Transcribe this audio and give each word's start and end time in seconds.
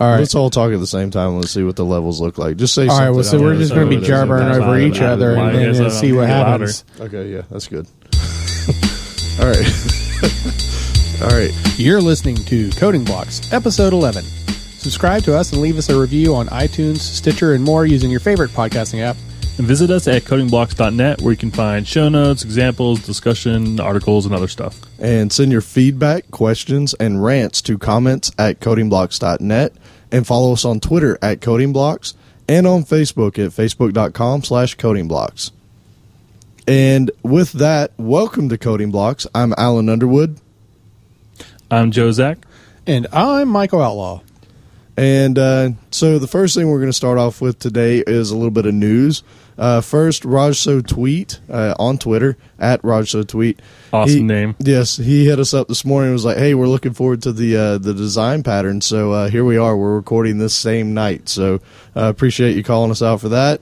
All 0.00 0.10
right. 0.10 0.18
Let's 0.18 0.34
all 0.34 0.50
talk 0.50 0.72
at 0.72 0.80
the 0.80 0.86
same 0.88 1.10
time. 1.10 1.36
Let's 1.36 1.52
see 1.52 1.62
what 1.62 1.76
the 1.76 1.84
levels 1.84 2.20
look 2.20 2.36
like. 2.36 2.56
Just 2.56 2.74
say 2.74 2.82
All 2.82 2.88
right, 2.88 2.96
something. 3.06 3.14
well, 3.14 3.24
so 3.24 3.40
we're 3.40 3.56
just 3.56 3.72
going 3.74 3.86
to 3.86 3.90
be 3.90 3.96
what 3.96 4.02
it 4.02 4.02
is. 4.02 4.08
jabbering 4.08 4.48
over 4.48 4.60
fine. 4.60 4.82
each 4.82 5.00
other 5.00 5.36
Why 5.36 5.50
and 5.50 5.58
then 5.58 5.72
guess 5.72 5.80
I 5.80 5.84
uh, 5.84 5.90
see 5.90 6.12
what 6.12 6.28
happens. 6.28 6.84
Okay, 6.98 7.30
yeah, 7.32 7.42
that's 7.48 7.68
good. 7.68 7.86
all 9.40 9.46
right. 9.46 11.22
all 11.22 11.28
right. 11.38 11.52
You're 11.78 12.00
listening 12.00 12.36
to 12.36 12.70
Coding 12.72 13.04
Blocks, 13.04 13.52
episode 13.52 13.92
11. 13.92 14.24
Subscribe 14.24 15.22
to 15.22 15.36
us 15.36 15.52
and 15.52 15.62
leave 15.62 15.78
us 15.78 15.88
a 15.88 15.98
review 15.98 16.34
on 16.34 16.48
iTunes, 16.48 16.98
Stitcher, 16.98 17.54
and 17.54 17.62
more 17.62 17.86
using 17.86 18.10
your 18.10 18.20
favorite 18.20 18.50
podcasting 18.50 19.00
app. 19.00 19.16
And 19.56 19.66
visit 19.68 19.90
us 19.90 20.08
at 20.08 20.22
codingblocks.net 20.22 21.20
where 21.22 21.32
you 21.32 21.36
can 21.36 21.52
find 21.52 21.86
show 21.86 22.08
notes, 22.08 22.42
examples, 22.42 23.06
discussion, 23.06 23.78
articles, 23.78 24.26
and 24.26 24.34
other 24.34 24.48
stuff. 24.48 24.80
And 24.98 25.32
send 25.32 25.52
your 25.52 25.60
feedback, 25.60 26.30
questions, 26.32 26.92
and 26.94 27.22
rants 27.22 27.62
to 27.62 27.78
comments 27.78 28.32
at 28.36 28.58
codingblocks.net 28.58 29.72
and 30.10 30.26
follow 30.26 30.52
us 30.52 30.64
on 30.64 30.80
Twitter 30.80 31.18
at 31.22 31.40
codingblocks 31.40 32.14
and 32.48 32.66
on 32.66 32.82
Facebook 32.82 33.38
at 33.38 33.52
facebook.com 33.52 34.42
slash 34.42 34.76
codingblocks. 34.76 35.52
And 36.66 37.10
with 37.22 37.52
that, 37.52 37.92
welcome 37.98 38.48
to 38.48 38.56
Coding 38.56 38.90
Blocks. 38.90 39.26
I'm 39.34 39.52
Alan 39.58 39.90
Underwood. 39.90 40.40
I'm 41.70 41.90
Joe 41.90 42.10
Zack. 42.10 42.38
And 42.86 43.06
I'm 43.12 43.48
Michael 43.48 43.82
Outlaw. 43.82 44.22
And 44.96 45.38
uh, 45.38 45.70
so 45.90 46.18
the 46.18 46.26
first 46.26 46.54
thing 46.54 46.70
we're 46.70 46.78
going 46.78 46.88
to 46.88 46.92
start 46.94 47.18
off 47.18 47.40
with 47.40 47.58
today 47.58 48.02
is 48.06 48.30
a 48.30 48.36
little 48.36 48.50
bit 48.50 48.64
of 48.64 48.74
news. 48.74 49.22
Uh, 49.56 49.80
first, 49.80 50.24
Raj 50.24 50.58
So 50.58 50.80
Tweet 50.80 51.40
uh, 51.48 51.74
on 51.78 51.98
Twitter 51.98 52.36
at 52.58 52.82
Raj 52.84 53.10
So 53.10 53.22
Tweet. 53.22 53.60
Awesome 53.92 54.16
He- 54.16 54.22
name. 54.22 54.56
Yes, 54.58 54.96
he 54.96 55.26
hit 55.26 55.38
us 55.38 55.54
up 55.54 55.68
this 55.68 55.84
morning. 55.84 56.08
and 56.08 56.14
Was 56.14 56.24
like, 56.24 56.36
"Hey, 56.38 56.54
we're 56.54 56.66
looking 56.66 56.92
forward 56.92 57.22
to 57.22 57.32
the 57.32 57.56
uh, 57.56 57.78
the 57.78 57.94
design 57.94 58.42
pattern." 58.42 58.80
So 58.80 59.12
uh, 59.12 59.28
here 59.30 59.44
we 59.44 59.56
are. 59.56 59.76
We're 59.76 59.94
recording 59.96 60.38
this 60.38 60.54
same 60.54 60.94
night. 60.94 61.28
So 61.28 61.60
uh, 61.96 62.08
appreciate 62.08 62.56
you 62.56 62.64
calling 62.64 62.90
us 62.90 63.02
out 63.02 63.20
for 63.20 63.28
that. 63.30 63.60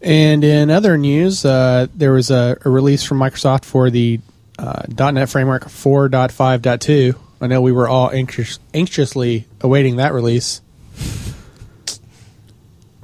And 0.00 0.44
in 0.44 0.70
other 0.70 0.96
news, 0.98 1.44
uh, 1.46 1.86
there 1.94 2.12
was 2.12 2.30
a, 2.30 2.58
a 2.64 2.68
release 2.70 3.04
from 3.04 3.18
Microsoft 3.18 3.64
for 3.64 3.88
the 3.90 4.20
uh, 4.58 4.82
.NET 4.98 5.28
Framework 5.30 5.64
4.5.2. 5.64 7.14
I 7.40 7.46
know 7.46 7.60
we 7.62 7.72
were 7.72 7.88
all 7.88 8.10
anxious, 8.10 8.58
anxiously 8.74 9.46
awaiting 9.60 9.96
that 9.96 10.12
release. 10.12 10.60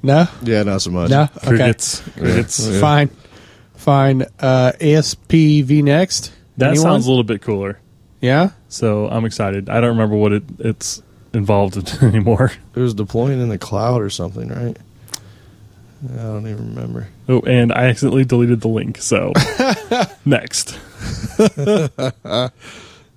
No? 0.03 0.27
Yeah, 0.43 0.62
not 0.62 0.83
so 0.83 0.91
much. 0.91 1.11
No? 1.11 1.23
Okay. 1.37 1.47
Crickets. 1.48 2.01
Crickets. 2.17 2.67
Yeah. 2.67 2.81
Fine. 2.81 3.11
Fine. 3.75 4.23
Uh, 4.39 4.73
ASP 4.81 5.29
vNext? 5.31 6.31
That 6.57 6.70
Anyone? 6.70 6.83
sounds 6.84 7.07
a 7.07 7.11
little 7.11 7.25
bit 7.25 7.42
cooler. 7.42 7.79
Yeah? 8.20 8.51
So 8.69 9.09
I'm 9.09 9.25
excited. 9.25 9.69
I 9.69 9.81
don't 9.81 9.91
remember 9.91 10.17
what 10.17 10.33
it, 10.33 10.45
it's 10.59 11.03
involved 11.33 11.77
in 11.77 12.03
anymore. 12.09 12.53
It 12.75 12.81
was 12.81 12.95
deploying 12.95 13.41
in 13.41 13.48
the 13.48 13.59
cloud 13.59 14.03
or 14.03 14.11
something, 14.11 14.48
right? 14.48 14.77
I 16.14 16.17
don't 16.17 16.47
even 16.47 16.75
remember. 16.75 17.09
Oh, 17.29 17.41
and 17.41 17.73
I 17.73 17.85
accidentally 17.89 18.25
deleted 18.25 18.62
the 18.62 18.69
link. 18.69 18.98
So 18.98 19.33
next. 20.25 20.79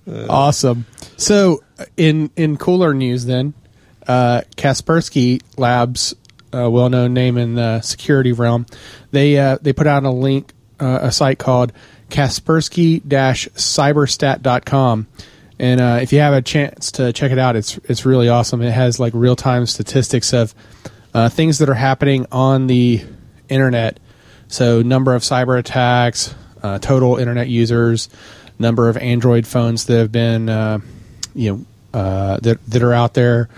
Awesome. 0.06 0.86
So, 1.16 1.62
in 1.96 2.30
in 2.36 2.56
cooler 2.58 2.92
news, 2.92 3.24
then, 3.24 3.54
uh, 4.06 4.42
Kaspersky 4.56 5.40
Labs, 5.56 6.14
a 6.54 6.70
well-known 6.70 7.14
name 7.14 7.38
in 7.38 7.54
the 7.54 7.80
security 7.80 8.32
realm, 8.32 8.66
they 9.10 9.38
uh, 9.38 9.58
they 9.60 9.72
put 9.72 9.86
out 9.86 10.04
a 10.04 10.10
link, 10.10 10.52
uh, 10.80 10.98
a 11.02 11.12
site 11.12 11.38
called 11.38 11.72
Kaspersky-cyberstat.com, 12.10 15.06
and 15.58 15.80
uh, 15.80 15.98
if 16.02 16.12
you 16.12 16.20
have 16.20 16.34
a 16.34 16.42
chance 16.42 16.92
to 16.92 17.12
check 17.12 17.32
it 17.32 17.38
out, 17.38 17.56
it's 17.56 17.78
it's 17.84 18.06
really 18.06 18.28
awesome. 18.28 18.62
It 18.62 18.72
has 18.72 19.00
like 19.00 19.12
real-time 19.14 19.66
statistics 19.66 20.32
of 20.32 20.54
uh, 21.12 21.28
things 21.28 21.58
that 21.58 21.68
are 21.68 21.74
happening 21.74 22.26
on 22.32 22.66
the 22.66 23.04
internet. 23.48 24.00
So, 24.48 24.82
number 24.82 25.14
of 25.14 25.22
cyber 25.22 25.58
attacks, 25.58 26.34
uh, 26.62 26.78
total 26.78 27.16
internet 27.16 27.48
users, 27.48 28.08
number 28.58 28.88
of 28.88 28.96
Android 28.96 29.46
phones 29.46 29.86
that 29.86 29.98
have 29.98 30.12
been, 30.12 30.48
uh, 30.48 30.78
you 31.34 31.52
know, 31.52 31.64
uh, 31.98 32.38
that 32.40 32.64
that 32.66 32.82
are 32.82 32.92
out 32.92 33.14
there. 33.14 33.48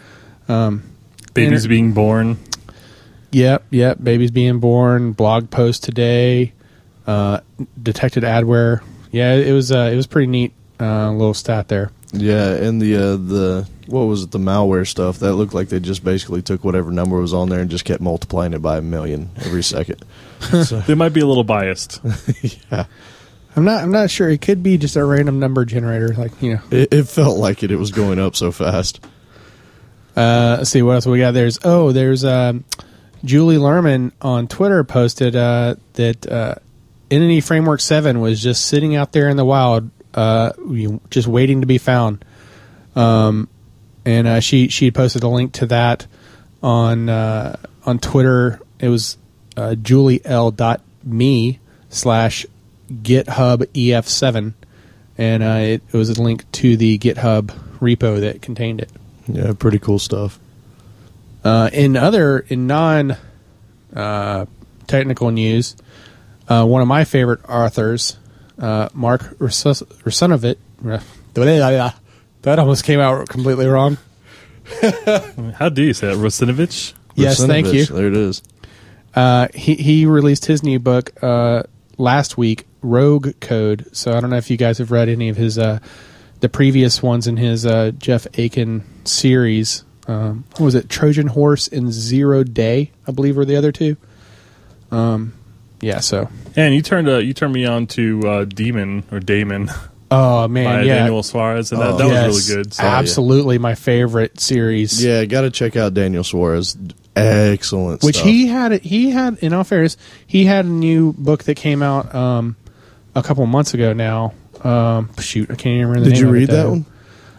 Um, 0.48 0.82
Babies 1.34 1.64
Inter- 1.64 1.68
being 1.68 1.92
born. 1.92 2.38
Yep, 3.36 3.64
yep. 3.68 3.98
Babies 4.02 4.30
being 4.30 4.60
born. 4.60 5.12
Blog 5.12 5.50
post 5.50 5.84
today. 5.84 6.54
Uh, 7.06 7.40
detected 7.82 8.22
adware. 8.22 8.82
Yeah, 9.12 9.34
it 9.34 9.52
was 9.52 9.70
uh, 9.70 9.90
it 9.92 9.96
was 9.96 10.06
pretty 10.06 10.28
neat. 10.28 10.54
Uh, 10.80 11.10
little 11.12 11.34
stat 11.34 11.68
there. 11.68 11.90
Yeah, 12.14 12.54
and 12.54 12.80
the 12.80 12.96
uh, 12.96 13.16
the 13.16 13.68
what 13.88 14.04
was 14.04 14.22
it? 14.22 14.30
The 14.30 14.38
malware 14.38 14.88
stuff 14.88 15.18
that 15.18 15.34
looked 15.34 15.52
like 15.52 15.68
they 15.68 15.80
just 15.80 16.02
basically 16.02 16.40
took 16.40 16.64
whatever 16.64 16.90
number 16.90 17.20
was 17.20 17.34
on 17.34 17.50
there 17.50 17.60
and 17.60 17.68
just 17.68 17.84
kept 17.84 18.00
multiplying 18.00 18.54
it 18.54 18.62
by 18.62 18.78
a 18.78 18.80
million 18.80 19.28
every 19.44 19.62
second. 19.62 20.02
so, 20.40 20.80
They 20.80 20.94
might 20.94 21.12
be 21.12 21.20
a 21.20 21.26
little 21.26 21.44
biased. 21.44 22.00
yeah, 22.72 22.86
I'm 23.54 23.66
not 23.66 23.82
I'm 23.82 23.92
not 23.92 24.08
sure. 24.08 24.30
It 24.30 24.40
could 24.40 24.62
be 24.62 24.78
just 24.78 24.96
a 24.96 25.04
random 25.04 25.38
number 25.40 25.66
generator. 25.66 26.14
Like 26.14 26.40
you 26.40 26.54
know. 26.54 26.62
it, 26.70 26.90
it 26.90 27.04
felt 27.04 27.36
like 27.36 27.62
it. 27.62 27.70
It 27.70 27.76
was 27.76 27.90
going 27.90 28.18
up 28.18 28.34
so 28.34 28.50
fast. 28.50 29.04
Uh, 30.16 30.56
let's 30.56 30.70
see 30.70 30.80
what 30.80 30.94
else 30.94 31.04
we 31.04 31.18
got. 31.18 31.32
There's 31.32 31.58
oh, 31.64 31.92
there's 31.92 32.24
um, 32.24 32.64
Julie 33.26 33.56
Lerman 33.56 34.12
on 34.22 34.46
Twitter 34.46 34.84
posted 34.84 35.34
uh, 35.34 35.74
that 35.94 36.26
uh, 36.30 36.54
Entity 37.10 37.40
Framework 37.40 37.80
Seven 37.80 38.20
was 38.20 38.40
just 38.42 38.64
sitting 38.66 38.94
out 38.94 39.12
there 39.12 39.28
in 39.28 39.36
the 39.36 39.44
wild, 39.44 39.90
uh, 40.14 40.52
just 41.10 41.26
waiting 41.26 41.60
to 41.60 41.66
be 41.66 41.78
found. 41.78 42.24
Um, 42.94 43.48
and 44.04 44.26
uh, 44.28 44.40
she 44.40 44.68
she 44.68 44.90
posted 44.90 45.24
a 45.24 45.28
link 45.28 45.52
to 45.54 45.66
that 45.66 46.06
on 46.62 47.08
uh, 47.08 47.56
on 47.84 47.98
Twitter. 47.98 48.60
It 48.78 48.88
was 48.88 49.18
uh, 49.56 49.74
juliel.me 49.74 51.60
slash 51.88 52.46
GitHub 52.90 53.64
EF7, 53.74 54.54
and 55.18 55.42
uh, 55.42 55.46
it, 55.46 55.82
it 55.92 55.96
was 55.96 56.10
a 56.10 56.22
link 56.22 56.50
to 56.52 56.76
the 56.76 56.98
GitHub 56.98 57.48
repo 57.80 58.20
that 58.20 58.40
contained 58.40 58.80
it. 58.80 58.90
Yeah, 59.26 59.52
pretty 59.58 59.80
cool 59.80 59.98
stuff. 59.98 60.38
Uh, 61.46 61.70
in 61.72 61.96
other 61.96 62.40
in 62.40 62.66
non 62.66 63.16
uh, 63.94 64.46
technical 64.88 65.30
news, 65.30 65.76
uh, 66.48 66.64
one 66.64 66.82
of 66.82 66.88
my 66.88 67.04
favorite 67.04 67.48
authors, 67.48 68.16
uh, 68.58 68.88
Mark 68.92 69.22
Rusunovic, 69.38 70.56
that 72.42 72.58
almost 72.58 72.82
came 72.82 72.98
out 72.98 73.28
completely 73.28 73.66
wrong. 73.66 73.96
How 75.54 75.68
do 75.68 75.82
you 75.82 75.94
say 75.94 76.10
it? 76.10 76.16
Russinovich? 76.16 76.94
Yes, 77.14 77.44
thank 77.46 77.72
you. 77.72 77.86
There 77.86 78.08
it 78.08 78.16
is. 78.16 78.42
Uh, 79.14 79.46
he 79.54 79.76
he 79.76 80.04
released 80.04 80.46
his 80.46 80.64
new 80.64 80.80
book 80.80 81.12
uh, 81.22 81.62
last 81.96 82.36
week, 82.36 82.66
Rogue 82.82 83.38
Code. 83.40 83.86
So 83.92 84.12
I 84.12 84.20
don't 84.20 84.30
know 84.30 84.36
if 84.36 84.50
you 84.50 84.56
guys 84.56 84.78
have 84.78 84.90
read 84.90 85.08
any 85.08 85.28
of 85.28 85.36
his 85.36 85.58
uh, 85.58 85.78
the 86.40 86.48
previous 86.48 87.04
ones 87.04 87.28
in 87.28 87.36
his 87.36 87.64
uh, 87.64 87.92
Jeff 87.96 88.26
Aiken 88.34 88.84
series. 89.04 89.84
Um, 90.08 90.44
what 90.52 90.60
was 90.60 90.74
it 90.74 90.88
Trojan 90.88 91.26
Horse 91.28 91.68
and 91.68 91.92
Zero 91.92 92.44
Day? 92.44 92.92
I 93.08 93.12
believe 93.12 93.36
were 93.36 93.44
the 93.44 93.56
other 93.56 93.72
two. 93.72 93.96
Um, 94.90 95.32
yeah. 95.80 96.00
So 96.00 96.28
And 96.54 96.74
you 96.74 96.82
turned 96.82 97.08
uh, 97.08 97.18
you 97.18 97.34
turned 97.34 97.52
me 97.52 97.64
on 97.66 97.86
to 97.88 98.20
uh, 98.26 98.44
Demon 98.44 99.04
or 99.10 99.18
Damon 99.20 99.68
oh 100.10 100.46
man, 100.48 100.64
by 100.64 100.82
yeah, 100.82 100.98
Daniel 100.98 101.22
Suarez, 101.22 101.72
and 101.72 101.80
that, 101.80 101.94
Oh, 101.94 101.96
that 101.98 102.06
Yes, 102.08 102.26
was 102.28 102.48
really 102.50 102.62
good. 102.62 102.74
So, 102.74 102.84
absolutely 102.84 103.58
my 103.58 103.74
favorite 103.74 104.38
series. 104.40 105.04
Yeah, 105.04 105.24
got 105.24 105.40
to 105.42 105.50
check 105.50 105.74
out 105.76 105.92
Daniel 105.94 106.22
Suarez. 106.24 106.76
Excellent. 107.16 108.02
which 108.02 108.16
stuff. 108.16 108.28
he 108.28 108.46
had 108.46 108.72
he 108.82 109.10
had 109.10 109.38
in 109.38 109.52
all 109.54 109.64
fairness 109.64 109.96
he 110.26 110.44
had 110.44 110.66
a 110.66 110.68
new 110.68 111.14
book 111.14 111.44
that 111.44 111.54
came 111.56 111.82
out 111.82 112.14
um, 112.14 112.56
a 113.14 113.22
couple 113.22 113.44
months 113.46 113.72
ago 113.72 113.94
now 113.94 114.34
um, 114.62 115.08
shoot 115.18 115.50
i 115.50 115.54
can't 115.54 115.76
even 115.76 115.88
remember 115.88 116.10
the 116.10 116.14
Did 116.14 116.16
name 116.16 116.22
you 116.24 116.28
of 116.28 116.34
it, 116.34 116.38
read 116.38 116.48
that 116.50 116.62
though. 116.62 116.70
one? 116.70 116.86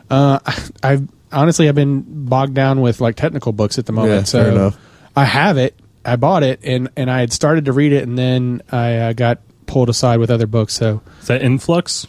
uh, 0.10 0.40
i've 0.84 1.08
honestly 1.32 1.68
i've 1.68 1.76
been 1.76 2.04
bogged 2.26 2.54
down 2.54 2.82
with 2.82 3.02
like 3.02 3.16
technical 3.16 3.52
books 3.52 3.78
at 3.78 3.86
the 3.86 3.92
moment 3.92 4.14
Yeah, 4.14 4.24
so 4.24 4.44
fair 4.44 4.52
enough. 4.52 4.78
i 5.16 5.26
have 5.26 5.58
it 5.58 5.78
i 6.06 6.16
bought 6.16 6.44
it 6.44 6.60
and 6.64 6.90
and 6.96 7.10
i 7.12 7.20
had 7.20 7.34
started 7.34 7.66
to 7.66 7.74
read 7.74 7.92
it 7.94 8.04
and 8.04 8.18
then 8.18 8.62
i 8.72 8.96
uh, 8.98 9.14
got 9.14 9.40
pulled 9.66 9.90
aside 9.90 10.20
with 10.20 10.30
other 10.32 10.48
books 10.48 10.74
so 10.74 11.02
Is 11.22 11.28
that 11.28 11.42
Influx? 11.42 12.08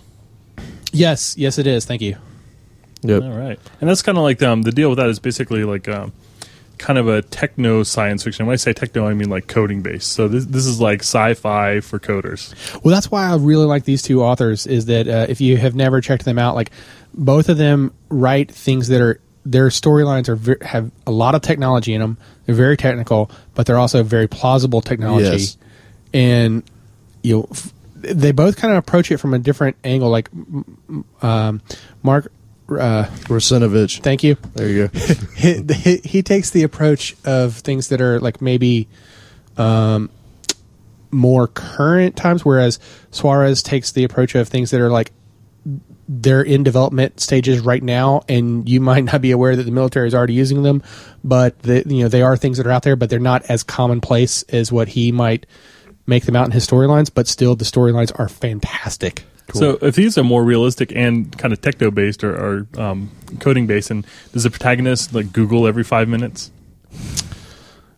yes 0.92 1.36
yes 1.36 1.58
it 1.58 1.66
is 1.66 1.84
thank 1.84 2.02
you 2.02 2.16
Yep. 3.02 3.22
All 3.22 3.30
right, 3.30 3.60
and 3.80 3.88
that's 3.88 4.02
kind 4.02 4.18
of 4.18 4.24
like 4.24 4.42
um, 4.42 4.62
the 4.62 4.72
deal 4.72 4.88
with 4.88 4.98
that 4.98 5.08
is 5.08 5.20
basically 5.20 5.62
like 5.62 5.86
um, 5.86 6.12
kind 6.78 6.98
of 6.98 7.08
a 7.08 7.22
techno 7.22 7.82
science 7.82 8.22
fiction. 8.24 8.46
When 8.46 8.54
I 8.54 8.56
say 8.56 8.72
techno, 8.72 9.06
I 9.06 9.14
mean 9.14 9.28
like 9.30 9.46
coding 9.46 9.82
based. 9.82 10.12
So 10.12 10.28
this 10.28 10.44
this 10.46 10.66
is 10.66 10.80
like 10.80 11.00
sci-fi 11.00 11.80
for 11.80 11.98
coders. 11.98 12.54
Well, 12.84 12.94
that's 12.94 13.10
why 13.10 13.26
I 13.28 13.36
really 13.36 13.66
like 13.66 13.84
these 13.84 14.02
two 14.02 14.22
authors. 14.22 14.66
Is 14.66 14.86
that 14.86 15.08
uh, 15.08 15.26
if 15.28 15.40
you 15.40 15.56
have 15.56 15.74
never 15.74 16.00
checked 16.00 16.24
them 16.24 16.38
out, 16.38 16.54
like 16.54 16.70
both 17.14 17.48
of 17.48 17.56
them 17.58 17.92
write 18.08 18.50
things 18.52 18.88
that 18.88 19.00
are 19.00 19.20
their 19.44 19.68
storylines 19.68 20.28
are 20.28 20.36
ver- 20.36 20.58
have 20.62 20.90
a 21.06 21.10
lot 21.10 21.34
of 21.34 21.42
technology 21.42 21.94
in 21.94 22.00
them. 22.00 22.18
They're 22.46 22.54
very 22.54 22.76
technical, 22.76 23.30
but 23.54 23.66
they're 23.66 23.78
also 23.78 24.02
very 24.02 24.26
plausible 24.28 24.80
technology, 24.80 25.24
Yes. 25.24 25.56
and 26.12 26.62
you 27.22 27.36
know 27.36 27.48
f- 27.50 27.72
they 27.96 28.30
both 28.32 28.56
kind 28.56 28.72
of 28.72 28.78
approach 28.78 29.10
it 29.10 29.16
from 29.18 29.34
a 29.34 29.38
different 29.38 29.76
angle. 29.84 30.08
Like 30.10 30.28
m- 30.32 30.78
m- 30.88 31.04
um, 31.28 31.62
Mark 32.02 32.30
uh, 32.70 33.04
Russinovich. 33.28 34.02
thank 34.02 34.22
you. 34.22 34.36
There 34.54 34.68
you 34.68 34.88
go. 34.88 34.98
he, 35.36 35.62
he, 35.74 35.96
he 35.98 36.22
takes 36.22 36.50
the 36.50 36.62
approach 36.62 37.16
of 37.24 37.56
things 37.56 37.88
that 37.88 38.00
are 38.00 38.20
like 38.20 38.42
maybe 38.42 38.88
um, 39.56 40.10
more 41.10 41.48
current 41.48 42.16
times, 42.16 42.44
whereas 42.44 42.78
Suarez 43.10 43.62
takes 43.62 43.92
the 43.92 44.04
approach 44.04 44.34
of 44.34 44.48
things 44.48 44.70
that 44.70 44.80
are 44.80 44.90
like 44.90 45.12
they're 46.08 46.42
in 46.42 46.62
development 46.62 47.20
stages 47.20 47.60
right 47.60 47.82
now, 47.82 48.22
and 48.28 48.68
you 48.68 48.80
might 48.80 49.04
not 49.04 49.20
be 49.20 49.30
aware 49.30 49.54
that 49.54 49.64
the 49.64 49.70
military 49.70 50.08
is 50.08 50.14
already 50.14 50.32
using 50.32 50.62
them, 50.62 50.82
but 51.22 51.58
the, 51.60 51.84
you 51.86 52.02
know 52.02 52.08
they 52.08 52.22
are 52.22 52.36
things 52.36 52.56
that 52.56 52.66
are 52.66 52.70
out 52.70 52.82
there, 52.82 52.96
but 52.96 53.10
they're 53.10 53.18
not 53.18 53.42
as 53.50 53.62
commonplace 53.62 54.42
as 54.44 54.72
what 54.72 54.88
he 54.88 55.12
might 55.12 55.46
make 56.06 56.24
them 56.24 56.34
out 56.34 56.46
in 56.46 56.52
his 56.52 56.66
storylines. 56.66 57.10
But 57.12 57.28
still, 57.28 57.54
the 57.54 57.66
storylines 57.66 58.18
are 58.18 58.28
fantastic. 58.28 59.24
So 59.54 59.78
if 59.80 59.94
these 59.94 60.18
are 60.18 60.24
more 60.24 60.44
realistic 60.44 60.92
and 60.94 61.36
kind 61.38 61.52
of 61.52 61.60
techno 61.60 61.90
based 61.90 62.22
or, 62.22 62.34
or 62.34 62.66
um, 62.80 63.10
coding 63.40 63.66
based, 63.66 63.90
and 63.90 64.06
does 64.32 64.44
the 64.44 64.50
protagonist 64.50 65.14
like 65.14 65.32
Google 65.32 65.66
every 65.66 65.84
five 65.84 66.08
minutes? 66.08 66.50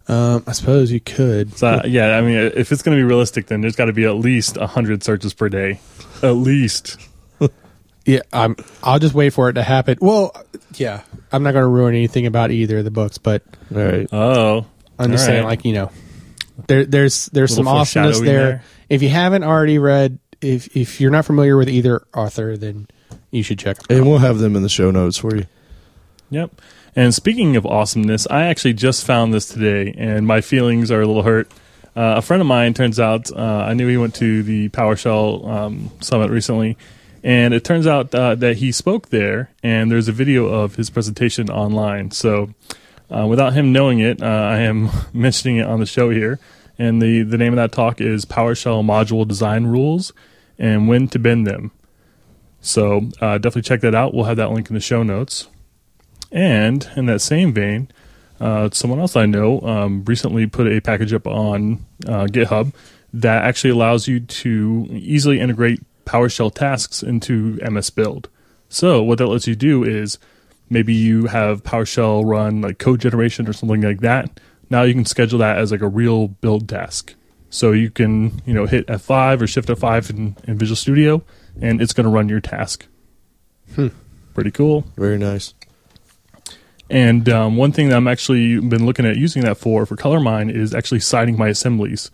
Um, 0.08 0.42
I 0.46 0.52
suppose 0.52 0.90
you 0.90 1.00
could. 1.00 1.56
So 1.56 1.82
yeah, 1.84 2.16
I 2.16 2.20
mean, 2.20 2.36
if 2.36 2.72
it's 2.72 2.82
going 2.82 2.96
to 2.96 3.00
be 3.00 3.04
realistic, 3.04 3.46
then 3.46 3.60
there's 3.60 3.76
got 3.76 3.84
to 3.86 3.92
be 3.92 4.04
at 4.04 4.16
least 4.16 4.56
hundred 4.56 5.02
searches 5.04 5.34
per 5.34 5.48
day, 5.48 5.80
at 6.22 6.32
least. 6.32 6.98
Yeah, 8.06 8.20
I'm. 8.32 8.56
I'll 8.82 8.98
just 8.98 9.14
wait 9.14 9.34
for 9.34 9.50
it 9.50 9.52
to 9.52 9.62
happen. 9.62 9.98
Well, 10.00 10.34
yeah, 10.76 11.02
I'm 11.30 11.42
not 11.42 11.52
going 11.52 11.62
to 11.62 11.68
ruin 11.68 11.94
anything 11.94 12.24
about 12.26 12.50
either 12.50 12.78
of 12.78 12.84
the 12.84 12.90
books, 12.90 13.18
but 13.18 13.42
All 13.72 13.78
right. 13.82 14.08
Oh, 14.10 14.66
I'm 14.98 15.12
just 15.12 15.24
all 15.24 15.26
saying, 15.26 15.44
like 15.44 15.66
you 15.66 15.74
know, 15.74 15.90
there, 16.66 16.86
there's 16.86 17.26
there's 17.26 17.54
some 17.54 17.66
Little 17.66 17.80
awesomeness 17.80 18.18
there. 18.20 18.26
there. 18.26 18.64
If 18.88 19.02
you 19.02 19.10
haven't 19.10 19.44
already 19.44 19.78
read, 19.78 20.18
if 20.40 20.74
if 20.76 21.00
you're 21.00 21.10
not 21.10 21.24
familiar 21.24 21.56
with 21.56 21.68
either 21.68 22.02
author, 22.14 22.56
then 22.56 22.88
you 23.30 23.42
should 23.42 23.58
check. 23.58 23.78
And 23.88 24.00
out. 24.00 24.06
we'll 24.06 24.18
have 24.18 24.38
them 24.38 24.56
in 24.56 24.62
the 24.62 24.68
show 24.68 24.90
notes 24.90 25.18
for 25.18 25.36
you. 25.36 25.46
Yep. 26.30 26.60
And 26.96 27.14
speaking 27.14 27.56
of 27.56 27.66
awesomeness, 27.66 28.26
I 28.30 28.46
actually 28.46 28.74
just 28.74 29.04
found 29.04 29.32
this 29.32 29.46
today, 29.46 29.94
and 29.96 30.26
my 30.26 30.40
feelings 30.40 30.90
are 30.90 31.00
a 31.00 31.06
little 31.06 31.22
hurt. 31.22 31.50
Uh, 31.94 32.14
a 32.16 32.22
friend 32.22 32.40
of 32.40 32.46
mine 32.46 32.74
turns 32.74 32.98
out 32.98 33.30
uh, 33.32 33.64
I 33.68 33.74
knew 33.74 33.86
he 33.88 33.96
went 33.96 34.14
to 34.16 34.42
the 34.42 34.68
PowerShell 34.70 35.48
um, 35.48 35.90
summit 36.00 36.30
recently, 36.30 36.76
and 37.22 37.52
it 37.54 37.64
turns 37.64 37.86
out 37.86 38.14
uh, 38.14 38.34
that 38.36 38.58
he 38.58 38.72
spoke 38.72 39.10
there, 39.10 39.50
and 39.62 39.90
there's 39.90 40.08
a 40.08 40.12
video 40.12 40.46
of 40.46 40.76
his 40.76 40.90
presentation 40.90 41.50
online. 41.50 42.10
So, 42.10 42.54
uh, 43.10 43.26
without 43.26 43.52
him 43.52 43.72
knowing 43.72 43.98
it, 43.98 44.22
uh, 44.22 44.26
I 44.26 44.58
am 44.60 44.90
mentioning 45.12 45.58
it 45.58 45.66
on 45.66 45.80
the 45.80 45.86
show 45.86 46.10
here. 46.10 46.38
And 46.78 47.02
the 47.02 47.22
the 47.22 47.36
name 47.36 47.52
of 47.52 47.56
that 47.56 47.72
talk 47.72 48.00
is 48.00 48.24
PowerShell 48.24 48.82
Module 48.82 49.28
Design 49.28 49.66
Rules 49.66 50.14
and 50.60 50.86
When 50.86 51.08
to 51.08 51.18
Bend 51.18 51.46
Them. 51.46 51.72
So 52.60 53.08
uh, 53.20 53.38
definitely 53.38 53.62
check 53.62 53.80
that 53.80 53.94
out. 53.94 54.14
We'll 54.14 54.26
have 54.26 54.36
that 54.36 54.52
link 54.52 54.68
in 54.68 54.74
the 54.74 54.80
show 54.80 55.02
notes. 55.02 55.48
And 56.30 56.88
in 56.94 57.06
that 57.06 57.20
same 57.20 57.52
vein, 57.52 57.90
uh, 58.38 58.70
someone 58.72 59.00
else 59.00 59.16
I 59.16 59.26
know 59.26 59.60
um, 59.62 60.04
recently 60.04 60.46
put 60.46 60.70
a 60.70 60.80
package 60.80 61.12
up 61.12 61.26
on 61.26 61.84
uh, 62.06 62.26
GitHub 62.26 62.72
that 63.12 63.42
actually 63.42 63.70
allows 63.70 64.06
you 64.06 64.20
to 64.20 64.86
easily 64.90 65.40
integrate 65.40 65.80
PowerShell 66.04 66.54
tasks 66.54 67.02
into 67.02 67.58
MS 67.68 67.90
Build. 67.90 68.28
So 68.68 69.02
what 69.02 69.18
that 69.18 69.26
lets 69.26 69.48
you 69.48 69.56
do 69.56 69.82
is 69.82 70.18
maybe 70.68 70.94
you 70.94 71.26
have 71.26 71.64
PowerShell 71.64 72.24
run 72.24 72.60
like 72.60 72.78
code 72.78 73.00
generation 73.00 73.48
or 73.48 73.52
something 73.52 73.80
like 73.80 74.00
that. 74.00 74.38
Now 74.68 74.82
you 74.82 74.94
can 74.94 75.04
schedule 75.04 75.40
that 75.40 75.58
as 75.58 75.72
like 75.72 75.80
a 75.80 75.88
real 75.88 76.28
build 76.28 76.68
task. 76.68 77.14
So 77.50 77.72
you 77.72 77.90
can 77.90 78.40
you 78.46 78.54
know 78.54 78.66
hit 78.66 78.86
F5 78.86 79.42
or 79.42 79.46
Shift 79.46 79.68
F5 79.68 80.10
in, 80.10 80.36
in 80.44 80.56
Visual 80.56 80.76
Studio, 80.76 81.22
and 81.60 81.82
it's 81.82 81.92
going 81.92 82.04
to 82.04 82.10
run 82.10 82.28
your 82.28 82.40
task. 82.40 82.86
Pretty 84.34 84.50
cool. 84.50 84.84
Very 84.96 85.18
nice. 85.18 85.54
And 86.88 87.28
um, 87.28 87.56
one 87.56 87.70
thing 87.72 87.88
that 87.88 87.96
I'm 87.96 88.08
actually 88.08 88.58
been 88.58 88.84
looking 88.84 89.06
at 89.06 89.16
using 89.16 89.42
that 89.42 89.58
for 89.58 89.86
for 89.86 89.96
ColorMine 89.96 90.52
is 90.52 90.74
actually 90.74 91.00
signing 91.00 91.36
my 91.38 91.48
assemblies. 91.48 92.10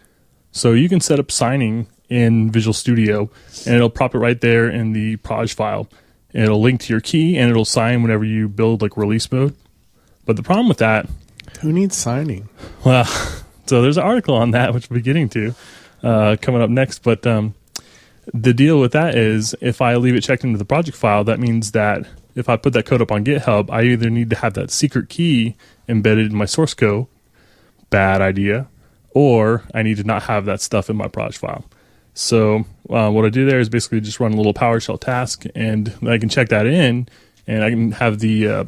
So 0.52 0.72
you 0.72 0.88
can 0.88 1.00
set 1.00 1.18
up 1.18 1.30
signing 1.30 1.86
in 2.08 2.50
Visual 2.50 2.72
Studio, 2.74 3.30
and 3.66 3.74
it'll 3.74 3.90
prop 3.90 4.14
it 4.14 4.18
right 4.18 4.40
there 4.40 4.68
in 4.68 4.92
the 4.92 5.16
proj 5.16 5.54
file. 5.54 5.88
And 6.34 6.44
it'll 6.44 6.60
link 6.60 6.80
to 6.82 6.92
your 6.92 7.00
key, 7.00 7.36
and 7.38 7.50
it'll 7.50 7.64
sign 7.64 8.02
whenever 8.02 8.24
you 8.24 8.48
build 8.48 8.82
like 8.82 8.96
release 8.96 9.30
mode. 9.32 9.56
But 10.26 10.36
the 10.36 10.42
problem 10.42 10.68
with 10.68 10.78
that 10.78 11.08
Who 11.60 11.72
needs 11.72 11.96
signing? 11.96 12.48
well, 12.84 13.04
so 13.66 13.82
there's 13.82 13.96
an 13.96 14.04
article 14.04 14.34
on 14.34 14.52
that 14.52 14.74
which 14.74 14.88
we'll 14.88 14.98
be 14.98 15.02
getting 15.02 15.28
to 15.30 15.54
uh, 16.02 16.36
coming 16.40 16.62
up 16.62 16.70
next. 16.70 17.00
But 17.02 17.26
um, 17.26 17.54
the 18.32 18.54
deal 18.54 18.80
with 18.80 18.92
that 18.92 19.14
is 19.14 19.54
if 19.60 19.80
I 19.80 19.96
leave 19.96 20.14
it 20.14 20.22
checked 20.22 20.44
into 20.44 20.58
the 20.58 20.64
project 20.64 20.96
file, 20.96 21.24
that 21.24 21.40
means 21.40 21.72
that 21.72 22.06
if 22.34 22.48
I 22.48 22.56
put 22.56 22.72
that 22.74 22.86
code 22.86 23.02
up 23.02 23.10
on 23.10 23.24
GitHub, 23.24 23.70
I 23.70 23.82
either 23.82 24.10
need 24.10 24.30
to 24.30 24.36
have 24.36 24.54
that 24.54 24.70
secret 24.70 25.08
key 25.08 25.56
embedded 25.88 26.30
in 26.30 26.36
my 26.36 26.44
source 26.44 26.74
code, 26.74 27.06
bad 27.90 28.20
idea, 28.20 28.68
or 29.10 29.64
I 29.72 29.82
need 29.82 29.96
to 29.96 30.04
not 30.04 30.24
have 30.24 30.44
that 30.44 30.60
stuff 30.60 30.90
in 30.90 30.96
my 30.96 31.08
project 31.08 31.38
file. 31.38 31.64
So 32.12 32.66
uh, 32.90 33.10
what 33.10 33.24
I 33.24 33.30
do 33.30 33.46
there 33.46 33.60
is 33.60 33.68
basically 33.68 34.00
just 34.00 34.20
run 34.20 34.32
a 34.32 34.36
little 34.36 34.54
PowerShell 34.54 35.00
task, 35.00 35.44
and 35.54 35.94
I 36.06 36.18
can 36.18 36.28
check 36.28 36.48
that 36.48 36.66
in, 36.66 37.08
and 37.46 37.64
I 37.64 37.70
can 37.70 37.92
have 37.92 38.18
the 38.18 38.48
uh, 38.48 38.64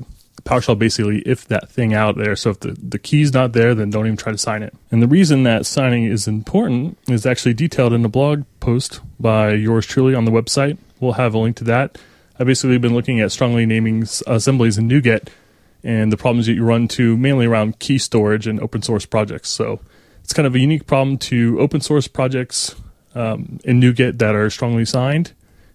PowerShell 0.49 0.79
basically 0.79 1.19
if 1.21 1.47
that 1.49 1.69
thing 1.69 1.93
out 1.93 2.17
there. 2.17 2.35
So 2.35 2.51
if 2.51 2.61
the, 2.61 2.73
the 2.73 2.99
key's 2.99 3.33
not 3.33 3.53
there, 3.53 3.75
then 3.75 3.91
don't 3.91 4.07
even 4.07 4.17
try 4.17 4.33
to 4.33 4.39
sign 4.39 4.63
it. 4.63 4.75
And 4.91 5.03
the 5.03 5.07
reason 5.07 5.43
that 5.43 5.67
signing 5.67 6.05
is 6.05 6.27
important 6.27 6.99
is 7.09 7.27
actually 7.27 7.55
detailed 7.55 7.93
in 7.93 8.05
a 8.05 8.09
blog 8.09 8.45
post 8.59 9.01
by 9.21 9.53
yours 9.53 9.87
truly 9.87 10.15
on 10.15 10.25
the 10.25 10.31
website. 10.31 10.79
We'll 11.01 11.13
have 11.13 11.35
a 11.35 11.39
link 11.39 11.57
to 11.57 11.65
that. 11.65 11.99
I've 12.39 12.47
basically 12.47 12.79
been 12.79 12.95
looking 12.95 13.21
at 13.21 13.31
strongly 13.31 13.67
naming 13.67 14.05
assemblies 14.27 14.79
in 14.79 14.89
NuGet 14.89 15.29
and 15.85 16.13
the 16.13 16.17
problems 16.17 16.47
that 16.47 16.55
you 16.55 16.65
run 16.65 16.89
to 16.89 17.17
mainly 17.17 17.47
around 17.47 17.79
key 17.79 17.99
storage 17.99 18.47
and 18.47 18.59
open 18.61 18.83
source 18.83 19.05
projects. 19.05 19.51
So 19.51 19.81
it's 20.25 20.33
kind 20.33 20.47
of 20.47 20.55
a 20.55 20.59
unique 20.59 20.87
problem 20.87 21.19
to 21.19 21.61
open 21.61 21.81
source 21.81 22.09
projects 22.09 22.75
um, 23.15 23.59
in 23.65 23.81
NuGet 23.81 24.19
that 24.19 24.35
are 24.35 24.51
strongly 24.51 24.85
signed, 24.85 25.33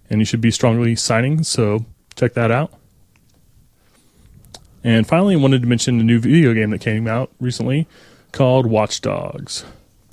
and 0.09 0.19
you 0.19 0.25
should 0.25 0.41
be 0.41 0.51
strongly 0.51 0.95
signing. 0.95 1.43
So 1.43 1.85
check 2.15 2.33
that 2.33 2.51
out. 2.51 2.73
And 4.83 5.07
finally, 5.07 5.35
I 5.35 5.37
wanted 5.37 5.61
to 5.61 5.67
mention 5.67 5.99
a 5.99 6.03
new 6.03 6.19
video 6.19 6.53
game 6.53 6.71
that 6.71 6.81
came 6.81 7.07
out 7.07 7.31
recently 7.39 7.87
called 8.31 8.65
Watch 8.65 8.99
Dogs. 9.01 9.63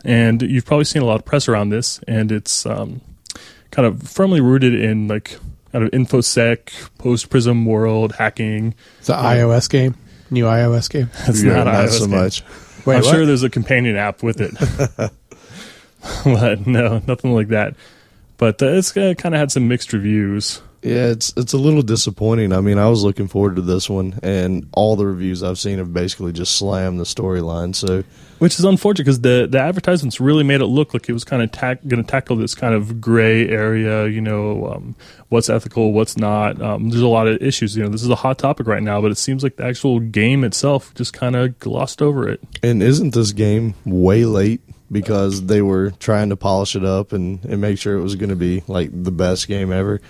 And 0.04 0.40
you've 0.42 0.64
probably 0.64 0.84
seen 0.84 1.02
a 1.02 1.04
lot 1.04 1.16
of 1.16 1.24
press 1.24 1.48
around 1.48 1.70
this, 1.70 2.00
and 2.08 2.30
it's 2.32 2.64
um, 2.64 3.00
kind 3.70 3.86
of 3.86 4.02
firmly 4.02 4.40
rooted 4.40 4.74
in 4.74 5.08
like 5.08 5.38
kind 5.72 5.84
of 5.84 5.90
infosec, 5.90 6.70
post 6.98 7.28
Prism 7.30 7.66
world 7.66 8.12
hacking. 8.14 8.74
It's 9.00 9.08
an 9.10 9.16
iOS 9.16 9.68
game, 9.68 9.96
new 10.30 10.44
iOS 10.44 10.88
game. 10.88 11.10
It's 11.28 11.42
Yeah, 11.42 11.52
not, 11.64 11.66
an 11.66 11.72
not 11.74 11.84
iOS 11.86 11.98
so 11.98 12.06
game. 12.06 12.10
much. 12.18 12.42
Wait, 12.86 12.96
I'm 12.96 13.02
what? 13.02 13.10
sure 13.14 13.26
there's 13.26 13.42
a 13.42 13.50
companion 13.50 13.96
app 13.96 14.22
with 14.22 14.40
it, 14.40 14.54
but 16.24 16.66
no, 16.66 17.02
nothing 17.06 17.34
like 17.34 17.48
that. 17.48 17.74
But 18.38 18.62
uh, 18.62 18.68
it's 18.68 18.96
uh, 18.96 19.12
kind 19.18 19.34
of 19.34 19.38
had 19.38 19.52
some 19.52 19.68
mixed 19.68 19.92
reviews. 19.92 20.62
Yeah, 20.82 21.08
it's 21.08 21.32
it's 21.36 21.52
a 21.52 21.58
little 21.58 21.82
disappointing. 21.82 22.52
I 22.54 22.60
mean, 22.62 22.78
I 22.78 22.88
was 22.88 23.04
looking 23.04 23.28
forward 23.28 23.56
to 23.56 23.62
this 23.62 23.90
one, 23.90 24.18
and 24.22 24.66
all 24.72 24.96
the 24.96 25.06
reviews 25.06 25.42
I've 25.42 25.58
seen 25.58 25.76
have 25.78 25.92
basically 25.92 26.32
just 26.32 26.56
slammed 26.56 26.98
the 26.98 27.04
storyline. 27.04 27.74
So 27.74 28.02
Which 28.38 28.58
is 28.58 28.64
unfortunate 28.64 29.04
because 29.04 29.20
the, 29.20 29.46
the 29.50 29.60
advertisements 29.60 30.20
really 30.20 30.42
made 30.42 30.62
it 30.62 30.66
look 30.66 30.94
like 30.94 31.06
it 31.06 31.12
was 31.12 31.24
kind 31.24 31.42
of 31.42 31.52
tack, 31.52 31.80
going 31.86 32.02
to 32.02 32.10
tackle 32.10 32.36
this 32.36 32.54
kind 32.54 32.74
of 32.74 32.98
gray 32.98 33.46
area, 33.46 34.06
you 34.06 34.22
know, 34.22 34.68
um, 34.68 34.96
what's 35.28 35.50
ethical, 35.50 35.92
what's 35.92 36.16
not. 36.16 36.60
Um, 36.62 36.88
there's 36.88 37.02
a 37.02 37.08
lot 37.08 37.28
of 37.28 37.42
issues. 37.42 37.76
You 37.76 37.82
know, 37.82 37.90
this 37.90 38.02
is 38.02 38.08
a 38.08 38.14
hot 38.14 38.38
topic 38.38 38.66
right 38.66 38.82
now, 38.82 39.02
but 39.02 39.10
it 39.10 39.18
seems 39.18 39.42
like 39.42 39.56
the 39.56 39.66
actual 39.66 40.00
game 40.00 40.44
itself 40.44 40.94
just 40.94 41.12
kind 41.12 41.36
of 41.36 41.58
glossed 41.58 42.00
over 42.00 42.26
it. 42.26 42.40
And 42.62 42.82
isn't 42.82 43.12
this 43.12 43.32
game 43.32 43.74
way 43.84 44.24
late 44.24 44.62
because 44.90 45.44
they 45.44 45.60
were 45.60 45.90
trying 45.90 46.30
to 46.30 46.36
polish 46.36 46.74
it 46.74 46.86
up 46.86 47.12
and, 47.12 47.44
and 47.44 47.60
make 47.60 47.78
sure 47.78 47.96
it 47.96 48.02
was 48.02 48.16
going 48.16 48.30
to 48.30 48.36
be 48.36 48.62
like 48.66 48.88
the 48.90 49.12
best 49.12 49.46
game 49.46 49.70
ever? 49.70 50.00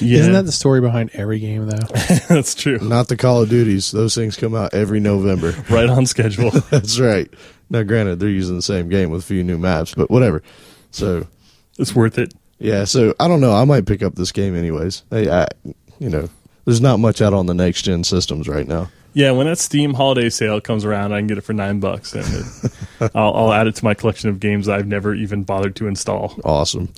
Yeah, 0.00 0.20
Isn't 0.20 0.32
that 0.32 0.46
the 0.46 0.52
story 0.52 0.80
behind 0.80 1.10
every 1.14 1.38
game, 1.38 1.66
though? 1.66 1.76
that's 2.28 2.54
true. 2.54 2.78
Not 2.78 3.08
the 3.08 3.16
Call 3.16 3.42
of 3.42 3.48
Duties; 3.48 3.90
those 3.90 4.14
things 4.14 4.36
come 4.36 4.54
out 4.54 4.74
every 4.74 5.00
November. 5.00 5.54
Right 5.70 5.88
on 5.88 6.06
schedule. 6.06 6.50
That's 6.70 6.98
right. 7.00 7.28
Now, 7.70 7.82
granted, 7.82 8.20
they're 8.20 8.28
using 8.28 8.56
the 8.56 8.62
same 8.62 8.88
game 8.88 9.10
with 9.10 9.22
a 9.22 9.24
few 9.24 9.42
new 9.42 9.58
maps, 9.58 9.94
but 9.94 10.10
whatever. 10.10 10.42
So 10.90 11.26
it's 11.78 11.94
worth 11.94 12.18
it. 12.18 12.32
yeah, 12.58 12.84
so 12.84 13.14
I 13.18 13.26
don't 13.28 13.40
know. 13.40 13.52
I 13.54 13.64
might 13.64 13.86
pick 13.86 14.02
up 14.02 14.14
this 14.14 14.30
game 14.32 14.54
anyways. 14.56 15.02
I, 15.10 15.28
I 15.28 15.48
you 15.98 16.10
know, 16.10 16.28
there's 16.64 16.80
not 16.80 16.98
much 16.98 17.20
out 17.22 17.34
on 17.34 17.46
the 17.46 17.54
next 17.54 17.82
gen 17.82 18.04
systems 18.04 18.48
right 18.48 18.68
now. 18.68 18.90
Yeah, 19.14 19.30
when 19.30 19.46
that 19.46 19.58
Steam 19.58 19.94
holiday 19.94 20.28
sale 20.28 20.60
comes 20.60 20.84
around, 20.84 21.12
I 21.12 21.18
can 21.20 21.28
get 21.28 21.38
it 21.38 21.42
for 21.42 21.52
nine 21.52 21.78
bucks, 21.80 22.14
and 22.14 22.26
it, 22.26 23.10
I'll, 23.14 23.32
I'll 23.34 23.52
add 23.52 23.68
it 23.68 23.76
to 23.76 23.84
my 23.84 23.94
collection 23.94 24.28
of 24.28 24.40
games 24.40 24.68
I've 24.68 24.86
never 24.88 25.14
even 25.14 25.44
bothered 25.44 25.76
to 25.76 25.86
install. 25.86 26.36
Awesome. 26.44 26.92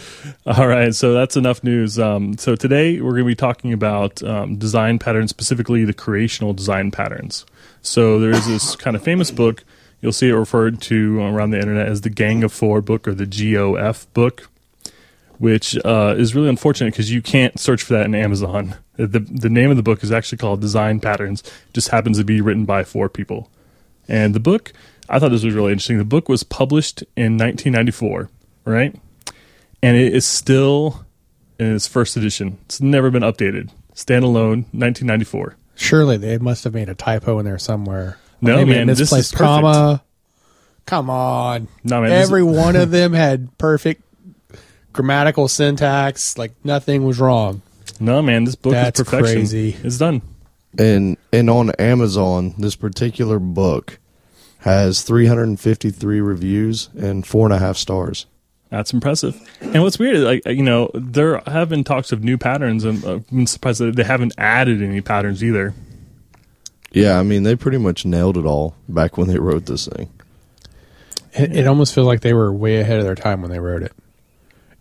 All 0.46 0.66
right, 0.66 0.94
so 0.94 1.12
that's 1.12 1.36
enough 1.36 1.62
news. 1.64 1.98
Um, 1.98 2.36
so 2.38 2.56
today 2.56 3.00
we're 3.00 3.12
going 3.12 3.24
to 3.24 3.28
be 3.28 3.34
talking 3.34 3.72
about 3.72 4.22
um, 4.22 4.56
design 4.56 4.98
patterns, 4.98 5.30
specifically 5.30 5.84
the 5.84 5.92
creational 5.92 6.52
design 6.52 6.90
patterns. 6.90 7.46
So 7.82 8.18
there 8.18 8.30
is 8.30 8.46
this 8.46 8.76
kind 8.76 8.96
of 8.96 9.02
famous 9.02 9.30
book. 9.30 9.64
You'll 10.00 10.12
see 10.12 10.28
it 10.28 10.34
referred 10.34 10.80
to 10.82 11.20
around 11.20 11.50
the 11.50 11.60
internet 11.60 11.88
as 11.88 12.00
the 12.00 12.10
Gang 12.10 12.42
of 12.42 12.52
Four 12.52 12.80
book 12.80 13.06
or 13.06 13.14
the 13.14 13.26
GOF 13.26 14.12
book, 14.14 14.48
which 15.38 15.76
uh, 15.84 16.14
is 16.16 16.34
really 16.34 16.48
unfortunate 16.48 16.92
because 16.92 17.12
you 17.12 17.22
can't 17.22 17.58
search 17.58 17.82
for 17.82 17.94
that 17.94 18.06
in 18.06 18.14
Amazon. 18.14 18.76
The 18.96 19.20
the 19.20 19.48
name 19.48 19.70
of 19.70 19.76
the 19.76 19.82
book 19.82 20.02
is 20.02 20.12
actually 20.12 20.38
called 20.38 20.60
Design 20.60 21.00
Patterns. 21.00 21.42
It 21.42 21.74
just 21.74 21.88
happens 21.88 22.18
to 22.18 22.24
be 22.24 22.40
written 22.40 22.64
by 22.64 22.84
four 22.84 23.08
people, 23.08 23.48
and 24.08 24.34
the 24.34 24.40
book 24.40 24.72
I 25.08 25.18
thought 25.18 25.30
this 25.30 25.44
was 25.44 25.54
really 25.54 25.72
interesting. 25.72 25.98
The 25.98 26.04
book 26.04 26.28
was 26.28 26.42
published 26.42 27.02
in 27.16 27.36
1994, 27.36 28.30
right? 28.64 28.96
And 29.82 29.96
it 29.96 30.14
is 30.14 30.24
still 30.26 31.04
in 31.58 31.74
its 31.74 31.86
first 31.86 32.16
edition. 32.16 32.58
It's 32.66 32.80
never 32.80 33.10
been 33.10 33.22
updated. 33.22 33.70
Standalone, 33.94 34.64
1994. 34.72 35.56
Surely 35.74 36.16
they 36.16 36.38
must 36.38 36.64
have 36.64 36.74
made 36.74 36.88
a 36.88 36.94
typo 36.94 37.38
in 37.38 37.44
there 37.44 37.58
somewhere. 37.58 38.18
No, 38.40 38.56
Maybe 38.56 38.70
man, 38.70 38.86
this 38.86 38.98
is 39.00 39.02
misplaced 39.12 39.32
perfect. 39.32 39.44
comma. 39.44 40.02
Come 40.86 41.10
on. 41.10 41.68
No, 41.84 42.00
man, 42.00 42.10
this- 42.10 42.26
Every 42.28 42.42
one 42.42 42.76
of 42.76 42.90
them 42.92 43.12
had 43.12 43.56
perfect 43.58 44.02
grammatical 44.92 45.48
syntax. 45.48 46.36
Like 46.38 46.52
nothing 46.64 47.04
was 47.04 47.18
wrong. 47.20 47.62
No, 48.00 48.22
man, 48.22 48.44
this 48.44 48.54
book 48.56 48.72
That's 48.72 48.98
is 49.00 49.04
perfection. 49.04 49.34
crazy. 49.36 49.76
It's 49.82 49.98
done. 49.98 50.22
And 50.78 51.16
and 51.32 51.50
on 51.50 51.70
Amazon, 51.72 52.54
this 52.58 52.76
particular 52.76 53.38
book 53.38 53.98
has 54.60 55.02
353 55.02 56.20
reviews 56.20 56.88
and 56.96 57.26
four 57.26 57.46
and 57.46 57.52
a 57.52 57.58
half 57.58 57.76
stars. 57.76 58.26
That's 58.72 58.94
impressive. 58.94 59.38
And 59.60 59.82
what's 59.82 59.98
weird, 59.98 60.16
is, 60.16 60.24
like 60.24 60.46
you 60.46 60.62
know, 60.62 60.90
there 60.94 61.42
have 61.46 61.68
been 61.68 61.84
talks 61.84 62.10
of 62.10 62.24
new 62.24 62.38
patterns, 62.38 62.84
and 62.84 63.04
uh, 63.04 63.20
I'm 63.30 63.46
surprised 63.46 63.80
that 63.80 63.96
they 63.96 64.02
haven't 64.02 64.32
added 64.38 64.80
any 64.80 65.02
patterns 65.02 65.44
either. 65.44 65.74
Yeah, 66.90 67.20
I 67.20 67.22
mean 67.22 67.42
they 67.42 67.54
pretty 67.54 67.76
much 67.76 68.06
nailed 68.06 68.38
it 68.38 68.46
all 68.46 68.74
back 68.88 69.18
when 69.18 69.28
they 69.28 69.38
wrote 69.38 69.66
this 69.66 69.88
thing. 69.88 70.10
It, 71.34 71.54
it 71.54 71.66
almost 71.66 71.94
feels 71.94 72.06
like 72.06 72.22
they 72.22 72.32
were 72.32 72.50
way 72.50 72.80
ahead 72.80 72.98
of 72.98 73.04
their 73.04 73.14
time 73.14 73.42
when 73.42 73.50
they 73.50 73.60
wrote 73.60 73.82
it. 73.82 73.92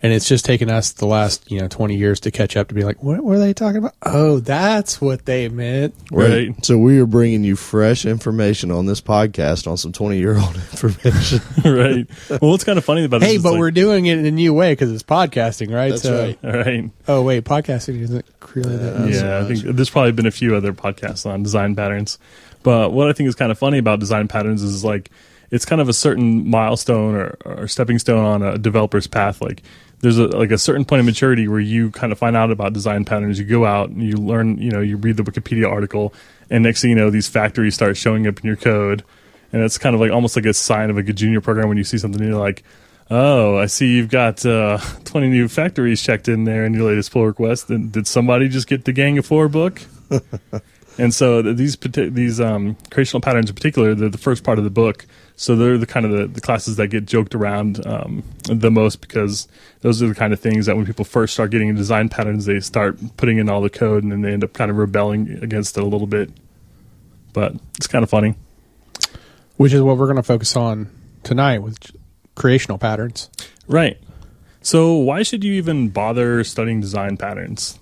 And 0.04 0.12
it's 0.12 0.28
just 0.28 0.46
taken 0.46 0.70
us 0.70 0.94
the 0.94 1.06
last, 1.06 1.52
you 1.52 1.60
know, 1.60 1.68
20 1.68 1.96
years 1.96 2.20
to 2.22 2.32
catch 2.32 2.58
up 2.58 2.70
to 2.70 2.74
be 2.74 2.84
like, 2.84 3.04
what 3.04 3.24
were 3.24 3.38
they 3.38 3.54
talking 3.54 3.78
about? 3.78 3.94
Oh, 4.02 4.40
that's 4.40 5.00
what 5.00 5.26
they 5.26 5.48
meant. 5.48 5.94
Right. 6.12 6.54
So 6.66 6.78
we 6.80 7.00
are 7.00 7.06
bringing 7.06 7.44
you 7.44 7.56
fresh 7.56 8.04
information 8.06 8.72
on 8.72 8.88
this 8.88 9.00
podcast 9.00 9.68
on 9.70 9.78
some 9.78 9.92
20 9.92 10.18
year 10.18 10.40
old 10.40 10.56
information. 10.72 11.40
right. 11.66 12.08
Well, 12.30 12.52
what's 12.52 12.64
kind 12.64 12.80
of 12.80 12.86
funny 12.86 13.06
about 13.06 13.20
this? 13.20 13.30
Hey, 13.30 13.36
is, 13.36 13.44
but 13.44 13.52
like- 13.52 13.60
we're 13.60 13.70
doing 13.72 14.08
it 14.08 14.18
in 14.18 14.26
a 14.26 14.32
new 14.32 14.56
way 14.56 14.72
because 14.72 14.92
it's 14.92 15.04
podcasting, 15.04 15.72
right? 15.72 15.92
That's 15.92 16.06
right. 16.10 16.40
all 16.44 16.52
right. 16.52 16.90
Oh, 17.08 17.22
wait, 17.22 17.44
podcasting 17.44 18.02
isn't 18.02 18.26
really 18.56 18.78
that 18.78 19.02
uh, 19.02 19.06
easy. 19.06 19.24
yeah, 19.24 19.40
I 19.40 19.44
think 19.46 19.76
there's 19.76 19.92
probably 19.92 20.14
been 20.14 20.26
a 20.26 20.32
few 20.32 20.56
other 20.56 20.74
podcasts 20.74 21.30
on 21.30 21.44
design 21.44 21.76
patterns. 21.76 22.18
But 22.64 22.92
what 22.92 23.08
I 23.08 23.14
think 23.14 23.30
is 23.30 23.36
kind 23.36 23.52
of 23.52 23.60
funny 23.60 23.78
about 23.78 24.00
design 24.00 24.28
patterns 24.28 24.64
is 24.64 24.84
like 24.84 25.12
it's 25.52 25.66
kind 25.66 25.82
of 25.82 25.90
a 25.90 25.94
certain 25.94 26.50
milestone 26.50 27.16
or, 27.16 27.38
or 27.46 27.68
stepping 27.68 28.00
stone 28.00 28.24
on 28.26 28.42
a 28.42 28.58
developer's 28.58 29.06
path. 29.08 29.42
Like 29.42 29.62
there's 30.02 30.18
a 30.18 30.28
like 30.28 30.52
a 30.52 30.58
certain 30.58 30.86
point 30.86 31.00
of 31.00 31.06
maturity 31.06 31.48
where 31.48 31.60
you 31.60 31.92
kind 31.92 32.12
of 32.12 32.18
find 32.18 32.36
out 32.36 32.52
about 32.52 32.74
design 32.74 33.06
patterns. 33.06 33.40
You 33.40 33.46
go 33.46 33.66
out 33.66 33.90
and 33.90 34.02
you 34.02 34.18
learn, 34.18 34.58
you 34.58 34.72
know, 34.72 34.82
you 34.82 34.98
read 34.98 35.18
the 35.18 35.24
Wikipedia 35.24 35.70
article, 35.70 36.14
and 36.50 36.64
next 36.64 36.82
thing 36.82 36.90
you 36.90 36.96
know, 36.96 37.10
these 37.10 37.28
factories 37.28 37.76
start 37.76 37.98
showing 37.98 38.28
up 38.28 38.40
in 38.40 38.46
your 38.46 38.56
code, 38.56 39.04
and 39.54 39.62
it's 39.62 39.78
kind 39.78 39.96
of 39.96 40.02
like 40.02 40.12
almost 40.12 40.36
like 40.36 40.46
a 40.46 40.54
sign 40.54 40.90
of 40.90 40.96
like 40.96 41.10
a 41.10 41.14
junior 41.14 41.42
program 41.42 41.68
when 41.68 41.78
you 41.78 41.84
see 41.84 41.98
something 41.98 42.22
and 42.22 42.32
you're 42.32 42.40
like. 42.40 42.64
Oh, 43.14 43.58
I 43.58 43.66
see 43.66 43.98
you've 43.98 44.10
got 44.10 44.46
uh, 44.46 44.78
20 45.04 45.28
new 45.28 45.50
factories 45.50 46.02
checked 46.02 46.30
in 46.30 46.46
there 46.46 46.64
in 46.64 46.74
your 46.74 46.88
latest 46.88 47.12
pull 47.12 47.26
request. 47.26 47.68
Did, 47.68 47.92
did 47.92 48.08
somebody 48.08 48.48
just 48.48 48.68
get 48.68 48.86
the 48.86 48.94
Gang 48.94 49.18
of 49.18 49.26
Four 49.26 49.50
book? 49.50 49.82
And 50.98 51.14
so 51.14 51.42
these 51.42 51.78
these 51.78 52.40
um, 52.40 52.76
creational 52.90 53.22
patterns 53.22 53.50
in 53.50 53.56
particular, 53.56 53.96
they're 53.96 54.10
the 54.10 54.18
first 54.18 54.44
part 54.44 54.58
of 54.58 54.64
the 54.64 54.70
book. 54.70 55.06
So 55.36 55.56
they're 55.56 55.78
the 55.78 55.88
kind 55.88 56.06
of 56.06 56.12
the, 56.12 56.28
the 56.28 56.42
classes 56.42 56.76
that 56.76 56.88
get 56.88 57.06
joked 57.06 57.34
around 57.34 57.86
um, 57.86 58.24
the 58.44 58.70
most 58.70 59.02
because 59.02 59.48
those 59.82 60.02
are 60.02 60.08
the 60.08 60.16
kind 60.16 60.34
of 60.34 60.40
things 60.40 60.68
that 60.68 60.76
when 60.76 60.86
people 60.86 61.06
first 61.06 61.34
start 61.34 61.52
getting 61.52 61.74
design 61.76 62.10
patterns, 62.10 62.46
they 62.46 62.60
start 62.60 63.00
putting 63.18 63.38
in 63.38 63.50
all 63.50 63.62
the 63.62 63.70
code 63.70 64.04
and 64.04 64.12
then 64.12 64.22
they 64.22 64.34
end 64.34 64.44
up 64.44 64.54
kind 64.54 64.70
of 64.70 64.78
rebelling 64.78 65.40
against 65.42 65.78
it 65.78 65.84
a 65.84 65.88
little 65.88 66.08
bit. 66.08 66.30
But 67.34 67.56
it's 67.78 67.88
kind 67.88 68.04
of 68.04 68.10
funny. 68.10 68.36
Which 69.58 69.74
is 69.74 69.82
what 69.82 69.98
we're 69.98 70.08
going 70.08 70.18
to 70.18 70.24
focus 70.24 70.56
on 70.56 70.90
tonight 71.24 71.60
with 71.60 71.78
creational 72.36 72.78
patterns. 72.78 73.30
Right. 73.68 73.98
So 74.62 74.94
why 74.96 75.24
should 75.24 75.44
you 75.44 75.54
even 75.54 75.90
bother 75.90 76.44
studying 76.44 76.82
design 76.82 77.18
patterns? 77.18 77.80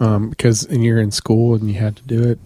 Um, 0.00 0.30
because 0.30 0.64
and 0.64 0.84
you're 0.84 1.00
in 1.00 1.10
school 1.10 1.54
and 1.56 1.68
you 1.68 1.78
had 1.78 1.96
to 1.96 2.02
do 2.04 2.22
it. 2.22 2.38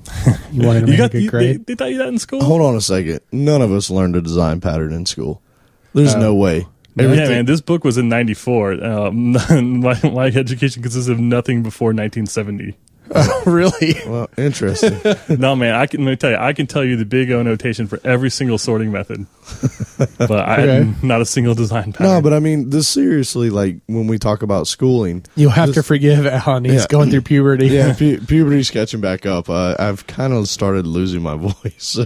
You 0.51 0.67
wanted 0.67 0.87
to 0.87 0.87
You 0.93 0.93
make 0.93 0.99
got 0.99 1.11
a 1.11 1.13
good 1.13 1.23
you, 1.23 1.31
they, 1.31 1.31
grade. 1.31 1.67
they 1.67 1.75
taught 1.75 1.91
you 1.91 1.99
that 1.99 2.09
in 2.09 2.19
school? 2.19 2.43
Hold 2.43 2.63
on 2.63 2.75
a 2.77 2.81
second. 2.81 3.21
None 3.31 3.61
of 3.61 3.71
us 3.73 3.91
learned 3.91 4.17
a 4.17 4.23
design 4.23 4.61
pattern 4.61 4.93
in 4.93 5.05
school. 5.05 5.43
There's 5.93 6.15
no 6.15 6.35
way. 6.35 6.67
Yeah, 6.95 7.07
man. 7.07 7.47
This 7.47 7.61
book 7.61 7.85
was 7.85 7.99
in 7.99 8.09
'94. 8.09 8.85
Um, 8.85 9.33
my, 9.81 10.01
my 10.03 10.27
education 10.27 10.83
consists 10.83 11.09
of 11.09 11.19
nothing 11.19 11.63
before 11.63 11.89
1970. 11.89 12.77
really? 13.47 13.95
Well, 14.07 14.29
interesting. 14.37 14.99
no, 15.39 15.55
man. 15.57 15.75
I 15.75 15.87
can 15.87 16.05
let 16.05 16.11
me 16.11 16.17
tell 16.17 16.31
you. 16.31 16.37
I 16.37 16.53
can 16.53 16.67
tell 16.67 16.85
you 16.85 16.97
the 16.97 17.05
big 17.05 17.31
O 17.31 17.43
notation 17.43 17.87
for 17.87 17.99
every 18.05 18.31
single 18.31 18.59
sorting 18.59 18.91
method, 18.93 19.27
but 20.19 20.31
I 20.31 20.63
Okay. 20.63 20.95
not 21.03 21.21
a 21.21 21.27
single 21.27 21.55
design 21.55 21.93
pattern. 21.93 22.07
no, 22.07 22.23
but 22.23 22.33
I 22.33 22.39
mean, 22.41 22.71
this 22.71 22.89
seriously, 22.89 23.51
like 23.51 23.79
when 23.87 24.07
we 24.07 24.19
talk 24.19 24.43
about 24.43 24.67
schooling, 24.67 25.25
You'll 25.37 25.51
have 25.51 25.73
to 25.75 25.83
forgive 25.83 26.27
Alan. 26.27 26.65
He's 26.65 26.83
Yeah. 26.83 26.87
going 26.89 27.11
through 27.11 27.23
puberty. 27.23 27.67
yeah, 27.69 27.95
pu- 27.95 28.21
puberty's 28.21 28.71
catching 28.71 29.01
back 29.01 29.27
up. 29.27 29.49
Uh, 29.51 29.75
I've 29.79 30.07
kind 30.07 30.33
of 30.33 30.49
started 30.49 30.87
losing 30.87 31.23
my 31.23 31.37
voice. 31.37 31.55
So, 31.79 32.05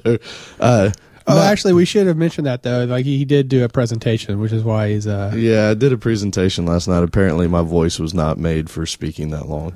uh, 0.61 0.91
Oh, 1.29 1.35
no- 1.35 1.43
actually, 1.43 1.73
we 1.73 1.85
should 1.85 2.07
have 2.07 2.17
mentioned 2.17 2.47
that 2.47 2.63
though. 2.63 2.85
Like 2.85 3.05
he 3.05 3.25
did 3.25 3.49
do 3.49 3.65
a 3.65 3.69
presentation, 3.69 4.39
which 4.39 4.53
is 4.53 4.63
why 4.63 4.91
he's 4.91 5.07
uh. 5.09 5.33
yeah, 5.37 5.71
I 5.71 5.75
did 5.75 5.93
a 5.93 5.99
presentation 5.99 6.67
last 6.67 6.87
night. 6.87 7.03
Apparently, 7.03 7.49
my 7.49 7.63
voice 7.63 7.99
was 7.99 8.15
not 8.15 8.39
made 8.39 8.71
for 8.71 8.87
speaking 8.87 9.31
that 9.31 9.49
long. 9.49 9.73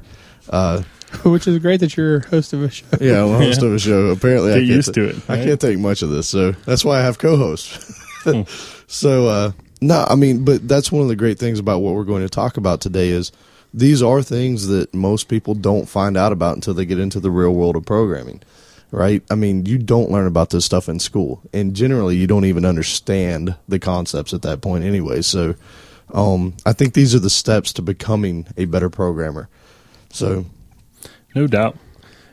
Uh, 0.48 0.82
Which 1.24 1.46
is 1.48 1.58
great 1.58 1.80
that 1.80 1.96
you're 1.96 2.20
host 2.20 2.52
of 2.52 2.62
a 2.62 2.70
show. 2.70 2.86
yeah, 3.00 3.22
I'm 3.24 3.30
a 3.32 3.38
host 3.38 3.62
of 3.62 3.72
a 3.72 3.78
show. 3.78 4.08
Apparently, 4.08 4.52
I 4.52 4.60
Get 4.60 4.66
can't 4.66 4.76
used 4.76 4.88
ta- 4.88 4.92
to 5.00 5.08
it, 5.08 5.16
I 5.28 5.34
right? 5.36 5.44
can't 5.44 5.60
take 5.60 5.78
much 5.78 6.02
of 6.02 6.10
this, 6.10 6.28
so 6.28 6.52
that's 6.52 6.84
why 6.84 6.98
I 6.98 7.02
have 7.02 7.18
co-hosts. 7.18 7.98
Hmm. 8.24 8.42
so, 8.86 9.26
uh, 9.26 9.52
no, 9.80 10.04
I 10.08 10.14
mean, 10.14 10.44
but 10.44 10.66
that's 10.68 10.92
one 10.92 11.02
of 11.02 11.08
the 11.08 11.16
great 11.16 11.38
things 11.38 11.58
about 11.58 11.80
what 11.80 11.94
we're 11.94 12.04
going 12.04 12.22
to 12.22 12.28
talk 12.28 12.56
about 12.56 12.80
today 12.80 13.08
is 13.08 13.32
these 13.72 14.02
are 14.02 14.22
things 14.22 14.66
that 14.68 14.92
most 14.94 15.28
people 15.28 15.54
don't 15.54 15.88
find 15.88 16.16
out 16.16 16.32
about 16.32 16.54
until 16.56 16.74
they 16.74 16.84
get 16.84 16.98
into 16.98 17.18
the 17.20 17.30
real 17.30 17.54
world 17.54 17.76
of 17.76 17.84
programming. 17.86 18.42
Right? 18.92 19.22
I 19.30 19.36
mean, 19.36 19.66
you 19.66 19.78
don't 19.78 20.10
learn 20.10 20.26
about 20.26 20.50
this 20.50 20.64
stuff 20.64 20.88
in 20.88 20.98
school, 20.98 21.40
and 21.52 21.74
generally, 21.74 22.16
you 22.16 22.26
don't 22.26 22.44
even 22.44 22.64
understand 22.64 23.54
the 23.68 23.78
concepts 23.78 24.34
at 24.34 24.42
that 24.42 24.60
point, 24.60 24.82
anyway. 24.84 25.22
So, 25.22 25.54
um, 26.12 26.54
I 26.66 26.72
think 26.72 26.94
these 26.94 27.14
are 27.14 27.20
the 27.20 27.30
steps 27.30 27.72
to 27.74 27.82
becoming 27.82 28.46
a 28.56 28.64
better 28.64 28.90
programmer. 28.90 29.48
So, 30.12 30.44
no 31.34 31.46
doubt. 31.46 31.76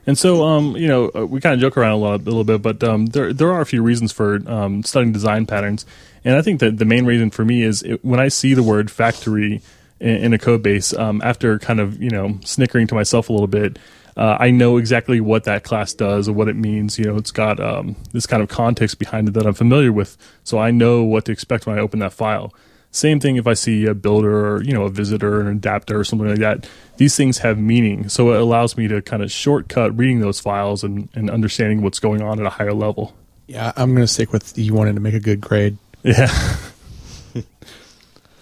And 0.07 0.17
so, 0.17 0.43
um, 0.45 0.77
you 0.77 0.87
know, 0.87 1.11
uh, 1.13 1.25
we 1.25 1.41
kind 1.41 1.53
of 1.53 1.59
joke 1.59 1.75
around 1.75 1.91
a, 1.91 1.97
lot, 1.97 2.21
a 2.21 2.23
little 2.23 2.45
bit, 2.45 2.61
but 2.61 2.81
um, 2.81 3.07
there 3.07 3.33
there 3.33 3.51
are 3.51 3.59
a 3.59 3.65
few 3.65 3.83
reasons 3.83 4.13
for 4.13 4.39
um, 4.49 4.81
studying 4.83 5.11
design 5.11 5.45
patterns, 5.45 5.85
and 6.23 6.35
I 6.37 6.41
think 6.41 6.61
that 6.61 6.77
the 6.77 6.85
main 6.85 7.05
reason 7.05 7.29
for 7.29 7.43
me 7.43 7.61
is 7.61 7.83
it, 7.83 8.03
when 8.05 8.19
I 8.19 8.29
see 8.29 8.53
the 8.53 8.63
word 8.63 8.89
factory 8.89 9.61
in, 9.99 10.15
in 10.15 10.33
a 10.33 10.37
code 10.37 10.63
base, 10.63 10.93
um, 10.93 11.21
after 11.25 11.59
kind 11.59 11.81
of 11.81 12.01
you 12.01 12.09
know 12.09 12.39
snickering 12.45 12.87
to 12.87 12.95
myself 12.95 13.27
a 13.27 13.33
little 13.33 13.47
bit, 13.47 13.79
uh, 14.15 14.37
I 14.39 14.49
know 14.49 14.77
exactly 14.77 15.19
what 15.19 15.43
that 15.43 15.65
class 15.65 15.93
does 15.93 16.29
or 16.29 16.33
what 16.33 16.47
it 16.47 16.55
means. 16.55 16.97
You 16.97 17.05
know, 17.05 17.17
it's 17.17 17.31
got 17.31 17.59
um, 17.59 17.97
this 18.13 18.25
kind 18.25 18.41
of 18.41 18.47
context 18.47 18.99
behind 18.99 19.27
it 19.27 19.33
that 19.33 19.45
I'm 19.45 19.55
familiar 19.55 19.91
with, 19.91 20.15
so 20.45 20.57
I 20.57 20.71
know 20.71 21.03
what 21.03 21.25
to 21.25 21.33
expect 21.33 21.67
when 21.67 21.77
I 21.77 21.81
open 21.81 21.99
that 21.99 22.13
file. 22.13 22.53
Same 22.91 23.19
thing 23.19 23.35
if 23.35 23.45
I 23.45 23.53
see 23.53 23.85
a 23.85 23.93
builder 23.93 24.55
or 24.55 24.63
you 24.63 24.73
know 24.73 24.83
a 24.83 24.89
visitor 24.89 25.37
or 25.37 25.41
an 25.41 25.47
adapter 25.47 25.99
or 25.99 26.03
something 26.03 26.27
like 26.27 26.39
that. 26.39 26.69
These 26.97 27.15
things 27.15 27.39
have 27.39 27.59
meaning, 27.59 28.09
so 28.09 28.33
it 28.33 28.41
allows 28.41 28.75
me 28.75 28.87
to 28.87 29.01
kind 29.01 29.21
of 29.21 29.31
shortcut 29.31 29.95
reading 29.95 30.19
those 30.19 30.39
files 30.39 30.83
and, 30.83 31.09
and 31.13 31.29
understanding 31.29 31.81
what's 31.83 31.99
going 31.99 32.21
on 32.21 32.39
at 32.39 32.45
a 32.45 32.49
higher 32.49 32.73
level. 32.73 33.13
Yeah, 33.45 33.71
I'm 33.75 33.93
going 33.93 34.05
to 34.05 34.11
stick 34.11 34.33
with 34.33 34.57
you 34.57 34.73
wanted 34.73 34.95
to 34.95 34.99
make 34.99 35.13
a 35.13 35.19
good 35.19 35.39
grade. 35.39 35.77
Yeah. 36.03 36.31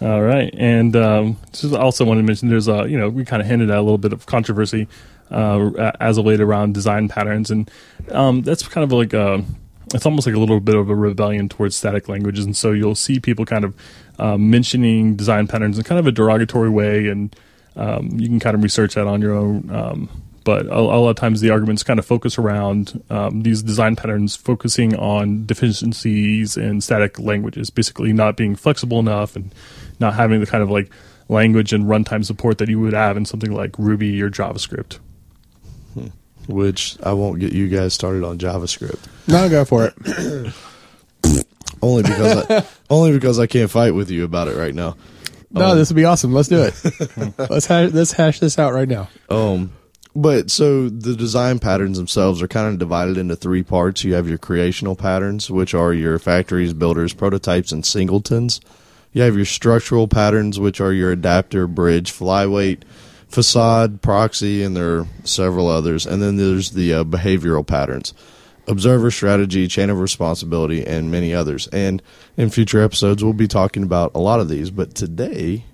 All 0.02 0.22
right, 0.22 0.54
and 0.58 0.96
um, 0.96 1.38
just 1.52 1.74
also 1.74 2.06
wanted 2.06 2.22
to 2.22 2.28
mention 2.28 2.50
there's 2.50 2.68
a 2.68 2.88
you 2.88 2.98
know 2.98 3.10
we 3.10 3.26
kind 3.26 3.42
of 3.42 3.48
hinted 3.48 3.70
at 3.70 3.78
a 3.78 3.82
little 3.82 3.98
bit 3.98 4.14
of 4.14 4.26
controversy 4.26 4.88
uh, 5.32 5.92
as 6.00 6.18
of 6.18 6.26
late 6.26 6.42
around 6.42 6.74
design 6.74 7.08
patterns, 7.08 7.50
and 7.50 7.70
um, 8.12 8.42
that's 8.42 8.68
kind 8.68 8.84
of 8.84 8.92
like 8.92 9.14
a 9.14 9.44
it's 9.94 10.06
almost 10.06 10.28
like 10.28 10.36
a 10.36 10.40
little 10.40 10.60
bit 10.60 10.76
of 10.76 10.90
a 10.90 10.96
rebellion 10.96 11.48
towards 11.48 11.76
static 11.76 12.10
languages, 12.10 12.46
and 12.46 12.58
so 12.58 12.72
you'll 12.72 12.96
see 12.96 13.20
people 13.20 13.46
kind 13.46 13.64
of 13.64 13.76
um, 14.20 14.50
mentioning 14.50 15.16
design 15.16 15.48
patterns 15.48 15.78
in 15.78 15.84
kind 15.84 16.00
of 16.00 16.08
a 16.08 16.12
derogatory 16.12 16.70
way, 16.70 17.08
and 17.08 17.36
um, 17.76 18.10
you 18.14 18.28
can 18.28 18.40
kind 18.40 18.56
of 18.56 18.64
research 18.64 18.96
that 18.96 19.08
on 19.08 19.22
your 19.22 19.34
own. 19.34 19.70
Um, 19.70 20.10
but 20.44 20.68
a, 20.68 20.78
a 20.78 21.00
lot 21.00 21.10
of 21.10 21.16
times 21.16 21.42
the 21.42 21.50
arguments 21.50 21.84
kind 21.84 22.00
of 22.00 22.06
focus 22.06 22.38
around 22.38 23.04
um, 23.10 23.42
these 23.42 23.64
design 23.64 23.96
patterns 23.96 24.36
focusing 24.36 24.96
on 24.96 25.46
deficiencies 25.46 26.56
in 26.56 26.82
static 26.82 27.20
languages, 27.20 27.70
basically 27.70 28.14
not 28.14 28.38
being 28.38 28.56
flexible 28.56 29.00
enough 29.00 29.36
and 29.36 29.54
not 30.00 30.14
having 30.14 30.40
the 30.40 30.46
kind 30.46 30.64
of 30.64 30.70
like 30.70 30.92
language 31.30 31.74
and 31.74 31.86
runtime 31.86 32.24
support 32.24 32.60
that 32.60 32.70
you 32.70 32.80
would 32.80 32.94
have 32.94 33.18
in 33.18 33.26
something 33.26 33.52
like 33.52 33.78
Ruby 33.80 34.22
or 34.22 34.30
JavaScript. 34.30 35.00
which 36.48 36.98
I 37.02 37.14
won't 37.14 37.40
get 37.40 37.54
you 37.54 37.68
guys 37.68 37.94
started 37.94 38.24
on 38.24 38.38
JavaScript. 38.38 39.00
No, 39.28 39.50
go 39.50 39.66
for 39.66 39.86
it. 39.88 40.54
only 41.82 42.04
because 42.04 42.50
I, 42.50 42.66
only 42.90 43.12
because 43.12 43.40
I 43.40 43.48
can't 43.48 43.70
fight 43.70 43.92
with 43.92 44.12
you 44.12 44.24
about 44.24 44.48
it 44.48 44.56
right 44.56 44.74
now. 44.74 44.96
No, 45.52 45.76
this 45.76 45.90
would 45.90 45.96
be 45.96 46.06
awesome. 46.06 46.34
Let's 46.34 46.50
do 46.50 46.64
it. 46.64 47.40
let's 47.50 47.66
hash, 47.66 47.92
let's 47.92 48.12
hash 48.12 48.40
this 48.40 48.60
out 48.60 48.74
right 48.74 48.90
now. 48.90 49.10
Um, 49.30 49.72
but 50.16 50.52
so 50.52 50.90
the 50.90 51.16
design 51.16 51.60
patterns 51.60 51.98
themselves 51.98 52.42
are 52.42 52.48
kind 52.48 52.68
of 52.68 52.80
divided 52.80 53.18
into 53.18 53.36
three 53.36 53.64
parts. 53.64 54.04
You 54.04 54.14
have 54.16 54.28
your 54.28 54.38
creational 54.38 54.96
patterns, 54.96 55.50
which 55.50 55.74
are 55.74 55.94
your 55.94 56.20
factories, 56.20 56.74
builders, 56.74 57.14
prototypes, 57.14 57.72
and 57.72 57.86
singletons. 57.86 58.60
You 59.12 59.22
have 59.22 59.36
your 59.36 59.46
structural 59.46 60.08
patterns, 60.10 60.60
which 60.60 60.82
are 60.82 60.92
your 60.92 61.12
adapter, 61.12 61.68
bridge, 61.68 62.12
flyweight, 62.12 62.82
facade, 63.28 64.02
proxy, 64.02 64.64
and 64.64 64.76
there 64.76 65.00
are 65.00 65.08
several 65.24 65.68
others. 65.68 66.06
And 66.06 66.22
then 66.22 66.38
there's 66.38 66.72
the 66.72 66.94
uh, 66.94 67.04
behavioral 67.04 67.66
patterns, 67.66 68.14
observer 68.68 69.12
strategy, 69.12 69.68
chain 69.68 69.90
of 69.90 70.00
responsibility, 70.00 70.86
and 70.86 71.12
many 71.12 71.34
others. 71.34 71.68
And 71.68 72.02
in 72.38 72.50
future 72.50 72.82
episodes, 72.82 73.24
we'll 73.24 73.34
be 73.34 73.48
talking 73.48 73.84
about 73.84 74.12
a 74.16 74.20
lot 74.20 74.40
of 74.40 74.50
these. 74.50 74.72
But 74.72 74.96
today, 74.96 75.66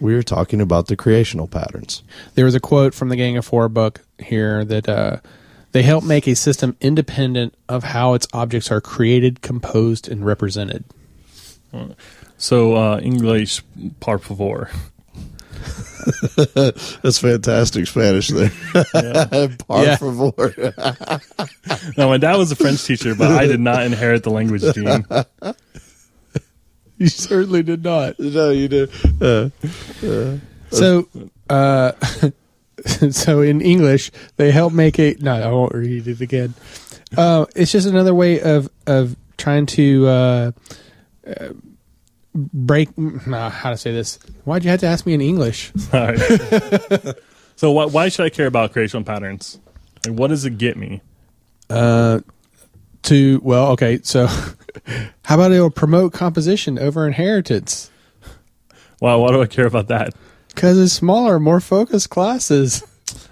we 0.00 0.14
are 0.14 0.22
talking 0.22 0.60
about 0.60 0.86
the 0.86 0.96
creational 0.96 1.46
patterns. 1.46 2.02
There 2.34 2.44
was 2.44 2.54
a 2.54 2.60
quote 2.60 2.94
from 2.94 3.10
the 3.10 3.16
Gang 3.16 3.36
of 3.36 3.44
Four 3.44 3.68
book 3.68 4.00
here 4.18 4.64
that 4.64 4.88
uh, 4.88 5.18
they 5.72 5.82
help 5.82 6.04
make 6.04 6.26
a 6.26 6.34
system 6.34 6.76
independent 6.80 7.54
of 7.68 7.84
how 7.84 8.14
its 8.14 8.26
objects 8.32 8.70
are 8.70 8.80
created, 8.80 9.42
composed, 9.42 10.08
and 10.08 10.24
represented. 10.24 10.84
So 12.36 12.74
uh, 12.74 12.98
English, 13.00 13.62
par 14.00 14.18
favor. 14.18 14.70
That's 17.02 17.18
fantastic 17.18 17.86
Spanish 17.86 18.28
there. 18.28 18.50
Par 19.68 19.84
Yeah. 19.84 19.96
favor. 19.96 20.74
No, 21.96 22.08
my 22.08 22.16
dad 22.18 22.36
was 22.36 22.50
a 22.52 22.56
French 22.56 22.84
teacher, 22.84 23.14
but 23.14 23.30
I 23.30 23.46
did 23.46 23.60
not 23.60 23.84
inherit 23.84 24.22
the 24.22 24.30
language 24.30 24.62
gene. 24.74 25.04
You 26.98 27.08
certainly 27.08 27.62
did 27.62 27.82
not. 27.84 28.18
no, 28.18 28.50
you 28.50 28.68
do. 28.68 28.88
Uh, 29.20 30.38
So, 30.70 31.08
uh, 31.48 31.92
so 33.10 33.40
in 33.42 33.60
English, 33.60 34.10
they 34.36 34.50
help 34.50 34.72
make 34.72 34.98
a. 34.98 35.16
No, 35.20 35.32
I 35.34 35.50
won't 35.52 35.74
read 35.74 36.06
it 36.06 36.20
again. 36.20 36.54
Uh, 37.16 37.46
it's 37.56 37.72
just 37.72 37.86
another 37.88 38.14
way 38.14 38.40
of 38.40 38.68
of 38.86 39.16
trying 39.36 39.66
to 39.66 40.06
uh, 40.06 40.52
uh, 41.26 41.48
break. 42.34 42.96
Nah, 42.98 43.50
how 43.50 43.70
to 43.70 43.76
say 43.76 43.92
this? 43.92 44.18
Why'd 44.44 44.64
you 44.64 44.70
have 44.70 44.80
to 44.80 44.86
ask 44.86 45.06
me 45.06 45.14
in 45.14 45.20
English? 45.20 45.72
All 45.92 46.06
right. 46.06 46.18
so 47.56 47.72
why, 47.72 47.86
why 47.86 48.08
should 48.08 48.26
I 48.26 48.30
care 48.30 48.46
about 48.46 48.72
creational 48.72 49.04
patterns? 49.04 49.58
Like, 50.06 50.18
what 50.18 50.28
does 50.28 50.44
it 50.44 50.58
get 50.58 50.76
me? 50.76 51.02
Uh, 51.68 52.20
to 53.02 53.40
well, 53.42 53.68
okay. 53.72 54.00
So, 54.02 54.26
how 55.24 55.34
about 55.34 55.52
it'll 55.52 55.70
promote 55.70 56.12
composition 56.12 56.78
over 56.78 57.06
inheritance 57.06 57.90
Why, 58.98 59.14
why 59.14 59.28
do 59.28 59.42
I 59.42 59.46
care 59.46 59.66
about 59.66 59.88
that? 59.88 60.14
because 60.48 60.78
it's 60.78 60.92
smaller, 60.92 61.38
more 61.38 61.60
focused 61.60 62.10
classes. 62.10 62.82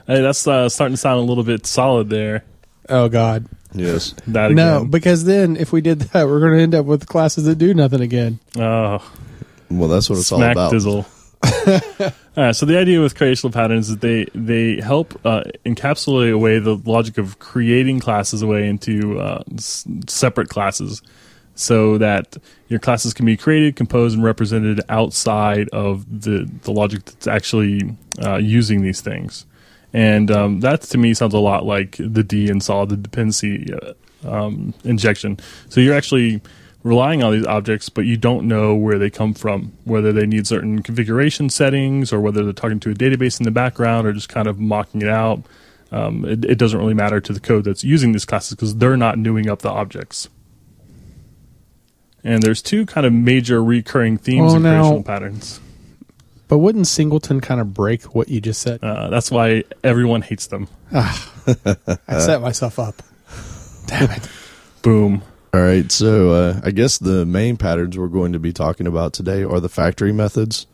Hey, 0.07 0.23
that's 0.23 0.47
uh, 0.47 0.69
starting 0.69 0.95
to 0.95 0.97
sound 0.97 1.19
a 1.19 1.23
little 1.23 1.45
bit 1.45 1.67
solid 1.67 2.09
there. 2.09 2.45
Oh 2.89 3.09
God. 3.09 3.47
Yes. 3.73 4.15
That 4.29 4.47
again. 4.53 4.57
No, 4.57 4.85
because 4.85 5.25
then 5.25 5.57
if 5.57 5.73
we 5.73 5.81
did 5.81 6.01
that, 6.01 6.27
we're 6.27 6.41
going 6.41 6.57
to 6.57 6.63
end 6.63 6.75
up 6.75 6.87
with 6.87 7.07
classes 7.07 7.45
that 7.45 7.57
do 7.57 7.75
nothing 7.75 8.01
again. 8.01 8.39
Oh, 8.57 9.03
Well, 9.71 9.89
that's 9.89 10.09
what 10.11 10.19
it's 10.19 10.33
all 10.33 10.43
about. 10.43 10.73
dizzle. 10.73 11.07
all 12.37 12.45
right. 12.45 12.57
So 12.57 12.67
the 12.67 12.79
idea 12.79 13.01
with 13.01 13.15
creational 13.15 13.53
patterns 13.53 13.89
is 13.91 13.99
that 13.99 14.01
they 14.01 14.27
they 14.35 14.81
help 14.81 15.19
uh, 15.25 15.45
encapsulate 15.65 16.33
away 16.33 16.59
the 16.59 16.77
logic 16.77 17.17
of 17.19 17.39
creating 17.39 18.01
classes 18.01 18.43
away 18.43 18.67
into 18.69 19.19
uh, 19.21 19.43
s- 19.55 19.87
separate 20.09 20.49
classes, 20.49 21.01
so 21.55 21.97
that 21.99 22.37
your 22.69 22.81
classes 22.81 23.15
can 23.15 23.25
be 23.25 23.37
created, 23.37 23.77
composed, 23.77 24.17
and 24.17 24.25
represented 24.25 24.81
outside 24.89 25.69
of 25.73 26.05
the 26.23 26.51
the 26.63 26.73
logic 26.73 27.05
that's 27.05 27.27
actually 27.29 27.97
uh, 28.25 28.37
using 28.37 28.83
these 28.83 29.01
things. 29.01 29.47
And 29.93 30.31
um, 30.31 30.61
that 30.61 30.83
to 30.83 30.99
me 30.99 31.15
sounds 31.15 31.35
a 31.35 31.39
lot 31.39 31.65
like 31.65 31.97
the 31.99 32.23
D 32.23 32.49
in 32.49 32.61
solid, 32.61 32.91
the 32.91 32.97
dependency 32.97 33.73
uh, 33.73 33.95
um, 34.29 34.75
injection. 34.85 35.39
So 35.71 35.81
you're 35.81 35.95
actually 35.95 36.43
relying 36.83 37.23
on 37.23 37.33
these 37.33 37.47
objects, 37.47 37.89
but 37.89 38.03
you 38.05 38.17
don't 38.17 38.47
know 38.47 38.75
where 38.75 38.99
they 38.99 39.11
come 39.11 39.35
from, 39.35 39.73
whether 39.85 40.13
they 40.13 40.27
need 40.27 40.47
certain 40.47 40.83
configuration 40.83 41.49
settings 41.51 42.13
or 42.13 42.21
whether 42.21 42.45
they're 42.45 42.53
talking 42.53 42.81
to 42.81 42.91
a 42.91 42.95
database 42.95 43.41
in 43.41 43.45
the 43.45 43.51
background 43.51 44.07
or 44.07 44.13
just 44.13 44.29
kind 44.29 44.47
of 44.47 44.59
mocking 44.61 45.03
it 45.03 45.09
out. 45.09 45.43
Um, 45.91 46.25
it, 46.27 46.45
it 46.45 46.59
doesn't 46.59 46.79
really 46.79 46.95
matter 46.95 47.19
to 47.21 47.33
the 47.33 47.41
code 47.41 47.65
that's 47.65 47.83
using 47.83 48.13
these 48.13 48.27
classes 48.27 48.51
because 48.55 48.77
they're 48.77 48.97
not 48.97 49.19
newing 49.19 49.49
up 49.49 49.61
the 49.63 49.71
objects. 49.71 50.29
And 52.23 52.43
there's 52.43 52.61
two 52.61 52.85
kind 52.85 53.07
of 53.07 53.13
major 53.13 53.63
recurring 53.65 54.19
themes 54.19 54.49
Well, 54.49 54.57
in 54.57 54.63
now- 54.63 54.81
creational 54.81 55.03
patterns. 55.03 55.61
But 56.49 56.59
wouldn't 56.59 56.87
Singleton 56.87 57.41
kind 57.41 57.61
of 57.61 57.75
break 57.75 58.15
what 58.15 58.29
you 58.29 58.41
just 58.41 58.63
said? 58.63 58.83
Uh, 58.83 59.11
that's 59.11 59.31
why 59.31 59.65
everyone 59.85 60.23
hates 60.23 60.47
them. 60.47 60.69
I 60.93 61.11
set 62.19 62.41
myself 62.41 62.79
up. 62.79 63.03
Damn 63.87 64.11
it. 64.11 64.29
Boom. 64.83 65.23
All 65.53 65.61
right. 65.61 65.91
So 65.93 66.31
uh, 66.31 66.61
I 66.65 66.71
guess 66.71 66.99
the 66.99 67.27
main 67.27 67.57
patterns 67.57 67.99
we're 67.99 68.09
going 68.09 68.33
to 68.33 68.39
be 68.39 68.53
talking 68.53 68.87
about 68.87 69.13
today 69.13 69.45
are 69.45 69.61
the 69.61 69.69
factory 69.69 70.13
methods, 70.13 70.67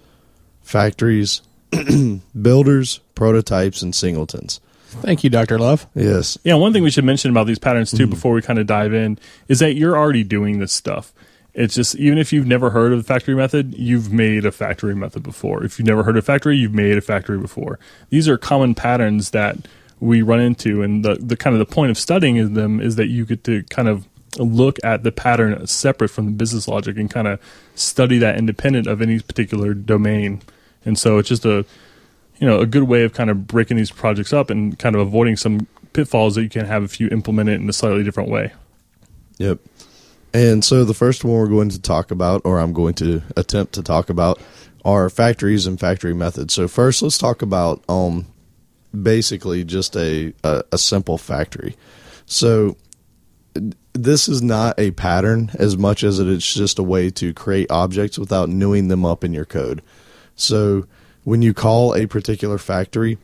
factories, 0.63 1.43
builders, 2.41 3.01
prototypes, 3.15 3.83
and 3.83 3.95
singletons. 3.95 4.61
Thank 5.03 5.25
you, 5.25 5.31
Dr. 5.31 5.59
Love. 5.59 5.89
Yes. 5.95 6.39
Yeah, 6.45 6.55
one 6.55 6.73
thing 6.73 6.85
we 6.85 6.91
should 6.91 7.05
mention 7.05 7.31
about 7.31 7.49
these 7.49 7.59
patterns 7.59 7.91
too 7.91 8.07
before 8.07 8.33
we 8.33 8.43
kind 8.43 8.61
of 8.61 8.67
dive 8.69 8.95
in 8.95 9.19
is 9.49 9.59
that 9.59 9.75
you're 9.75 9.97
already 9.99 10.23
doing 10.23 10.61
this 10.61 10.73
stuff. 10.73 11.13
It's 11.55 11.75
just 11.75 11.95
even 11.97 12.19
if 12.19 12.33
you've 12.33 12.47
never 12.47 12.71
heard 12.71 12.93
of 12.93 12.99
the 12.99 13.05
factory 13.05 13.35
method, 13.35 13.75
you've 13.79 14.13
made 14.13 14.45
a 14.45 14.51
factory 14.51 14.95
method 14.95 15.23
before. 15.23 15.63
If 15.63 15.79
you've 15.79 15.87
never 15.87 16.03
heard 16.03 16.17
of 16.17 16.27
factory, 16.27 16.57
you've 16.57 16.75
made 16.75 16.99
a 16.99 17.01
factory 17.01 17.39
before. 17.39 17.79
These 18.11 18.29
are 18.29 18.37
common 18.37 18.75
patterns 18.75 19.31
that 19.31 19.57
we 20.01 20.21
run 20.21 20.41
into 20.41 20.83
and 20.83 21.05
the, 21.05 21.15
the 21.15 21.37
kind 21.37 21.55
of 21.55 21.61
the 21.61 21.73
point 21.73 21.91
of 21.91 21.99
studying 21.99 22.55
them 22.55 22.81
is 22.81 22.97
that 22.97 23.07
you 23.07 23.25
get 23.25 23.45
to 23.45 23.63
kind 23.65 23.89
of 23.89 24.07
look 24.39 24.79
at 24.83 25.05
the 25.05 25.13
pattern 25.13 25.65
separate 25.67 26.09
from 26.09 26.27
the 26.27 26.33
business 26.33 26.67
logic 26.67 26.97
and 26.97 27.09
kind 27.09 27.29
of 27.29 27.41
study 27.77 28.19
that 28.19 28.37
independent 28.37 28.89
of 28.89 29.01
any 29.01 29.21
particular 29.21 29.75
domain. 29.75 30.43
And 30.85 30.99
so 30.99 31.19
it's 31.19 31.29
just 31.29 31.45
a 31.45 31.65
you 32.39 32.49
know 32.49 32.61
a 32.61 32.67
good 32.67 32.85
way 32.85 33.05
of 33.05 33.13
kind 33.13 33.31
of 33.31 33.47
breaking 33.47 33.77
these 33.77 33.93
projects 33.93 34.33
up 34.33 34.51
and 34.51 34.79
kind 34.79 34.97
of 34.97 35.01
avoiding 35.01 35.37
some 35.37 35.67
pitfalls 35.93 36.35
that 36.35 36.43
you 36.43 36.49
can 36.49 36.67
have 36.67 36.83
if 36.83 36.99
you 36.99 37.09
implement 37.09 37.49
it 37.49 37.61
in 37.61 37.69
a 37.69 37.73
slightly 37.73 38.03
different 38.03 38.29
way. 38.29 38.53
Yep. 39.39 39.61
And 40.35 40.65
so 40.65 40.85
the 40.85 40.95
first 40.95 41.25
one 41.25 41.35
we're 41.35 41.47
going 41.47 41.69
to 41.71 41.81
talk 41.81 42.11
about, 42.11 42.43
or 42.45 42.59
I'm 42.59 42.73
going 42.73 42.95
to 42.95 43.23
attempt 43.37 43.75
to 43.75 43.83
talk 43.83 44.11
about, 44.11 44.41
are 44.85 45.09
factories 45.09 45.67
and 45.67 45.79
factory 45.79 46.13
methods. 46.13 46.53
So 46.53 46.67
first, 46.67 47.03
let's 47.03 47.17
talk 47.17 47.41
about 47.41 47.85
um, 47.89 48.27
basically 49.03 49.65
just 49.65 49.97
a, 49.97 50.35
a 50.43 50.65
a 50.73 50.79
simple 50.79 51.19
factory. 51.19 51.77
So 52.27 52.77
this 53.93 54.29
is 54.29 54.43
not 54.43 54.79
a 54.79 54.91
pattern 54.91 55.53
as 55.55 55.77
much 55.79 56.03
as 56.03 56.19
it 56.19 56.27
is 56.27 56.45
just 56.45 56.81
a 56.81 56.83
way 56.83 57.11
to 57.11 57.33
create 57.33 57.71
objects 57.71 58.19
without 58.19 58.49
newing 58.49 58.89
them 58.89 59.07
up 59.07 59.23
in 59.23 59.33
your 59.33 59.45
code. 59.45 59.83
So 60.35 60.87
when 61.23 61.43
you 61.43 61.55
call 61.55 61.95
a 61.95 62.07
particular 62.07 62.59
factory, 62.59 63.19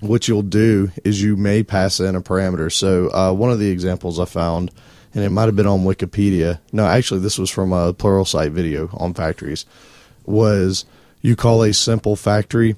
what 0.00 0.28
you'll 0.28 0.40
do 0.40 0.90
is 1.04 1.22
you 1.22 1.36
may 1.36 1.62
pass 1.62 2.00
in 2.00 2.16
a 2.16 2.22
parameter. 2.22 2.72
So 2.72 3.10
uh, 3.12 3.34
one 3.34 3.50
of 3.50 3.58
the 3.58 3.70
examples 3.70 4.18
I 4.18 4.24
found, 4.24 4.70
and 5.14 5.24
it 5.24 5.30
might 5.30 5.46
have 5.46 5.56
been 5.56 5.66
on 5.66 5.80
Wikipedia. 5.80 6.60
No, 6.72 6.86
actually, 6.86 7.20
this 7.20 7.38
was 7.38 7.50
from 7.50 7.72
a 7.72 7.92
Pluralsight 7.92 8.50
video 8.50 8.90
on 8.94 9.14
factories. 9.14 9.66
Was 10.24 10.84
you 11.22 11.36
call 11.36 11.62
a 11.62 11.72
simple 11.72 12.16
factory 12.16 12.76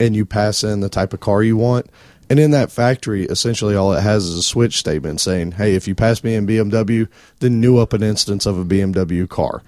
and 0.00 0.16
you 0.16 0.24
pass 0.24 0.64
in 0.64 0.80
the 0.80 0.88
type 0.88 1.12
of 1.12 1.20
car 1.20 1.42
you 1.42 1.56
want, 1.56 1.86
and 2.30 2.40
in 2.40 2.50
that 2.52 2.72
factory, 2.72 3.24
essentially 3.24 3.76
all 3.76 3.92
it 3.92 4.00
has 4.00 4.24
is 4.24 4.38
a 4.38 4.42
switch 4.42 4.78
statement 4.78 5.20
saying, 5.20 5.52
"Hey, 5.52 5.74
if 5.74 5.86
you 5.86 5.94
pass 5.94 6.24
me 6.24 6.34
in 6.34 6.46
BMW, 6.46 7.08
then 7.40 7.60
new 7.60 7.78
up 7.78 7.92
an 7.92 8.02
instance 8.02 8.46
of 8.46 8.58
a 8.58 8.64
BMW 8.64 9.26
car." 9.26 9.62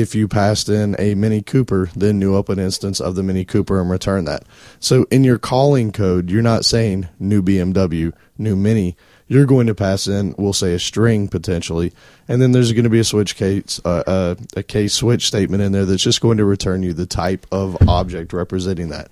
if 0.00 0.14
you 0.14 0.28
passed 0.28 0.68
in 0.68 0.94
a 0.98 1.14
Mini 1.14 1.40
Cooper, 1.40 1.88
then 1.96 2.18
new 2.18 2.36
up 2.36 2.48
an 2.48 2.58
instance 2.58 3.00
of 3.00 3.14
the 3.14 3.22
Mini 3.22 3.44
Cooper 3.44 3.80
and 3.80 3.90
return 3.90 4.24
that. 4.26 4.44
So 4.78 5.06
in 5.10 5.24
your 5.24 5.38
calling 5.38 5.90
code, 5.90 6.30
you're 6.30 6.42
not 6.42 6.64
saying 6.64 7.08
new 7.18 7.42
BMW, 7.42 8.12
new 8.36 8.56
Mini. 8.56 8.96
You're 9.28 9.46
going 9.46 9.66
to 9.66 9.74
pass 9.74 10.06
in, 10.06 10.34
we'll 10.38 10.52
say, 10.52 10.72
a 10.74 10.78
string 10.78 11.26
potentially, 11.26 11.92
and 12.28 12.40
then 12.40 12.52
there's 12.52 12.72
going 12.72 12.84
to 12.84 12.90
be 12.90 13.00
a 13.00 13.04
switch 13.04 13.34
case, 13.34 13.80
uh, 13.84 14.04
uh, 14.06 14.34
a 14.56 14.62
case 14.62 14.94
switch 14.94 15.26
statement 15.26 15.62
in 15.62 15.72
there 15.72 15.84
that's 15.84 16.02
just 16.02 16.20
going 16.20 16.38
to 16.38 16.44
return 16.44 16.82
you 16.84 16.92
the 16.92 17.06
type 17.06 17.44
of 17.50 17.76
object 17.88 18.32
representing 18.32 18.90
that. 18.90 19.08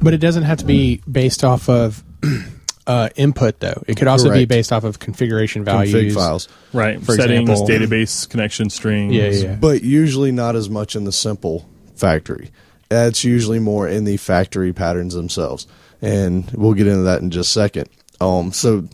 But 0.00 0.14
it 0.14 0.18
doesn't 0.18 0.42
have 0.42 0.58
to 0.58 0.64
be 0.64 1.00
based 1.10 1.44
off 1.44 1.68
of 1.68 2.02
uh, 2.88 3.10
input, 3.14 3.60
though. 3.60 3.84
It 3.86 3.96
could 3.96 4.08
also 4.08 4.32
be 4.32 4.46
based 4.46 4.72
off 4.72 4.82
of 4.82 4.98
configuration 4.98 5.64
values. 5.64 5.94
Config 5.94 6.14
files. 6.14 6.48
Right. 6.72 7.00
For 7.00 7.14
Settings, 7.14 7.48
example- 7.48 7.68
database 7.68 8.28
connection 8.28 8.68
strings. 8.68 9.14
Yeah, 9.14 9.28
yeah. 9.30 9.54
but 9.54 9.82
usually 9.82 10.32
not 10.32 10.56
as 10.56 10.68
much 10.68 10.96
in 10.96 11.04
the 11.04 11.12
simple 11.12 11.68
factory. 11.94 12.50
That's 12.88 13.22
usually 13.24 13.60
more 13.60 13.88
in 13.88 14.04
the 14.04 14.16
factory 14.16 14.72
patterns 14.72 15.14
themselves, 15.14 15.66
and 16.02 16.50
we'll 16.50 16.74
get 16.74 16.86
into 16.86 17.04
that 17.04 17.22
in 17.22 17.30
just 17.30 17.50
a 17.50 17.60
second. 17.60 17.88
Um, 18.20 18.52
so 18.52 18.86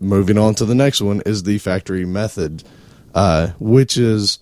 moving 0.00 0.38
on 0.38 0.54
to 0.56 0.64
the 0.64 0.74
next 0.74 1.00
one 1.00 1.22
is 1.26 1.42
the 1.42 1.58
factory 1.58 2.04
method, 2.04 2.64
uh, 3.14 3.48
which 3.58 3.96
is 3.96 4.38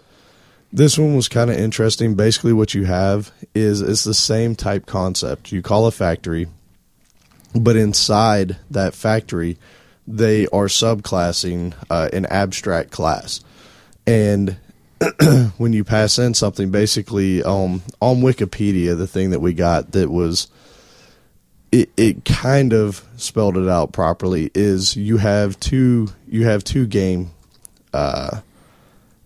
This 0.72 0.98
one 0.98 1.16
was 1.16 1.28
kind 1.28 1.50
of 1.50 1.56
interesting. 1.56 2.16
Basically, 2.16 2.52
what 2.52 2.74
you 2.74 2.84
have 2.84 3.32
is 3.54 3.80
it's 3.80 4.04
the 4.04 4.12
same 4.14 4.54
type 4.54 4.84
concept. 4.84 5.52
You 5.52 5.62
call 5.62 5.86
a 5.86 5.90
factory, 5.90 6.48
but 7.54 7.76
inside 7.76 8.56
that 8.70 8.92
factory, 8.94 9.56
they 10.06 10.46
are 10.48 10.66
subclassing 10.66 11.72
uh, 11.88 12.10
an 12.12 12.26
abstract 12.26 12.90
class. 12.90 13.40
And 14.06 14.56
when 15.56 15.72
you 15.72 15.84
pass 15.84 16.18
in 16.18 16.34
something, 16.34 16.70
basically 16.70 17.42
um, 17.42 17.82
on 18.00 18.16
Wikipedia, 18.18 18.96
the 18.98 19.06
thing 19.06 19.30
that 19.30 19.40
we 19.40 19.52
got 19.54 19.92
that 19.92 20.10
was 20.10 20.48
it, 21.72 21.90
it 21.96 22.24
kind 22.24 22.72
of 22.72 23.04
spelled 23.16 23.56
it 23.56 23.68
out 23.68 23.92
properly 23.92 24.50
is 24.54 24.96
you 24.96 25.18
have 25.18 25.58
two 25.60 26.08
you 26.28 26.44
have 26.44 26.64
two 26.64 26.86
game 26.86 27.32
uh, 27.92 28.40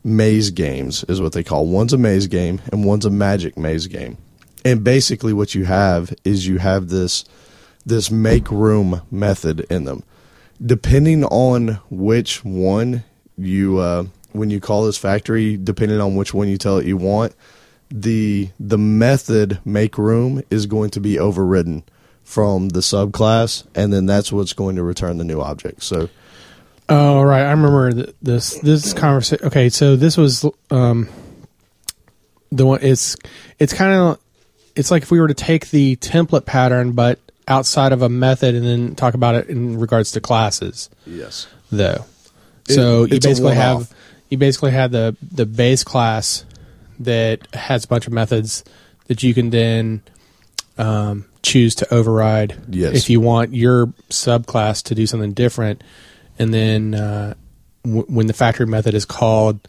maze 0.03 0.51
games 0.51 1.05
is 1.05 1.21
what 1.21 1.33
they 1.33 1.43
call. 1.43 1.67
One's 1.67 1.93
a 1.93 1.99
maze 1.99 2.27
game 2.27 2.61
and 2.73 2.85
one's 2.85 3.05
a 3.05 3.11
magic 3.11 3.57
maze 3.57 3.87
game. 3.87 4.17
And 4.65 4.85
basically 4.85 5.33
what 5.33 5.55
you 5.55 5.65
have 5.65 6.15
is 6.25 6.47
you 6.47 6.59
have 6.59 6.89
this 6.89 7.25
this 7.85 8.11
make 8.11 8.51
room 8.51 9.03
method 9.11 9.61
in 9.71 9.85
them. 9.85 10.03
Depending 10.65 11.25
on 11.25 11.81
which 11.89 12.45
one 12.45 13.05
you 13.37 13.79
uh, 13.79 14.05
when 14.33 14.51
you 14.51 14.61
call 14.61 14.85
this 14.85 14.99
factory 14.99 15.57
depending 15.57 16.01
on 16.01 16.15
which 16.15 16.35
one 16.35 16.49
you 16.49 16.59
tell 16.59 16.79
it 16.79 16.87
you 16.87 16.97
want 16.97 17.35
the 17.91 18.49
the 18.61 18.79
method 18.79 19.59
make 19.65 19.99
room 19.99 20.43
is 20.51 20.67
going 20.67 20.91
to 20.91 21.01
be 21.01 21.19
overridden 21.19 21.83
from 22.31 22.69
the 22.69 22.79
subclass 22.81 23.65
and 23.75 23.93
then 23.93 24.07
that's 24.07 24.31
what's 24.33 24.53
going 24.53 24.77
to 24.77 24.83
return 24.85 25.19
the 25.19 25.25
new 25.25 25.41
object 25.41 25.83
so 25.83 26.09
Oh 26.93 27.23
right, 27.23 27.43
I 27.43 27.51
remember 27.53 27.93
th- 27.93 28.15
this 28.21 28.55
this 28.59 28.93
conversation. 28.93 29.47
Okay, 29.47 29.69
so 29.69 29.95
this 29.95 30.17
was 30.17 30.45
um, 30.73 31.09
the 32.51 32.67
one. 32.67 32.81
It's 32.83 33.15
it's 33.61 33.73
kind 33.73 33.93
of 33.95 34.19
it's 34.75 34.91
like 34.91 35.05
if 35.05 35.11
we 35.13 35.21
were 35.21 35.29
to 35.29 35.35
take 35.35 35.71
the 35.71 35.95
template 35.97 36.47
pattern, 36.47 36.91
but 36.93 37.21
outside 37.47 37.93
of 37.93 38.03
a 38.03 38.09
method, 38.09 38.57
and 38.57 38.67
then 38.67 38.97
talk 38.97 39.15
about 39.15 39.37
it 39.37 39.47
in 39.49 39.79
regards 39.79 40.11
to 40.13 40.21
classes, 40.21 40.91
yes 41.07 41.47
though. 41.71 42.05
It- 42.69 42.75
So 42.75 43.05
you 43.05 43.21
basically 43.21 43.55
have 43.55 43.95
you 44.29 44.39
basically 44.39 44.73
have 44.73 44.91
the 44.91 45.17
the 45.23 45.47
base 45.47 45.85
class 45.85 46.45
that 46.99 47.47
has 47.55 47.85
a 47.85 47.87
bunch 47.87 48.09
of 48.09 48.13
methods 48.13 48.65
that 49.07 49.23
you 49.23 49.33
can 49.33 49.51
then 49.51 50.03
um, 50.81 51.27
choose 51.43 51.75
to 51.77 51.95
override 51.95 52.57
Yes. 52.71 52.95
if 52.97 53.11
you 53.11 53.21
want 53.21 53.55
your 53.55 53.87
subclass 54.09 54.83
to 54.85 54.95
do 54.95 55.07
something 55.07 55.33
different, 55.33 55.83
and 56.39 56.53
then 56.55 56.95
uh, 56.95 57.35
w- 57.85 58.07
when 58.09 58.27
the 58.27 58.33
factory 58.33 58.67
method 58.67 58.95
is 58.95 59.05
called 59.05 59.69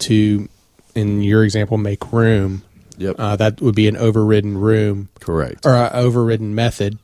to, 0.00 0.48
in 0.94 1.22
your 1.22 1.44
example, 1.44 1.78
make 1.78 2.12
room, 2.12 2.62
yep 2.98 3.16
uh, 3.18 3.34
that 3.36 3.60
would 3.60 3.74
be 3.74 3.88
an 3.88 3.96
overridden 3.96 4.56
room 4.56 5.08
correct 5.20 5.64
or 5.66 5.74
an 5.74 5.90
overridden 5.94 6.54
method 6.54 6.98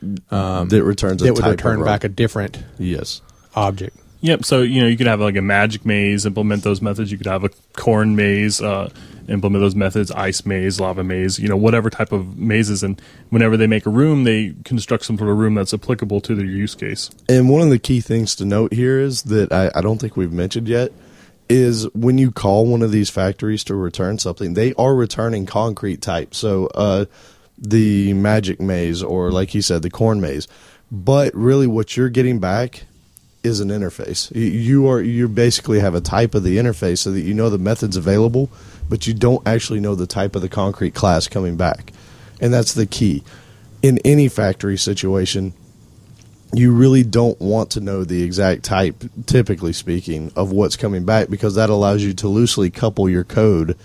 that 0.00 0.82
returns 0.84 1.22
a 1.22 1.26
that 1.26 1.34
would 1.34 1.42
type 1.42 1.50
return 1.52 1.84
back 1.84 2.02
a 2.04 2.08
different 2.08 2.58
yes 2.78 3.20
object. 3.54 3.96
Yep. 4.22 4.44
So 4.44 4.62
you 4.62 4.80
know 4.80 4.86
you 4.88 4.96
could 4.96 5.06
have 5.06 5.20
like 5.20 5.36
a 5.36 5.42
magic 5.42 5.84
maze, 5.84 6.24
implement 6.26 6.64
those 6.64 6.80
methods. 6.80 7.12
You 7.12 7.18
could 7.18 7.26
have 7.26 7.44
a 7.44 7.50
corn 7.74 8.16
maze, 8.16 8.60
uh, 8.60 8.90
implement 9.28 9.62
those 9.62 9.74
methods. 9.74 10.10
Ice 10.10 10.44
maze, 10.46 10.80
lava 10.80 11.04
maze. 11.04 11.38
You 11.38 11.48
know 11.48 11.56
whatever 11.56 11.90
type 11.90 12.12
of 12.12 12.38
mazes, 12.38 12.82
and 12.82 13.00
whenever 13.30 13.56
they 13.56 13.66
make 13.66 13.86
a 13.86 13.90
room, 13.90 14.24
they 14.24 14.54
construct 14.64 15.04
some 15.04 15.18
sort 15.18 15.30
of 15.30 15.36
room 15.36 15.54
that's 15.54 15.74
applicable 15.74 16.20
to 16.22 16.34
their 16.34 16.46
use 16.46 16.74
case. 16.74 17.10
And 17.28 17.48
one 17.48 17.62
of 17.62 17.70
the 17.70 17.78
key 17.78 18.00
things 18.00 18.34
to 18.36 18.44
note 18.44 18.72
here 18.72 19.00
is 19.00 19.22
that 19.24 19.52
I, 19.52 19.70
I 19.74 19.80
don't 19.80 19.98
think 19.98 20.16
we've 20.16 20.32
mentioned 20.32 20.68
yet 20.68 20.92
is 21.48 21.84
when 21.94 22.16
you 22.18 22.30
call 22.30 22.66
one 22.66 22.82
of 22.82 22.90
these 22.90 23.10
factories 23.10 23.64
to 23.64 23.74
return 23.74 24.18
something, 24.18 24.54
they 24.54 24.72
are 24.74 24.94
returning 24.94 25.46
concrete 25.46 26.00
type. 26.00 26.34
So 26.34 26.66
uh, 26.68 27.04
the 27.58 28.12
magic 28.14 28.60
maze, 28.60 29.02
or 29.02 29.30
like 29.30 29.54
you 29.54 29.62
said, 29.62 29.82
the 29.82 29.90
corn 29.90 30.20
maze. 30.20 30.48
But 30.90 31.34
really, 31.34 31.66
what 31.66 31.96
you're 31.96 32.08
getting 32.08 32.38
back 32.38 32.84
is 33.42 33.60
an 33.60 33.68
interface. 33.68 34.30
You 34.34 34.88
are 34.88 35.00
you 35.00 35.28
basically 35.28 35.80
have 35.80 35.94
a 35.94 36.00
type 36.00 36.34
of 36.34 36.42
the 36.42 36.56
interface 36.56 36.98
so 36.98 37.10
that 37.12 37.20
you 37.20 37.34
know 37.34 37.50
the 37.50 37.58
methods 37.58 37.96
available, 37.96 38.50
but 38.88 39.06
you 39.06 39.14
don't 39.14 39.46
actually 39.46 39.80
know 39.80 39.94
the 39.94 40.06
type 40.06 40.36
of 40.36 40.42
the 40.42 40.48
concrete 40.48 40.94
class 40.94 41.28
coming 41.28 41.56
back, 41.56 41.92
and 42.40 42.52
that's 42.52 42.74
the 42.74 42.86
key. 42.86 43.22
In 43.82 43.98
any 44.04 44.28
factory 44.28 44.78
situation, 44.78 45.52
you 46.52 46.72
really 46.72 47.02
don't 47.02 47.40
want 47.40 47.70
to 47.72 47.80
know 47.80 48.04
the 48.04 48.22
exact 48.22 48.62
type, 48.62 49.02
typically 49.26 49.72
speaking, 49.72 50.32
of 50.36 50.52
what's 50.52 50.76
coming 50.76 51.04
back 51.04 51.28
because 51.28 51.56
that 51.56 51.70
allows 51.70 52.02
you 52.02 52.14
to 52.14 52.28
loosely 52.28 52.70
couple 52.70 53.08
your 53.10 53.24
code 53.24 53.76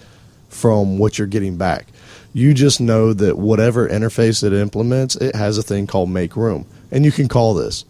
from 0.50 0.98
what 0.98 1.18
you're 1.18 1.28
getting 1.28 1.58
back. 1.58 1.88
You 2.34 2.54
just 2.54 2.80
know 2.80 3.14
that 3.14 3.38
whatever 3.38 3.90
interface 3.90 4.44
it 4.44 4.54
implements, 4.54 5.16
it 5.16 5.36
has 5.36 5.58
a 5.58 5.64
thing 5.64 5.88
called 5.88 6.10
make 6.10 6.36
room. 6.36 6.68
And 6.92 7.06
you 7.06 7.12
can 7.12 7.28
call 7.28 7.54
this, 7.54 7.86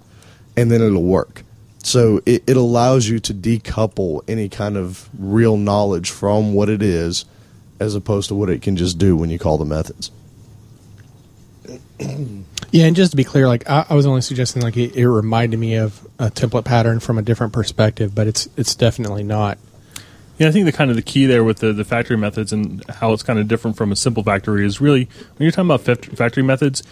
and 0.55 0.71
then 0.71 0.81
it'll 0.81 1.03
work. 1.03 1.43
So 1.83 2.21
it, 2.25 2.43
it 2.47 2.57
allows 2.57 3.07
you 3.07 3.19
to 3.19 3.33
decouple 3.33 4.21
any 4.27 4.49
kind 4.49 4.77
of 4.77 5.09
real 5.17 5.57
knowledge 5.57 6.11
from 6.11 6.53
what 6.53 6.69
it 6.69 6.81
is 6.81 7.25
as 7.79 7.95
opposed 7.95 8.27
to 8.27 8.35
what 8.35 8.49
it 8.49 8.61
can 8.61 8.75
just 8.75 8.97
do 8.97 9.15
when 9.15 9.29
you 9.29 9.39
call 9.39 9.57
the 9.57 9.65
methods. 9.65 10.11
Yeah, 12.71 12.85
and 12.85 12.95
just 12.95 13.11
to 13.11 13.17
be 13.17 13.23
clear, 13.23 13.47
like 13.47 13.67
I, 13.67 13.87
I 13.89 13.95
was 13.95 14.05
only 14.05 14.21
suggesting, 14.21 14.61
like 14.61 14.77
it, 14.77 14.95
it 14.95 15.09
reminded 15.09 15.57
me 15.57 15.75
of 15.75 16.07
a 16.19 16.29
template 16.29 16.65
pattern 16.65 16.99
from 16.99 17.17
a 17.17 17.23
different 17.23 17.51
perspective, 17.51 18.13
but 18.13 18.27
it's 18.27 18.47
it's 18.57 18.75
definitely 18.75 19.23
not. 19.23 19.57
Yeah, 20.37 20.49
I 20.49 20.51
think 20.51 20.65
the 20.65 20.71
kind 20.71 20.91
of 20.91 20.95
the 20.95 21.01
key 21.01 21.25
there 21.25 21.43
with 21.43 21.59
the, 21.59 21.73
the 21.73 21.83
factory 21.83 22.15
methods 22.15 22.53
and 22.53 22.85
how 22.87 23.11
it's 23.11 23.23
kind 23.23 23.39
of 23.39 23.47
different 23.47 23.75
from 23.75 23.91
a 23.91 23.95
simple 23.95 24.23
factory 24.23 24.65
is 24.65 24.79
really 24.79 25.05
when 25.05 25.45
you're 25.45 25.51
talking 25.51 25.69
about 25.69 25.81
factory 26.15 26.43
methods, 26.43 26.83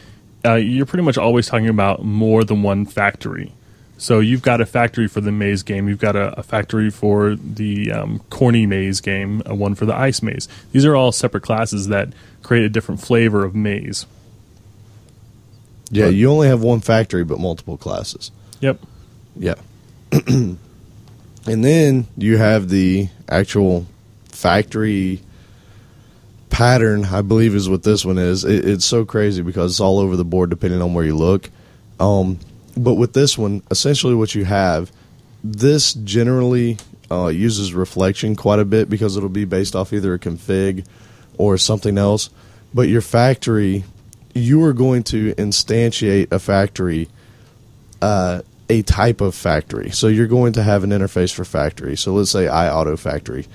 uh, 0.43 0.55
you're 0.55 0.87
pretty 0.87 1.03
much 1.03 1.17
always 1.17 1.47
talking 1.47 1.69
about 1.69 2.03
more 2.03 2.43
than 2.43 2.63
one 2.63 2.85
factory. 2.85 3.53
So 3.97 4.19
you've 4.19 4.43
got 4.43 4.61
a 4.61 4.65
factory 4.65 5.07
for 5.07 5.21
the 5.21 5.31
maze 5.31 5.63
game, 5.63 5.89
you've 5.89 5.99
got 5.99 6.15
a, 6.15 6.39
a 6.39 6.43
factory 6.43 6.91
for 6.91 7.35
the 7.35 7.91
um, 7.91 8.19
corny 8.29 8.65
maze 8.65 9.01
game, 9.01 9.41
a 9.45 9.55
one 9.55 9.73
for 9.75 9.85
the 9.85 9.95
ice 9.95 10.21
maze. 10.21 10.47
These 10.71 10.85
are 10.85 10.95
all 10.95 11.11
separate 11.11 11.41
classes 11.41 11.87
that 11.87 12.09
create 12.43 12.63
a 12.63 12.69
different 12.69 13.01
flavor 13.01 13.43
of 13.43 13.55
maze. 13.55 14.05
Yeah, 15.89 16.07
you 16.07 16.29
only 16.29 16.47
have 16.47 16.61
one 16.61 16.81
factory 16.81 17.23
but 17.23 17.39
multiple 17.39 17.77
classes. 17.77 18.31
Yep. 18.59 18.79
Yeah. 19.35 19.55
and 20.11 20.57
then 21.45 22.07
you 22.17 22.37
have 22.37 22.69
the 22.69 23.09
actual 23.29 23.87
factory 24.29 25.21
pattern, 26.49 27.05
I 27.05 27.21
believe 27.21 27.55
is 27.55 27.69
what 27.69 27.83
this 27.83 28.05
one 28.05 28.17
is. 28.17 28.43
It, 28.43 28.65
it's 28.65 28.85
so 28.85 29.05
crazy 29.05 29.41
because 29.41 29.71
it's 29.71 29.79
all 29.79 29.99
over 29.99 30.15
the 30.15 30.25
board 30.25 30.49
depending 30.49 30.81
on 30.81 30.93
where 30.93 31.05
you 31.05 31.15
look. 31.15 31.49
Um, 31.99 32.39
but 32.77 32.95
with 32.95 33.13
this 33.13 33.37
one, 33.37 33.63
essentially 33.71 34.15
what 34.15 34.35
you 34.35 34.45
have, 34.45 34.91
this 35.43 35.93
generally 35.93 36.77
uh, 37.09 37.27
uses 37.27 37.73
reflection 37.73 38.35
quite 38.35 38.59
a 38.59 38.65
bit 38.65 38.89
because 38.89 39.17
it'll 39.17 39.29
be 39.29 39.45
based 39.45 39.75
off 39.75 39.93
either 39.93 40.13
a 40.13 40.19
config 40.19 40.85
or 41.37 41.57
something 41.57 41.97
else. 41.97 42.29
But 42.73 42.89
your 42.89 43.01
factory, 43.01 43.83
you 44.33 44.63
are 44.63 44.73
going 44.73 45.03
to 45.03 45.33
instantiate 45.35 46.31
a 46.31 46.39
factory 46.39 47.09
uh, 48.01 48.41
a 48.69 48.81
type 48.81 49.21
of 49.21 49.33
factory. 49.33 49.89
So 49.91 50.07
you're 50.07 50.27
going 50.27 50.53
to 50.53 50.63
have 50.63 50.83
an 50.83 50.89
interface 50.89 51.33
for 51.33 51.45
factory. 51.45 51.95
So 51.95 52.13
let's 52.13 52.31
say 52.31 52.45
iAuto 52.45 52.99
factory. 52.99 53.47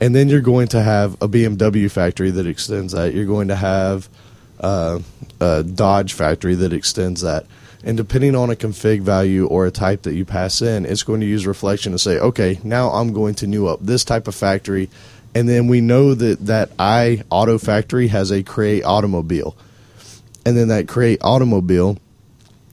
And 0.00 0.14
then 0.14 0.28
you're 0.28 0.40
going 0.40 0.68
to 0.68 0.82
have 0.82 1.14
a 1.22 1.28
BMW 1.28 1.90
factory 1.90 2.30
that 2.30 2.46
extends 2.46 2.92
that. 2.92 3.14
You're 3.14 3.26
going 3.26 3.48
to 3.48 3.56
have 3.56 4.08
uh, 4.60 5.00
a 5.40 5.62
Dodge 5.62 6.12
factory 6.12 6.54
that 6.56 6.72
extends 6.72 7.22
that. 7.22 7.46
And 7.86 7.96
depending 7.96 8.34
on 8.34 8.50
a 8.50 8.56
config 8.56 9.02
value 9.02 9.46
or 9.46 9.64
a 9.64 9.70
type 9.70 10.02
that 10.02 10.14
you 10.14 10.24
pass 10.24 10.60
in, 10.60 10.84
it's 10.84 11.04
going 11.04 11.20
to 11.20 11.26
use 11.26 11.46
reflection 11.46 11.92
to 11.92 12.00
say, 12.00 12.18
okay, 12.18 12.58
now 12.64 12.90
I'm 12.90 13.12
going 13.12 13.36
to 13.36 13.46
new 13.46 13.68
up 13.68 13.78
this 13.80 14.04
type 14.04 14.26
of 14.26 14.34
factory. 14.34 14.90
And 15.36 15.48
then 15.48 15.68
we 15.68 15.80
know 15.80 16.12
that 16.12 16.46
that 16.46 16.70
I 16.80 17.22
auto 17.30 17.58
factory 17.58 18.08
has 18.08 18.32
a 18.32 18.42
create 18.42 18.82
automobile. 18.82 19.56
And 20.44 20.56
then 20.56 20.66
that 20.68 20.88
create 20.88 21.20
automobile 21.22 21.98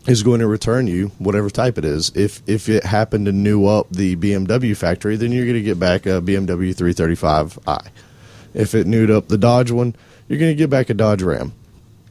is 0.07 0.23
going 0.23 0.39
to 0.39 0.47
return 0.47 0.87
you 0.87 1.11
whatever 1.19 1.51
type 1.51 1.77
it 1.77 1.85
is. 1.85 2.11
If 2.15 2.41
if 2.47 2.67
it 2.67 2.83
happened 2.83 3.27
to 3.27 3.31
new 3.31 3.67
up 3.67 3.87
the 3.91 4.15
BMW 4.15 4.75
factory, 4.75 5.15
then 5.15 5.31
you're 5.31 5.45
going 5.45 5.53
to 5.53 5.61
get 5.61 5.79
back 5.79 6.07
a 6.07 6.21
BMW 6.21 6.73
335i. 6.73 7.87
If 8.55 8.73
it 8.73 8.87
newed 8.87 9.11
up 9.11 9.27
the 9.27 9.37
Dodge 9.37 9.69
one, 9.69 9.95
you're 10.27 10.39
going 10.39 10.51
to 10.51 10.55
get 10.55 10.71
back 10.71 10.89
a 10.89 10.95
Dodge 10.95 11.21
Ram 11.21 11.53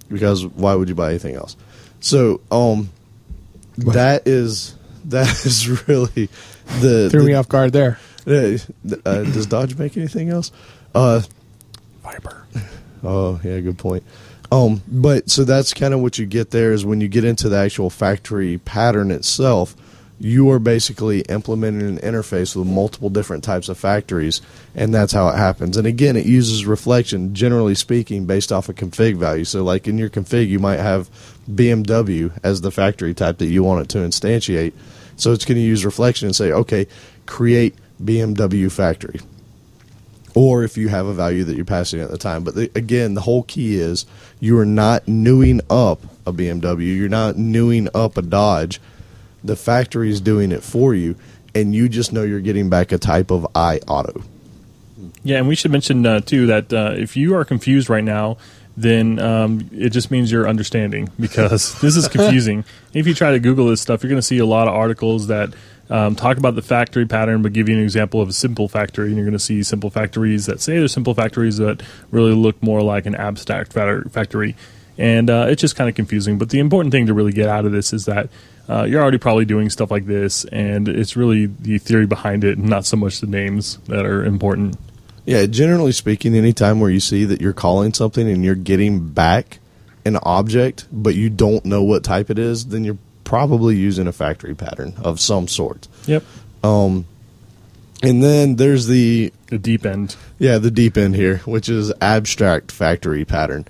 because 0.09 0.47
why 0.47 0.77
would 0.77 0.88
you 0.88 0.95
buy 0.95 1.11
anything 1.11 1.35
else? 1.35 1.57
So, 2.03 2.41
um, 2.51 2.91
that 3.79 4.27
is 4.29 4.75
that 5.07 5.29
is 5.47 5.69
really 5.88 6.29
the 6.81 7.09
Threw 7.11 7.21
the- 7.23 7.27
me 7.27 7.35
off 7.35 7.49
guard 7.49 7.73
there. 7.73 7.99
uh, 8.27 8.59
uh, 9.05 9.23
does 9.25 9.47
Dodge 9.47 9.77
make 9.77 9.97
anything 9.97 10.29
else? 10.29 10.53
Uh, 10.95 11.23
Viper. 12.03 12.47
Oh, 13.05 13.41
yeah, 13.43 13.59
good 13.59 13.79
point. 13.79 14.05
Um, 14.53 14.81
but 14.87 15.29
so 15.29 15.43
that's 15.43 15.75
kind 15.75 15.93
of 15.93 15.99
what 15.99 16.19
you 16.21 16.27
get 16.27 16.53
there 16.53 16.73
is 16.73 16.85
when 16.85 17.01
you 17.01 17.09
get 17.09 17.25
into 17.25 17.49
the 17.49 17.57
actual 17.57 17.91
factory 17.91 18.59
pattern 18.59 19.11
itself, 19.11 19.75
you 20.22 20.48
are 20.52 20.61
basically 20.61 21.22
implementing 21.22 21.88
an 21.88 21.98
interface 21.98 22.54
with 22.54 22.68
multiple 22.68 23.11
different 23.11 23.42
types 23.42 23.68
of 23.68 23.76
factories, 23.76 24.40
and 24.72 24.94
that's 24.94 25.12
how 25.12 25.28
it 25.28 25.37
happens. 25.37 25.76
And 25.76 25.85
again, 25.85 26.16
it 26.16 26.26
uses 26.26 26.64
reflection, 26.64 27.35
generally 27.35 27.74
speaking, 27.74 28.24
based 28.24 28.52
off 28.52 28.68
a 28.68 28.72
config 28.72 29.16
value. 29.16 29.44
So, 29.44 29.64
like 29.64 29.88
in 29.88 29.98
your 29.98 30.08
config, 30.08 30.48
you 30.48 30.61
might 30.61 30.78
have 30.78 31.11
BMW 31.50 32.32
as 32.44 32.61
the 32.61 32.70
factory 32.70 33.14
type 33.14 33.38
that 33.38 33.46
you 33.46 33.64
want 33.64 33.82
it 33.82 33.88
to 33.90 33.98
instantiate. 33.98 34.74
So, 35.16 35.32
it's 35.32 35.44
going 35.44 35.56
to 35.56 35.62
use 35.62 35.85
reflection 35.85 36.26
and 36.26 36.37
say, 36.37 36.52
okay, 36.52 36.87
create 37.26 37.74
BMW 38.00 38.70
factory. 38.70 39.20
Or 40.37 40.62
if 40.62 40.78
you 40.78 40.88
have 40.88 41.06
a 41.06 41.14
value 41.14 41.42
that 41.44 41.56
you're 41.56 41.64
passing 41.64 42.00
at 42.00 42.11
the 42.11 42.16
time. 42.16 42.44
But 42.44 42.54
the, 42.54 42.70
again, 42.76 43.14
the 43.14 43.20
whole 43.20 43.42
key 43.42 43.76
is 43.76 44.06
you 44.38 44.56
are 44.58 44.64
not 44.64 45.08
newing 45.08 45.61
up 45.68 46.00
a 46.24 46.32
BMW, 46.32 46.96
you're 46.96 47.08
not 47.08 47.37
newing 47.37 47.88
up 47.92 48.16
a 48.16 48.22
Dodge 48.22 48.80
the 49.44 49.57
factory 49.57 50.11
is 50.11 50.20
doing 50.20 50.52
it 50.52 50.62
for 50.62 50.94
you, 50.94 51.16
and 51.55 51.74
you 51.74 51.88
just 51.88 52.12
know 52.12 52.22
you're 52.22 52.40
getting 52.40 52.68
back 52.68 52.92
a 52.92 52.98
type 52.98 53.31
of 53.31 53.46
I 53.55 53.78
auto. 53.88 54.22
Yeah, 55.24 55.38
and 55.38 55.48
we 55.48 55.55
should 55.55 55.70
mention 55.70 56.05
uh, 56.05 56.20
too 56.20 56.46
that 56.46 56.72
uh, 56.72 56.94
if 56.96 57.16
you 57.16 57.35
are 57.37 57.44
confused 57.44 57.88
right 57.88 58.05
now, 58.05 58.38
then 58.76 59.18
um, 59.18 59.68
it 59.72 59.90
just 59.90 60.11
means 60.11 60.33
you're 60.33 60.48
understanding 60.48 61.11
because 61.18 61.78
this 61.81 61.96
is 61.96 62.09
confusing. 62.09 62.64
if 62.94 63.07
you 63.07 63.14
try 63.14 63.33
to 63.33 63.38
Google 63.38 63.66
this 63.66 63.81
stuff, 63.81 64.02
you're 64.02 64.11
going 64.11 64.18
to 64.18 64.26
see 64.26 64.38
a 64.38 64.46
lot 64.46 64.68
of 64.68 64.74
articles 64.74 65.26
that 65.26 65.52
um, 65.90 66.16
talk 66.16 66.38
about 66.38 66.55
the 66.55 66.62
factory 66.62 67.07
pattern, 67.07 67.42
but 67.42 67.52
give 67.52 67.68
you 67.68 67.76
an 67.76 67.83
example 67.83 68.20
of 68.20 68.28
a 68.28 68.33
simple 68.33 68.68
factory. 68.68 69.09
And 69.09 69.16
you're 69.16 69.26
going 69.26 69.33
to 69.33 69.38
see 69.38 69.62
simple 69.62 69.90
factories 69.90 70.46
that 70.46 70.61
say 70.61 70.78
they're 70.78 70.88
simple 70.88 71.14
factories 71.14 71.59
that 71.59 71.83
really 72.11 72.33
look 72.33 72.62
more 72.62 72.83
like 72.83 73.05
an 73.05 73.14
abstract 73.14 73.72
factory. 73.72 74.57
And 74.98 75.31
uh, 75.31 75.46
it's 75.48 75.61
just 75.61 75.76
kind 75.76 75.88
of 75.88 75.96
confusing. 75.96 76.38
But 76.38 76.50
the 76.50 76.59
important 76.59 76.92
thing 76.92 77.07
to 77.07 77.14
really 77.14 77.33
get 77.33 77.48
out 77.48 77.64
of 77.64 77.72
this 77.72 77.92
is 77.92 78.05
that 78.05 78.28
uh, 78.68 78.85
you're 78.85 79.02
already 79.02 79.18
probably 79.18 79.44
doing 79.44 79.70
stuff 79.70 79.90
like 79.90 80.07
this, 80.07 80.44
and 80.46 80.88
it's 80.88 81.16
really 81.16 81.46
the 81.46 81.78
theory 81.78 82.07
behind 82.07 82.44
it, 82.44 82.59
and 82.59 82.68
not 82.68 82.87
so 82.87 82.96
much 82.96 83.20
the 83.20 83.26
names 83.26 83.78
that 83.88 84.05
are 84.05 84.24
important. 84.24 84.76
Yeah, 85.24 85.46
generally 85.46 85.92
speaking, 85.92 86.35
anytime 86.35 86.81
where 86.81 86.90
you 86.90 87.00
see 87.00 87.24
that 87.24 87.40
you're 87.40 87.52
calling 87.52 87.94
something 87.94 88.28
and 88.28 88.44
you're 88.44 88.55
getting 88.55 89.09
back 89.09 89.59
an 90.05 90.16
object, 90.22 90.87
but 90.90 91.14
you 91.14 91.31
don't 91.31 91.64
know 91.64 91.83
what 91.83 92.05
type 92.05 92.31
it 92.31 92.38
is, 92.38 92.66
then 92.66 92.85
you're 92.85 92.98
probably 93.24 93.76
using 93.76 94.07
a 94.07 94.12
factory 94.12 94.55
pattern 94.55 94.94
of 95.02 95.20
some 95.20 95.48
sort. 95.48 95.88
Yep. 96.07 96.24
Um, 96.64 97.07
and 98.02 98.22
then 98.22 98.57
there's 98.57 98.87
the 98.88 99.33
the 99.46 99.59
deep 99.59 99.87
end. 99.87 100.16
Yeah, 100.38 100.59
the 100.59 100.70
deep 100.70 100.96
end 100.96 101.14
here, 101.14 101.38
which 101.38 101.68
is 101.68 101.92
abstract 102.00 102.72
factory 102.72 103.24
pattern. 103.24 103.66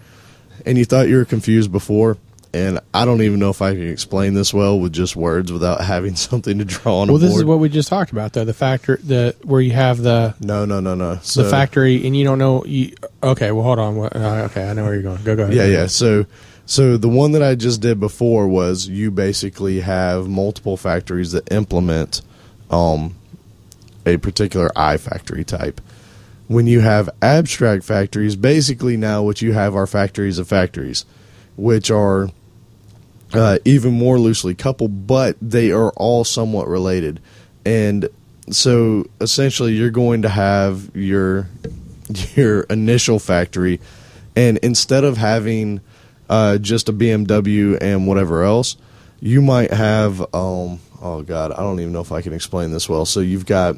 And 0.65 0.79
you 0.79 0.85
thought 0.85 1.09
you 1.09 1.17
were 1.17 1.25
confused 1.25 1.73
before 1.73 2.19
and 2.55 2.81
I 2.93 3.05
don't 3.05 3.23
even 3.23 3.39
know 3.39 3.49
if 3.49 3.63
I 3.63 3.73
can 3.73 3.89
explain 3.89 4.35
this 4.35 4.53
well 4.53 4.79
with 4.79 4.93
just 4.93 5.17
words 5.17 5.51
without 5.51 5.81
having 5.85 6.17
something 6.17 6.59
to 6.59 6.65
draw 6.65 7.01
on. 7.01 7.09
Well, 7.09 7.19
this 7.19 7.35
is 7.35 7.45
what 7.45 7.59
we 7.59 7.69
just 7.69 7.89
talked 7.89 8.13
about, 8.13 8.33
though. 8.33 8.45
The 8.45 8.55
factor, 8.55 8.99
the 8.99 9.35
where 9.43 9.61
you 9.61 9.73
have 9.73 9.99
the 9.99 10.35
no, 10.41 10.65
no, 10.65 10.81
no, 10.81 10.95
no, 10.95 11.19
so, 11.23 11.43
the 11.43 11.51
factory, 11.51 12.07
and 12.07 12.17
you 12.17 12.25
don't 12.25 12.39
know. 12.39 12.65
You, 12.65 12.95
okay, 13.23 13.53
well, 13.53 13.65
hold 13.65 13.79
on. 13.79 13.99
Uh, 13.99 14.49
okay, 14.51 14.69
I 14.69 14.75
know 14.75 14.85
where 14.85 14.95
you're 14.95 15.03
going. 15.03 15.23
Go, 15.23 15.37
go 15.37 15.45
ahead. 15.45 15.55
Yeah, 15.55 15.67
yeah. 15.67 15.87
So, 15.87 16.27
so 16.67 16.97
the 16.97 17.09
one 17.09 17.33
that 17.33 17.43
I 17.43 17.55
just 17.55 17.81
did 17.81 17.99
before 17.99 18.47
was 18.49 18.87
you 18.87 19.11
basically 19.11 19.81
have 19.81 20.29
multiple 20.29 20.77
factories 20.77 21.33
that 21.33 21.51
implement 21.51 22.21
um, 22.71 23.15
a 24.05 24.19
particular 24.19 24.71
I 24.77 24.99
factory 24.99 25.45
type. 25.45 25.81
When 26.49 26.67
you 26.67 26.81
have 26.81 27.09
abstract 27.23 27.85
factories, 27.85 28.37
basically 28.37 28.97
now 28.97 29.23
what 29.23 29.41
you 29.41 29.53
have 29.53 29.75
are 29.75 29.87
factories 29.87 30.39
of 30.39 30.49
factories, 30.49 31.05
which 31.57 31.91
are 31.91 32.29
uh, 33.33 33.59
even 33.65 33.93
more 33.93 34.19
loosely 34.19 34.55
coupled, 34.55 35.07
but 35.07 35.37
they 35.41 35.71
are 35.71 35.91
all 35.93 36.25
somewhat 36.25 36.69
related. 36.69 37.21
And 37.65 38.09
so 38.51 39.07
essentially, 39.21 39.73
you're 39.73 39.91
going 39.91 40.23
to 40.23 40.29
have 40.29 40.91
your 40.95 41.49
your 42.35 42.63
initial 42.63 43.19
factory, 43.19 43.81
and 44.37 44.59
instead 44.59 45.05
of 45.05 45.17
having 45.17 45.81
uh, 46.29 46.59
just 46.59 46.89
a 46.89 46.93
BMW 46.93 47.79
and 47.81 48.07
whatever 48.07 48.43
else, 48.43 48.77
you 49.21 49.41
might 49.41 49.71
have 49.73 50.21
um, 50.35 50.81
oh 51.01 51.23
god, 51.23 51.53
I 51.53 51.57
don't 51.57 51.81
even 51.81 51.93
know 51.93 52.01
if 52.01 52.13
I 52.13 52.23
can 52.23 52.33
explain 52.33 52.73
this 52.73 52.89
well. 52.89 53.07
So 53.07 53.21
you've 53.21 53.47
got 53.47 53.77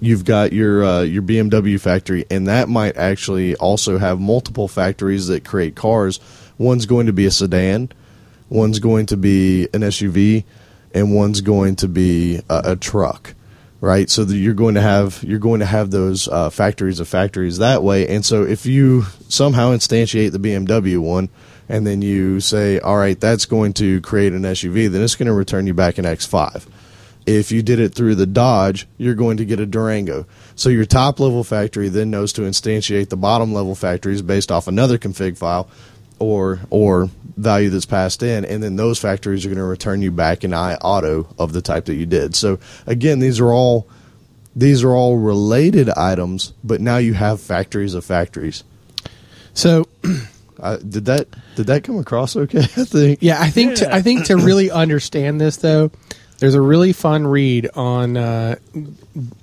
you've 0.00 0.24
got 0.24 0.52
your 0.52 0.84
uh, 0.84 1.02
your 1.02 1.22
BMW 1.22 1.80
factory, 1.80 2.24
and 2.30 2.46
that 2.48 2.68
might 2.68 2.96
actually 2.96 3.54
also 3.56 3.98
have 3.98 4.20
multiple 4.20 4.68
factories 4.68 5.28
that 5.28 5.44
create 5.44 5.74
cars. 5.76 6.20
One's 6.58 6.86
going 6.86 7.06
to 7.06 7.12
be 7.12 7.26
a 7.26 7.30
sedan 7.30 7.90
One's 8.48 8.78
going 8.78 9.06
to 9.06 9.16
be 9.16 9.64
an 9.74 9.80
SUV, 9.80 10.44
and 10.94 11.14
one's 11.14 11.40
going 11.40 11.76
to 11.76 11.88
be 11.88 12.40
a, 12.48 12.62
a 12.64 12.76
truck, 12.76 13.34
right? 13.80 14.08
So 14.08 14.22
you're 14.22 14.54
going 14.54 14.76
to 14.76 14.80
have 14.80 15.22
you're 15.24 15.40
going 15.40 15.60
to 15.60 15.66
have 15.66 15.90
those 15.90 16.28
uh, 16.28 16.50
factories 16.50 17.00
of 17.00 17.08
factories 17.08 17.58
that 17.58 17.82
way. 17.82 18.06
And 18.06 18.24
so 18.24 18.44
if 18.44 18.64
you 18.64 19.02
somehow 19.28 19.72
instantiate 19.72 20.30
the 20.30 20.38
BMW 20.38 20.98
one, 20.98 21.28
and 21.68 21.84
then 21.84 22.02
you 22.02 22.38
say, 22.38 22.78
all 22.78 22.96
right, 22.96 23.18
that's 23.18 23.46
going 23.46 23.72
to 23.74 24.00
create 24.00 24.32
an 24.32 24.42
SUV, 24.42 24.88
then 24.88 25.02
it's 25.02 25.16
going 25.16 25.26
to 25.26 25.32
return 25.32 25.66
you 25.66 25.74
back 25.74 25.98
an 25.98 26.04
X5. 26.04 26.64
If 27.26 27.50
you 27.50 27.62
did 27.62 27.80
it 27.80 27.94
through 27.94 28.14
the 28.14 28.26
Dodge, 28.26 28.86
you're 28.98 29.14
going 29.14 29.36
to 29.38 29.44
get 29.44 29.58
a 29.58 29.66
Durango. 29.66 30.26
So 30.54 30.68
your 30.68 30.84
top 30.84 31.18
level 31.18 31.42
factory 31.42 31.88
then 31.88 32.10
knows 32.10 32.32
to 32.34 32.42
instantiate 32.42 33.08
the 33.08 33.16
bottom 33.16 33.52
level 33.52 33.74
factories 33.74 34.22
based 34.22 34.52
off 34.52 34.68
another 34.68 34.96
config 34.96 35.36
file 35.36 35.68
or 36.18 36.60
or 36.70 37.10
value 37.36 37.68
that's 37.68 37.86
passed 37.86 38.22
in, 38.22 38.44
and 38.44 38.62
then 38.62 38.76
those 38.76 38.98
factories 38.98 39.44
are 39.44 39.48
going 39.48 39.58
to 39.58 39.64
return 39.64 40.00
you 40.02 40.10
back 40.10 40.44
an 40.44 40.54
I 40.54 40.76
auto 40.76 41.28
of 41.38 41.52
the 41.52 41.60
type 41.60 41.86
that 41.86 41.94
you 41.94 42.06
did. 42.06 42.34
So 42.34 42.58
again, 42.86 43.18
these 43.18 43.40
are 43.40 43.52
all 43.52 43.86
these 44.54 44.82
are 44.82 44.94
all 44.94 45.18
related 45.18 45.90
items, 45.90 46.54
but 46.64 46.80
now 46.80 46.96
you 46.96 47.14
have 47.14 47.40
factories 47.40 47.94
of 47.94 48.04
factories. 48.04 48.64
So. 49.54 49.86
Uh, 50.58 50.78
did 50.78 51.04
that 51.04 51.28
did 51.54 51.66
that 51.66 51.84
come 51.84 51.98
across 51.98 52.34
okay? 52.34 52.60
I 52.60 52.64
think. 52.64 53.18
Yeah, 53.20 53.38
I 53.38 53.50
think 53.50 53.72
yeah. 53.72 53.88
To, 53.88 53.94
I 53.94 54.00
think 54.00 54.24
to 54.24 54.38
really 54.38 54.70
understand 54.70 55.38
this 55.38 55.58
though, 55.58 55.90
there's 56.38 56.54
a 56.54 56.60
really 56.60 56.92
fun 56.92 57.26
read 57.26 57.68
on 57.74 58.16
uh, 58.16 58.56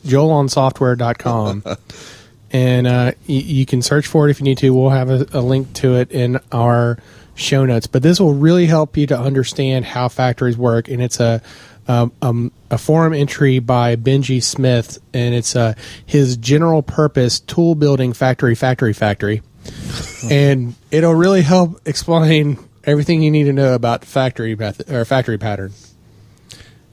joelonsoftware.com 0.05 1.63
and 2.51 2.87
uh, 2.87 3.11
y- 3.27 3.35
you 3.35 3.65
can 3.65 3.81
search 3.81 4.07
for 4.07 4.27
it 4.27 4.31
if 4.31 4.39
you 4.39 4.45
need 4.45 4.59
to. 4.59 4.69
We'll 4.69 4.91
have 4.91 5.09
a, 5.09 5.25
a, 5.33 5.41
link 5.41 5.73
to 5.73 5.95
it 5.95 6.11
in 6.11 6.39
our 6.51 6.99
show 7.35 7.65
notes. 7.65 7.87
But 7.87 8.03
this 8.03 8.19
will 8.19 8.35
really 8.35 8.67
help 8.67 8.95
you 8.95 9.07
to 9.07 9.19
understand 9.19 9.85
how 9.85 10.07
factories 10.07 10.57
work, 10.57 10.87
and 10.87 11.01
it's 11.01 11.19
a 11.19 11.41
um, 11.85 12.13
um, 12.21 12.51
a 12.71 12.77
forum 12.77 13.13
entry 13.13 13.59
by 13.59 13.97
Benji 13.97 14.41
Smith, 14.41 14.99
and 15.13 15.35
it's 15.35 15.53
uh, 15.55 15.73
his 16.05 16.37
general 16.37 16.81
purpose 16.81 17.41
tool 17.41 17.75
building 17.75 18.13
factory, 18.13 18.55
factory, 18.55 18.93
factory, 18.93 19.41
and 20.31 20.75
it'll 20.91 21.15
really 21.15 21.41
help 21.41 21.81
explain 21.85 22.57
everything 22.85 23.21
you 23.21 23.31
need 23.31 23.45
to 23.45 23.53
know 23.53 23.73
about 23.73 24.05
factory 24.05 24.55
method 24.55 24.89
or 24.89 25.03
factory 25.03 25.37
pattern. 25.37 25.73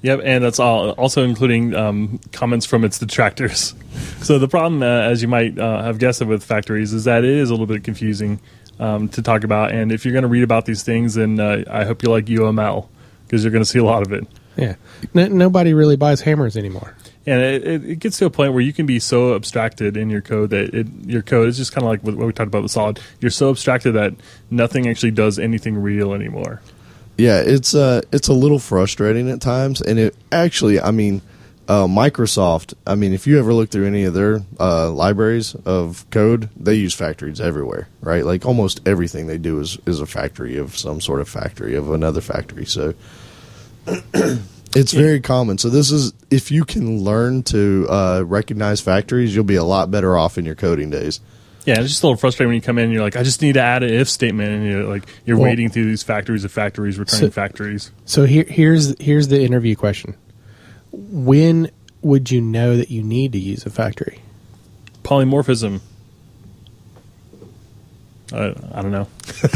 Yep, 0.03 0.21
and 0.25 0.43
that's 0.43 0.59
all. 0.59 0.91
Also 0.93 1.25
including 1.25 1.75
um, 1.75 2.21
comments 2.33 2.67
from 2.67 2.85
its 2.85 2.99
detractors. 2.99 3.75
so 4.23 4.39
the 4.39 4.49
problem, 4.49 4.83
uh, 4.83 4.87
as 4.87 5.21
you 5.23 5.29
might 5.29 5.59
uh, 5.59 5.83
have 5.83 5.99
guessed 5.99 6.25
with 6.25 6.43
factories, 6.43 6.93
is 6.93 7.05
that 7.05 7.25
it 7.25 7.31
is 7.31 7.51
a 7.51 7.53
little 7.53 7.67
bit 7.67 7.85
confusing 7.85 8.41
um, 8.79 9.09
to 9.11 9.23
talk 9.23 9.45
about. 9.45 9.73
And 9.73 9.93
if 9.93 10.05
you're 10.05 10.13
going 10.13 10.23
to 10.23 10.29
read 10.29 10.43
about 10.43 10.65
these 10.65 10.83
things, 10.83 11.15
then 11.15 11.39
uh, 11.39 11.65
I 11.71 11.85
hope 11.85 12.03
you 12.03 12.11
like 12.11 12.27
UML 12.27 12.89
because 13.27 13.45
you're 13.45 13.53
going 13.53 13.65
to 13.65 13.69
see 13.69 13.79
a 13.79 13.85
lot 13.85 14.03
of 14.03 14.13
it. 14.13 14.27
Yeah, 14.57 14.75
N- 15.15 15.39
nobody 15.39 15.75
really 15.75 15.97
buys 15.97 16.23
hammers 16.23 16.57
anymore. 16.57 16.97
And 17.27 17.41
it, 17.41 17.65
it, 17.65 17.85
it, 17.85 17.99
gets 17.99 18.19
to 18.19 18.27
a 18.27 18.31
point 18.31 18.53
where 18.53 18.63
you 18.63 18.73
can 18.73 18.87
be 18.87 18.99
so 18.99 19.35
abstracted 19.35 19.97
in 19.97 20.11
your 20.11 20.23
code 20.23 20.51
that 20.51 20.75
it, 20.75 20.87
your 21.07 21.23
code 21.23 21.49
is 21.49 21.57
just 21.57 21.73
kind 21.73 21.85
of 21.85 21.89
like 21.89 22.03
what 22.03 22.17
we 22.17 22.33
talked 22.33 22.49
about 22.49 22.63
with 22.63 22.73
Solid. 22.73 22.99
You're 23.21 23.31
so 23.31 23.51
abstracted 23.51 23.95
that 23.95 24.15
nothing 24.51 24.89
actually 24.89 25.13
does 25.13 25.39
anything 25.39 25.77
real 25.79 26.15
anymore. 26.15 26.61
Yeah, 27.21 27.43
it's 27.45 27.75
uh, 27.75 28.01
it's 28.13 28.29
a 28.29 28.33
little 28.33 28.59
frustrating 28.59 29.29
at 29.31 29.43
times, 29.43 29.83
and 29.83 29.99
it 29.99 30.17
actually, 30.33 30.81
I 30.81 30.91
mean, 30.91 31.21
uh, 31.69 31.85
Microsoft. 31.85 32.73
I 32.87 32.95
mean, 32.95 33.13
if 33.13 33.27
you 33.27 33.39
ever 33.39 33.53
look 33.53 33.69
through 33.69 33.87
any 33.87 34.05
of 34.05 34.15
their 34.15 34.41
uh, 34.59 34.91
libraries 34.91 35.55
of 35.67 36.09
code, 36.09 36.49
they 36.57 36.77
use 36.77 36.95
factories 36.95 37.39
everywhere, 37.39 37.89
right? 38.01 38.25
Like 38.25 38.47
almost 38.47 38.81
everything 38.89 39.27
they 39.27 39.37
do 39.37 39.61
is 39.61 39.77
is 39.85 40.01
a 40.01 40.07
factory 40.07 40.57
of 40.57 40.79
some 40.79 40.99
sort 41.03 41.21
of 41.21 41.29
factory 41.29 41.75
of 41.75 41.91
another 41.91 42.23
factory. 42.23 42.65
So 42.65 42.95
it's 44.75 44.93
very 44.93 45.21
common. 45.21 45.59
So 45.59 45.69
this 45.69 45.91
is 45.91 46.15
if 46.31 46.51
you 46.51 46.65
can 46.65 47.05
learn 47.05 47.43
to 47.45 47.87
uh, 47.91 48.23
recognize 48.27 48.81
factories, 48.81 49.35
you'll 49.35 49.45
be 49.45 49.57
a 49.57 49.65
lot 49.65 49.91
better 49.91 50.17
off 50.17 50.39
in 50.39 50.47
your 50.47 50.55
coding 50.55 50.89
days. 50.89 51.21
Yeah, 51.65 51.81
it's 51.81 51.89
just 51.89 52.03
a 52.03 52.07
little 52.07 52.17
frustrating 52.17 52.49
when 52.49 52.55
you 52.57 52.63
come 52.63 52.79
in 52.79 52.85
and 52.85 52.93
you're 52.93 53.03
like, 53.03 53.17
I 53.17 53.23
just 53.23 53.43
need 53.43 53.53
to 53.55 53.61
add 53.61 53.83
an 53.83 53.91
if 53.91 54.09
statement, 54.09 54.51
and 54.51 54.67
you're 54.67 54.85
like, 54.85 55.05
you're 55.27 55.37
well, 55.37 55.49
wading 55.49 55.71
through 55.71 55.85
these 55.85 56.03
factories 56.03 56.45
of 56.45 56.53
factories, 56.53 56.99
returning 56.99 57.29
so, 57.29 57.31
factories. 57.31 57.91
So 58.07 58.25
here, 58.25 58.45
here's 58.45 58.99
here's 58.99 59.29
the 59.29 59.43
interview 59.43 59.77
question: 59.77 60.17
When 60.93 61.71
would 62.03 62.31
you 62.31 62.41
know 62.41 62.77
that 62.77 62.91
you 62.91 63.03
need 63.03 63.33
to 63.33 63.39
use 63.39 63.67
a 63.67 63.71
factory? 63.71 64.21
Polymorphism. 65.03 65.81
I, 68.33 68.55
I 68.73 68.83
don't 68.83 68.93
know. 68.93 69.09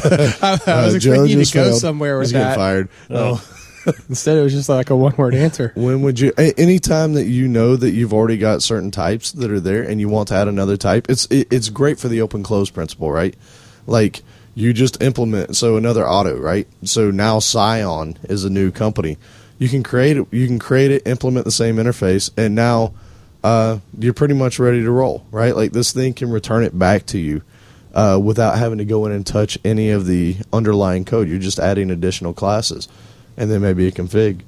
I, 0.04 0.58
I 0.66 0.84
was 0.84 0.94
uh, 0.94 0.96
expecting 0.96 1.26
you 1.26 1.44
to 1.44 1.52
go 1.54 1.64
failed. 1.64 1.80
somewhere 1.80 2.18
with 2.18 2.26
He's 2.26 2.32
that. 2.32 2.56
fired. 2.56 2.88
Oh. 3.08 3.42
Instead, 4.08 4.38
it 4.38 4.42
was 4.42 4.52
just 4.52 4.68
like 4.68 4.90
a 4.90 4.96
one 4.96 5.14
word 5.16 5.34
answer. 5.34 5.72
When 5.74 6.02
would 6.02 6.20
you? 6.20 6.32
Any 6.36 6.78
time 6.78 7.14
that 7.14 7.26
you 7.26 7.48
know 7.48 7.76
that 7.76 7.90
you've 7.90 8.12
already 8.12 8.38
got 8.38 8.62
certain 8.62 8.90
types 8.90 9.32
that 9.32 9.50
are 9.50 9.60
there, 9.60 9.82
and 9.82 10.00
you 10.00 10.08
want 10.08 10.28
to 10.28 10.34
add 10.34 10.48
another 10.48 10.76
type, 10.76 11.08
it's 11.08 11.26
it, 11.26 11.48
it's 11.50 11.68
great 11.68 11.98
for 11.98 12.08
the 12.08 12.20
open 12.20 12.42
close 12.42 12.70
principle, 12.70 13.10
right? 13.10 13.34
Like 13.86 14.22
you 14.54 14.72
just 14.72 15.02
implement 15.02 15.56
so 15.56 15.76
another 15.76 16.08
auto, 16.08 16.38
right? 16.38 16.66
So 16.84 17.10
now 17.10 17.38
Scion 17.38 18.18
is 18.24 18.44
a 18.44 18.50
new 18.50 18.70
company. 18.70 19.18
You 19.58 19.68
can 19.68 19.82
create 19.82 20.16
it. 20.16 20.26
You 20.32 20.46
can 20.46 20.58
create 20.58 20.90
it, 20.90 21.06
implement 21.06 21.44
the 21.44 21.52
same 21.52 21.76
interface, 21.76 22.30
and 22.36 22.54
now 22.54 22.94
uh, 23.42 23.78
you're 23.98 24.14
pretty 24.14 24.34
much 24.34 24.58
ready 24.58 24.82
to 24.82 24.90
roll, 24.90 25.26
right? 25.30 25.54
Like 25.54 25.72
this 25.72 25.92
thing 25.92 26.14
can 26.14 26.30
return 26.30 26.64
it 26.64 26.76
back 26.76 27.06
to 27.06 27.18
you 27.18 27.42
uh, 27.94 28.18
without 28.22 28.58
having 28.58 28.78
to 28.78 28.84
go 28.84 29.06
in 29.06 29.12
and 29.12 29.26
touch 29.26 29.58
any 29.64 29.90
of 29.90 30.06
the 30.06 30.36
underlying 30.52 31.04
code. 31.04 31.28
You're 31.28 31.38
just 31.38 31.58
adding 31.58 31.90
additional 31.90 32.32
classes, 32.32 32.88
and 33.36 33.50
then 33.50 33.60
maybe 33.60 33.86
a 33.86 33.92
config. 33.92 34.40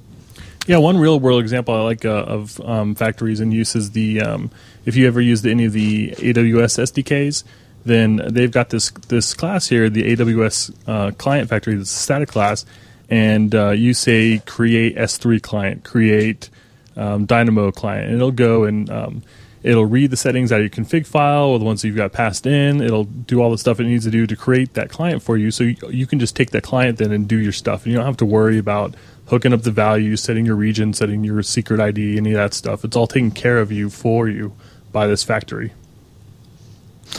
Yeah, 0.67 0.77
one 0.77 0.97
real 0.97 1.19
world 1.19 1.41
example 1.41 1.73
I 1.73 1.81
like 1.81 2.03
uh, 2.03 2.09
of 2.09 2.59
um, 2.61 2.93
factories 2.93 3.39
in 3.39 3.51
use 3.51 3.75
is 3.75 3.91
the 3.91 4.21
um, 4.21 4.51
if 4.85 4.95
you 4.97 5.07
ever 5.07 5.21
used 5.21 5.45
any 5.45 5.65
of 5.65 5.73
the 5.73 6.11
AWS 6.11 6.91
SDKs, 6.91 7.43
then 7.85 8.21
they've 8.29 8.51
got 8.51 8.69
this 8.69 8.91
this 8.91 9.33
class 9.33 9.67
here, 9.67 9.89
the 9.89 10.15
AWS 10.15 10.75
uh, 10.87 11.11
client 11.11 11.49
factory, 11.49 11.75
this 11.75 11.89
static 11.89 12.27
class, 12.27 12.65
and 13.09 13.55
uh, 13.55 13.69
you 13.69 13.93
say 13.93 14.41
create 14.45 14.97
S3 14.97 15.41
client, 15.41 15.83
create 15.85 16.49
um, 16.97 17.25
Dynamo 17.25 17.71
client, 17.71 18.07
and 18.07 18.15
it'll 18.15 18.31
go 18.31 18.65
and 18.65 18.89
um, 18.89 19.23
it'll 19.63 19.85
read 19.85 20.11
the 20.11 20.17
settings 20.17 20.51
out 20.51 20.61
of 20.61 20.63
your 20.63 20.69
config 20.69 21.05
file 21.05 21.45
or 21.45 21.59
the 21.59 21.65
ones 21.65 21.83
you've 21.83 21.95
got 21.95 22.11
passed 22.11 22.45
in. 22.45 22.81
It'll 22.81 23.03
do 23.03 23.41
all 23.41 23.51
the 23.51 23.57
stuff 23.57 23.79
it 23.79 23.85
needs 23.85 24.05
to 24.05 24.11
do 24.11 24.27
to 24.27 24.35
create 24.35 24.73
that 24.75 24.89
client 24.89 25.23
for 25.23 25.37
you, 25.37 25.51
so 25.51 25.63
you, 25.63 25.75
you 25.89 26.07
can 26.07 26.19
just 26.19 26.35
take 26.35 26.51
that 26.51 26.63
client 26.63 26.97
then 26.97 27.11
and 27.11 27.27
do 27.27 27.37
your 27.37 27.51
stuff, 27.51 27.83
and 27.83 27.91
you 27.91 27.97
don't 27.97 28.05
have 28.05 28.17
to 28.17 28.25
worry 28.25 28.57
about 28.57 28.95
hooking 29.27 29.53
up 29.53 29.63
the 29.63 29.71
values, 29.71 30.21
setting 30.21 30.45
your 30.45 30.55
region, 30.55 30.93
setting 30.93 31.23
your 31.23 31.43
secret 31.43 31.79
ID, 31.79 32.17
any 32.17 32.31
of 32.31 32.37
that 32.37 32.53
stuff. 32.53 32.85
It's 32.85 32.95
all 32.95 33.07
taken 33.07 33.31
care 33.31 33.59
of 33.59 33.71
you 33.71 33.89
for 33.89 34.27
you 34.27 34.53
by 34.91 35.07
this 35.07 35.23
factory. 35.23 35.73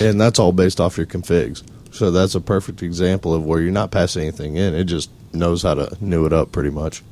and 0.00 0.20
that's 0.20 0.38
all 0.38 0.52
based 0.52 0.80
off 0.80 0.96
your 0.96 1.06
configs. 1.06 1.62
So 1.90 2.10
that's 2.10 2.34
a 2.34 2.40
perfect 2.40 2.82
example 2.82 3.34
of 3.34 3.44
where 3.44 3.60
you're 3.60 3.72
not 3.72 3.90
passing 3.90 4.22
anything 4.22 4.56
in; 4.56 4.74
it 4.74 4.84
just 4.84 5.10
knows 5.32 5.62
how 5.62 5.74
to 5.74 5.96
new 6.00 6.26
it 6.26 6.32
up 6.32 6.52
pretty 6.52 6.70
much. 6.70 7.02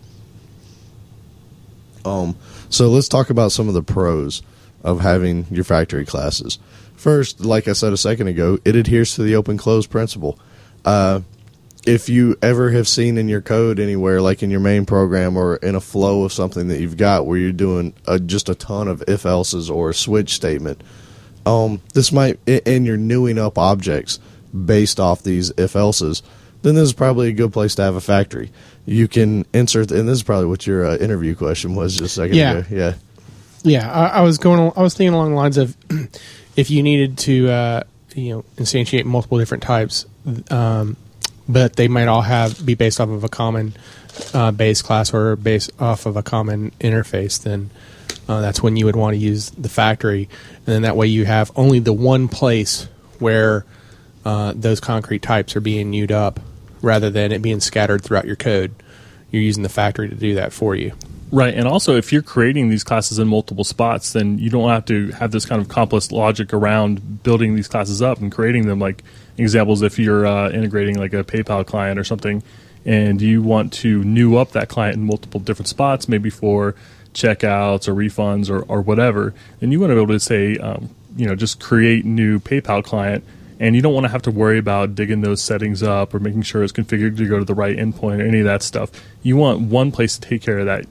Um, 2.05 2.37
so 2.71 2.89
let's 2.89 3.09
talk 3.09 3.31
about 3.31 3.53
some 3.53 3.69
of 3.69 3.75
the 3.75 3.83
pros 3.83 4.43
of 4.83 5.01
having 5.01 5.47
your 5.51 5.65
factory 5.65 6.05
classes. 6.05 6.59
First, 6.97 7.41
like 7.41 7.69
I 7.69 7.73
said 7.73 7.93
a 7.93 7.97
second 7.97 8.29
ago, 8.29 8.59
it 8.65 8.75
adheres 8.77 9.15
to 9.15 9.23
the 9.23 9.37
open 9.37 9.59
close 9.59 9.87
principle. 9.87 10.39
Uh, 10.85 11.21
if 11.87 12.09
you 12.09 12.37
ever 12.43 12.71
have 12.73 12.89
seen 12.89 13.17
in 13.19 13.29
your 13.29 13.41
code 13.41 13.79
anywhere, 13.79 14.21
like 14.21 14.43
in 14.43 14.51
your 14.51 14.61
main 14.61 14.87
program 14.87 15.37
or 15.37 15.57
in 15.57 15.75
a 15.77 15.81
flow 15.81 16.25
of 16.25 16.33
something 16.33 16.69
that 16.69 16.81
you've 16.81 16.97
got 16.97 17.27
where 17.27 17.39
you're 17.39 17.53
doing 17.53 17.95
uh 18.09 18.19
just 18.19 18.49
a 18.49 18.57
ton 18.57 18.89
of 18.89 19.05
if 19.07 19.25
else's 19.25 19.71
or 19.71 19.91
a 19.91 19.95
switch 19.95 20.35
statement, 20.35 20.83
um, 21.45 21.81
this 21.95 22.11
might 22.11 22.41
a- 22.49 22.67
and 22.69 22.87
you're 22.87 22.97
newing 22.97 23.39
up 23.39 23.57
objects 23.57 24.19
based 24.65 24.99
off 24.99 25.23
these 25.23 25.51
if 25.59 25.77
else's, 25.77 26.23
then 26.62 26.75
this 26.75 26.85
is 26.85 26.93
probably 26.93 27.29
a 27.29 27.33
good 27.33 27.53
place 27.53 27.75
to 27.77 27.83
have 27.83 27.95
a 27.95 28.01
factory. 28.01 28.51
You 28.85 29.07
can 29.07 29.45
insert, 29.53 29.93
and 29.93 30.09
this 30.09 30.17
is 30.19 30.23
probably 30.25 30.47
what 30.47 30.67
your 30.67 30.87
uh, 30.87 30.97
interview 30.97 31.35
question 31.37 31.75
was 31.77 31.97
just 31.97 32.17
a 32.17 32.21
second 32.23 32.37
Yeah. 32.37 32.53
ago. 32.59 32.67
Yeah, 32.71 32.95
Yeah, 33.62 33.90
I, 33.90 34.19
I 34.19 34.21
was 34.23 34.38
going. 34.38 34.73
I 34.77 34.83
was 34.83 34.95
thinking 34.95 35.14
along 35.14 35.31
the 35.31 35.37
lines 35.37 35.59
of 35.59 35.77
if 36.57 36.71
you 36.71 36.83
needed 36.83 37.19
to, 37.19 37.49
uh, 37.49 37.83
you 38.14 38.35
know, 38.35 38.45
instantiate 38.57 39.05
multiple 39.05 39.38
different 39.38 39.62
types, 39.62 40.07
um, 40.51 40.97
but 41.49 41.77
they 41.77 41.88
might 41.88 42.09
all 42.09 42.23
have 42.23 42.64
be 42.64 42.75
based 42.75 43.01
off 43.01 43.09
of 43.09 43.25
a 43.25 43.29
common 43.29 43.75
uh, 44.33 44.51
base 44.51 44.83
class 44.83 45.12
or 45.12 45.37
based 45.37 45.71
off 45.81 46.07
of 46.07 46.16
a 46.16 46.23
common 46.23 46.71
interface. 46.81 47.42
Then 47.42 47.71
uh, 48.29 48.40
that's 48.40 48.62
when 48.62 48.77
you 48.77 48.87
would 48.87 48.97
want 48.97 49.14
to 49.14 49.19
use 49.19 49.51
the 49.51 49.69
factory, 49.69 50.29
and 50.59 50.66
then 50.66 50.83
that 50.83 50.97
way 50.97 51.07
you 51.07 51.25
have 51.25 51.51
only 51.57 51.79
the 51.79 51.92
one 51.92 52.29
place 52.29 52.88
where 53.19 53.64
uh, 54.25 54.53
those 54.57 54.81
concrete 54.81 55.23
types 55.23 55.57
are 55.57 55.61
being 55.61 55.90
newed 55.90 56.12
up, 56.12 56.40
rather 56.83 57.11
than 57.11 57.33
it 57.33 57.42
being 57.42 57.61
scattered 57.61 58.03
throughout 58.03 58.27
your 58.27 58.37
code. 58.37 58.75
You're 59.31 59.42
using 59.42 59.62
the 59.62 59.69
factory 59.69 60.09
to 60.09 60.14
do 60.14 60.37
that 60.37 60.53
for 60.53 60.75
you. 60.75 60.92
Right, 61.33 61.55
and 61.55 61.67
also 61.67 61.97
if 61.97 62.12
you're 62.12 62.23
creating 62.23 62.69
these 62.69 62.85
classes 62.85 63.19
in 63.19 63.27
multiple 63.27 63.65
spots, 63.65 64.12
then 64.12 64.39
you 64.39 64.49
don't 64.49 64.69
have 64.69 64.85
to 64.87 65.11
have 65.11 65.33
this 65.33 65.45
kind 65.45 65.61
of 65.61 65.69
complex 65.69 66.12
logic 66.12 66.55
around 66.55 67.25
building 67.25 67.57
these 67.57 67.67
classes 67.67 68.01
up 68.01 68.21
and 68.21 68.31
creating 68.31 68.67
them. 68.67 68.79
Like 68.79 69.03
examples, 69.37 69.83
if 69.83 69.99
you're 69.99 70.25
uh, 70.25 70.51
integrating 70.51 70.99
like 70.99 71.12
a 71.12 71.25
PayPal 71.25 71.67
client 71.67 71.99
or 71.99 72.05
something, 72.05 72.45
and 72.85 73.21
you 73.21 73.43
want 73.43 73.73
to 73.73 74.05
new 74.05 74.37
up 74.37 74.53
that 74.53 74.69
client 74.69 74.97
in 74.97 75.05
multiple 75.05 75.41
different 75.41 75.67
spots, 75.67 76.09
maybe 76.09 76.31
for 76.31 76.77
checkouts 77.12 77.89
or 77.89 77.95
refunds 77.95 78.49
or, 78.49 78.62
or 78.62 78.81
whatever, 78.81 79.35
then 79.59 79.73
you 79.73 79.81
want 79.81 79.91
to 79.91 79.97
be 79.97 80.03
able 80.03 80.15
to 80.15 80.21
say, 80.21 80.57
um, 80.59 80.91
you 81.17 81.27
know, 81.27 81.35
just 81.35 81.59
create 81.59 82.05
new 82.05 82.39
PayPal 82.39 82.85
client, 82.85 83.25
and 83.59 83.75
you 83.75 83.83
don't 83.83 83.95
want 83.95 84.05
to 84.05 84.11
have 84.11 84.23
to 84.23 84.31
worry 84.31 84.59
about 84.59 84.95
digging 84.95 85.23
those 85.23 85.43
settings 85.43 85.83
up 85.83 86.15
or 86.15 86.21
making 86.21 86.43
sure 86.43 86.62
it's 86.62 86.73
configured 86.73 87.17
to 87.17 87.27
go 87.27 87.41
to 87.41 87.45
the 87.45 87.55
right 87.55 87.77
endpoint 87.77 88.21
or 88.21 88.27
any 88.27 88.39
of 88.39 88.45
that 88.45 88.62
stuff. 88.62 88.91
You 89.25 89.37
want 89.37 89.62
one 89.62 89.91
place 89.91 90.17
to 90.17 90.29
take 90.29 90.43
care 90.43 90.61
of 90.61 90.67
that. 90.67 90.85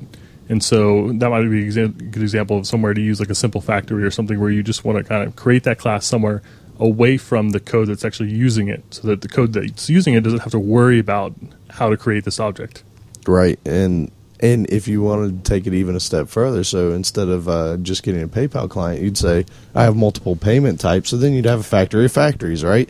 And 0.47 0.63
so 0.63 1.11
that 1.13 1.29
might 1.29 1.49
be 1.49 1.67
a 1.67 1.87
good 1.87 2.21
example 2.21 2.57
of 2.57 2.67
somewhere 2.67 2.93
to 2.93 3.01
use 3.01 3.19
like 3.19 3.29
a 3.29 3.35
simple 3.35 3.61
factory 3.61 4.03
or 4.03 4.11
something 4.11 4.39
where 4.39 4.51
you 4.51 4.61
just 4.61 4.85
want 4.85 4.97
to 4.97 5.03
kind 5.03 5.27
of 5.27 5.35
create 5.35 5.63
that 5.63 5.79
class 5.79 6.05
somewhere 6.05 6.43
away 6.79 7.17
from 7.17 7.51
the 7.51 7.59
code 7.59 7.87
that's 7.87 8.05
actually 8.05 8.31
using 8.31 8.67
it 8.67 8.83
so 8.93 9.07
that 9.07 9.21
the 9.21 9.27
code 9.27 9.53
that's 9.53 9.89
using 9.89 10.13
it 10.13 10.21
doesn't 10.23 10.39
have 10.39 10.51
to 10.51 10.59
worry 10.59 10.99
about 10.99 11.33
how 11.69 11.89
to 11.89 11.97
create 11.97 12.25
this 12.25 12.39
object. 12.39 12.83
right. 13.27 13.59
And 13.65 14.11
and 14.41 14.69
if 14.69 14.87
you 14.87 15.01
wanted 15.01 15.43
to 15.43 15.49
take 15.49 15.65
it 15.65 15.73
even 15.73 15.95
a 15.95 15.99
step 15.99 16.27
further, 16.27 16.63
so 16.63 16.91
instead 16.91 17.29
of 17.29 17.47
uh, 17.47 17.77
just 17.77 18.03
getting 18.03 18.21
a 18.21 18.27
PayPal 18.27 18.69
client, 18.69 19.01
you'd 19.01 19.17
say 19.17 19.45
I 19.73 19.83
have 19.83 19.95
multiple 19.95 20.35
payment 20.35 20.79
types. 20.79 21.09
So 21.09 21.17
then 21.17 21.33
you'd 21.33 21.45
have 21.45 21.61
a 21.61 21.63
factory 21.63 22.05
of 22.05 22.11
factories, 22.11 22.63
right? 22.63 22.89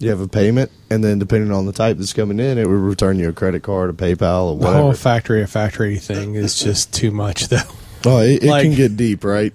You 0.00 0.10
have 0.10 0.20
a 0.20 0.28
payment, 0.28 0.70
and 0.90 1.02
then 1.02 1.18
depending 1.18 1.50
on 1.50 1.66
the 1.66 1.72
type 1.72 1.96
that's 1.98 2.12
coming 2.12 2.38
in, 2.38 2.56
it 2.56 2.66
would 2.68 2.72
return 2.74 3.18
you 3.18 3.28
a 3.28 3.32
credit 3.32 3.62
card, 3.64 3.90
a 3.90 3.92
PayPal, 3.92 4.52
or 4.52 4.56
The 4.58 4.64
whatever. 4.64 4.82
whole 4.82 4.92
factory 4.92 5.42
of 5.42 5.50
factory 5.50 5.96
thing 5.98 6.36
is 6.36 6.58
just 6.62 6.94
too 6.94 7.10
much, 7.10 7.48
though. 7.48 7.58
oh, 8.06 8.18
it, 8.20 8.44
it 8.44 8.48
like- 8.48 8.62
can 8.62 8.74
get 8.74 8.96
deep, 8.96 9.24
right? 9.24 9.52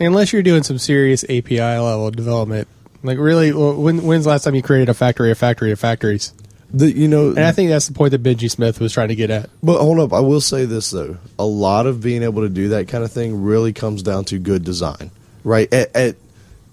Unless 0.00 0.32
you're 0.32 0.42
doing 0.42 0.62
some 0.64 0.78
serious 0.78 1.22
API 1.24 1.60
level 1.60 2.10
development. 2.10 2.66
Like, 3.04 3.18
really, 3.18 3.52
when, 3.52 4.02
when's 4.04 4.24
the 4.24 4.30
last 4.30 4.44
time 4.44 4.54
you 4.54 4.62
created 4.62 4.88
a 4.88 4.94
factory 4.94 5.30
of 5.30 5.36
factory 5.38 5.70
of 5.70 5.78
factories? 5.78 6.32
The, 6.72 6.90
you 6.90 7.06
know, 7.06 7.28
And 7.28 7.40
I 7.44 7.52
think 7.52 7.68
that's 7.68 7.86
the 7.86 7.92
point 7.94 8.10
that 8.12 8.22
Benji 8.22 8.50
Smith 8.50 8.80
was 8.80 8.92
trying 8.92 9.08
to 9.08 9.14
get 9.14 9.30
at. 9.30 9.50
But 9.62 9.78
hold 9.80 10.00
up, 10.00 10.12
I 10.12 10.18
will 10.20 10.40
say 10.40 10.64
this 10.64 10.90
though: 10.90 11.18
a 11.38 11.44
lot 11.44 11.86
of 11.86 12.02
being 12.02 12.24
able 12.24 12.42
to 12.42 12.48
do 12.48 12.70
that 12.70 12.88
kind 12.88 13.04
of 13.04 13.12
thing 13.12 13.42
really 13.44 13.72
comes 13.72 14.02
down 14.02 14.24
to 14.26 14.38
good 14.40 14.64
design, 14.64 15.12
right? 15.44 15.72
At, 15.72 15.94
at, 15.94 16.16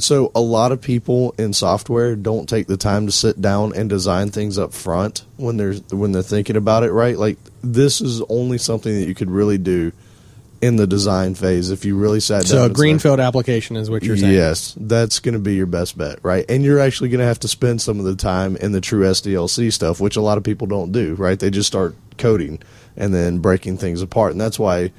so 0.03 0.31
a 0.35 0.41
lot 0.41 0.71
of 0.71 0.81
people 0.81 1.33
in 1.37 1.53
software 1.53 2.15
don't 2.15 2.47
take 2.47 2.67
the 2.67 2.77
time 2.77 3.05
to 3.05 3.11
sit 3.11 3.41
down 3.41 3.75
and 3.75 3.89
design 3.89 4.29
things 4.29 4.57
up 4.57 4.73
front 4.73 5.25
when 5.37 5.57
they're 5.57 5.73
when 5.91 6.11
they're 6.11 6.21
thinking 6.21 6.55
about 6.55 6.83
it, 6.83 6.91
right? 6.91 7.17
Like 7.17 7.37
this 7.63 8.01
is 8.01 8.21
only 8.29 8.57
something 8.57 8.93
that 8.93 9.07
you 9.07 9.15
could 9.15 9.29
really 9.29 9.57
do 9.57 9.91
in 10.61 10.75
the 10.75 10.85
design 10.85 11.33
phase 11.33 11.71
if 11.71 11.83
you 11.85 11.97
really 11.97 12.19
sat 12.19 12.43
down. 12.43 12.45
So, 12.45 12.57
a 12.57 12.67
said- 12.67 12.75
greenfield 12.75 13.19
application 13.19 13.75
is 13.75 13.89
what 13.89 14.03
you're 14.03 14.15
saying. 14.15 14.33
Yes, 14.33 14.75
that's 14.79 15.19
going 15.19 15.33
to 15.33 15.39
be 15.39 15.55
your 15.55 15.65
best 15.65 15.97
bet, 15.97 16.19
right? 16.21 16.45
And 16.47 16.63
you're 16.63 16.79
actually 16.79 17.09
going 17.09 17.19
to 17.19 17.25
have 17.25 17.39
to 17.39 17.47
spend 17.47 17.81
some 17.81 17.99
of 17.99 18.05
the 18.05 18.15
time 18.15 18.55
in 18.57 18.71
the 18.71 18.81
true 18.81 19.03
SDLC 19.03 19.73
stuff, 19.73 19.99
which 19.99 20.15
a 20.15 20.21
lot 20.21 20.37
of 20.37 20.43
people 20.43 20.67
don't 20.67 20.91
do, 20.91 21.15
right? 21.15 21.39
They 21.39 21.49
just 21.49 21.67
start 21.67 21.95
coding 22.17 22.61
and 22.95 23.13
then 23.13 23.39
breaking 23.39 23.77
things 23.77 24.01
apart. 24.01 24.33
And 24.33 24.39
that's 24.39 24.59
why 24.59 24.91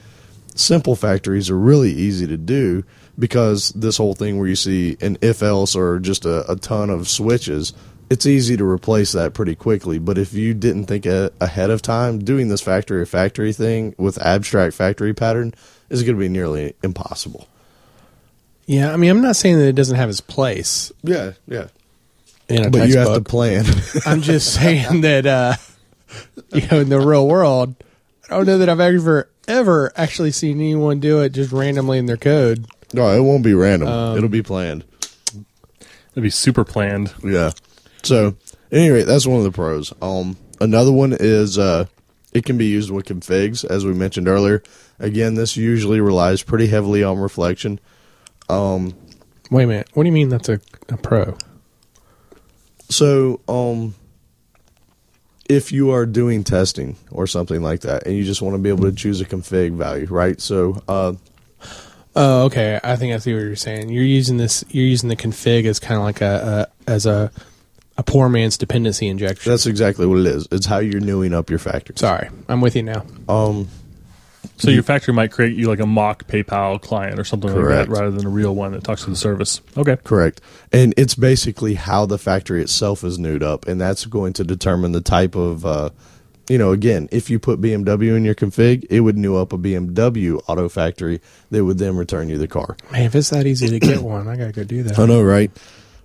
simple 0.54 0.96
factories 0.96 1.48
are 1.48 1.58
really 1.58 1.92
easy 1.92 2.26
to 2.26 2.36
do 2.36 2.84
because 3.22 3.68
this 3.68 3.98
whole 3.98 4.14
thing 4.14 4.36
where 4.36 4.48
you 4.48 4.56
see 4.56 4.96
an 5.00 5.16
if 5.22 5.44
else 5.44 5.76
or 5.76 6.00
just 6.00 6.24
a, 6.24 6.50
a 6.50 6.56
ton 6.56 6.90
of 6.90 7.08
switches, 7.08 7.72
it's 8.10 8.26
easy 8.26 8.56
to 8.56 8.64
replace 8.64 9.12
that 9.12 9.32
pretty 9.32 9.54
quickly. 9.54 10.00
But 10.00 10.18
if 10.18 10.34
you 10.34 10.54
didn't 10.54 10.86
think 10.86 11.06
a, 11.06 11.30
ahead 11.40 11.70
of 11.70 11.82
time, 11.82 12.18
doing 12.18 12.48
this 12.48 12.60
factory 12.60 13.06
factory 13.06 13.52
thing 13.52 13.94
with 13.96 14.20
abstract 14.20 14.74
factory 14.74 15.14
pattern 15.14 15.54
is 15.88 16.02
going 16.02 16.16
to 16.16 16.18
be 16.18 16.28
nearly 16.28 16.74
impossible. 16.82 17.46
Yeah, 18.66 18.92
I 18.92 18.96
mean, 18.96 19.10
I'm 19.10 19.22
not 19.22 19.36
saying 19.36 19.56
that 19.58 19.68
it 19.68 19.76
doesn't 19.76 19.94
have 19.94 20.10
its 20.10 20.20
place 20.20 20.90
Yeah, 21.04 21.34
yeah. 21.46 21.68
in 22.48 22.66
a 22.66 22.70
but 22.70 22.88
you 22.88 22.98
have 22.98 23.14
to 23.14 23.20
plan. 23.20 23.66
I'm 24.04 24.22
just 24.22 24.52
saying 24.52 25.02
that, 25.02 25.26
uh, 25.26 25.54
you 26.52 26.66
know, 26.66 26.80
in 26.80 26.88
the 26.88 26.98
real 26.98 27.28
world, 27.28 27.76
I 28.28 28.34
don't 28.34 28.46
know 28.46 28.58
that 28.58 28.68
I've 28.68 28.80
ever, 28.80 29.30
ever 29.46 29.92
actually 29.94 30.32
seen 30.32 30.56
anyone 30.56 30.98
do 30.98 31.20
it 31.20 31.28
just 31.30 31.52
randomly 31.52 31.98
in 31.98 32.06
their 32.06 32.16
code. 32.16 32.66
No, 32.92 33.08
it 33.10 33.20
won't 33.20 33.44
be 33.44 33.54
random. 33.54 33.88
Um, 33.88 34.16
It'll 34.16 34.28
be 34.28 34.42
planned. 34.42 34.84
It'll 36.12 36.22
be 36.22 36.30
super 36.30 36.64
planned. 36.64 37.12
Yeah. 37.24 37.52
So, 38.02 38.36
anyway, 38.70 39.02
that's 39.02 39.26
one 39.26 39.38
of 39.38 39.44
the 39.44 39.52
pros. 39.52 39.92
Um, 40.02 40.36
another 40.60 40.92
one 40.92 41.16
is 41.18 41.58
uh, 41.58 41.86
it 42.32 42.44
can 42.44 42.58
be 42.58 42.66
used 42.66 42.90
with 42.90 43.06
configs, 43.06 43.64
as 43.64 43.84
we 43.86 43.92
mentioned 43.92 44.28
earlier. 44.28 44.62
Again, 44.98 45.34
this 45.34 45.56
usually 45.56 46.00
relies 46.00 46.42
pretty 46.42 46.66
heavily 46.66 47.02
on 47.02 47.18
reflection. 47.18 47.80
Um, 48.48 48.94
Wait 49.50 49.64
a 49.64 49.66
minute. 49.66 49.88
What 49.94 50.02
do 50.04 50.06
you 50.08 50.12
mean 50.12 50.28
that's 50.28 50.48
a, 50.48 50.60
a 50.88 50.96
pro? 50.96 51.36
So, 52.88 53.40
um, 53.48 53.94
if 55.48 55.72
you 55.72 55.90
are 55.90 56.06
doing 56.06 56.44
testing 56.44 56.96
or 57.10 57.26
something 57.26 57.62
like 57.62 57.80
that, 57.80 58.06
and 58.06 58.16
you 58.16 58.24
just 58.24 58.42
want 58.42 58.54
to 58.54 58.58
be 58.58 58.68
able 58.68 58.84
to 58.84 58.92
choose 58.92 59.20
a 59.20 59.24
config 59.24 59.76
value, 59.76 60.06
right? 60.06 60.40
So, 60.40 60.82
uh, 60.88 61.14
Oh, 62.14 62.44
okay. 62.44 62.78
I 62.84 62.96
think 62.96 63.14
I 63.14 63.18
see 63.18 63.32
what 63.32 63.40
you're 63.40 63.56
saying. 63.56 63.88
You're 63.88 64.04
using 64.04 64.36
this. 64.36 64.64
You're 64.68 64.86
using 64.86 65.08
the 65.08 65.16
config 65.16 65.64
as 65.64 65.78
kind 65.78 65.98
of 65.98 66.04
like 66.04 66.20
a, 66.20 66.68
a 66.86 66.90
as 66.90 67.06
a 67.06 67.30
a 67.96 68.02
poor 68.02 68.28
man's 68.28 68.56
dependency 68.58 69.06
injection. 69.08 69.50
that's 69.50 69.66
exactly 69.66 70.06
what 70.06 70.18
it 70.20 70.26
is. 70.26 70.48
It's 70.50 70.66
how 70.66 70.78
you're 70.78 71.00
newing 71.00 71.34
up 71.34 71.50
your 71.50 71.58
factory. 71.58 71.94
Sorry, 71.98 72.28
I'm 72.48 72.60
with 72.60 72.74
you 72.76 72.82
now. 72.82 73.04
Um, 73.28 73.68
So 74.56 74.70
your 74.70 74.82
factory 74.82 75.12
might 75.14 75.30
create 75.30 75.56
you 75.56 75.68
like 75.68 75.80
a 75.80 75.86
mock 75.86 76.24
PayPal 76.26 76.80
client 76.80 77.18
or 77.18 77.24
something 77.24 77.50
Correct. 77.52 77.88
like 77.90 77.96
that, 77.96 78.02
rather 78.02 78.10
than 78.16 78.26
a 78.26 78.30
real 78.30 78.54
one 78.54 78.72
that 78.72 78.82
talks 78.84 79.04
to 79.04 79.10
the 79.10 79.16
service. 79.16 79.60
Okay. 79.76 79.96
Correct. 80.04 80.40
And 80.72 80.94
it's 80.96 81.14
basically 81.14 81.74
how 81.74 82.06
the 82.06 82.18
factory 82.18 82.62
itself 82.62 83.04
is 83.04 83.18
newed 83.18 83.42
up, 83.42 83.66
and 83.66 83.80
that's 83.80 84.04
going 84.06 84.32
to 84.34 84.44
determine 84.44 84.92
the 84.92 85.00
type 85.00 85.34
of, 85.34 85.66
uh, 85.66 85.90
you 86.48 86.58
know, 86.58 86.72
again, 86.72 87.08
if 87.12 87.30
you 87.30 87.38
put 87.38 87.60
BMW 87.60 88.16
in 88.16 88.24
your 88.24 88.34
config, 88.34 88.86
it 88.90 89.00
would 89.00 89.16
new 89.16 89.36
up 89.36 89.52
a 89.52 89.58
BMW 89.58 90.42
auto 90.48 90.68
factory 90.68 91.20
that 91.50 91.64
would 91.64 91.78
then 91.78 91.96
return 91.96 92.28
you 92.28 92.38
the 92.38 92.48
car. 92.48 92.76
Man, 92.90 93.02
if 93.02 93.14
it's 93.14 93.30
that 93.30 93.46
easy 93.46 93.68
to 93.68 93.78
get 93.78 94.02
one, 94.02 94.28
I 94.28 94.36
gotta 94.36 94.52
go 94.52 94.64
do 94.64 94.82
that. 94.84 94.98
I 94.98 95.06
know, 95.06 95.22
right? 95.22 95.50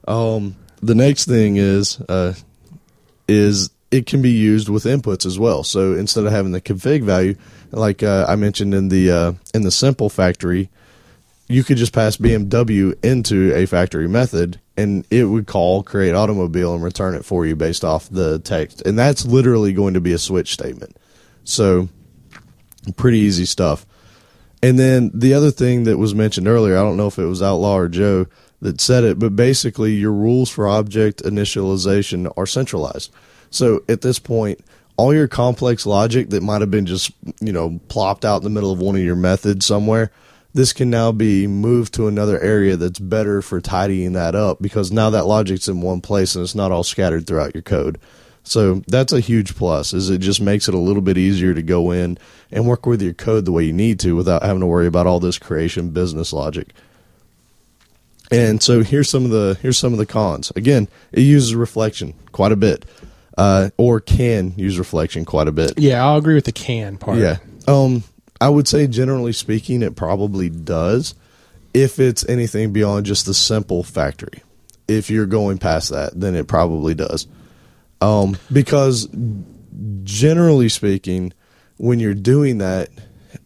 Um, 0.07 0.55
the 0.81 0.95
next 0.95 1.25
thing 1.25 1.57
is, 1.57 1.99
uh, 2.01 2.33
is 3.27 3.69
it 3.91 4.05
can 4.05 4.21
be 4.21 4.31
used 4.31 4.69
with 4.69 4.83
inputs 4.83 5.25
as 5.25 5.39
well. 5.39 5.63
So 5.63 5.93
instead 5.93 6.25
of 6.25 6.31
having 6.31 6.51
the 6.51 6.61
config 6.61 7.03
value, 7.03 7.35
like 7.71 8.03
uh, 8.03 8.25
I 8.27 8.35
mentioned 8.35 8.73
in 8.73 8.89
the 8.89 9.11
uh, 9.11 9.33
in 9.53 9.63
the 9.63 9.71
simple 9.71 10.09
factory, 10.09 10.69
you 11.47 11.63
could 11.63 11.77
just 11.77 11.93
pass 11.93 12.17
BMW 12.17 12.93
into 13.03 13.53
a 13.55 13.65
factory 13.65 14.07
method, 14.07 14.59
and 14.75 15.05
it 15.09 15.25
would 15.25 15.47
call 15.47 15.83
create 15.83 16.13
automobile 16.13 16.73
and 16.73 16.83
return 16.83 17.15
it 17.15 17.25
for 17.25 17.45
you 17.45 17.55
based 17.55 17.83
off 17.83 18.09
the 18.09 18.39
text, 18.39 18.81
and 18.85 18.97
that's 18.97 19.25
literally 19.25 19.73
going 19.73 19.93
to 19.93 20.01
be 20.01 20.13
a 20.13 20.17
switch 20.17 20.53
statement. 20.53 20.97
So 21.43 21.89
pretty 22.95 23.19
easy 23.19 23.45
stuff. 23.45 23.85
And 24.63 24.77
then 24.79 25.11
the 25.13 25.33
other 25.33 25.51
thing 25.51 25.83
that 25.83 25.97
was 25.97 26.15
mentioned 26.15 26.47
earlier, 26.47 26.77
I 26.77 26.81
don't 26.81 26.97
know 26.97 27.07
if 27.07 27.19
it 27.19 27.25
was 27.25 27.41
Outlaw 27.41 27.77
or 27.77 27.87
Joe 27.87 28.25
that 28.61 28.81
said 28.81 29.03
it, 29.03 29.19
but 29.19 29.35
basically 29.35 29.93
your 29.93 30.11
rules 30.11 30.49
for 30.49 30.67
object 30.67 31.21
initialization 31.23 32.31
are 32.35 32.47
centralized. 32.47 33.11
So 33.51 33.83
at 33.87 34.01
this 34.01 34.19
point, 34.19 34.59
all 34.97 35.13
your 35.13 35.27
complex 35.27 35.85
logic 35.85 36.31
that 36.31 36.41
might 36.41 36.61
have 36.61 36.71
been 36.71 36.87
just, 36.87 37.11
you 37.39 37.53
know, 37.53 37.79
plopped 37.87 38.25
out 38.25 38.37
in 38.37 38.43
the 38.43 38.49
middle 38.49 38.71
of 38.71 38.79
one 38.79 38.95
of 38.95 39.03
your 39.03 39.15
methods 39.15 39.65
somewhere, 39.65 40.11
this 40.57 40.73
can 40.73 40.89
now 40.89 41.11
be 41.11 41.45
moved 41.45 41.93
to 41.93 42.07
another 42.07 42.39
area 42.39 42.75
that's 42.75 42.97
better 42.97 43.43
for 43.43 43.61
tidying 43.61 44.13
that 44.13 44.33
up 44.33 44.59
because 44.59 44.91
now 44.91 45.11
that 45.11 45.27
logic's 45.27 45.67
in 45.67 45.81
one 45.81 46.01
place 46.01 46.33
and 46.33 46.41
it's 46.41 46.55
not 46.55 46.71
all 46.71 46.83
scattered 46.83 47.27
throughout 47.27 47.53
your 47.53 47.61
code. 47.61 47.99
So 48.41 48.81
that's 48.87 49.13
a 49.13 49.19
huge 49.19 49.55
plus. 49.55 49.93
Is 49.93 50.09
it 50.09 50.17
just 50.17 50.41
makes 50.41 50.67
it 50.67 50.73
a 50.73 50.79
little 50.79 51.03
bit 51.03 51.15
easier 51.15 51.53
to 51.53 51.61
go 51.61 51.91
in 51.91 52.17
and 52.51 52.65
work 52.65 52.87
with 52.87 53.03
your 53.03 53.13
code 53.13 53.45
the 53.45 53.51
way 53.51 53.65
you 53.65 53.71
need 53.71 53.99
to 53.99 54.15
without 54.15 54.41
having 54.41 54.61
to 54.61 54.65
worry 54.65 54.87
about 54.87 55.05
all 55.05 55.19
this 55.19 55.37
creation 55.37 55.91
business 55.91 56.33
logic. 56.33 56.73
And 58.31 58.59
so 58.59 58.81
here's 58.81 59.11
some 59.11 59.25
of 59.25 59.29
the 59.29 59.59
here's 59.61 59.77
some 59.77 59.93
of 59.93 59.99
the 59.99 60.07
cons. 60.07 60.51
Again, 60.55 60.87
it 61.11 61.21
uses 61.21 61.53
reflection 61.53 62.15
quite 62.31 62.51
a 62.51 62.55
bit, 62.55 62.83
uh, 63.37 63.69
or 63.77 63.99
can 63.99 64.55
use 64.57 64.79
reflection 64.79 65.23
quite 65.23 65.47
a 65.47 65.51
bit. 65.51 65.77
Yeah, 65.77 66.03
I'll 66.03 66.17
agree 66.17 66.33
with 66.33 66.45
the 66.45 66.51
can 66.51 66.97
part. 66.97 67.19
Yeah. 67.19 67.37
Um, 67.67 68.03
I 68.39 68.49
would 68.49 68.67
say 68.67 68.87
generally 68.87 69.33
speaking, 69.33 69.81
it 69.81 69.95
probably 69.95 70.49
does 70.49 71.15
if 71.73 71.99
it's 71.99 72.27
anything 72.27 72.73
beyond 72.73 73.05
just 73.05 73.25
the 73.25 73.33
simple 73.33 73.83
factory. 73.83 74.43
If 74.87 75.09
you're 75.09 75.25
going 75.25 75.57
past 75.57 75.89
that, 75.89 76.19
then 76.19 76.35
it 76.35 76.47
probably 76.47 76.93
does. 76.93 77.27
Um, 78.01 78.37
because 78.51 79.07
generally 80.03 80.69
speaking, 80.69 81.33
when 81.77 81.99
you're 81.99 82.13
doing 82.13 82.59
that, 82.59 82.89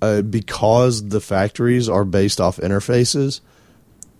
uh, 0.01 0.21
because 0.21 1.09
the 1.09 1.21
factories 1.21 1.89
are 1.89 2.05
based 2.05 2.39
off 2.39 2.57
interfaces, 2.57 3.41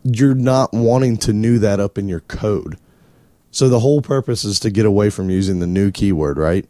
you're 0.04 0.36
not 0.36 0.74
wanting 0.74 1.18
to 1.18 1.34
new 1.34 1.60
that 1.60 1.80
up 1.80 1.98
in 1.98 2.08
your 2.08 2.22
code. 2.22 2.78
So 3.52 3.70
the 3.70 3.80
whole 3.80 4.02
purpose 4.02 4.44
is 4.44 4.60
to 4.62 4.72
get 4.72 4.86
away 4.86 5.10
from 5.10 5.30
using 5.30 5.60
the 5.60 5.68
new 5.68 5.92
keyword, 5.92 6.38
right? 6.38 6.70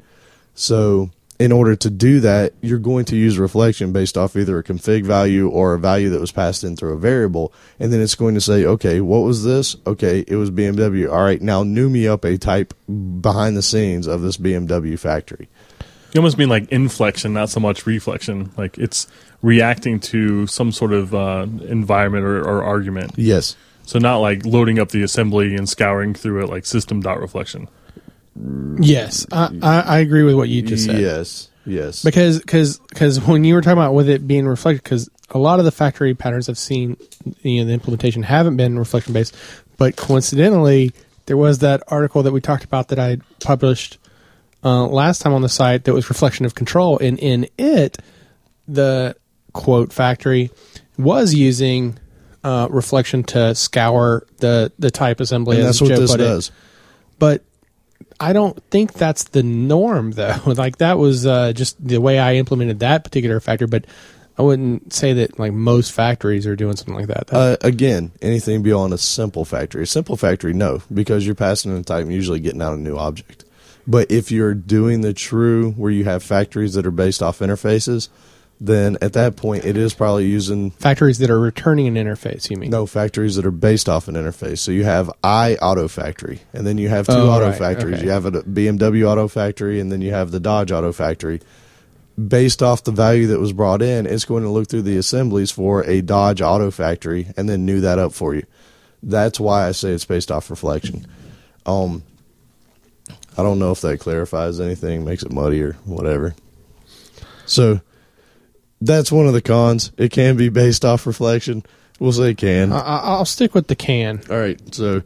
So 0.54 1.12
in 1.42 1.52
order 1.52 1.76
to 1.76 1.90
do 1.90 2.20
that, 2.20 2.54
you're 2.62 2.78
going 2.78 3.04
to 3.04 3.16
use 3.16 3.40
reflection 3.40 3.92
based 3.92 4.16
off 4.16 4.36
either 4.36 4.60
a 4.60 4.64
config 4.64 5.04
value 5.06 5.50
or 5.50 5.74
a 5.74 5.80
value 5.80 6.08
that 6.12 6.22
was 6.22 6.32
passed 6.32 6.64
in 6.64 6.76
through 6.76 6.94
a 6.94 7.00
variable. 7.00 7.52
And 7.80 7.92
then 7.92 8.00
it's 8.00 8.14
going 8.14 8.36
to 8.36 8.42
say, 8.42 8.64
okay, 8.64 9.02
what 9.02 9.22
was 9.22 9.44
this? 9.44 9.76
Okay, 9.88 10.24
it 10.28 10.36
was 10.36 10.52
BMW. 10.52 11.12
All 11.12 11.24
right, 11.24 11.42
now 11.42 11.64
new 11.64 11.90
me 11.90 12.08
up 12.08 12.26
a 12.26 12.38
type 12.38 12.76
behind 13.22 13.58
the 13.58 13.64
scenes 13.64 14.06
of 14.06 14.22
this 14.22 14.38
BMW 14.38 15.00
factory. 15.00 15.50
You 16.14 16.20
almost 16.20 16.38
mean 16.38 16.50
like 16.50 16.72
inflection, 16.72 17.34
not 17.34 17.50
so 17.50 17.60
much 17.60 17.88
reflection. 17.88 18.52
Like 18.56 18.78
it's 18.78 19.08
reacting 19.42 20.00
to 20.02 20.46
some 20.46 20.72
sort 20.72 20.94
of 20.94 21.16
uh, 21.16 21.48
environment 21.62 22.24
or, 22.24 22.40
or 22.48 22.64
argument. 22.64 23.14
Yes. 23.16 23.56
So 23.88 23.98
not 23.98 24.18
like 24.18 24.46
loading 24.46 24.78
up 24.78 24.90
the 24.90 25.02
assembly 25.02 25.56
and 25.56 25.68
scouring 25.68 26.14
through 26.14 26.44
it 26.44 26.50
like 26.52 26.68
system 26.68 27.02
dot 27.02 27.20
reflection. 27.20 27.68
Yes, 28.80 29.26
I, 29.32 29.50
I, 29.62 29.80
I 29.82 30.00
agree 30.00 30.24
with 30.24 30.36
what 30.36 30.50
you 30.50 30.62
just 30.62 30.86
said. 30.86 31.00
Yes. 31.00 31.50
Yes. 31.66 32.04
Because 32.04 32.40
because 32.40 32.80
because 32.80 33.22
when 33.22 33.44
you 33.44 33.54
were 33.54 33.62
talking 33.62 33.78
about 33.78 33.94
with 33.94 34.10
it 34.10 34.28
being 34.28 34.48
reflected, 34.48 34.84
because 34.84 35.10
a 35.30 35.38
lot 35.38 35.60
of 35.60 35.66
the 35.66 35.72
factory 35.72 36.14
patterns 36.14 36.50
I've 36.50 36.58
seen, 36.58 36.98
you 37.42 37.62
know, 37.62 37.68
the 37.68 37.74
implementation 37.74 38.24
haven't 38.24 38.58
been 38.58 38.80
reflection 38.80 39.14
based, 39.14 39.36
but 39.78 39.96
coincidentally, 39.96 40.94
there 41.26 41.38
was 41.38 41.60
that 41.60 41.84
article 41.88 42.24
that 42.24 42.32
we 42.32 42.42
talked 42.42 42.64
about 42.64 42.88
that 42.90 43.00
I 43.00 43.18
published 43.40 43.98
uh, 44.64 44.86
last 44.88 45.22
time 45.22 45.34
on 45.34 45.42
the 45.42 45.50
site 45.50 45.84
that 45.84 45.94
was 45.94 46.10
reflection 46.10 46.46
of 46.46 46.56
control, 46.56 46.98
and 47.00 47.20
in 47.20 47.48
it, 47.58 47.98
the 48.68 49.16
quote 49.54 49.94
factory 49.94 50.50
was 50.98 51.34
using 51.34 51.98
uh, 52.44 52.68
reflection 52.72 53.24
to 53.24 53.54
scour 53.56 54.26
the 54.38 54.72
the 54.80 54.90
type 54.90 55.20
assembly. 55.20 55.58
and 55.58 55.66
that's 55.66 55.82
what 55.82 55.90
Joe 55.90 56.00
this 56.00 56.12
put 56.12 56.22
it. 56.22 56.24
does. 56.24 56.52
but 57.20 57.44
I 58.22 58.34
don't 58.34 58.64
think 58.70 58.94
that's 58.94 59.24
the 59.26 59.42
norm 59.42 60.12
though. 60.12 60.38
like 60.46 60.78
that 60.78 61.00
was 61.00 61.26
uh, 61.26 61.54
just 61.54 61.86
the 61.86 62.00
way 62.00 62.20
I 62.20 62.36
implemented 62.36 62.80
that 62.80 63.04
particular 63.04 63.40
factor, 63.40 63.66
but 63.68 63.86
I 64.38 64.44
wouldn't 64.44 64.94
say 64.94 65.14
that 65.14 65.40
like 65.40 65.54
most 65.54 65.92
factories 65.92 66.46
are 66.46 66.56
doing 66.56 66.76
something 66.76 66.96
like 66.96 67.08
that. 67.08 67.34
Uh, 67.34 67.58
again, 67.62 68.12
anything 68.22 68.62
beyond 68.62 68.94
a 68.94 68.98
simple 69.00 69.44
factory. 69.44 69.84
A 69.84 69.88
simple 69.88 70.18
factory, 70.18 70.54
no, 70.54 70.84
because 70.94 71.26
you're 71.26 71.36
passing 71.36 71.72
in 71.72 71.80
a 71.80 71.84
type 71.84 72.04
and 72.04 72.14
usually 72.14 72.40
getting 72.40 72.62
out 72.62 72.74
a 72.74 72.78
new 72.78 72.96
object. 72.96 73.44
But 73.88 74.12
if 74.12 74.32
you're 74.32 74.54
doing 74.54 75.02
the 75.02 75.14
true 75.14 75.72
where 75.72 75.92
you 75.92 76.04
have 76.04 76.24
factories 76.24 76.76
that 76.76 76.86
are 76.86 76.92
based 76.92 77.24
off 77.24 77.40
interfaces, 77.40 78.10
then 78.64 78.96
at 79.02 79.14
that 79.14 79.36
point 79.36 79.66
it 79.66 79.76
is 79.76 79.92
probably 79.96 80.28
using 80.28 80.70
factories 80.70 81.18
that 81.18 81.32
are 81.32 81.40
returning 81.40 81.88
an 81.88 81.96
interface, 81.96 82.48
you 82.50 82.58
mean? 82.58 82.70
no 82.70 82.86
factories 82.86 83.36
that 83.36 83.44
are 83.46 83.50
based 83.52 83.90
off 83.90 84.08
an 84.08 84.14
interface. 84.14 84.60
So 84.60 84.72
you 84.72 84.84
have 84.84 85.10
I 85.24 85.56
Auto 85.56 85.88
Factory, 85.88 86.42
and 86.54 86.66
then 86.68 86.78
you 86.78 86.88
have 86.88 87.08
two 87.08 87.14
Oh, 87.14 87.30
auto 87.32 87.48
right, 87.50 87.58
factories. 87.58 87.96
okay. 87.96 88.04
You 88.06 88.12
have 88.12 88.26
a 88.26 88.32
BMW 88.44 89.06
Auto 89.10 89.28
Factory, 89.28 89.80
and 89.80 89.92
then 89.92 90.02
you 90.02 90.12
have 90.12 90.30
the 90.30 90.40
Dodge 90.40 90.72
Auto 90.72 90.92
Factory. 90.92 91.42
Based 92.28 92.62
off 92.62 92.84
the 92.84 92.92
value 92.92 93.26
that 93.28 93.40
was 93.40 93.52
brought 93.52 93.82
in, 93.82 94.06
it's 94.06 94.26
going 94.26 94.44
to 94.44 94.50
look 94.50 94.68
through 94.68 94.84
the 94.84 94.98
assemblies 94.98 95.50
for 95.50 95.84
a 95.86 96.02
Dodge 96.02 96.42
Auto 96.42 96.70
Factory 96.70 97.28
and 97.36 97.50
then 97.50 97.66
new 97.66 97.82
that 97.82 97.98
up 97.98 98.14
for 98.14 98.36
you. 98.36 98.44
That's 99.02 99.40
why 99.40 99.68
I 99.68 99.72
say 99.72 99.90
it's 99.90 100.06
based 100.06 100.30
off 100.30 100.52
reflection. 100.52 101.08
Um, 101.66 102.04
I 103.38 103.42
don't 103.42 103.58
know 103.58 103.72
if 103.72 103.82
that 103.82 104.00
clarifies 104.02 104.60
anything, 104.60 105.04
makes 105.04 105.24
it 105.24 105.32
muddy 105.32 105.64
or 105.64 105.74
whatever. 105.86 106.36
So 107.48 107.82
that's 108.82 109.12
one 109.12 109.28
of 109.28 109.34
the 109.34 109.42
cons. 109.42 109.92
It 109.98 110.12
can 110.12 110.36
be 110.38 110.50
based 110.50 110.84
off 110.84 111.06
reflection. 111.06 111.64
We'll 112.00 112.12
say 112.14 112.34
can. 112.34 112.72
I, 112.74 112.80
I- 112.80 113.00
I'll 113.16 113.26
stick 113.26 113.54
with 113.54 113.68
the 113.68 113.76
can. 113.76 114.22
All 114.30 114.38
right. 114.40 114.60
So, 114.74 115.04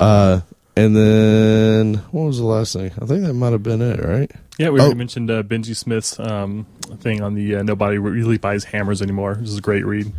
uh, 0.00 0.40
and 0.76 0.96
then 0.96 1.94
what 2.10 2.24
was 2.24 2.38
the 2.38 2.44
last 2.46 2.72
thing? 2.72 2.90
I 3.00 3.04
think 3.06 3.24
that 3.24 3.34
might 3.34 3.52
have 3.52 3.62
been 3.62 3.82
it, 3.82 4.00
right? 4.02 4.30
Yeah, 4.58 4.70
we 4.70 4.80
Oh. 4.80 4.94
mentioned 4.94 5.30
uh, 5.30 5.42
Benji 5.42 5.76
Smith's 5.76 6.18
um, 6.18 6.66
thing 7.00 7.20
on 7.22 7.34
the 7.34 7.56
uh, 7.56 7.62
nobody 7.62 7.98
really 7.98 8.38
buys 8.38 8.64
hammers 8.64 9.02
anymore. 9.02 9.36
This 9.40 9.50
is 9.50 9.58
a 9.58 9.62
great 9.62 9.84
read. 9.86 10.12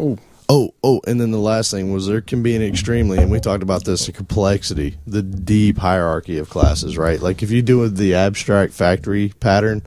Oh, 0.00 0.18
Oh, 0.48 0.72
oh, 0.84 1.00
and 1.08 1.20
then 1.20 1.32
the 1.32 1.40
last 1.40 1.72
thing 1.72 1.92
was 1.92 2.06
there 2.06 2.20
can 2.20 2.40
be 2.44 2.54
an 2.54 2.62
extremely, 2.62 3.18
and 3.18 3.32
we 3.32 3.40
talked 3.40 3.64
about 3.64 3.84
this, 3.84 4.06
the 4.06 4.12
complexity, 4.12 4.96
the 5.04 5.20
deep 5.20 5.76
hierarchy 5.76 6.38
of 6.38 6.48
classes, 6.50 6.96
right? 6.96 7.20
Like 7.20 7.42
if 7.42 7.50
you 7.50 7.62
do 7.62 7.80
with 7.80 7.96
the 7.96 8.14
abstract 8.14 8.72
factory 8.72 9.32
pattern, 9.40 9.82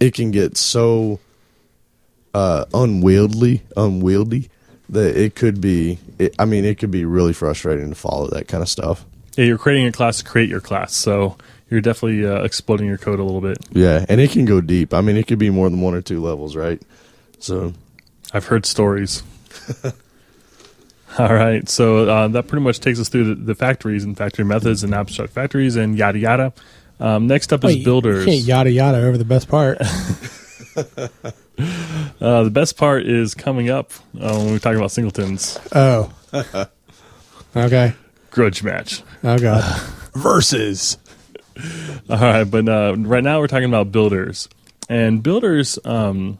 it 0.00 0.14
can 0.14 0.30
get 0.30 0.56
so 0.56 1.20
uh, 2.34 2.64
unwieldy, 2.74 3.62
unwieldy 3.76 4.50
that 4.88 5.16
it 5.16 5.34
could 5.34 5.60
be. 5.60 5.98
It, 6.18 6.34
I 6.38 6.44
mean, 6.44 6.64
it 6.64 6.78
could 6.78 6.90
be 6.90 7.04
really 7.04 7.32
frustrating 7.32 7.88
to 7.90 7.94
follow 7.94 8.28
that 8.28 8.48
kind 8.48 8.62
of 8.62 8.68
stuff. 8.68 9.04
Yeah, 9.36 9.44
you're 9.44 9.58
creating 9.58 9.86
a 9.86 9.92
class 9.92 10.18
to 10.18 10.24
create 10.24 10.48
your 10.48 10.60
class, 10.60 10.94
so 10.94 11.36
you're 11.70 11.80
definitely 11.80 12.26
uh, 12.26 12.42
exploding 12.42 12.86
your 12.86 12.98
code 12.98 13.20
a 13.20 13.24
little 13.24 13.40
bit. 13.40 13.58
Yeah, 13.70 14.04
and 14.08 14.20
it 14.20 14.30
can 14.30 14.44
go 14.44 14.60
deep. 14.60 14.94
I 14.94 15.00
mean, 15.00 15.16
it 15.16 15.26
could 15.26 15.38
be 15.38 15.50
more 15.50 15.68
than 15.70 15.80
one 15.80 15.94
or 15.94 16.02
two 16.02 16.22
levels, 16.22 16.56
right? 16.56 16.80
So 17.38 17.72
I've 18.32 18.46
heard 18.46 18.66
stories. 18.66 19.22
All 21.18 21.32
right, 21.32 21.68
so 21.68 22.08
uh, 22.08 22.28
that 22.28 22.48
pretty 22.48 22.62
much 22.62 22.80
takes 22.80 23.00
us 23.00 23.08
through 23.08 23.34
the, 23.34 23.34
the 23.34 23.54
factories 23.54 24.04
and 24.04 24.16
factory 24.16 24.44
methods 24.44 24.84
and 24.84 24.94
abstract 24.94 25.32
factories 25.32 25.76
and 25.76 25.96
yada 25.96 26.18
yada. 26.18 26.52
Um, 27.00 27.26
next 27.26 27.52
up 27.52 27.64
is 27.64 27.76
Wait, 27.76 27.84
builders. 27.84 28.26
You 28.26 28.32
can't 28.32 28.44
yada 28.44 28.70
yada 28.70 28.98
over 28.98 29.16
the 29.16 29.24
best 29.24 29.48
part. 29.48 29.78
Uh, 32.20 32.44
the 32.44 32.50
best 32.50 32.76
part 32.76 33.04
is 33.04 33.34
coming 33.34 33.68
up 33.68 33.90
uh, 34.20 34.36
when 34.38 34.52
we 34.52 34.58
talk 34.60 34.76
about 34.76 34.92
singletons. 34.92 35.58
oh. 35.72 36.12
okay. 37.56 37.94
Grudge 38.30 38.62
match. 38.62 39.02
Oh 39.24 39.38
god. 39.38 39.80
Versus. 40.14 40.98
All 42.08 42.16
right, 42.16 42.44
but 42.44 42.68
uh, 42.68 42.94
right 42.96 43.24
now 43.24 43.40
we're 43.40 43.48
talking 43.48 43.68
about 43.68 43.90
builders, 43.90 44.48
and 44.88 45.20
builders 45.22 45.78
um, 45.84 46.38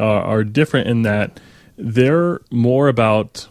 are, 0.00 0.22
are 0.22 0.44
different 0.44 0.88
in 0.88 1.02
that 1.02 1.38
they're 1.76 2.40
more 2.50 2.88
about 2.88 3.46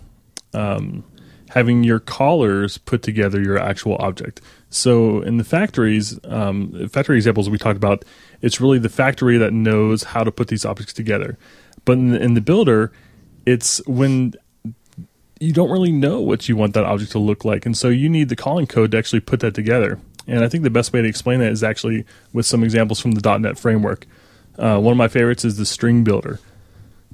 um, 0.53 1.03
having 1.49 1.83
your 1.83 1.99
callers 1.99 2.77
put 2.77 3.01
together 3.01 3.41
your 3.41 3.57
actual 3.57 3.95
object. 3.99 4.41
So 4.69 5.21
in 5.21 5.37
the 5.37 5.43
factories, 5.43 6.19
um, 6.25 6.89
factory 6.89 7.15
examples 7.17 7.49
we 7.49 7.57
talked 7.57 7.77
about, 7.77 8.03
it's 8.41 8.59
really 8.59 8.79
the 8.79 8.89
factory 8.89 9.37
that 9.37 9.53
knows 9.53 10.03
how 10.03 10.23
to 10.23 10.31
put 10.31 10.47
these 10.47 10.65
objects 10.65 10.93
together. 10.93 11.37
But 11.85 11.93
in 11.93 12.09
the, 12.11 12.21
in 12.21 12.33
the 12.33 12.41
builder, 12.41 12.91
it's 13.45 13.85
when 13.87 14.33
you 15.39 15.53
don't 15.53 15.69
really 15.69 15.91
know 15.91 16.19
what 16.19 16.49
you 16.49 16.55
want 16.55 16.73
that 16.73 16.85
object 16.85 17.11
to 17.11 17.19
look 17.19 17.45
like. 17.45 17.65
And 17.65 17.77
so 17.77 17.89
you 17.89 18.09
need 18.09 18.29
the 18.29 18.35
calling 18.35 18.67
code 18.67 18.91
to 18.91 18.97
actually 18.97 19.19
put 19.19 19.39
that 19.41 19.53
together. 19.53 19.99
And 20.27 20.43
I 20.43 20.49
think 20.49 20.63
the 20.63 20.69
best 20.69 20.91
way 20.91 21.01
to 21.01 21.07
explain 21.07 21.39
that 21.39 21.51
is 21.51 21.63
actually 21.63 22.05
with 22.33 22.45
some 22.45 22.63
examples 22.63 22.99
from 22.99 23.11
the 23.11 23.37
.NET 23.37 23.59
framework. 23.59 24.07
Uh, 24.57 24.79
one 24.79 24.91
of 24.91 24.97
my 24.97 25.07
favorites 25.07 25.45
is 25.45 25.57
the 25.57 25.65
string 25.65 26.03
builder. 26.03 26.39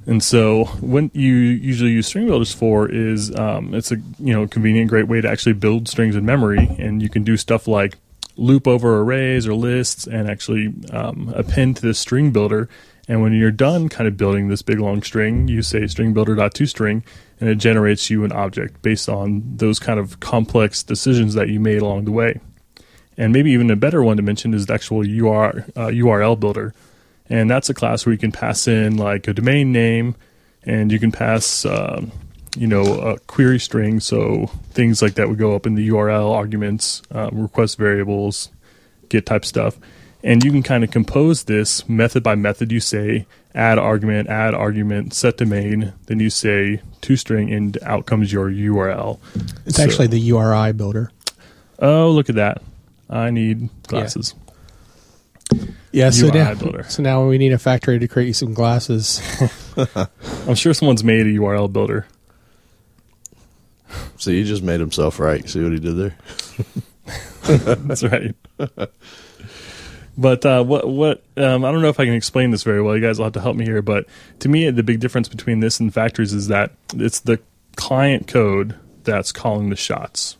And 0.06 0.22
so 0.22 0.64
what 0.80 1.14
you 1.14 1.32
usually 1.32 1.92
use 1.92 2.08
string 2.08 2.26
builders 2.26 2.52
for 2.52 2.90
is 2.90 3.34
um, 3.38 3.74
it's 3.74 3.92
a 3.92 3.96
you 4.18 4.32
know 4.32 4.46
convenient, 4.46 4.90
great 4.90 5.06
way 5.06 5.20
to 5.20 5.28
actually 5.28 5.52
build 5.52 5.88
strings 5.88 6.16
in 6.16 6.26
memory, 6.26 6.74
and 6.78 7.00
you 7.00 7.08
can 7.08 7.22
do 7.22 7.36
stuff 7.36 7.68
like 7.68 7.96
loop 8.36 8.66
over 8.66 9.00
arrays 9.00 9.46
or 9.46 9.54
lists 9.54 10.06
and 10.06 10.28
actually 10.28 10.72
um, 10.90 11.32
append 11.36 11.76
to 11.76 11.82
the 11.82 11.94
string 11.94 12.30
builder. 12.30 12.68
And 13.08 13.20
when 13.20 13.32
you're 13.32 13.50
done 13.50 13.88
kind 13.88 14.06
of 14.08 14.16
building 14.16 14.48
this 14.48 14.62
big 14.62 14.78
long 14.78 15.02
string, 15.02 15.48
you 15.48 15.62
say 15.62 15.86
string 15.86 16.14
builder.toString 16.14 17.02
and 17.40 17.48
it 17.50 17.56
generates 17.56 18.10
you 18.10 18.24
an 18.24 18.32
object 18.32 18.80
based 18.80 19.08
on 19.08 19.42
those 19.56 19.78
kind 19.78 19.98
of 19.98 20.20
complex 20.20 20.82
decisions 20.82 21.34
that 21.34 21.48
you 21.48 21.58
made 21.58 21.82
along 21.82 22.04
the 22.04 22.12
way. 22.12 22.40
And 23.18 23.32
maybe 23.32 23.50
even 23.50 23.70
a 23.70 23.76
better 23.76 24.02
one 24.02 24.16
to 24.16 24.22
mention 24.22 24.54
is 24.54 24.66
the 24.66 24.74
actual 24.74 24.98
UR, 24.98 25.66
uh, 25.76 25.88
URL 25.88 26.38
builder. 26.38 26.72
And 27.28 27.50
that's 27.50 27.70
a 27.70 27.74
class 27.74 28.04
where 28.04 28.12
you 28.12 28.18
can 28.18 28.32
pass 28.32 28.68
in 28.68 28.96
like 28.96 29.26
a 29.28 29.32
domain 29.32 29.72
name 29.72 30.16
and 30.64 30.92
you 30.92 30.98
can 30.98 31.12
pass, 31.12 31.64
um, 31.64 32.12
you 32.56 32.66
know, 32.66 32.82
a 33.00 33.18
query 33.20 33.58
string. 33.58 34.00
So 34.00 34.46
things 34.70 35.00
like 35.02 35.14
that 35.14 35.28
would 35.28 35.38
go 35.38 35.54
up 35.54 35.66
in 35.66 35.74
the 35.74 35.88
URL 35.88 36.30
arguments, 36.32 37.02
um, 37.10 37.30
request 37.40 37.78
variables, 37.78 38.50
get 39.08 39.26
type 39.26 39.44
stuff. 39.44 39.78
And 40.24 40.44
you 40.44 40.52
can 40.52 40.62
kind 40.62 40.84
of 40.84 40.90
compose 40.90 41.44
this 41.44 41.88
method 41.88 42.22
by 42.22 42.34
method. 42.36 42.70
You 42.70 42.78
say 42.80 43.26
add 43.54 43.78
argument, 43.78 44.28
add 44.28 44.54
argument, 44.54 45.14
set 45.14 45.38
domain. 45.38 45.92
Then 46.06 46.20
you 46.20 46.30
say 46.30 46.80
toString, 47.00 47.54
and 47.54 47.76
out 47.82 48.06
comes 48.06 48.32
your 48.32 48.48
URL. 48.48 49.18
It's 49.66 49.76
So- 49.78 49.82
actually 49.82 50.06
the 50.06 50.20
URI 50.20 50.72
builder. 50.72 51.10
Oh, 51.80 52.12
look 52.12 52.28
at 52.28 52.36
that! 52.36 52.62
I 53.10 53.30
need 53.30 53.68
glasses. 53.88 54.34
Yeah, 55.92 56.10
so 56.10 56.26
UI 56.26 56.32
now, 56.32 56.54
builder. 56.54 56.84
so 56.84 57.02
now 57.02 57.26
we 57.26 57.38
need 57.38 57.52
a 57.52 57.58
factory 57.58 57.98
to 57.98 58.08
create 58.08 58.26
you 58.28 58.32
some 58.32 58.54
glasses. 58.54 59.20
I'm 60.48 60.54
sure 60.54 60.72
someone's 60.74 61.04
made 61.04 61.26
a 61.26 61.30
URL 61.30 61.72
builder. 61.72 62.06
So 64.16 64.30
he 64.30 64.44
just 64.44 64.62
made 64.62 64.80
himself 64.80 65.20
right. 65.20 65.46
See 65.48 65.62
what 65.62 65.72
he 65.72 65.80
did 65.80 65.96
there? 65.96 66.16
That's 67.76 68.02
right. 68.02 68.34
But 70.16 70.44
uh, 70.44 70.62
what 70.62 70.88
what 70.88 71.22
um, 71.36 71.64
I 71.64 71.72
don't 71.72 71.82
know 71.82 71.88
if 71.88 71.98
I 71.98 72.04
can 72.04 72.14
explain 72.14 72.50
this 72.50 72.62
very 72.62 72.82
well. 72.82 72.94
You 72.96 73.02
guys 73.02 73.18
will 73.18 73.24
have 73.24 73.32
to 73.34 73.40
help 73.40 73.56
me 73.56 73.64
here. 73.64 73.82
But 73.82 74.06
to 74.40 74.48
me, 74.48 74.70
the 74.70 74.82
big 74.82 75.00
difference 75.00 75.28
between 75.28 75.60
this 75.60 75.80
and 75.80 75.92
factories 75.92 76.32
is 76.32 76.48
that 76.48 76.72
it's 76.94 77.20
the 77.20 77.40
client 77.76 78.28
code 78.28 78.76
that's 79.04 79.32
calling 79.32 79.70
the 79.70 79.76
shots. 79.76 80.36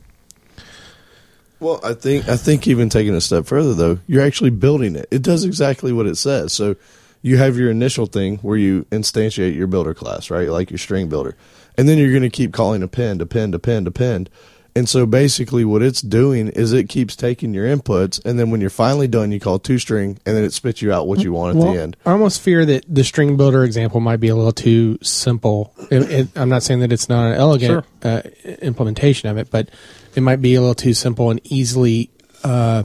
Well, 1.63 1.81
I 1.85 1.95
think 1.95 2.29
I 2.29 2.37
think 2.37 2.67
even 2.67 2.89
taking 2.89 3.15
a 3.15 3.21
step 3.21 3.47
further 3.47 3.73
though, 3.73 3.99
you're 4.09 4.23
actually 4.23 4.51
building 4.51 4.97
it. 4.97 5.07
It 5.13 5.23
does 5.23 5.45
exactly 5.45 5.93
what 5.93 6.07
it 6.07 6.17
says. 6.17 6.53
So 6.53 6.75
you 7.23 7.37
have 7.37 7.57
your 7.57 7.71
initial 7.71 8.07
thing 8.07 8.39
where 8.39 8.57
you 8.57 8.85
instantiate 8.91 9.55
your 9.55 9.69
builder 9.69 9.95
class, 9.95 10.29
right? 10.29 10.49
Like 10.49 10.71
your 10.71 10.79
string 10.79 11.09
builder. 11.09 11.37
And 11.79 11.89
then 11.89 11.99
you're 11.99 12.11
going 12.11 12.23
to 12.23 12.31
keep 12.31 12.53
calling 12.53 12.83
append, 12.83 13.23
append, 13.23 13.55
append, 13.55 13.87
append. 13.87 14.29
And 14.75 14.89
so 14.89 15.07
basically 15.07 15.65
what 15.65 15.83
it's 15.83 16.01
doing 16.01 16.49
is 16.49 16.73
it 16.73 16.89
keeps 16.89 17.15
taking 17.15 17.55
your 17.55 17.67
inputs 17.67 18.25
and 18.25 18.41
then 18.41 18.51
when 18.51 18.61
you're 18.61 18.71
finally 18.71 19.07
done 19.07 19.31
you 19.31 19.39
call 19.39 19.61
toString 19.61 20.19
and 20.25 20.35
then 20.37 20.45
it 20.45 20.53
spits 20.53 20.81
you 20.83 20.93
out 20.93 21.07
what 21.07 21.21
you 21.21 21.33
want 21.33 21.57
at 21.57 21.63
well, 21.63 21.75
the 21.75 21.81
end. 21.81 21.97
I 22.07 22.11
almost 22.13 22.41
fear 22.41 22.65
that 22.65 22.85
the 22.89 23.05
string 23.05 23.37
builder 23.37 23.65
example 23.65 24.01
might 24.01 24.17
be 24.17 24.29
a 24.29 24.35
little 24.35 24.53
too 24.53 24.99
simple. 25.03 25.75
It, 25.91 26.11
it, 26.11 26.29
I'm 26.37 26.49
not 26.49 26.63
saying 26.63 26.81
that 26.81 26.91
it's 26.91 27.09
not 27.09 27.33
an 27.33 27.35
elegant 27.35 27.85
uh, 28.03 28.23
implementation 28.63 29.29
of 29.29 29.37
it, 29.37 29.51
but 29.51 29.69
it 30.15 30.21
might 30.21 30.43
be 30.43 30.55
a 30.55 30.61
little 30.61 30.75
too 30.75 30.95
simple 30.95 31.31
and 31.31 31.41
easily 31.45 32.11
uh, 32.45 32.85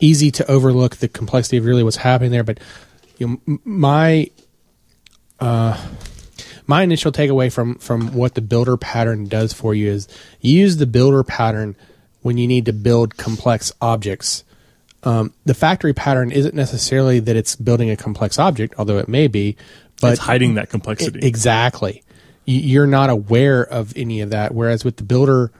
easy 0.00 0.30
to 0.32 0.50
overlook 0.50 0.96
the 0.96 1.08
complexity 1.08 1.56
of 1.56 1.64
really 1.64 1.82
what's 1.82 1.96
happening 1.96 2.30
there. 2.30 2.44
But 2.44 2.60
you 3.18 3.26
know, 3.28 3.40
m- 3.48 3.60
my 3.64 4.30
uh, 5.40 5.76
my 6.66 6.82
initial 6.82 7.12
takeaway 7.12 7.52
from 7.52 7.76
from 7.76 8.12
what 8.14 8.34
the 8.34 8.40
builder 8.40 8.76
pattern 8.76 9.26
does 9.26 9.52
for 9.52 9.74
you 9.74 9.90
is 9.90 10.08
use 10.40 10.76
the 10.76 10.86
builder 10.86 11.22
pattern 11.22 11.76
when 12.22 12.36
you 12.38 12.46
need 12.46 12.66
to 12.66 12.72
build 12.72 13.16
complex 13.16 13.72
objects. 13.80 14.44
Um, 15.04 15.32
the 15.44 15.54
factory 15.54 15.92
pattern 15.94 16.32
isn't 16.32 16.54
necessarily 16.54 17.20
that 17.20 17.36
it's 17.36 17.54
building 17.54 17.88
a 17.90 17.96
complex 17.96 18.38
object, 18.38 18.74
although 18.78 18.98
it 18.98 19.08
may 19.08 19.28
be, 19.28 19.56
but 20.00 20.12
it's 20.14 20.20
hiding 20.20 20.54
that 20.54 20.70
complexity. 20.70 21.20
I- 21.22 21.26
exactly. 21.26 22.02
You- 22.44 22.60
You're 22.60 22.86
not 22.88 23.08
aware 23.08 23.62
of 23.62 23.92
any 23.96 24.20
of 24.20 24.30
that. 24.30 24.52
Whereas 24.54 24.84
with 24.84 24.96
the 24.96 25.04
builder 25.04 25.52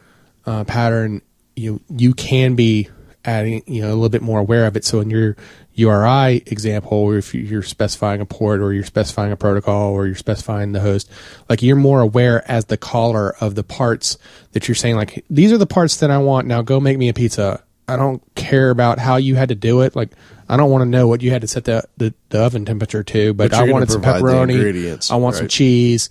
uh, 0.49 0.65
pattern, 0.65 1.21
you 1.57 1.81
you 1.91 2.15
can 2.15 2.55
be 2.55 2.89
adding 3.25 3.63
you 3.67 3.83
know 3.83 3.89
a 3.89 3.95
little 3.95 4.09
bit 4.09 4.23
more 4.23 4.41
aware 4.41 4.67
of 4.67 4.77
it. 4.77 4.85
So 4.85 5.01
in 5.01 5.11
your 5.11 5.37
URI 5.75 6.43
example, 6.47 6.97
or 6.97 7.19
if 7.19 7.35
you're 7.35 7.63
specifying 7.63 8.23
a 8.23 8.27
port, 8.27 8.61
or 8.61 8.73
you're 8.73 8.85
specifying 8.85 9.31
a 9.31 9.37
protocol, 9.37 9.93
or 9.93 10.07
you're 10.07 10.17
specifying 10.17 10.73
the 10.73 10.81
host, 10.81 11.11
like 11.51 11.63
you're 11.63 11.77
more 11.77 12.01
aware 12.01 12.51
as 12.51 12.65
the 12.65 12.79
caller 12.79 13.35
of 13.41 13.57
the 13.57 13.63
parts 13.63 14.17
that 14.53 14.69
you're 14.69 14.75
saying. 14.75 14.97
Like 14.97 15.23
these 15.29 15.53
are 15.53 15.59
the 15.59 15.67
parts 15.67 15.99
that 15.99 16.11
I 16.11 16.19
want. 16.19 16.47
Now 16.47 16.63
go 16.63 16.81
make 16.81 16.97
me 16.97 17.11
a 17.11 17.15
pizza. 17.15 17.63
I 17.87 17.97
don't 17.97 18.23
care 18.35 18.71
about 18.71 18.99
how 18.99 19.17
you 19.17 19.35
had 19.35 19.51
to 19.51 19.55
do 19.55 19.83
it. 19.83 19.95
Like 19.95 20.13
I 20.49 20.57
don't 20.57 20.71
want 20.71 20.83
to 20.83 20.89
know 20.89 21.09
what 21.09 21.23
you 21.23 21.31
had 21.31 21.43
to 21.43 21.47
set 21.47 21.65
the 21.65 21.85
the, 21.99 22.15
the 22.31 22.41
oven 22.41 22.65
temperature 22.65 23.03
to, 23.03 23.35
but, 23.35 23.51
But 23.51 23.61
I 23.61 23.71
wanted 23.71 23.91
some 23.91 24.03
pepperoni. 24.03 25.11
I 25.11 25.17
want 25.17 25.37
some 25.37 25.49
cheese. 25.49 26.09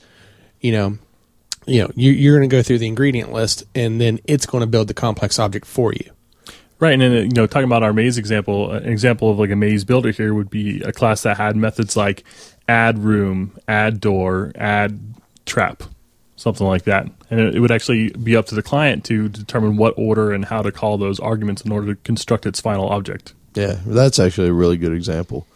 You 0.61 0.71
know, 0.71 0.97
you 1.68 1.84
know, 1.84 1.91
you, 1.95 2.11
you're 2.11 2.38
going 2.38 2.49
to 2.49 2.55
go 2.55 2.63
through 2.63 2.80
the 2.80 2.88
ingredient 2.88 3.32
list, 3.32 3.63
and 3.76 3.99
then 4.01 4.20
it's 4.26 4.45
going 4.45 4.61
to 4.61 4.68
build 4.68 4.88
the 4.88 4.93
complex 4.93 5.38
object 5.38 5.65
for 5.65 5.93
you. 5.93 6.11
Right, 6.80 6.93
and 6.93 7.01
then 7.01 7.11
you 7.11 7.30
know, 7.30 7.47
talking 7.47 7.65
about 7.65 7.84
our 7.84 7.93
maze 7.93 8.18
example, 8.18 8.72
an 8.72 8.88
example 8.88 9.32
of 9.32 9.39
like 9.39 9.49
a 9.49 9.55
maze 9.55 9.84
builder 9.84 10.11
here 10.11 10.34
would 10.34 10.49
be 10.49 10.82
a 10.84 10.91
class 10.91 11.24
that 11.24 11.38
had 11.38 11.55
methods 11.55 11.97
like 11.97 12.24
add 12.70 12.99
room, 12.99 13.57
add 13.68 13.99
door, 13.99 14.51
add 14.55 14.99
trap, 15.45 15.84
something 16.36 16.68
like 16.68 16.84
that, 16.84 17.07
and 17.32 17.39
it, 17.39 17.55
it 17.55 17.59
would 17.61 17.72
actually 17.72 18.11
be 18.11 18.36
up 18.36 18.45
to 18.47 18.55
the 18.55 18.61
client 18.61 19.03
to 19.05 19.28
determine 19.28 19.76
what 19.76 19.95
order 19.97 20.32
and 20.32 20.45
how 20.45 20.61
to 20.61 20.72
call 20.72 20.99
those 20.99 21.20
arguments 21.20 21.63
in 21.63 21.72
order 21.72 21.95
to 21.95 22.01
construct 22.03 22.45
its 22.45 22.61
final 22.61 22.88
object. 22.89 23.34
Yeah, 23.55 23.80
that's 23.86 24.20
actually 24.20 24.49
a 24.49 24.53
really 24.53 24.78
good 24.78 24.93
example. 24.93 25.47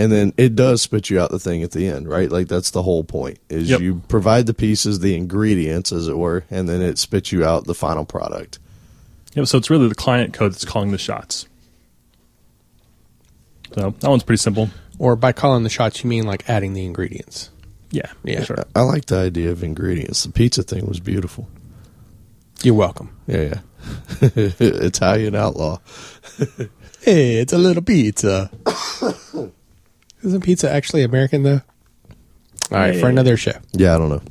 And 0.00 0.12
then 0.12 0.32
it 0.36 0.54
does 0.54 0.80
spit 0.82 1.10
you 1.10 1.18
out 1.20 1.30
the 1.32 1.40
thing 1.40 1.62
at 1.64 1.72
the 1.72 1.88
end, 1.88 2.08
right? 2.08 2.30
Like 2.30 2.46
that's 2.48 2.70
the 2.70 2.82
whole 2.84 3.02
point. 3.02 3.38
Is 3.48 3.68
Yep. 3.68 3.80
you 3.80 4.02
provide 4.08 4.46
the 4.46 4.54
pieces, 4.54 5.00
the 5.00 5.16
ingredients 5.16 5.90
as 5.90 6.06
it 6.06 6.16
were, 6.16 6.44
and 6.50 6.68
then 6.68 6.80
it 6.80 6.98
spits 6.98 7.32
you 7.32 7.44
out 7.44 7.64
the 7.64 7.74
final 7.74 8.04
product. 8.04 8.58
Yep, 9.34 9.46
so 9.48 9.58
it's 9.58 9.70
really 9.70 9.88
the 9.88 9.94
client 9.96 10.32
code 10.32 10.52
that's 10.52 10.64
calling 10.64 10.92
the 10.92 10.98
shots. 10.98 11.46
So 13.74 13.90
that 13.98 14.08
one's 14.08 14.22
pretty 14.22 14.40
simple. 14.40 14.70
Or 14.98 15.16
by 15.16 15.32
calling 15.32 15.62
the 15.64 15.68
shots, 15.70 16.02
you 16.02 16.08
mean 16.10 16.24
like 16.24 16.48
adding 16.48 16.72
the 16.74 16.84
ingredients. 16.84 17.50
Yeah, 17.90 18.10
Yeah. 18.24 18.42
sure. 18.44 18.64
I 18.76 18.82
like 18.82 19.06
the 19.06 19.16
idea 19.18 19.50
of 19.50 19.62
ingredients. 19.64 20.22
The 20.24 20.30
pizza 20.32 20.62
thing 20.62 20.86
was 20.86 21.00
beautiful. 21.00 21.48
You're 22.62 22.74
welcome. 22.74 23.10
Yeah, 23.26 23.42
yeah. 23.42 23.60
Italian 24.60 25.34
outlaw. 25.34 25.78
Hey, 27.00 27.36
it's 27.36 27.52
a 27.52 27.58
little 27.58 27.82
pizza. 27.82 28.50
Isn't 30.28 30.42
pizza 30.42 30.70
actually 30.70 31.02
American 31.02 31.42
though? 31.42 31.62
All 32.70 32.78
right, 32.78 32.98
for 33.00 33.08
another 33.08 33.36
show. 33.38 33.52
Yeah, 33.72 33.94
I 33.94 33.98
don't 33.98 34.10
know. 34.10 34.22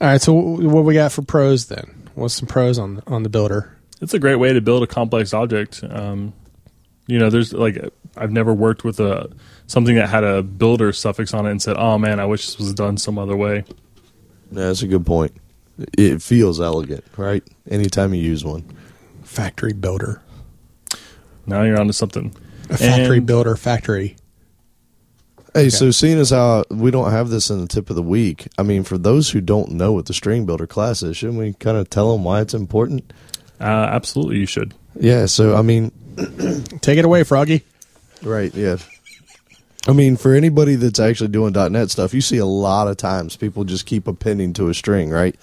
All 0.00 0.08
right, 0.08 0.20
so 0.20 0.32
wh- 0.34 0.64
what 0.72 0.84
we 0.84 0.92
got 0.94 1.10
for 1.12 1.22
pros 1.22 1.66
then? 1.66 2.08
What's 2.14 2.34
some 2.34 2.46
pros 2.46 2.78
on 2.78 3.02
on 3.06 3.22
the 3.22 3.28
builder? 3.30 3.74
It's 4.02 4.12
a 4.14 4.18
great 4.18 4.36
way 4.36 4.52
to 4.52 4.60
build 4.60 4.82
a 4.82 4.86
complex 4.86 5.32
object. 5.32 5.82
Um, 5.88 6.32
you 7.06 7.18
know, 7.18 7.30
there's 7.30 7.52
like 7.54 7.78
I've 8.16 8.30
never 8.30 8.52
worked 8.52 8.84
with 8.84 9.00
a 9.00 9.30
something 9.66 9.94
that 9.96 10.08
had 10.10 10.22
a 10.24 10.42
builder 10.42 10.92
suffix 10.92 11.32
on 11.32 11.46
it 11.46 11.50
and 11.50 11.62
said, 11.62 11.76
"Oh 11.78 11.96
man, 11.98 12.20
I 12.20 12.26
wish 12.26 12.44
this 12.46 12.58
was 12.58 12.74
done 12.74 12.98
some 12.98 13.18
other 13.18 13.36
way." 13.36 13.64
Yeah, 14.52 14.66
that's 14.66 14.82
a 14.82 14.86
good 14.86 15.06
point. 15.06 15.32
It 15.96 16.20
feels 16.20 16.60
elegant, 16.60 17.04
right? 17.16 17.42
Anytime 17.70 18.12
you 18.12 18.20
use 18.20 18.44
one. 18.44 18.64
Factory 19.22 19.72
builder. 19.72 20.20
Now 21.46 21.62
you're 21.62 21.80
onto 21.80 21.92
something. 21.94 22.34
A 22.68 22.76
factory 22.76 23.18
And- 23.18 23.26
builder 23.26 23.56
factory. 23.56 24.16
Hey, 25.54 25.68
so 25.68 25.90
seeing 25.90 26.18
as 26.18 26.30
how 26.30 26.64
we 26.70 26.90
don't 26.90 27.10
have 27.10 27.28
this 27.28 27.50
in 27.50 27.60
the 27.60 27.66
tip 27.66 27.90
of 27.90 27.96
the 27.96 28.02
week, 28.02 28.46
I 28.56 28.62
mean, 28.62 28.84
for 28.84 28.96
those 28.98 29.30
who 29.30 29.40
don't 29.40 29.72
know 29.72 29.92
what 29.92 30.06
the 30.06 30.14
string 30.14 30.46
builder 30.46 30.66
class 30.66 31.02
is, 31.02 31.16
shouldn't 31.16 31.38
we 31.38 31.54
kind 31.54 31.76
of 31.76 31.90
tell 31.90 32.12
them 32.12 32.22
why 32.24 32.40
it's 32.40 32.54
important? 32.54 33.12
Uh, 33.60 33.64
absolutely, 33.64 34.38
you 34.38 34.46
should. 34.46 34.74
Yeah. 34.98 35.26
So 35.26 35.56
I 35.56 35.62
mean, 35.62 35.90
Take 36.80 36.98
it 36.98 37.04
away, 37.04 37.24
Froggy. 37.24 37.62
right? 38.22 38.54
Yeah. 38.54 38.76
I 39.88 39.92
mean, 39.92 40.16
for 40.16 40.34
anybody 40.34 40.74
that's 40.74 41.00
actually 41.00 41.28
doing 41.28 41.52
.NET 41.54 41.90
stuff, 41.90 42.12
you 42.12 42.20
see 42.20 42.36
a 42.36 42.44
lot 42.46 42.88
of 42.88 42.96
times 42.96 43.36
people 43.36 43.64
just 43.64 43.86
keep 43.86 44.06
appending 44.06 44.52
to 44.54 44.68
a 44.68 44.74
string, 44.74 45.10
right? 45.10 45.34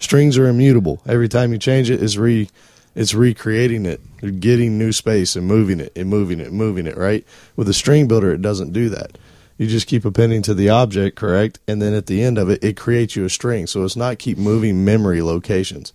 Strings 0.00 0.36
are 0.36 0.46
immutable. 0.46 1.00
Every 1.06 1.28
time 1.28 1.52
you 1.52 1.58
change 1.58 1.88
it, 1.90 2.02
it's 2.02 2.16
re, 2.16 2.48
it's 2.94 3.14
recreating 3.14 3.86
it, 3.86 4.00
You're 4.20 4.32
getting 4.32 4.78
new 4.78 4.92
space 4.92 5.34
and 5.36 5.46
moving 5.46 5.80
it 5.80 5.92
and 5.96 6.08
moving 6.10 6.40
it, 6.40 6.48
and 6.48 6.56
moving 6.56 6.86
it, 6.86 6.96
right? 6.96 7.24
With 7.56 7.68
a 7.68 7.74
string 7.74 8.06
builder, 8.06 8.32
it 8.32 8.42
doesn't 8.42 8.72
do 8.72 8.90
that. 8.90 9.16
You 9.60 9.66
just 9.66 9.86
keep 9.86 10.06
appending 10.06 10.40
to 10.44 10.54
the 10.54 10.70
object, 10.70 11.18
correct? 11.18 11.58
And 11.68 11.82
then 11.82 11.92
at 11.92 12.06
the 12.06 12.22
end 12.22 12.38
of 12.38 12.48
it, 12.48 12.64
it 12.64 12.78
creates 12.78 13.14
you 13.14 13.26
a 13.26 13.28
string. 13.28 13.66
So 13.66 13.84
it's 13.84 13.94
not 13.94 14.18
keep 14.18 14.38
moving 14.38 14.86
memory 14.86 15.20
locations. 15.20 15.92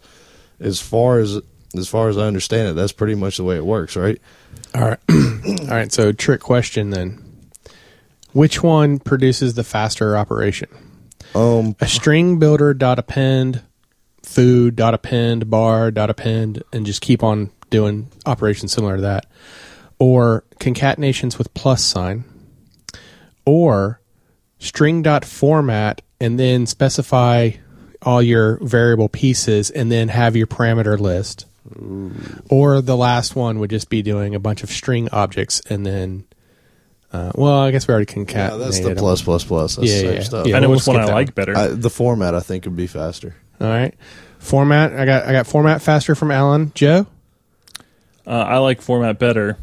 As 0.59 0.79
far 0.79 1.17
as 1.17 1.41
as 1.75 1.89
far 1.89 2.07
as 2.07 2.15
I 2.15 2.27
understand 2.27 2.67
it, 2.67 2.73
that's 2.73 2.91
pretty 2.91 3.15
much 3.15 3.37
the 3.37 3.43
way 3.43 3.55
it 3.55 3.65
works, 3.65 3.95
right? 3.95 4.21
All 4.75 4.83
right. 4.83 4.99
All 5.09 5.65
right. 5.65 5.91
So, 5.91 6.11
trick 6.11 6.41
question 6.41 6.91
then. 6.91 7.49
Which 8.33 8.61
one 8.61 8.99
produces 8.99 9.55
the 9.55 9.63
faster 9.63 10.15
operation? 10.15 10.69
Um, 11.33 11.75
A 11.81 11.87
string 11.87 12.37
builder 12.37 12.75
dot 12.75 12.99
append, 12.99 13.63
foo 14.21 14.69
dot 14.69 14.93
append, 14.93 15.49
bar 15.49 15.89
dot 15.89 16.11
append, 16.11 16.61
and 16.71 16.85
just 16.85 17.01
keep 17.01 17.23
on 17.23 17.49
doing 17.71 18.09
operations 18.27 18.73
similar 18.73 18.97
to 18.97 19.01
that. 19.01 19.25
Or 19.97 20.43
concatenations 20.59 21.39
with 21.39 21.51
plus 21.55 21.83
sign. 21.83 22.25
Or 23.45 23.99
string 24.59 25.01
dot 25.01 25.23
format 25.25 26.01
and 26.19 26.39
then 26.39 26.65
specify 26.65 27.51
all 28.01 28.21
your 28.21 28.57
variable 28.63 29.09
pieces 29.09 29.69
and 29.69 29.91
then 29.91 30.07
have 30.09 30.35
your 30.35 30.47
parameter 30.47 30.99
list. 30.99 31.45
Or 32.49 32.81
the 32.81 32.95
last 32.95 33.35
one 33.35 33.59
would 33.59 33.69
just 33.71 33.89
be 33.89 34.01
doing 34.01 34.35
a 34.35 34.39
bunch 34.39 34.63
of 34.63 34.69
string 34.69 35.09
objects 35.11 35.61
and 35.67 35.83
then, 35.85 36.25
uh, 37.11 37.31
well, 37.35 37.59
I 37.61 37.71
guess 37.71 37.87
we 37.87 37.93
already 37.93 38.05
concatenated. 38.11 38.59
yeah, 38.59 38.65
that's 38.65 38.79
the 38.79 38.95
plus 38.95 39.21
plus 39.23 39.43
plus. 39.43 39.75
That's 39.77 39.89
Yeah, 39.91 40.01
the 40.09 40.13
yeah, 40.15 40.19
stuff. 40.21 40.47
yeah. 40.47 40.57
I 40.57 40.59
know 40.59 40.69
we'll 40.69 40.77
which 40.77 40.87
one 40.87 40.97
I 40.97 41.05
like 41.05 41.27
one. 41.29 41.33
better. 41.33 41.57
I, 41.57 41.67
the 41.67 41.89
format 41.89 42.35
I 42.35 42.39
think 42.41 42.65
would 42.65 42.75
be 42.75 42.87
faster. 42.87 43.35
All 43.59 43.67
right, 43.67 43.95
format. 44.37 44.93
I 44.93 45.05
got 45.05 45.25
I 45.25 45.31
got 45.31 45.47
format 45.47 45.81
faster 45.81 46.13
from 46.13 46.29
Allen. 46.29 46.71
Joe. 46.75 47.07
uh, 48.27 48.29
I 48.31 48.57
like 48.57 48.81
format 48.81 49.17
better. 49.17 49.57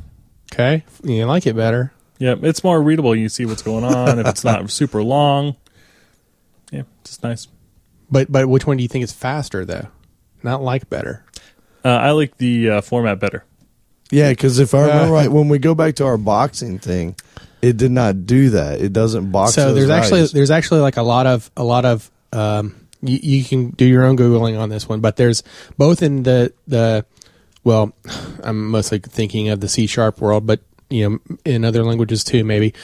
Okay, 0.53 0.85
you 1.05 1.25
like 1.27 1.47
it 1.47 1.55
better. 1.55 1.93
Yeah, 2.23 2.37
it's 2.41 2.63
more 2.63 2.81
readable. 2.81 3.17
You 3.17 3.29
see 3.29 3.47
what's 3.47 3.63
going 3.63 3.83
on. 3.83 4.21
if 4.21 4.27
it's 4.29 4.45
not 4.45 4.71
super 4.79 5.03
long, 5.03 5.57
yeah, 6.71 6.83
it's 7.01 7.11
just 7.11 7.23
nice. 7.25 7.49
But 8.11 8.31
but 8.31 8.49
which 8.49 8.65
one 8.65 8.77
do 8.77 8.85
you 8.85 8.89
think 8.89 9.03
is 9.03 9.13
faster 9.13 9.65
though? 9.65 9.89
Not 10.45 10.63
like 10.63 10.89
better. 10.89 11.25
Uh, 11.85 11.89
I 11.89 12.13
like 12.13 12.37
the 12.37 12.71
uh, 12.71 12.81
format 12.81 13.19
better. 13.19 13.45
Yeah, 14.13 14.31
because 14.31 14.61
if 14.61 14.73
I 14.73 14.83
Uh, 14.83 14.87
remember 14.87 15.13
right, 15.15 15.33
when 15.33 15.49
we 15.49 15.59
go 15.59 15.75
back 15.75 15.97
to 15.97 16.05
our 16.05 16.17
boxing 16.17 16.79
thing, 16.79 17.17
it 17.61 17.77
did 17.77 17.91
not 17.91 18.25
do 18.25 18.51
that. 18.51 18.81
It 18.81 18.93
doesn't 18.93 19.33
box. 19.33 19.55
so 19.55 19.67
those 19.67 19.75
there's 19.75 19.91
actually 19.91 20.27
there's 20.27 20.51
actually 20.53 20.81
like 20.81 20.97
a 20.97 21.03
lot 21.03 21.27
of 21.27 21.51
a 21.57 21.65
lot 21.65 21.85
of 21.85 22.09
um, 22.33 22.77
you, 23.03 23.19
you 23.21 23.45
can 23.45 23.71
do 23.71 23.85
your 23.85 24.05
own 24.05 24.17
googling 24.17 24.61
on 24.61 24.69
this 24.69 24.89
one, 24.89 25.01
but 25.01 25.17
there's 25.17 25.43
both 25.77 26.03
in 26.03 26.23
the 26.23 26.53
the 26.69 27.05
well, 27.65 27.93
I'm 28.45 28.71
mostly 28.71 29.01
thinking 29.01 29.49
of 29.49 29.59
the 29.61 29.69
C 29.69 29.89
sharp 29.89 30.21
world, 30.21 30.47
but 30.47 30.61
you 30.93 31.09
know 31.09 31.37
in 31.45 31.65
other 31.65 31.85
languages 31.85 32.25
too 32.25 32.45
maybe. 32.45 32.75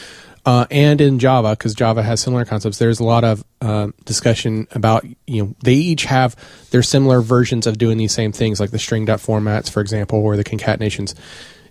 Uh, 0.46 0.66
and 0.70 1.00
in 1.02 1.18
Java, 1.18 1.50
because 1.50 1.74
Java 1.74 2.02
has 2.02 2.20
similar 2.20 2.46
concepts, 2.46 2.78
there's 2.78 3.00
a 3.00 3.04
lot 3.04 3.22
of 3.22 3.44
um, 3.60 3.92
discussion 4.06 4.66
about 4.70 5.04
you 5.26 5.42
know 5.42 5.54
they 5.62 5.74
each 5.74 6.04
have 6.04 6.34
their 6.70 6.82
similar 6.82 7.20
versions 7.20 7.66
of 7.66 7.76
doing 7.76 7.98
these 7.98 8.12
same 8.12 8.32
things, 8.32 8.58
like 8.58 8.70
the 8.70 8.78
string 8.78 9.04
dot 9.04 9.18
formats, 9.18 9.70
for 9.70 9.80
example, 9.80 10.18
or 10.20 10.36
the 10.36 10.44
concatenations. 10.44 11.14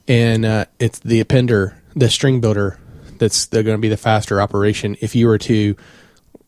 And 0.07 0.45
uh, 0.45 0.65
it's 0.79 0.99
the 0.99 1.23
appender, 1.23 1.73
the 1.95 2.09
string 2.09 2.39
builder, 2.39 2.79
that's 3.17 3.47
going 3.47 3.65
to 3.65 3.77
be 3.77 3.89
the 3.89 3.97
faster 3.97 4.39
operation. 4.39 4.95
If 5.01 5.15
you 5.15 5.27
were 5.27 5.39
to 5.39 5.75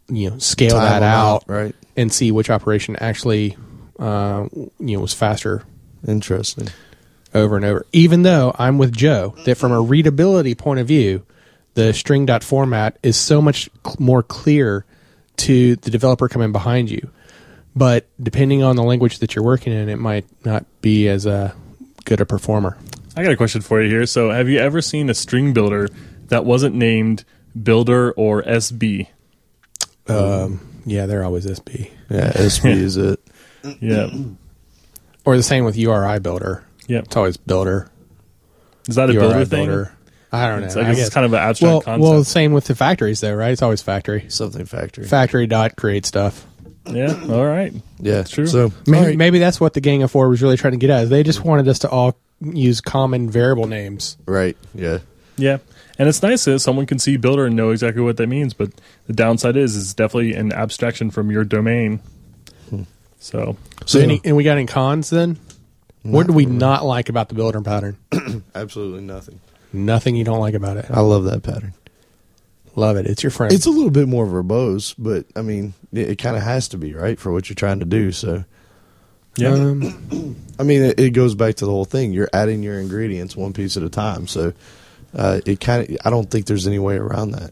you 0.07 0.29
know 0.29 0.37
scale 0.37 0.71
Time 0.71 0.81
that 0.81 1.03
out, 1.03 1.35
out, 1.35 1.43
right. 1.47 1.75
and 1.95 2.13
see 2.13 2.31
which 2.31 2.49
operation 2.49 2.95
actually 2.97 3.57
uh, 3.97 4.47
you 4.53 4.71
know 4.79 4.99
was 4.99 5.13
faster 5.13 5.63
interesting. 6.07 6.69
Over 7.33 7.55
and 7.55 7.65
over. 7.65 7.85
Even 7.91 8.23
though 8.23 8.55
I'm 8.57 8.77
with 8.77 8.95
Joe 8.95 9.35
that 9.45 9.55
from 9.55 9.71
a 9.71 9.81
readability 9.81 10.55
point 10.55 10.79
of 10.79 10.87
view, 10.87 11.25
the 11.75 11.93
string 11.93 12.25
dot 12.25 12.43
format 12.43 12.97
is 13.03 13.15
so 13.17 13.41
much 13.41 13.69
cl- 13.85 13.95
more 13.99 14.23
clear 14.23 14.85
to 15.37 15.75
the 15.77 15.89
developer 15.91 16.27
coming 16.27 16.51
behind 16.51 16.89
you. 16.89 17.09
But 17.75 18.07
depending 18.21 18.63
on 18.63 18.75
the 18.75 18.83
language 18.83 19.19
that 19.19 19.35
you're 19.35 19.45
working 19.45 19.71
in, 19.71 19.87
it 19.89 19.97
might 19.97 20.25
not 20.43 20.65
be 20.81 21.07
as 21.07 21.25
uh, 21.27 21.53
good 22.05 22.19
a 22.19 22.25
performer. 22.25 22.77
I 23.15 23.23
got 23.23 23.31
a 23.31 23.37
question 23.37 23.61
for 23.61 23.81
you 23.81 23.89
here. 23.89 24.05
So, 24.05 24.31
have 24.31 24.49
you 24.49 24.59
ever 24.59 24.81
seen 24.81 25.09
a 25.09 25.13
string 25.13 25.53
builder 25.53 25.87
that 26.27 26.45
wasn't 26.45 26.75
named 26.75 27.23
Builder 27.61 28.11
or 28.13 28.43
SB? 28.43 29.07
Um, 30.07 30.81
yeah, 30.85 31.05
they're 31.05 31.23
always 31.23 31.45
SB. 31.45 31.91
Yeah, 32.09 32.31
SB 32.33 32.71
is 32.71 32.97
it. 32.97 33.19
Yeah, 33.81 34.09
Or 35.25 35.35
the 35.35 35.43
same 35.43 35.65
with 35.65 35.75
URI 35.75 36.19
builder. 36.19 36.63
Yeah. 36.89 36.99
It's 36.99 37.15
always 37.15 37.37
builder. 37.37 37.89
Is 38.87 38.95
that 38.95 39.09
a 39.09 39.13
URI 39.13 39.21
builder 39.21 39.45
thing? 39.45 39.65
builder. 39.67 39.93
I 40.31 40.47
don't 40.47 40.59
know. 40.61 40.65
It's, 40.67 40.75
I 40.75 40.83
guess 40.83 40.99
it's 40.99 41.09
kind 41.13 41.25
of 41.25 41.33
an 41.33 41.39
abstract 41.39 41.69
well, 41.71 41.81
concept. 41.81 42.01
well, 42.03 42.23
same 42.23 42.51
with 42.53 42.65
the 42.65 42.75
factories 42.75 43.19
though, 43.21 43.33
right? 43.33 43.51
It's 43.51 43.61
always 43.61 43.81
factory. 43.81 44.25
Something 44.29 44.65
factory. 44.65 45.05
Factory 45.05 45.47
dot 45.47 45.75
create 45.75 46.05
stuff. 46.05 46.45
yeah, 46.85 47.19
all 47.29 47.45
right. 47.45 47.73
yeah, 47.99 48.23
true. 48.23 48.45
So 48.47 48.71
Maybe, 48.85 48.97
alright. 48.99 49.17
maybe 49.17 49.39
that's 49.39 49.59
what 49.59 49.73
the 49.73 49.81
Gang 49.81 50.03
of 50.03 50.11
Four 50.11 50.29
was 50.29 50.41
really 50.41 50.57
trying 50.57 50.73
to 50.73 50.77
get 50.77 50.89
at. 50.89 51.03
Is 51.03 51.09
they 51.09 51.23
just 51.23 51.43
wanted 51.43 51.67
us 51.67 51.79
to 51.79 51.89
all 51.89 52.15
use 52.41 52.79
common 52.81 53.29
variable 53.29 53.67
names. 53.67 54.17
right. 54.25 54.55
Yeah. 54.73 54.99
Yeah, 55.35 55.59
and 55.97 56.09
it's 56.09 56.21
nice 56.21 56.43
that 56.45 56.59
someone 56.59 56.85
can 56.85 56.99
see 56.99 57.15
builder 57.15 57.45
and 57.45 57.55
know 57.55 57.69
exactly 57.69 58.01
what 58.03 58.17
that 58.17 58.27
means. 58.27 58.53
But 58.53 58.71
the 59.07 59.13
downside 59.13 59.55
is, 59.55 59.77
it's 59.77 59.93
definitely 59.93 60.33
an 60.33 60.51
abstraction 60.51 61.11
from 61.11 61.31
your 61.31 61.45
domain. 61.45 62.01
Hmm. 62.69 62.83
So 63.19 63.55
So, 63.85 63.99
any, 64.01 64.19
and 64.25 64.35
we 64.35 64.43
got 64.43 64.57
any 64.57 64.65
cons 64.65 65.09
then? 65.09 65.37
What 66.03 66.27
do 66.27 66.33
we 66.33 66.45
not 66.45 66.85
like 66.85 67.09
about 67.09 67.29
the 67.29 67.35
builder 67.35 67.61
pattern? 67.61 67.97
absolutely 68.55 69.01
nothing. 69.01 69.39
Nothing 69.73 70.15
you 70.15 70.23
don't 70.23 70.39
like 70.39 70.53
about 70.53 70.77
it. 70.77 70.85
I 70.89 71.01
love 71.01 71.25
that 71.25 71.43
pattern. 71.43 71.73
Love 72.75 72.97
it. 72.97 73.05
It's 73.05 73.21
your 73.23 73.31
friend. 73.31 73.51
It's 73.51 73.65
a 73.65 73.69
little 73.71 73.89
bit 73.91 74.07
more 74.07 74.25
verbose, 74.25 74.95
but 74.97 75.25
I 75.35 75.41
mean, 75.41 75.73
it, 75.91 76.11
it 76.11 76.15
kind 76.17 76.37
of 76.37 76.43
has 76.43 76.69
to 76.69 76.77
be 76.77 76.93
right 76.93 77.19
for 77.19 77.31
what 77.31 77.49
you're 77.49 77.55
trying 77.55 77.79
to 77.79 77.85
do. 77.85 78.11
So, 78.11 78.45
yeah, 79.35 79.49
Um, 79.49 80.35
I 80.59 80.63
mean, 80.63 80.83
it, 80.83 80.99
it 80.99 81.09
goes 81.11 81.35
back 81.35 81.55
to 81.55 81.65
the 81.65 81.71
whole 81.71 81.85
thing. 81.85 82.13
You're 82.13 82.29
adding 82.31 82.63
your 82.63 82.79
ingredients 82.79 83.35
one 83.35 83.53
piece 83.53 83.75
at 83.75 83.83
a 83.83 83.89
time. 83.89 84.27
So, 84.27 84.53
uh, 85.13 85.41
it 85.45 85.59
kind 85.59 85.89
of. 85.89 85.97
I 86.05 86.09
don't 86.09 86.29
think 86.31 86.45
there's 86.45 86.67
any 86.67 86.79
way 86.79 86.95
around 86.95 87.31
that. 87.31 87.51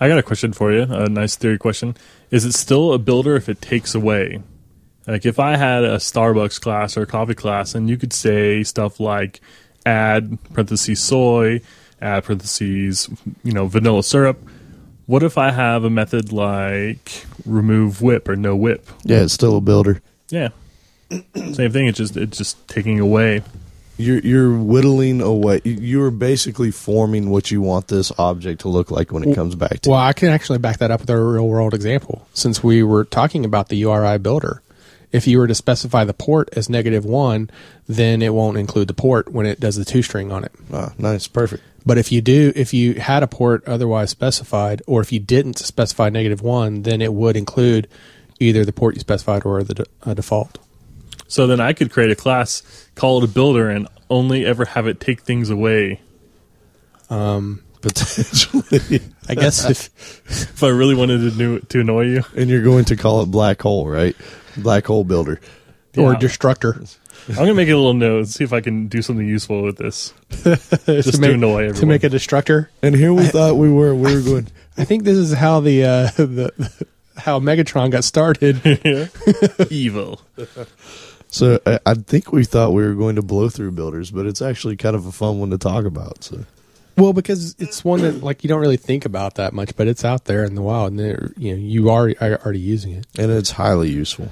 I 0.00 0.08
got 0.08 0.18
a 0.18 0.22
question 0.22 0.52
for 0.52 0.72
you. 0.72 0.82
A 0.82 1.08
nice 1.08 1.36
theory 1.36 1.58
question: 1.58 1.96
Is 2.30 2.44
it 2.44 2.52
still 2.52 2.92
a 2.92 2.98
builder 2.98 3.36
if 3.36 3.48
it 3.48 3.60
takes 3.60 3.94
away? 3.94 4.42
Like 5.08 5.24
if 5.26 5.38
I 5.40 5.56
had 5.56 5.84
a 5.84 5.96
Starbucks 5.96 6.60
class 6.60 6.96
or 6.96 7.02
a 7.02 7.06
coffee 7.06 7.34
class, 7.34 7.74
and 7.74 7.88
you 7.88 7.96
could 7.96 8.12
say 8.12 8.62
stuff 8.62 9.00
like 9.00 9.40
add 9.86 10.38
parentheses 10.52 11.00
soy, 11.00 11.60
add 12.00 12.24
parentheses 12.24 13.08
you 13.42 13.52
know 13.52 13.66
vanilla 13.66 14.02
syrup. 14.02 14.38
What 15.06 15.22
if 15.22 15.38
I 15.38 15.50
have 15.50 15.84
a 15.84 15.90
method 15.90 16.32
like 16.32 17.24
remove 17.46 18.02
whip 18.02 18.28
or 18.28 18.36
no 18.36 18.54
whip? 18.54 18.86
Yeah, 19.04 19.22
it's 19.22 19.32
still 19.32 19.56
a 19.56 19.60
builder. 19.62 20.02
Yeah, 20.28 20.50
same 21.34 21.72
thing. 21.72 21.86
It's 21.86 21.96
just 21.98 22.16
it's 22.16 22.36
just 22.36 22.68
taking 22.68 23.00
away. 23.00 23.42
You're 23.96 24.18
you're 24.20 24.56
whittling 24.58 25.22
away. 25.22 25.60
you- 25.64 25.72
You're 25.80 26.10
basically 26.10 26.70
forming 26.70 27.30
what 27.30 27.50
you 27.50 27.62
want 27.62 27.88
this 27.88 28.12
object 28.18 28.60
to 28.60 28.68
look 28.68 28.90
like 28.90 29.10
when 29.10 29.26
it 29.28 29.34
comes 29.34 29.54
back 29.54 29.80
to. 29.80 29.90
well, 29.90 29.98
I 29.98 30.12
can 30.12 30.28
actually 30.28 30.58
back 30.58 30.78
that 30.78 30.90
up 30.90 31.00
with 31.00 31.10
a 31.10 31.18
real 31.20 31.48
world 31.48 31.72
example. 31.74 32.28
Since 32.34 32.62
we 32.62 32.82
were 32.82 33.04
talking 33.04 33.44
about 33.46 33.70
the 33.70 33.76
URI 33.78 34.18
builder, 34.18 34.62
if 35.12 35.26
you 35.26 35.38
were 35.38 35.46
to 35.46 35.54
specify 35.54 36.04
the 36.04 36.12
port 36.14 36.50
as 36.56 36.68
negative 36.68 37.04
one, 37.04 37.50
then 37.88 38.20
it 38.22 38.34
won't 38.34 38.58
include 38.58 38.88
the 38.88 38.94
port 38.94 39.32
when 39.32 39.46
it 39.46 39.58
does 39.60 39.76
the 39.76 39.84
toString 39.84 40.32
on 40.32 40.44
it. 40.44 40.52
Ah, 40.72 40.92
nice, 40.98 41.26
perfect. 41.26 41.62
But 41.86 41.96
if 41.96 42.12
you 42.12 42.20
do, 42.20 42.52
if 42.54 42.74
you 42.74 42.94
had 42.94 43.22
a 43.22 43.26
port 43.26 43.66
otherwise 43.66 44.10
specified, 44.10 44.82
or 44.86 45.00
if 45.00 45.10
you 45.12 45.18
didn't 45.20 45.58
specify 45.58 46.10
negative 46.10 46.42
one, 46.42 46.82
then 46.82 47.00
it 47.00 47.14
would 47.14 47.36
include 47.36 47.88
either 48.40 48.64
the 48.64 48.72
port 48.72 48.94
you 48.96 49.00
specified 49.00 49.46
or 49.46 49.62
the 49.62 49.74
de- 49.74 49.86
uh, 50.04 50.12
default. 50.14 50.58
So 51.28 51.46
then 51.46 51.60
I 51.60 51.72
could 51.72 51.90
create 51.90 52.10
a 52.10 52.16
class, 52.16 52.88
call 52.94 53.18
it 53.18 53.24
a 53.24 53.32
builder, 53.32 53.70
and 53.70 53.88
only 54.10 54.44
ever 54.44 54.64
have 54.66 54.86
it 54.86 55.00
take 55.00 55.22
things 55.22 55.48
away. 55.50 56.00
Um, 57.10 57.62
Potentially, 57.80 59.00
I 59.28 59.34
guess 59.34 59.64
if 59.70 59.88
If 60.54 60.62
I 60.62 60.68
really 60.68 60.94
wanted 60.96 61.18
to, 61.18 61.30
do, 61.30 61.58
to 61.60 61.80
annoy 61.80 62.06
you. 62.06 62.24
and 62.36 62.50
you're 62.50 62.62
going 62.62 62.84
to 62.86 62.96
call 62.96 63.22
it 63.22 63.26
black 63.26 63.62
hole, 63.62 63.88
right? 63.88 64.16
Black 64.62 64.86
hole 64.86 65.04
builder. 65.04 65.40
or 65.96 66.12
Yeah. 66.12 66.18
destructor 66.18 66.80
I'm 67.28 67.34
gonna 67.34 67.54
make 67.54 67.68
a 67.68 67.74
little 67.76 67.92
note 67.94 68.18
and 68.18 68.28
see 68.28 68.44
if 68.44 68.52
I 68.52 68.60
can 68.60 68.86
do 68.88 69.02
something 69.02 69.26
useful 69.26 69.62
with 69.62 69.76
this. 69.76 70.14
just 70.44 71.20
to 71.22 71.32
annoy 71.32 71.62
to 71.62 71.68
everyone. 71.68 71.88
make 71.88 72.04
a 72.04 72.08
destructor. 72.08 72.70
And 72.82 72.94
here 72.94 73.12
we 73.12 73.24
thought 73.26 73.56
we 73.56 73.70
were 73.70 73.94
we 73.94 74.14
were 74.14 74.20
going. 74.22 74.46
I 74.78 74.84
think 74.84 75.02
this 75.04 75.16
is 75.18 75.32
how 75.32 75.60
the 75.60 75.84
uh, 75.84 76.10
the 76.16 76.86
how 77.16 77.40
Megatron 77.40 77.90
got 77.90 78.04
started. 78.04 78.60
Evil. 79.70 80.20
So 81.30 81.60
I, 81.66 81.78
I 81.84 81.94
think 81.94 82.32
we 82.32 82.44
thought 82.44 82.72
we 82.72 82.82
were 82.86 82.94
going 82.94 83.16
to 83.16 83.22
blow 83.22 83.48
through 83.48 83.72
builders, 83.72 84.10
but 84.10 84.24
it's 84.24 84.40
actually 84.40 84.76
kind 84.76 84.96
of 84.96 85.04
a 85.04 85.12
fun 85.12 85.38
one 85.40 85.50
to 85.50 85.58
talk 85.58 85.84
about. 85.84 86.24
So 86.24 86.44
well, 86.96 87.12
because 87.12 87.54
it's 87.58 87.84
one 87.84 88.00
that 88.02 88.22
like 88.22 88.42
you 88.44 88.48
don't 88.48 88.60
really 88.60 88.76
think 88.78 89.04
about 89.04 89.34
that 89.34 89.52
much, 89.52 89.76
but 89.76 89.86
it's 89.88 90.04
out 90.04 90.24
there 90.24 90.44
in 90.44 90.54
the 90.54 90.62
wild, 90.62 90.92
and 90.92 90.98
they're- 91.00 91.32
you 91.36 91.54
know 91.54 91.60
you 91.62 91.90
are 91.90 92.14
are 92.20 92.40
already 92.42 92.60
using 92.60 92.92
it. 92.94 93.06
and 93.18 93.30
it's 93.30 93.50
highly 93.52 93.90
useful. 93.90 94.28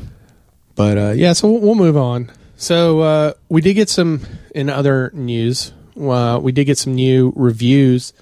But 0.76 0.98
uh, 0.98 1.12
yeah, 1.12 1.32
so 1.32 1.50
we'll, 1.50 1.74
move 1.74 1.96
on. 1.96 2.30
So 2.56 3.00
uh, 3.00 3.32
we 3.48 3.62
did 3.62 3.74
get 3.74 3.88
some 3.88 4.20
in 4.54 4.70
other 4.70 5.10
news. 5.14 5.72
Uh, 5.98 6.38
we 6.40 6.52
did 6.52 6.66
get 6.66 6.78
some 6.78 6.94
new 6.94 7.32
reviews 7.34 8.12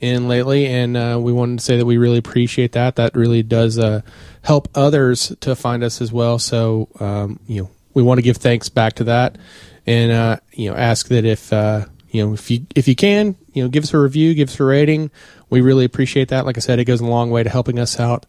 in 0.00 0.26
lately, 0.26 0.66
and 0.66 0.96
uh, 0.96 1.18
we 1.20 1.32
wanted 1.32 1.60
to 1.60 1.64
say 1.64 1.76
that 1.76 1.86
we 1.86 1.98
really 1.98 2.18
appreciate 2.18 2.72
that. 2.72 2.96
That 2.96 3.14
really 3.14 3.44
does 3.44 3.78
uh, 3.78 4.00
help 4.42 4.68
others 4.74 5.34
to 5.40 5.54
find 5.54 5.84
us 5.84 6.02
as 6.02 6.12
well. 6.12 6.40
So 6.40 6.88
um, 6.98 7.38
you 7.46 7.62
know, 7.62 7.70
we 7.94 8.02
want 8.02 8.18
to 8.18 8.22
give 8.22 8.38
thanks 8.38 8.68
back 8.68 8.94
to 8.94 9.04
that, 9.04 9.38
and 9.86 10.10
uh, 10.10 10.36
you 10.52 10.68
know, 10.68 10.76
ask 10.76 11.08
that 11.08 11.24
if 11.24 11.52
uh, 11.52 11.86
you 12.10 12.26
know 12.26 12.34
if 12.34 12.50
you 12.50 12.66
if 12.74 12.88
you 12.88 12.96
can, 12.96 13.36
you 13.52 13.62
know, 13.62 13.68
give 13.68 13.84
us 13.84 13.94
a 13.94 13.98
review, 13.98 14.34
give 14.34 14.48
us 14.48 14.58
a 14.58 14.64
rating. 14.64 15.12
We 15.48 15.60
really 15.60 15.84
appreciate 15.84 16.28
that. 16.28 16.44
Like 16.44 16.56
I 16.56 16.60
said, 16.60 16.80
it 16.80 16.86
goes 16.86 17.00
a 17.00 17.06
long 17.06 17.30
way 17.30 17.44
to 17.44 17.50
helping 17.50 17.78
us 17.78 18.00
out 18.00 18.26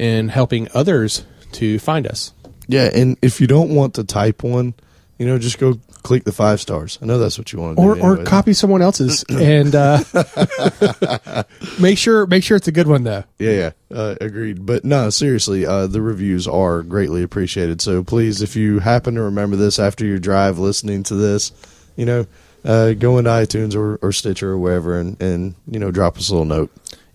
and 0.00 0.32
helping 0.32 0.68
others 0.74 1.24
to 1.52 1.78
find 1.78 2.08
us. 2.08 2.32
Yeah, 2.70 2.88
and 2.94 3.16
if 3.20 3.40
you 3.40 3.46
don't 3.46 3.74
want 3.74 3.94
to 3.94 4.04
type 4.04 4.44
one, 4.44 4.74
you 5.18 5.26
know, 5.26 5.38
just 5.38 5.58
go 5.58 5.74
click 6.02 6.24
the 6.24 6.32
five 6.32 6.60
stars. 6.60 6.98
I 7.02 7.06
know 7.06 7.18
that's 7.18 7.36
what 7.36 7.52
you 7.52 7.58
want 7.58 7.76
to 7.76 7.82
do. 7.82 7.88
or 8.00 8.20
or 8.20 8.24
copy 8.24 8.52
someone 8.52 8.80
else's 8.80 9.24
and 9.28 9.74
uh, 9.74 9.98
make 11.80 11.98
sure 11.98 12.26
make 12.26 12.44
sure 12.44 12.56
it's 12.56 12.68
a 12.68 12.72
good 12.72 12.86
one 12.86 13.02
though. 13.02 13.24
Yeah, 13.38 13.50
yeah, 13.50 13.70
uh, 13.92 14.14
agreed. 14.20 14.64
But 14.64 14.84
no, 14.84 15.10
seriously, 15.10 15.66
uh, 15.66 15.88
the 15.88 16.00
reviews 16.00 16.46
are 16.46 16.82
greatly 16.82 17.22
appreciated. 17.22 17.80
So 17.82 18.04
please, 18.04 18.40
if 18.40 18.54
you 18.56 18.78
happen 18.78 19.14
to 19.16 19.22
remember 19.22 19.56
this 19.56 19.78
after 19.78 20.06
your 20.06 20.18
drive, 20.18 20.58
listening 20.58 21.02
to 21.04 21.14
this, 21.14 21.52
you 21.96 22.06
know, 22.06 22.26
uh, 22.64 22.92
go 22.92 23.18
into 23.18 23.30
iTunes 23.30 23.74
or, 23.74 23.98
or 24.02 24.12
Stitcher 24.12 24.50
or 24.52 24.58
wherever, 24.58 24.98
and 24.98 25.20
and 25.20 25.54
you 25.68 25.80
know, 25.80 25.90
drop 25.90 26.16
us 26.18 26.28
a 26.28 26.32
little 26.32 26.46
note. 26.46 26.70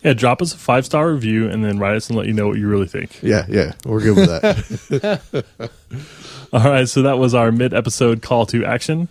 Yeah, 0.06 0.14
drop 0.14 0.39
us 0.41 0.53
a 0.53 0.58
five 0.58 0.86
star 0.86 1.12
review 1.12 1.49
and 1.49 1.66
then 1.66 1.80
write 1.80 1.95
us 1.95 2.10
and 2.10 2.18
let 2.18 2.28
you 2.28 2.34
know 2.34 2.47
what 2.47 2.60
you 2.60 2.68
really 2.68 2.86
think. 2.88 3.22
Yeah, 3.24 3.45
yeah, 3.49 3.74
we're 3.86 4.01
good 4.01 4.16
with 4.16 4.30
that. 4.30 5.70
All 6.53 6.60
right, 6.70 6.88
so 6.88 7.01
that 7.01 7.18
was 7.18 7.34
our 7.34 7.51
mid 7.51 7.74
episode 7.74 8.22
call 8.22 8.45
to 8.47 8.64
action. 8.66 9.08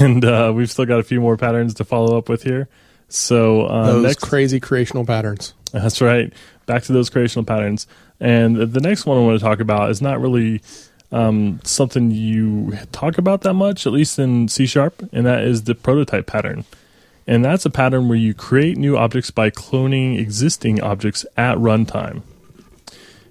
And 0.00 0.24
uh, 0.24 0.50
we've 0.56 0.70
still 0.70 0.86
got 0.86 0.98
a 0.98 1.02
few 1.02 1.20
more 1.20 1.36
patterns 1.36 1.74
to 1.74 1.84
follow 1.84 2.16
up 2.16 2.30
with 2.30 2.42
here. 2.42 2.68
So 3.10 3.66
uh, 3.66 3.86
Those 3.92 4.02
next, 4.04 4.20
crazy 4.22 4.60
creational 4.60 5.04
patterns. 5.04 5.52
That's 5.72 6.00
right. 6.00 6.32
Back 6.64 6.84
to 6.84 6.94
those 6.94 7.10
creational 7.10 7.44
patterns. 7.44 7.86
And 8.18 8.56
the- 8.56 8.64
the 8.66 8.80
next 8.80 9.04
one 9.04 9.18
I 9.18 9.20
want 9.20 9.38
to 9.38 9.44
talk 9.44 9.60
about 9.60 9.90
is 9.90 10.00
not 10.00 10.20
really 10.22 10.62
um, 11.12 11.60
something 11.64 12.10
you 12.10 12.78
talk 12.92 13.18
about 13.18 13.42
that 13.42 13.52
much, 13.54 13.86
at 13.86 13.92
least 13.92 14.18
in 14.18 14.48
C 14.48 14.64
sharp, 14.64 15.06
and 15.12 15.26
that 15.26 15.44
is 15.44 15.64
the 15.64 15.74
prototype 15.74 16.26
pattern. 16.26 16.64
And 17.28 17.44
that's 17.44 17.66
a 17.66 17.70
pattern 17.70 18.08
where 18.08 18.16
you 18.16 18.32
create 18.32 18.78
new 18.78 18.96
objects 18.96 19.30
by 19.30 19.50
cloning 19.50 20.18
existing 20.18 20.80
objects 20.80 21.26
at 21.36 21.58
runtime. 21.58 22.22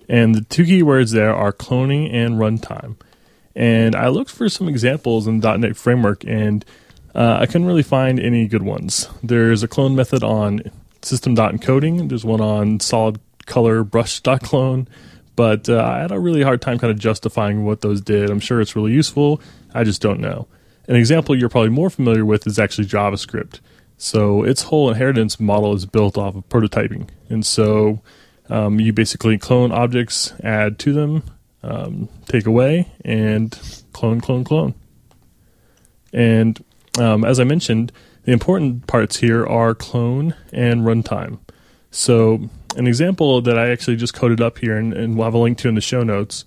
And 0.08 0.36
the 0.36 0.42
two 0.42 0.66
key 0.66 0.84
words 0.84 1.14
there 1.14 1.34
are 1.34 1.52
cloning 1.52 2.14
and 2.14 2.36
runtime. 2.36 2.98
And 3.56 3.96
I 3.96 4.10
looked 4.10 4.30
for 4.30 4.48
some 4.50 4.70
examples 4.70 5.26
in 5.26 5.40
the 5.40 5.58
.NET 5.58 5.76
framework, 5.76 6.24
and 6.26 6.64
uh, 7.16 7.40
I 7.42 7.48
couldn't 7.48 7.66
really 7.66 7.82
find 7.82 8.20
any 8.20 8.48
good 8.48 8.62
ones. 8.62 9.10
There's 9.24 9.64
a 9.64 9.68
clone 9.68 9.96
method 9.96 10.24
on 10.24 10.62
system.encoding. 11.02 12.08
There's 12.10 12.24
one 12.24 12.40
on 12.40 12.80
solid 12.80 13.20
color 13.48 13.84
brush.clone. 13.84 14.88
But 15.36 15.70
uh, 15.70 15.84
I 15.84 16.00
had 16.02 16.12
a 16.12 16.20
really 16.20 16.44
hard 16.44 16.62
time 16.62 16.78
kind 16.78 16.92
of 16.92 17.00
justifying 17.00 17.66
what 17.66 17.82
those 17.82 18.02
did. 18.02 18.30
I'm 18.30 18.40
sure 18.40 18.62
it's 18.62 18.76
really 18.76 18.94
useful. 18.94 19.42
I 19.74 19.84
just 19.84 20.04
don't 20.04 20.20
know. 20.20 20.48
An 20.88 20.96
example 20.96 21.36
you're 21.36 21.50
probably 21.50 21.72
more 21.72 21.90
familiar 21.90 22.26
with 22.26 22.46
is 22.46 22.60
actually 22.60 22.88
JavaScript. 22.88 23.60
So 23.98 24.44
its 24.44 24.64
whole 24.64 24.90
inheritance 24.90 25.40
model 25.40 25.74
is 25.74 25.86
built 25.86 26.18
off 26.18 26.36
of 26.36 26.48
prototyping. 26.50 27.10
And 27.30 27.46
so 27.46 28.02
um, 28.50 28.80
you 28.80 28.94
basically 28.94 29.38
clone 29.38 29.72
objects, 29.72 30.34
add 30.44 30.80
to 30.80 30.94
them, 30.94 31.24
um, 31.64 32.08
take 32.28 32.46
away, 32.46 32.92
and 33.04 33.58
clone, 33.94 34.22
clone, 34.22 34.44
clone. 34.44 34.76
And 36.14 36.64
um, 37.00 37.26
as 37.26 37.40
I 37.40 37.44
mentioned, 37.44 37.92
the 38.24 38.32
important 38.32 38.88
parts 38.88 39.18
here 39.18 39.46
are 39.46 39.74
clone 39.74 40.36
and 40.52 40.82
runtime. 40.82 41.40
So, 41.92 42.50
an 42.76 42.86
example 42.86 43.42
that 43.42 43.58
I 43.58 43.70
actually 43.70 43.96
just 43.96 44.14
coded 44.14 44.42
up 44.42 44.60
here 44.60 44.78
and, 44.78 44.94
and 44.94 45.18
we'll 45.18 45.26
have 45.26 45.34
a 45.34 45.40
link 45.40 45.58
to 45.60 45.70
in 45.70 45.76
the 45.76 45.82
show 45.82 46.04
notes 46.04 46.46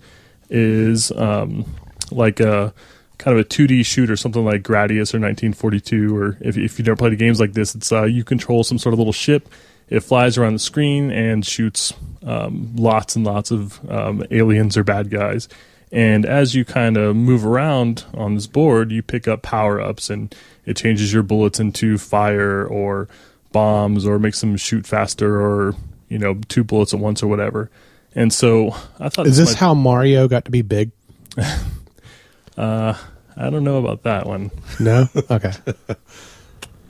is 0.49 1.11
um, 1.13 1.65
like 2.11 2.39
a 2.39 2.73
kind 3.21 3.37
of 3.37 3.45
a 3.45 3.47
2D 3.47 3.85
shooter, 3.85 4.17
something 4.17 4.43
like 4.43 4.63
Gradius 4.63 5.13
or 5.13 5.21
1942. 5.21 6.17
Or 6.17 6.37
if, 6.41 6.57
if 6.57 6.79
you've 6.79 6.87
never 6.87 6.95
played 6.95 7.17
games 7.19 7.39
like 7.39 7.53
this, 7.53 7.75
it's 7.75 7.91
uh, 7.91 8.03
you 8.03 8.23
control 8.23 8.63
some 8.63 8.79
sort 8.79 8.93
of 8.93 8.99
little 8.99 9.13
ship. 9.13 9.47
It 9.89 9.99
flies 9.99 10.37
around 10.39 10.53
the 10.53 10.59
screen 10.59 11.11
and 11.11 11.45
shoots 11.45 11.93
um, 12.25 12.75
lots 12.75 13.15
and 13.15 13.23
lots 13.23 13.51
of 13.51 13.79
um, 13.91 14.23
aliens 14.31 14.75
or 14.75 14.83
bad 14.83 15.11
guys. 15.11 15.47
And 15.91 16.25
as 16.25 16.55
you 16.55 16.65
kind 16.65 16.97
of 16.97 17.15
move 17.15 17.45
around 17.45 18.05
on 18.15 18.33
this 18.33 18.47
board, 18.47 18.91
you 18.91 19.03
pick 19.03 19.27
up 19.27 19.43
power 19.43 19.79
ups 19.79 20.09
and 20.09 20.33
it 20.65 20.77
changes 20.77 21.13
your 21.13 21.21
bullets 21.21 21.59
into 21.59 21.97
fire 21.99 22.65
or 22.65 23.07
bombs 23.51 24.05
or 24.07 24.17
makes 24.17 24.39
them 24.41 24.57
shoot 24.57 24.87
faster 24.87 25.39
or, 25.39 25.75
you 26.09 26.17
know, 26.17 26.39
two 26.47 26.63
bullets 26.63 26.93
at 26.93 26.99
once 26.99 27.21
or 27.21 27.27
whatever. 27.27 27.69
And 28.15 28.33
so 28.33 28.73
I 28.99 29.09
thought 29.09 29.27
Is 29.27 29.37
this 29.37 29.51
might- 29.51 29.57
how 29.59 29.73
Mario 29.75 30.27
got 30.27 30.45
to 30.45 30.51
be 30.51 30.61
big? 30.63 30.91
uh, 32.57 32.93
I 33.37 33.49
don't 33.49 33.63
know 33.63 33.77
about 33.77 34.03
that 34.03 34.25
one. 34.25 34.51
No. 34.79 35.07
Okay. 35.29 35.53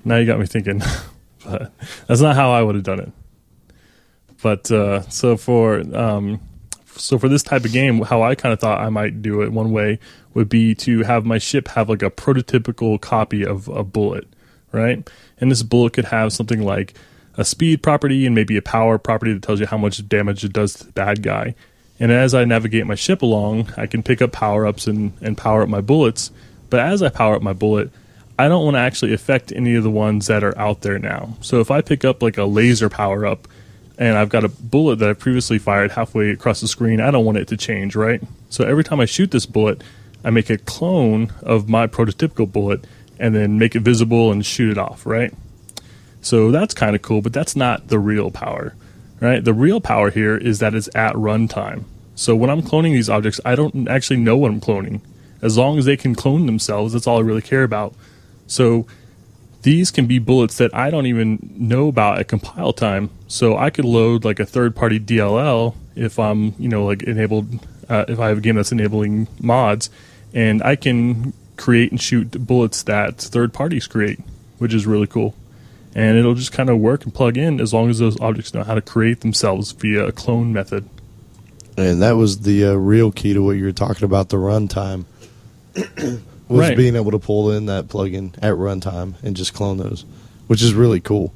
Now 0.04 0.18
you 0.18 0.26
got 0.26 0.40
me 0.40 0.46
thinking. 0.46 0.82
but 1.46 1.72
that's 2.08 2.22
not 2.22 2.36
how 2.36 2.52
I 2.52 2.62
would 2.62 2.76
have 2.76 2.84
done 2.84 3.00
it. 3.00 3.12
But 4.42 4.72
uh, 4.72 5.02
so 5.10 5.38
for 5.38 5.80
um, 5.96 6.42
so 6.86 7.20
for 7.20 7.30
this 7.30 7.44
type 7.44 7.66
of 7.66 7.72
game, 7.72 8.02
how 8.02 8.24
I 8.24 8.36
kind 8.36 8.54
of 8.54 8.60
thought 8.60 8.82
I 8.82 8.90
might 8.90 9.22
do 9.22 9.42
it 9.42 9.52
one 9.52 9.72
way 9.72 10.00
would 10.34 10.50
be 10.50 10.74
to 10.76 11.04
have 11.04 11.26
my 11.26 11.38
ship 11.38 11.68
have 11.70 11.90
like 11.90 12.02
a 12.02 12.10
prototypical 12.10 13.00
copy 13.00 13.46
of 13.46 13.68
a 13.68 13.84
bullet, 13.84 14.28
right? 14.72 15.08
And 15.40 15.52
this 15.52 15.62
bullet 15.62 15.94
could 15.94 16.06
have 16.06 16.34
something 16.34 16.64
like 16.64 16.96
a 17.36 17.46
speed 17.46 17.84
property 17.84 18.26
and 18.26 18.34
maybe 18.34 18.58
a 18.58 18.62
power 18.62 18.98
property 18.98 19.34
that 19.34 19.44
tells 19.44 19.60
you 19.60 19.68
how 19.68 19.78
much 19.78 20.08
damage 20.08 20.44
it 20.44 20.54
does 20.54 20.74
to 20.74 20.86
the 20.86 20.92
bad 20.92 21.22
guy. 21.22 21.56
And 22.02 22.12
as 22.12 22.34
I 22.34 22.46
navigate 22.46 22.88
my 22.88 22.96
ship 22.96 23.22
along, 23.22 23.72
I 23.78 23.86
can 23.86 24.02
pick 24.02 24.24
up 24.24 24.32
power 24.32 24.66
ups 24.66 24.88
and, 24.88 25.14
and 25.22 25.38
power 25.38 25.62
up 25.62 25.70
my 25.70 25.82
bullets. 25.82 26.32
But 26.72 26.80
as 26.80 27.04
I 27.04 27.10
power 27.10 27.36
up 27.36 27.44
my 27.44 27.54
bullet, 27.54 27.92
I 28.40 28.48
don't 28.48 28.66
want 28.66 28.74
to 28.74 28.80
actually 28.80 29.14
affect 29.14 29.52
any 29.52 29.76
of 29.76 29.84
the 29.84 29.92
ones 29.92 30.26
that 30.26 30.44
are 30.44 30.58
out 30.58 30.82
there 30.82 30.98
now. 30.98 31.38
So 31.42 31.60
if 31.60 31.70
I 31.70 31.82
pick 31.82 32.04
up 32.04 32.24
like 32.24 32.40
a 32.40 32.46
laser 32.46 32.90
power 32.90 33.24
up 33.24 33.48
and 34.00 34.18
I've 34.18 34.30
got 34.30 34.44
a 34.44 34.50
bullet 34.50 34.96
that 34.96 35.12
I 35.12 35.14
previously 35.14 35.60
fired 35.60 35.92
halfway 35.92 36.32
across 36.32 36.60
the 36.60 36.68
screen, 36.68 37.00
I 37.00 37.12
don't 37.12 37.24
want 37.24 37.38
it 37.38 37.48
to 37.50 37.58
change, 37.58 37.96
right? 37.96 38.20
So 38.50 38.66
every 38.66 38.84
time 38.84 39.00
I 39.00 39.06
shoot 39.06 39.30
this 39.30 39.46
bullet, 39.46 39.84
I 40.24 40.32
make 40.32 40.50
a 40.50 40.58
clone 40.58 41.32
of 41.44 41.70
my 41.70 41.86
prototypical 41.86 42.52
bullet 42.52 42.84
and 43.20 43.36
then 43.36 43.60
make 43.60 43.76
it 43.76 43.82
visible 43.82 44.32
and 44.32 44.44
shoot 44.44 44.72
it 44.72 44.80
off, 44.80 45.06
right? 45.06 45.36
So 46.24 46.50
that's 46.50 46.74
kind 46.74 46.96
of 46.96 47.04
cool, 47.04 47.22
but 47.22 47.32
that's 47.32 47.56
not 47.56 47.90
the 47.90 48.00
real 48.00 48.32
power, 48.32 48.74
right? 49.22 49.44
The 49.44 49.54
real 49.54 49.80
power 49.80 50.10
here 50.10 50.36
is 50.36 50.60
that 50.60 50.76
it's 50.76 50.90
at 50.94 51.14
runtime. 51.16 51.86
So 52.16 52.36
when 52.36 52.50
I'm 52.50 52.62
cloning 52.62 52.92
these 52.92 53.10
objects, 53.10 53.40
I 53.46 53.56
don't 53.56 53.88
actually 53.88 54.20
know 54.20 54.36
what 54.36 54.52
I'm 54.52 54.60
cloning. 54.60 55.00
As 55.42 55.58
long 55.58 55.78
as 55.78 55.86
they 55.86 55.96
can 55.96 56.14
clone 56.14 56.46
themselves, 56.46 56.94
that's 56.94 57.08
all 57.08 57.18
I 57.18 57.22
really 57.22 57.42
care 57.42 57.64
about. 57.64 57.96
So 58.48 58.86
these 59.62 59.92
can 59.92 60.08
be 60.08 60.20
bullets 60.20 60.58
that 60.58 60.74
I 60.76 60.90
don't 60.90 61.06
even 61.06 61.54
know 61.56 61.88
about 61.88 62.20
at 62.20 62.28
compile 62.28 62.74
time. 62.74 63.10
So 63.28 63.58
I 63.58 63.70
could 63.70 63.86
load 63.86 64.26
like 64.26 64.40
a 64.40 64.46
third 64.46 64.76
party 64.76 65.00
DLL 65.00 65.76
if 65.96 66.20
I'm, 66.20 66.54
you 66.58 66.68
know, 66.68 66.86
like 66.86 67.04
enabled, 67.04 67.66
uh, 67.90 68.06
if 68.08 68.20
I 68.20 68.28
have 68.30 68.40
a 68.40 68.42
game 68.42 68.56
that's 68.56 68.72
enabling 68.72 69.28
mods, 69.40 69.90
and 70.34 70.64
I 70.64 70.76
can 70.76 71.34
create 71.58 71.92
and 71.92 72.02
shoot 72.02 72.32
bullets 72.32 72.84
that 72.84 73.18
third 73.18 73.54
parties 73.54 73.88
create, 73.88 74.20
which 74.58 74.74
is 74.74 74.88
really 74.88 75.08
cool. 75.08 75.36
And 75.94 76.18
it'll 76.18 76.36
just 76.36 76.54
kind 76.54 76.70
of 76.70 76.80
work 76.80 77.04
and 77.04 77.14
plug 77.14 77.38
in 77.38 77.60
as 77.60 77.74
long 77.74 77.90
as 77.90 78.00
those 78.00 78.20
objects 78.22 78.54
know 78.54 78.64
how 78.64 78.76
to 78.76 78.82
create 78.82 79.22
themselves 79.22 79.72
via 79.74 80.08
a 80.08 80.12
clone 80.12 80.54
method. 80.54 80.88
And 81.78 82.02
that 82.02 82.14
was 82.14 82.42
the 82.42 82.66
uh, 82.66 82.74
real 82.74 83.12
key 83.12 83.34
to 83.34 83.44
what 83.44 83.54
you 83.58 83.66
were 83.66 83.72
talking 83.72 84.04
about 84.04 84.30
the 84.30 84.38
runtime. 84.38 85.06
was 86.52 86.68
Right. 86.68 86.78
being 86.78 86.96
able 86.96 87.12
to 87.12 87.20
pull 87.20 87.52
in 87.52 87.68
that 87.68 87.88
plugin 87.88 88.34
at 88.42 88.56
runtime 88.56 89.14
and 89.24 89.36
just 89.36 89.54
clone 89.54 89.78
those, 89.78 90.06
which 90.48 90.62
is 90.62 90.74
really 90.74 91.00
cool. 91.00 91.34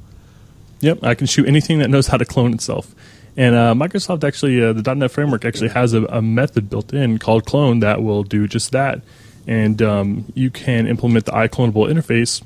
Yep, 0.80 1.02
I 1.02 1.14
can 1.14 1.26
shoot 1.26 1.48
anything 1.48 1.78
that 1.78 1.88
knows 1.88 2.08
how 2.08 2.18
to 2.18 2.24
clone 2.26 2.52
itself. 2.52 2.94
And 3.36 3.54
uh, 3.54 3.74
Microsoft 3.74 4.24
actually, 4.24 4.62
uh, 4.62 4.72
the 4.72 4.94
.NET 4.94 5.10
framework 5.10 5.44
actually 5.44 5.70
has 5.70 5.94
a, 5.94 6.04
a, 6.04 6.22
method 6.22 6.70
built 6.70 6.92
in 6.92 7.18
called 7.18 7.44
clone 7.44 7.80
that 7.80 8.02
will 8.02 8.22
do 8.22 8.46
just 8.46 8.72
that. 8.72 9.00
And 9.46 9.80
um, 9.82 10.24
you 10.34 10.50
can 10.50 10.86
implement 10.86 11.26
the 11.26 11.32
ICloneable 11.32 11.90
interface, 11.90 12.42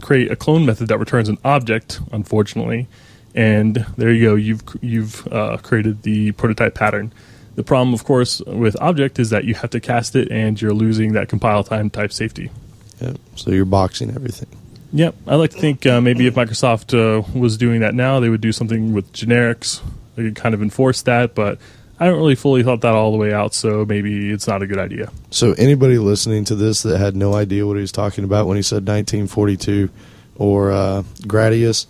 create 0.00 0.30
a 0.30 0.36
clone 0.36 0.64
method 0.66 0.88
that 0.88 0.98
returns 0.98 1.28
an 1.28 1.38
object, 1.44 2.00
unfortunately, 2.12 2.86
and 3.34 3.86
there 3.96 4.12
you 4.12 4.24
go. 4.26 4.34
You've 4.34 4.62
you've 4.80 5.26
uh, 5.32 5.56
created 5.58 6.02
the 6.02 6.32
prototype 6.32 6.74
pattern. 6.74 7.12
The 7.54 7.64
problem, 7.64 7.92
of 7.92 8.04
course, 8.04 8.40
with 8.40 8.76
object 8.80 9.18
is 9.18 9.30
that 9.30 9.44
you 9.44 9.54
have 9.54 9.70
to 9.70 9.80
cast 9.80 10.14
it, 10.14 10.30
and 10.30 10.60
you're 10.60 10.72
losing 10.72 11.12
that 11.14 11.28
compile 11.28 11.64
time 11.64 11.90
type 11.90 12.12
safety. 12.12 12.50
Yeah, 13.00 13.14
so 13.34 13.50
you're 13.50 13.64
boxing 13.64 14.10
everything. 14.10 14.48
Yep, 14.92 15.14
I 15.26 15.34
like 15.34 15.50
to 15.50 15.58
think 15.58 15.84
uh, 15.84 16.00
maybe 16.00 16.26
if 16.26 16.34
Microsoft 16.34 16.94
uh, 16.96 17.22
was 17.38 17.58
doing 17.58 17.80
that 17.80 17.94
now, 17.94 18.20
they 18.20 18.28
would 18.28 18.40
do 18.40 18.52
something 18.52 18.94
with 18.94 19.12
generics. 19.12 19.82
They 20.16 20.22
could 20.24 20.36
kind 20.36 20.54
of 20.54 20.62
enforce 20.62 21.02
that, 21.02 21.34
but 21.34 21.58
I 22.00 22.04
haven't 22.04 22.20
really 22.20 22.36
fully 22.36 22.62
thought 22.62 22.82
that 22.82 22.94
all 22.94 23.10
the 23.10 23.18
way 23.18 23.32
out, 23.32 23.54
so 23.54 23.84
maybe 23.84 24.30
it's 24.30 24.46
not 24.46 24.62
a 24.62 24.66
good 24.66 24.78
idea. 24.78 25.10
So 25.30 25.52
anybody 25.54 25.98
listening 25.98 26.44
to 26.44 26.54
this 26.54 26.82
that 26.82 26.98
had 26.98 27.16
no 27.16 27.34
idea 27.34 27.66
what 27.66 27.74
he 27.74 27.80
was 27.80 27.92
talking 27.92 28.24
about 28.24 28.46
when 28.46 28.56
he 28.56 28.62
said 28.62 28.86
1942 28.86 29.90
or 30.36 30.70
uh, 30.70 31.02
Gradius, 31.22 31.86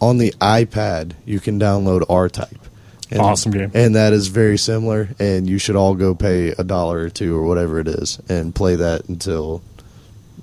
on 0.00 0.18
the 0.18 0.32
iPad 0.40 1.14
you 1.24 1.38
can 1.38 1.60
download 1.60 2.04
R-Type. 2.08 2.58
And, 3.10 3.20
awesome 3.20 3.52
game. 3.52 3.70
And 3.74 3.94
that 3.94 4.12
is 4.12 4.28
very 4.28 4.58
similar, 4.58 5.10
and 5.20 5.48
you 5.48 5.58
should 5.58 5.76
all 5.76 5.94
go 5.94 6.14
pay 6.14 6.48
a 6.48 6.64
dollar 6.64 7.00
or 7.00 7.08
two 7.10 7.36
or 7.36 7.44
whatever 7.44 7.78
it 7.78 7.86
is 7.86 8.18
and 8.28 8.54
play 8.54 8.74
that 8.76 9.08
until 9.08 9.62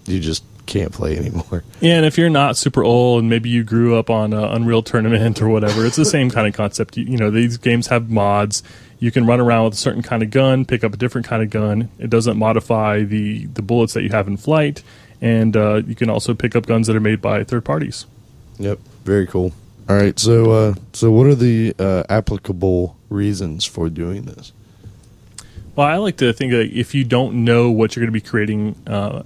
you 0.05 0.19
just 0.19 0.43
can't 0.67 0.93
play 0.93 1.17
anymore. 1.17 1.63
Yeah, 1.81 1.97
and 1.97 2.05
if 2.05 2.17
you're 2.17 2.29
not 2.29 2.55
super 2.55 2.83
old 2.83 3.21
and 3.21 3.29
maybe 3.29 3.49
you 3.49 3.63
grew 3.63 3.97
up 3.97 4.09
on 4.09 4.33
uh, 4.33 4.51
Unreal 4.53 4.83
Tournament 4.83 5.41
or 5.41 5.49
whatever, 5.49 5.85
it's 5.85 5.95
the 5.95 6.05
same 6.05 6.29
kind 6.29 6.47
of 6.47 6.53
concept. 6.53 6.95
You, 6.95 7.05
you, 7.05 7.17
know, 7.17 7.29
these 7.29 7.57
games 7.57 7.87
have 7.87 8.09
mods. 8.09 8.63
You 9.01 9.11
can 9.11 9.25
run 9.25 9.39
around 9.39 9.65
with 9.65 9.73
a 9.73 9.77
certain 9.77 10.03
kind 10.03 10.21
of 10.21 10.29
gun, 10.29 10.63
pick 10.63 10.83
up 10.83 10.93
a 10.93 10.97
different 10.97 11.25
kind 11.25 11.41
of 11.41 11.49
gun. 11.49 11.89
It 11.97 12.09
doesn't 12.09 12.37
modify 12.37 13.01
the 13.03 13.47
the 13.47 13.63
bullets 13.63 13.93
that 13.95 14.03
you 14.03 14.09
have 14.09 14.27
in 14.27 14.37
flight, 14.37 14.83
and 15.19 15.57
uh, 15.57 15.81
you 15.85 15.95
can 15.95 16.09
also 16.09 16.35
pick 16.35 16.55
up 16.55 16.67
guns 16.67 16.85
that 16.85 16.95
are 16.95 17.01
made 17.01 17.19
by 17.19 17.43
third 17.43 17.65
parties. 17.65 18.05
Yep, 18.59 18.77
very 19.03 19.25
cool. 19.25 19.53
All 19.89 19.95
right, 19.95 20.17
so 20.19 20.51
uh, 20.51 20.75
so 20.93 21.11
what 21.11 21.25
are 21.25 21.35
the 21.35 21.73
uh, 21.79 22.03
applicable 22.09 22.95
reasons 23.09 23.65
for 23.65 23.89
doing 23.89 24.21
this? 24.23 24.53
Well, 25.75 25.87
I 25.87 25.97
like 25.97 26.17
to 26.17 26.31
think 26.31 26.51
that 26.51 26.69
if 26.71 26.93
you 26.93 27.03
don't 27.03 27.43
know 27.43 27.71
what 27.71 27.95
you're 27.95 28.05
going 28.05 28.13
to 28.13 28.19
be 28.19 28.21
creating 28.21 28.75
uh, 28.85 29.23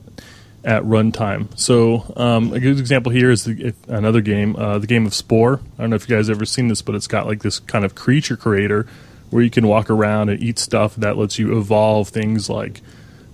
at 0.65 0.83
runtime. 0.83 1.47
So 1.57 2.13
um, 2.15 2.53
a 2.53 2.59
good 2.59 2.79
example 2.79 3.11
here 3.11 3.29
is 3.29 3.43
the, 3.43 3.73
another 3.87 4.21
game, 4.21 4.55
uh, 4.55 4.79
the 4.79 4.87
game 4.87 5.05
of 5.05 5.13
Spore. 5.13 5.59
I 5.77 5.81
don't 5.81 5.91
know 5.91 5.95
if 5.95 6.09
you 6.09 6.15
guys 6.15 6.29
ever 6.29 6.45
seen 6.45 6.67
this, 6.67 6.81
but 6.81 6.95
it's 6.95 7.07
got 7.07 7.27
like 7.27 7.43
this 7.43 7.59
kind 7.59 7.85
of 7.85 7.93
creature 7.93 8.35
creator 8.35 8.87
where 9.29 9.43
you 9.43 9.49
can 9.49 9.67
walk 9.67 9.89
around 9.89 10.29
and 10.29 10.41
eat 10.41 10.59
stuff 10.59 10.95
that 10.95 11.17
lets 11.17 11.37
you 11.39 11.57
evolve 11.57 12.09
things 12.09 12.49
like 12.49 12.81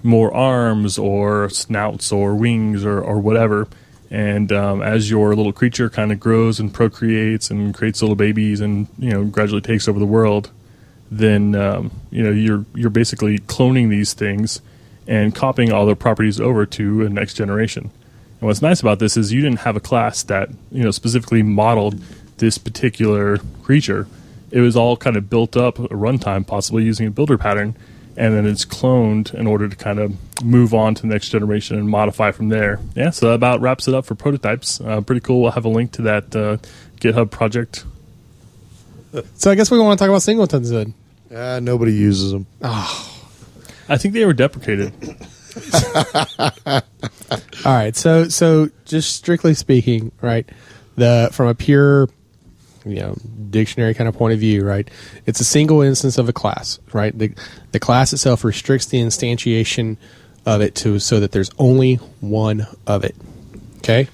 more 0.03 0.33
arms 0.33 0.97
or 0.97 1.49
snouts 1.49 2.11
or 2.11 2.35
wings 2.35 2.83
or, 2.83 3.01
or 3.01 3.19
whatever. 3.19 3.67
And 4.09 4.51
um, 4.51 4.81
as 4.81 5.09
your 5.09 5.35
little 5.35 5.53
creature 5.53 5.89
kind 5.89 6.11
of 6.11 6.19
grows 6.19 6.59
and 6.59 6.73
procreates 6.73 7.49
and 7.49 7.73
creates 7.73 8.01
little 8.01 8.15
babies 8.15 8.59
and 8.59 8.87
you 8.99 9.11
know 9.11 9.23
gradually 9.23 9.61
takes 9.61 9.87
over 9.87 9.99
the 9.99 10.05
world, 10.05 10.51
then 11.09 11.55
um, 11.55 11.91
you 12.09 12.21
know 12.21 12.31
you're 12.31 12.65
you're 12.75 12.89
basically 12.89 13.39
cloning 13.39 13.89
these 13.89 14.13
things 14.13 14.61
and 15.07 15.33
copying 15.33 15.71
all 15.71 15.85
their 15.85 15.95
properties 15.95 16.41
over 16.41 16.65
to 16.65 17.05
a 17.05 17.09
next 17.09 17.35
generation. 17.35 17.89
And 18.41 18.47
what's 18.47 18.61
nice 18.61 18.81
about 18.81 18.99
this 18.99 19.15
is 19.15 19.31
you 19.31 19.41
didn't 19.41 19.59
have 19.59 19.77
a 19.77 19.79
class 19.79 20.23
that 20.23 20.49
you 20.71 20.83
know 20.83 20.91
specifically 20.91 21.41
modeled 21.41 22.01
this 22.37 22.57
particular 22.57 23.37
creature. 23.63 24.07
It 24.51 24.61
was 24.61 24.75
all 24.75 24.97
kind 24.97 25.15
of 25.15 25.29
built 25.29 25.55
up 25.55 25.79
a 25.79 25.87
runtime, 25.89 26.45
possibly 26.45 26.83
using 26.83 27.07
a 27.07 27.11
builder 27.11 27.37
pattern, 27.37 27.75
and 28.17 28.33
then 28.33 28.45
it's 28.45 28.65
cloned 28.65 29.33
in 29.33 29.47
order 29.47 29.67
to 29.69 29.75
kind 29.75 29.99
of 29.99 30.43
move 30.43 30.73
on 30.73 30.95
to 30.95 31.01
the 31.03 31.07
next 31.07 31.29
generation 31.29 31.77
and 31.77 31.87
modify 31.87 32.31
from 32.31 32.49
there. 32.49 32.79
Yeah, 32.95 33.11
so 33.11 33.27
that 33.27 33.35
about 33.35 33.61
wraps 33.61 33.87
it 33.87 33.93
up 33.93 34.05
for 34.05 34.15
prototypes. 34.15 34.81
Uh, 34.81 35.01
pretty 35.01 35.21
cool. 35.21 35.41
We'll 35.41 35.51
have 35.51 35.65
a 35.65 35.69
link 35.69 35.93
to 35.93 36.01
that 36.03 36.35
uh, 36.35 36.57
GitHub 36.97 37.31
project. 37.31 37.85
So 39.35 39.51
I 39.51 39.55
guess 39.55 39.71
we 39.71 39.79
want 39.79 39.97
to 39.97 40.03
talk 40.03 40.09
about 40.09 40.21
singletons 40.21 40.69
then. 40.69 40.93
Yeah, 41.29 41.59
nobody 41.59 41.93
uses 41.93 42.31
them. 42.31 42.45
Oh. 42.61 43.07
I 43.87 43.97
think 43.97 44.13
they 44.13 44.25
were 44.25 44.33
deprecated. 44.33 44.93
All 46.65 46.81
right, 47.65 47.95
so 47.95 48.29
so 48.29 48.69
just 48.85 49.15
strictly 49.15 49.53
speaking, 49.53 50.11
right? 50.21 50.47
The 50.95 51.29
from 51.31 51.47
a 51.47 51.55
pure 51.55 52.07
you 52.85 52.99
know 52.99 53.15
dictionary 53.49 53.93
kind 53.93 54.07
of 54.07 54.15
point 54.15 54.33
of 54.33 54.39
view, 54.39 54.63
right? 54.63 54.89
It's 55.25 55.39
a 55.39 55.45
single 55.45 55.81
instance 55.81 56.17
of 56.17 56.29
a 56.29 56.33
class, 56.33 56.79
right? 56.93 57.17
The 57.17 57.33
the 57.71 57.79
class 57.79 58.13
itself 58.13 58.43
restricts 58.43 58.87
the 58.87 58.99
instantiation 58.99 59.97
of 60.45 60.61
it 60.61 60.75
to 60.75 60.99
so 60.99 61.19
that 61.19 61.31
there's 61.31 61.51
only 61.59 61.95
one 62.19 62.67
of 62.87 63.03
it. 63.03 63.15
Okay. 63.77 64.07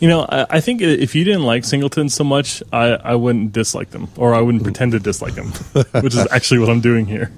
You 0.00 0.08
know, 0.08 0.26
I, 0.28 0.46
I 0.48 0.60
think 0.60 0.80
if 0.80 1.14
you 1.14 1.24
didn't 1.24 1.42
like 1.42 1.64
singletons 1.64 2.14
so 2.14 2.24
much, 2.24 2.62
I, 2.72 2.92
I 2.92 3.14
wouldn't 3.16 3.52
dislike 3.52 3.90
them, 3.90 4.08
or 4.16 4.34
I 4.34 4.40
wouldn't 4.40 4.62
pretend 4.62 4.92
to 4.92 4.98
dislike 4.98 5.34
them, 5.34 5.48
which 6.02 6.14
is 6.14 6.26
actually 6.32 6.60
what 6.60 6.70
I'm 6.70 6.80
doing 6.80 7.04
here 7.04 7.30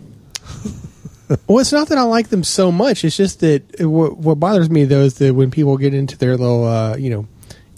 well, 1.46 1.58
it's 1.58 1.72
not 1.72 1.88
that 1.88 1.98
I 1.98 2.02
like 2.02 2.28
them 2.28 2.44
so 2.44 2.72
much. 2.72 3.04
It's 3.04 3.16
just 3.16 3.40
that 3.40 3.62
it, 3.80 3.86
what, 3.86 4.16
what, 4.16 4.40
bothers 4.40 4.70
me 4.70 4.84
though 4.84 5.02
is 5.02 5.14
that 5.14 5.34
when 5.34 5.50
people 5.50 5.76
get 5.76 5.94
into 5.94 6.16
their 6.16 6.36
little, 6.36 6.64
uh, 6.64 6.96
you 6.96 7.10
know, 7.10 7.26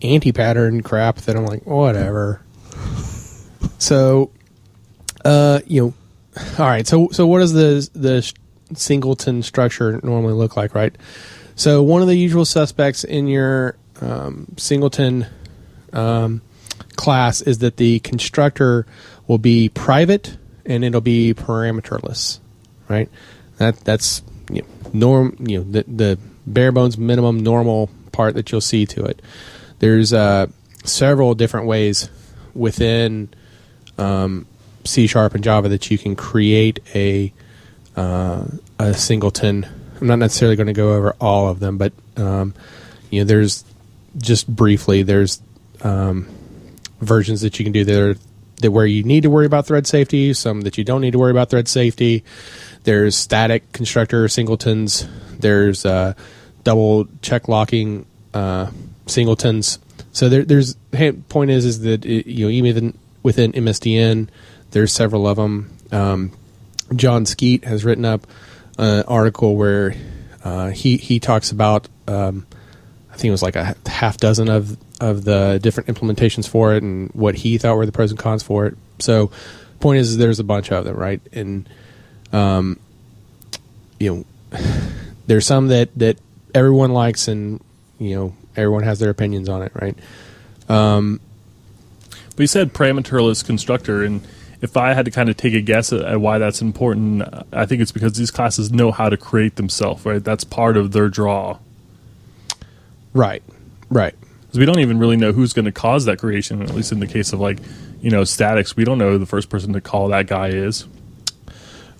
anti-pattern 0.02 0.82
crap, 0.82 1.16
that 1.22 1.36
I'm 1.36 1.46
like, 1.46 1.64
whatever. 1.66 2.40
So, 3.78 4.30
uh, 5.24 5.60
you 5.66 5.82
know, 5.82 5.94
all 6.58 6.66
right. 6.66 6.86
So, 6.86 7.08
so 7.12 7.26
what 7.26 7.40
does 7.40 7.52
the 7.52 7.88
the 7.94 8.32
singleton 8.74 9.42
structure 9.42 10.00
normally 10.02 10.32
look 10.34 10.56
like, 10.56 10.74
right? 10.74 10.94
So, 11.56 11.82
one 11.82 12.02
of 12.02 12.08
the 12.08 12.16
usual 12.16 12.44
suspects 12.44 13.04
in 13.04 13.26
your 13.26 13.76
um, 14.00 14.46
singleton 14.56 15.26
um, 15.92 16.42
class 16.96 17.40
is 17.40 17.58
that 17.58 17.76
the 17.76 18.00
constructor 18.00 18.86
will 19.26 19.38
be 19.38 19.68
private 19.68 20.36
and 20.66 20.84
it'll 20.84 21.00
be 21.00 21.34
parameterless, 21.34 22.40
right? 22.88 23.08
That 23.58 23.76
that's 23.84 24.22
you 24.50 24.62
know, 24.62 24.68
norm. 24.92 25.36
You 25.40 25.58
know 25.58 25.64
the 25.64 25.84
the 25.86 26.18
bare 26.46 26.72
bones 26.72 26.98
minimum 26.98 27.40
normal 27.40 27.90
part 28.12 28.34
that 28.34 28.50
you'll 28.50 28.60
see 28.60 28.86
to 28.86 29.04
it. 29.04 29.22
There's 29.78 30.12
uh, 30.12 30.46
several 30.84 31.34
different 31.34 31.66
ways 31.66 32.08
within 32.54 33.28
um, 33.98 34.46
C 34.84 35.06
sharp 35.06 35.34
and 35.34 35.44
Java 35.44 35.68
that 35.68 35.90
you 35.90 35.98
can 35.98 36.16
create 36.16 36.80
a 36.94 37.32
uh, 37.96 38.44
a 38.78 38.94
singleton. 38.94 39.66
I'm 40.00 40.06
not 40.06 40.18
necessarily 40.18 40.56
going 40.56 40.66
to 40.66 40.72
go 40.72 40.94
over 40.94 41.14
all 41.20 41.48
of 41.48 41.60
them, 41.60 41.78
but 41.78 41.92
um, 42.16 42.54
you 43.10 43.20
know, 43.20 43.24
there's 43.24 43.64
just 44.16 44.48
briefly 44.48 45.02
there's 45.02 45.40
um, 45.82 46.26
versions 47.00 47.40
that 47.42 47.58
you 47.58 47.64
can 47.64 47.72
do 47.72 47.84
there 47.84 48.16
that 48.60 48.70
where 48.70 48.86
you 48.86 49.02
need 49.02 49.22
to 49.22 49.30
worry 49.30 49.46
about 49.46 49.66
thread 49.66 49.86
safety, 49.86 50.32
some 50.32 50.62
that 50.62 50.78
you 50.78 50.84
don't 50.84 51.00
need 51.00 51.12
to 51.12 51.18
worry 51.18 51.30
about 51.30 51.50
thread 51.50 51.68
safety. 51.68 52.24
There's 52.84 53.16
static 53.16 53.72
constructor 53.72 54.28
singletons. 54.28 55.06
There's 55.38 55.84
uh, 55.84 56.14
double 56.62 57.06
check 57.22 57.48
locking 57.48 58.06
uh, 58.32 58.70
singletons. 59.06 59.78
So 60.14 60.28
there, 60.28 60.44
there's 60.44 60.76
point 61.28 61.50
is 61.50 61.64
is 61.64 61.80
that 61.80 62.06
it, 62.06 62.26
you 62.26 62.46
know 62.46 62.50
even 62.50 62.96
within 63.22 63.52
MSDN, 63.52 64.28
there's 64.70 64.92
several 64.92 65.26
of 65.26 65.36
them. 65.36 65.76
Um, 65.92 66.32
Jon 66.94 67.26
Skeet 67.26 67.64
has 67.64 67.84
written 67.84 68.04
up 68.04 68.26
an 68.78 69.02
article 69.08 69.56
where 69.56 69.94
uh, 70.44 70.68
he 70.68 70.96
he 70.96 71.18
talks 71.20 71.50
about 71.50 71.88
um, 72.06 72.46
I 73.10 73.16
think 73.16 73.26
it 73.26 73.32
was 73.32 73.42
like 73.42 73.56
a 73.56 73.76
half 73.86 74.16
dozen 74.16 74.48
of 74.48 74.78
of 75.00 75.24
the 75.24 75.58
different 75.60 75.88
implementations 75.88 76.48
for 76.48 76.74
it 76.74 76.82
and 76.82 77.10
what 77.10 77.34
he 77.34 77.58
thought 77.58 77.76
were 77.76 77.86
the 77.86 77.92
pros 77.92 78.10
and 78.10 78.18
cons 78.18 78.42
for 78.42 78.66
it. 78.66 78.76
So, 79.00 79.32
point 79.80 79.98
is, 79.98 80.16
there's 80.16 80.38
a 80.38 80.44
bunch 80.44 80.70
of 80.70 80.84
them, 80.84 80.96
right? 80.96 81.20
And 81.32 81.68
um, 82.32 82.78
you 83.98 84.26
know, 84.52 84.58
there's 85.26 85.46
some 85.46 85.68
that 85.68 85.90
that 85.98 86.18
everyone 86.54 86.92
likes, 86.92 87.26
and 87.26 87.60
you 87.98 88.14
know, 88.14 88.36
everyone 88.56 88.82
has 88.82 88.98
their 88.98 89.10
opinions 89.10 89.48
on 89.48 89.62
it, 89.62 89.72
right? 89.74 89.96
Um, 90.68 91.20
but 92.36 92.40
you 92.40 92.46
said 92.46 92.72
parameterless 92.72 93.44
constructor, 93.44 94.02
and 94.02 94.26
if 94.60 94.76
I 94.76 94.94
had 94.94 95.04
to 95.04 95.10
kind 95.10 95.28
of 95.28 95.36
take 95.36 95.54
a 95.54 95.60
guess 95.60 95.92
at, 95.92 96.20
why 96.20 96.38
that's 96.38 96.62
important, 96.62 97.22
I 97.52 97.66
think 97.66 97.82
it's 97.82 97.92
because 97.92 98.14
these 98.14 98.30
classes 98.30 98.72
know 98.72 98.90
how 98.90 99.08
to 99.08 99.16
create 99.16 99.56
themselves, 99.56 100.04
right? 100.04 100.22
That's 100.22 100.42
part 100.42 100.76
of 100.76 100.92
their 100.92 101.08
draw. 101.08 101.58
Right, 103.12 103.42
right. 103.90 104.14
Because 104.40 104.58
we 104.58 104.66
don't 104.66 104.80
even 104.80 104.98
really 104.98 105.16
know 105.16 105.32
who's 105.32 105.52
going 105.52 105.66
to 105.66 105.72
cause 105.72 106.06
that 106.06 106.18
creation. 106.18 106.62
At 106.62 106.74
least 106.74 106.92
in 106.92 107.00
the 107.00 107.06
case 107.06 107.32
of 107.32 107.40
like, 107.40 107.58
you 108.00 108.10
know, 108.10 108.24
statics, 108.24 108.76
we 108.76 108.84
don't 108.84 108.98
know 108.98 109.10
who 109.12 109.18
the 109.18 109.26
first 109.26 109.48
person 109.48 109.72
to 109.74 109.80
call 109.80 110.08
that 110.08 110.26
guy 110.26 110.48
is. 110.48 110.86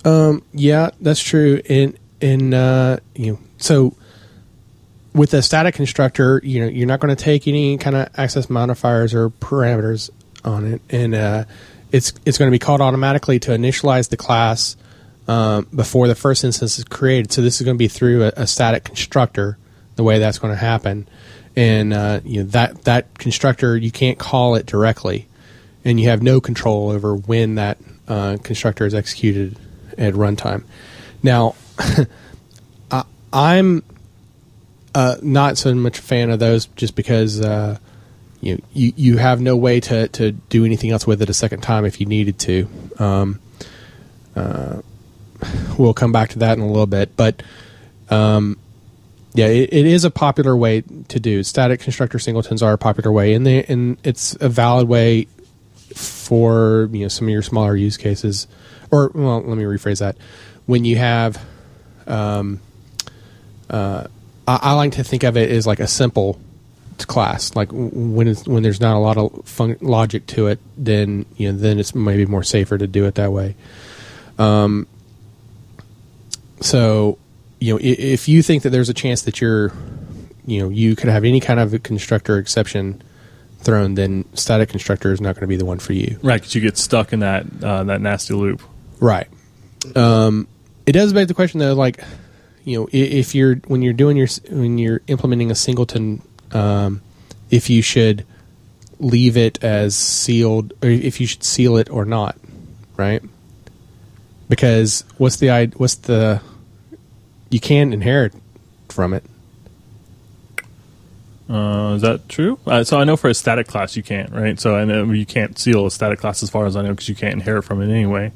Um, 0.04 0.42
yeah, 0.52 0.90
that's 1.00 1.22
true. 1.22 1.62
And 1.68 1.98
and 2.20 2.54
uh, 2.54 2.98
you 3.14 3.32
know, 3.32 3.38
so 3.58 3.94
with 5.14 5.32
a 5.32 5.42
static 5.42 5.74
constructor, 5.74 6.40
you 6.42 6.60
know, 6.60 6.66
you're 6.66 6.88
not 6.88 7.00
going 7.00 7.14
to 7.14 7.22
take 7.22 7.46
any 7.46 7.78
kind 7.78 7.96
of 7.96 8.08
access 8.16 8.50
modifiers 8.50 9.14
or 9.14 9.30
parameters 9.30 10.10
on 10.44 10.66
it, 10.66 10.82
and 10.90 11.14
uh, 11.14 11.44
it's 11.92 12.12
it's 12.26 12.36
going 12.36 12.48
to 12.50 12.54
be 12.54 12.58
called 12.58 12.80
automatically 12.80 13.38
to 13.40 13.52
initialize 13.52 14.08
the 14.08 14.16
class 14.16 14.76
um, 15.28 15.66
before 15.74 16.08
the 16.08 16.14
first 16.14 16.44
instance 16.44 16.78
is 16.78 16.84
created. 16.84 17.32
So 17.32 17.40
this 17.40 17.60
is 17.60 17.64
going 17.64 17.76
to 17.76 17.78
be 17.78 17.88
through 17.88 18.24
a, 18.24 18.32
a 18.36 18.46
static 18.46 18.84
constructor. 18.84 19.56
The 19.96 20.02
way 20.02 20.18
that's 20.18 20.40
going 20.40 20.52
to 20.52 20.58
happen, 20.58 21.06
and 21.54 21.92
uh, 21.92 22.20
you 22.24 22.42
know 22.42 22.48
that 22.50 22.82
that 22.82 23.16
constructor 23.16 23.76
you 23.76 23.92
can't 23.92 24.18
call 24.18 24.56
it 24.56 24.66
directly, 24.66 25.28
and 25.84 26.00
you 26.00 26.08
have 26.08 26.20
no 26.20 26.40
control 26.40 26.90
over 26.90 27.14
when 27.14 27.54
that 27.54 27.78
uh, 28.08 28.38
constructor 28.42 28.84
is 28.86 28.94
executed 28.94 29.56
at 29.96 30.14
runtime. 30.14 30.64
Now, 31.22 31.54
I, 32.90 33.04
I'm 33.32 33.84
uh, 34.94 35.16
not 35.22 35.58
so 35.58 35.74
much 35.74 35.98
a 35.98 36.02
fan 36.02 36.30
of 36.30 36.38
those 36.38 36.66
just 36.66 36.94
because 36.94 37.40
uh, 37.40 37.78
you, 38.40 38.62
you 38.72 38.92
you 38.96 39.16
have 39.16 39.40
no 39.40 39.56
way 39.56 39.80
to, 39.80 40.08
to 40.08 40.32
do 40.32 40.64
anything 40.64 40.90
else 40.90 41.06
with 41.06 41.20
it 41.22 41.28
a 41.28 41.34
second 41.34 41.62
time 41.62 41.84
if 41.84 42.00
you 42.00 42.06
needed 42.06 42.38
to. 42.40 42.68
Um, 42.98 43.40
uh, 44.36 44.82
we'll 45.78 45.94
come 45.94 46.12
back 46.12 46.30
to 46.30 46.38
that 46.40 46.56
in 46.56 46.62
a 46.62 46.66
little 46.66 46.86
bit, 46.86 47.16
but 47.16 47.42
um, 48.10 48.58
yeah, 49.34 49.46
it, 49.46 49.72
it 49.72 49.86
is 49.86 50.04
a 50.04 50.10
popular 50.10 50.56
way 50.56 50.82
to 51.08 51.18
do 51.18 51.42
static 51.42 51.80
constructor 51.80 52.18
singletons 52.18 52.62
are 52.62 52.72
a 52.72 52.78
popular 52.78 53.10
way, 53.10 53.34
and 53.34 53.44
they 53.44 53.64
and 53.64 53.98
it's 54.04 54.36
a 54.40 54.48
valid 54.48 54.88
way 54.88 55.26
for 55.94 56.88
you 56.92 57.00
know 57.00 57.08
some 57.08 57.26
of 57.26 57.32
your 57.32 57.42
smaller 57.42 57.74
use 57.74 57.96
cases. 57.96 58.46
Or 58.90 59.10
well, 59.14 59.40
let 59.40 59.56
me 59.56 59.64
rephrase 59.64 59.98
that. 59.98 60.16
When 60.66 60.84
you 60.84 60.96
have 60.96 61.42
um, 62.06 62.60
uh, 63.68 64.06
I, 64.46 64.58
I 64.62 64.72
like 64.72 64.92
to 64.92 65.04
think 65.04 65.22
of 65.22 65.36
it 65.36 65.50
as 65.50 65.66
like 65.66 65.80
a 65.80 65.86
simple 65.86 66.38
class. 66.98 67.54
Like 67.56 67.70
when 67.72 68.28
it's, 68.28 68.46
when 68.46 68.62
there's 68.62 68.80
not 68.80 68.96
a 68.96 69.00
lot 69.00 69.16
of 69.16 69.46
fun- 69.46 69.78
logic 69.80 70.26
to 70.28 70.46
it, 70.48 70.60
then 70.76 71.26
you 71.36 71.52
know 71.52 71.58
then 71.58 71.78
it's 71.78 71.94
maybe 71.94 72.26
more 72.26 72.42
safer 72.42 72.78
to 72.78 72.86
do 72.86 73.06
it 73.06 73.16
that 73.16 73.32
way. 73.32 73.56
Um. 74.38 74.86
So, 76.60 77.18
you 77.60 77.74
know, 77.74 77.80
if, 77.82 77.98
if 77.98 78.28
you 78.28 78.42
think 78.42 78.62
that 78.62 78.70
there's 78.70 78.88
a 78.88 78.94
chance 78.94 79.22
that 79.22 79.38
you're, 79.38 79.70
you 80.46 80.62
know, 80.62 80.70
you 80.70 80.96
could 80.96 81.10
have 81.10 81.22
any 81.24 81.38
kind 81.38 81.60
of 81.60 81.74
a 81.74 81.78
constructor 81.78 82.38
exception 82.38 83.02
thrown, 83.58 83.96
then 83.96 84.24
static 84.32 84.70
constructor 84.70 85.12
is 85.12 85.20
not 85.20 85.34
going 85.34 85.42
to 85.42 85.46
be 85.46 85.56
the 85.56 85.66
one 85.66 85.78
for 85.78 85.92
you. 85.92 86.18
Right, 86.22 86.40
because 86.40 86.54
you 86.54 86.62
get 86.62 86.78
stuck 86.78 87.12
in 87.12 87.20
that 87.20 87.44
uh, 87.62 87.84
that 87.84 88.00
nasty 88.00 88.32
loop. 88.32 88.62
Right. 88.98 89.26
Um, 89.94 90.48
it 90.86 90.92
does 90.92 91.12
beg 91.12 91.28
the 91.28 91.34
question 91.34 91.60
though, 91.60 91.74
like, 91.74 92.02
you 92.64 92.80
know, 92.80 92.88
if 92.92 93.34
you're 93.34 93.56
when 93.66 93.82
you're 93.82 93.92
doing 93.92 94.16
your 94.16 94.28
when 94.50 94.78
you're 94.78 95.02
implementing 95.06 95.50
a 95.50 95.54
singleton, 95.54 96.22
um, 96.52 97.02
if 97.50 97.68
you 97.68 97.82
should 97.82 98.26
leave 98.98 99.36
it 99.36 99.62
as 99.62 99.94
sealed, 99.94 100.72
or 100.82 100.88
if 100.88 101.20
you 101.20 101.26
should 101.26 101.44
seal 101.44 101.76
it 101.76 101.90
or 101.90 102.04
not, 102.04 102.36
right? 102.96 103.22
Because 104.48 105.04
what's 105.18 105.36
the 105.36 105.72
what's 105.76 105.96
the 105.96 106.40
you 107.50 107.60
can 107.60 107.92
inherit 107.92 108.34
from 108.88 109.12
it. 109.12 109.24
Uh, 111.48 111.92
is 111.94 112.02
that 112.02 112.28
true? 112.28 112.58
Uh, 112.66 112.82
so 112.82 112.98
I 112.98 113.04
know 113.04 113.16
for 113.16 113.28
a 113.28 113.34
static 113.34 113.66
class 113.66 113.96
you 113.96 114.02
can't, 114.02 114.32
right? 114.32 114.58
So 114.58 114.82
know 114.84 115.04
you 115.12 115.26
can't 115.26 115.58
seal 115.58 115.86
a 115.86 115.90
static 115.90 116.18
class 116.18 116.42
as 116.42 116.48
far 116.48 116.64
as 116.64 116.74
I 116.74 116.82
know 116.82 116.90
because 116.90 117.08
you 117.08 117.14
can't 117.14 117.34
inherit 117.34 117.64
from 117.64 117.82
it 117.82 117.90
anyway. 117.90 118.32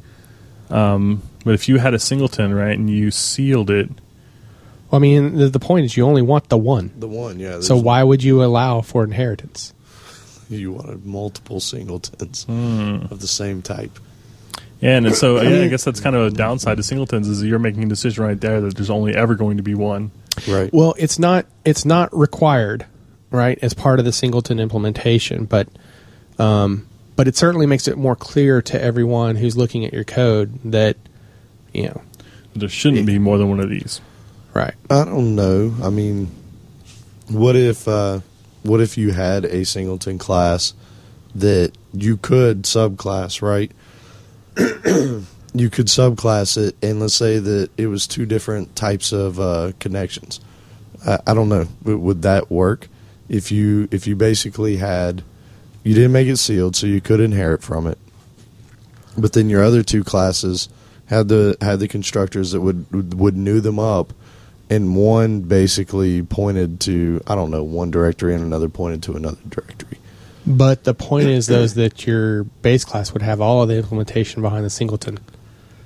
Um, 0.69 1.23
but 1.45 1.55
if 1.55 1.69
you 1.69 1.79
had 1.79 1.95
a 1.95 1.99
singleton, 1.99 2.55
right, 2.55 2.77
and 2.77 2.91
you 2.91 3.11
sealed 3.11 3.71
it, 3.71 3.91
Well, 4.91 4.99
I 4.99 5.03
mean, 5.03 5.37
the, 5.37 5.49
the 5.49 5.59
point 5.61 5.85
is 5.85 5.97
you 5.97 6.05
only 6.07 6.23
want 6.23 6.49
the 6.49 6.59
one. 6.59 6.93
The 6.99 7.09
one, 7.09 7.39
yeah. 7.39 7.61
So 7.61 7.77
why 7.77 8.03
would 8.03 8.23
you 8.23 8.43
allow 8.43 8.81
for 8.81 9.05
inheritance? 9.05 9.75
you 10.51 10.73
wanted 10.73 11.05
multiple 11.05 11.61
singletons 11.61 12.45
Hmm. 12.45 13.01
of 13.11 13.21
the 13.21 13.29
same 13.29 13.61
type? 13.61 13.99
yeah, 14.81 14.97
and 14.97 15.15
so 15.15 15.41
yeah, 15.43 15.65
I 15.65 15.69
guess 15.69 15.85
that's 15.85 16.01
kind 16.01 16.17
of 16.17 16.33
a 16.33 16.35
downside 16.35 16.79
to 16.79 16.83
singletons 16.83 17.29
is 17.29 17.43
you're 17.43 17.59
making 17.59 17.83
a 17.85 17.89
decision 17.89 18.25
right 18.25 18.41
there 18.41 18.61
that 18.63 18.75
there's 18.77 18.89
only 18.91 19.15
ever 19.15 19.35
going 19.35 19.59
to 19.59 19.63
be 19.63 19.75
one. 19.75 20.11
Right. 20.49 20.73
Well, 20.73 20.95
it's 20.97 21.19
not 21.19 21.45
it's 21.67 21.85
not 21.85 22.17
required, 22.17 22.87
right, 23.31 23.59
as 23.61 23.75
part 23.75 23.99
of 23.99 24.05
the 24.07 24.13
singleton 24.13 24.59
implementation, 24.59 25.45
but 25.45 25.69
um, 26.39 26.87
but 27.17 27.29
it 27.29 27.37
certainly 27.37 27.67
makes 27.67 27.87
it 27.89 27.99
more 27.99 28.17
clear 28.17 28.63
to 28.63 28.81
everyone 28.81 29.37
who's 29.37 29.57
looking 29.57 29.85
at 29.85 29.93
your 29.93 30.05
code 30.05 30.59
that 30.71 30.97
you 31.75 31.89
know, 31.89 32.01
There 32.55 32.69
shouldn't 32.71 33.05
be 33.05 33.19
more 33.19 33.37
than 33.37 33.49
one 33.51 33.61
of 33.61 33.69
these. 33.69 34.01
Right. 34.59 34.75
I 34.91 35.05
don't 35.05 35.35
know. 35.35 35.75
I 35.83 35.91
mean, 35.91 36.31
what 37.29 37.57
if 37.57 37.87
uh, 37.87 38.21
what 38.63 38.81
if 38.81 38.99
you 38.99 39.13
had 39.13 39.45
a 39.45 39.65
singleton 39.65 40.19
class 40.19 40.75
that 41.35 41.73
you 41.93 42.17
could 42.17 42.63
subclass, 42.63 43.43
right? 43.43 43.71
you 45.55 45.71
could 45.71 45.87
subclass 45.87 46.57
it, 46.57 46.77
and 46.83 47.01
let's 47.01 47.15
say 47.15 47.39
that 47.39 47.71
it 47.77 47.87
was 47.87 48.07
two 48.07 48.27
different 48.27 48.75
types 48.77 49.13
of 49.13 49.39
uh, 49.39 49.73
connections. 49.79 50.41
I, 51.07 51.19
I 51.29 51.35
don't 51.35 51.49
know. 51.49 51.67
Would, 51.85 52.23
that 52.23 52.51
work? 52.51 52.89
If 53.29 53.53
you 53.53 53.89
if 53.91 54.07
you 54.07 54.17
basically 54.17 54.77
had 54.77 55.23
you 55.85 55.95
didn't 55.95 56.13
make 56.13 56.29
it 56.29 56.39
sealed, 56.39 56.77
so 56.77 56.87
you 56.87 57.01
could 57.01 57.21
inherit 57.21 57.63
from 57.63 57.87
it, 57.87 57.99
but 59.17 59.35
then 59.35 59.51
your 59.51 59.63
other 59.63 59.83
two 59.83 60.03
classes 60.03 60.69
had 61.07 61.29
the 61.29 61.57
had 61.61 61.79
the 61.79 61.89
constructors 61.89 62.53
that 62.53 62.61
would 62.61 62.91
would, 62.93 63.15
would 63.15 63.37
new 63.37 63.61
them 63.61 63.79
up, 63.79 64.13
and 64.71 64.97
one 64.97 65.41
basically 65.43 66.23
pointed 66.23 66.81
to 66.81 67.21
I 67.27 67.35
don't 67.35 67.51
know 67.51 67.63
one 67.63 67.91
directory 67.91 68.35
and 68.35 68.43
another 68.45 68.69
pointed 68.69 69.03
to 69.05 69.15
another 69.15 69.39
directory. 69.49 69.99
But 70.47 70.85
the 70.85 70.95
point 70.95 71.29
is 71.29 71.47
those 71.47 71.75
that 71.75 72.07
your 72.07 72.45
base 72.45 72.85
class 72.85 73.13
would 73.13 73.23
have 73.23 73.41
all 73.41 73.63
of 73.63 73.69
the 73.69 73.77
implementation 73.77 74.41
behind 74.41 74.65
the 74.65 74.71
singleton. 74.71 75.19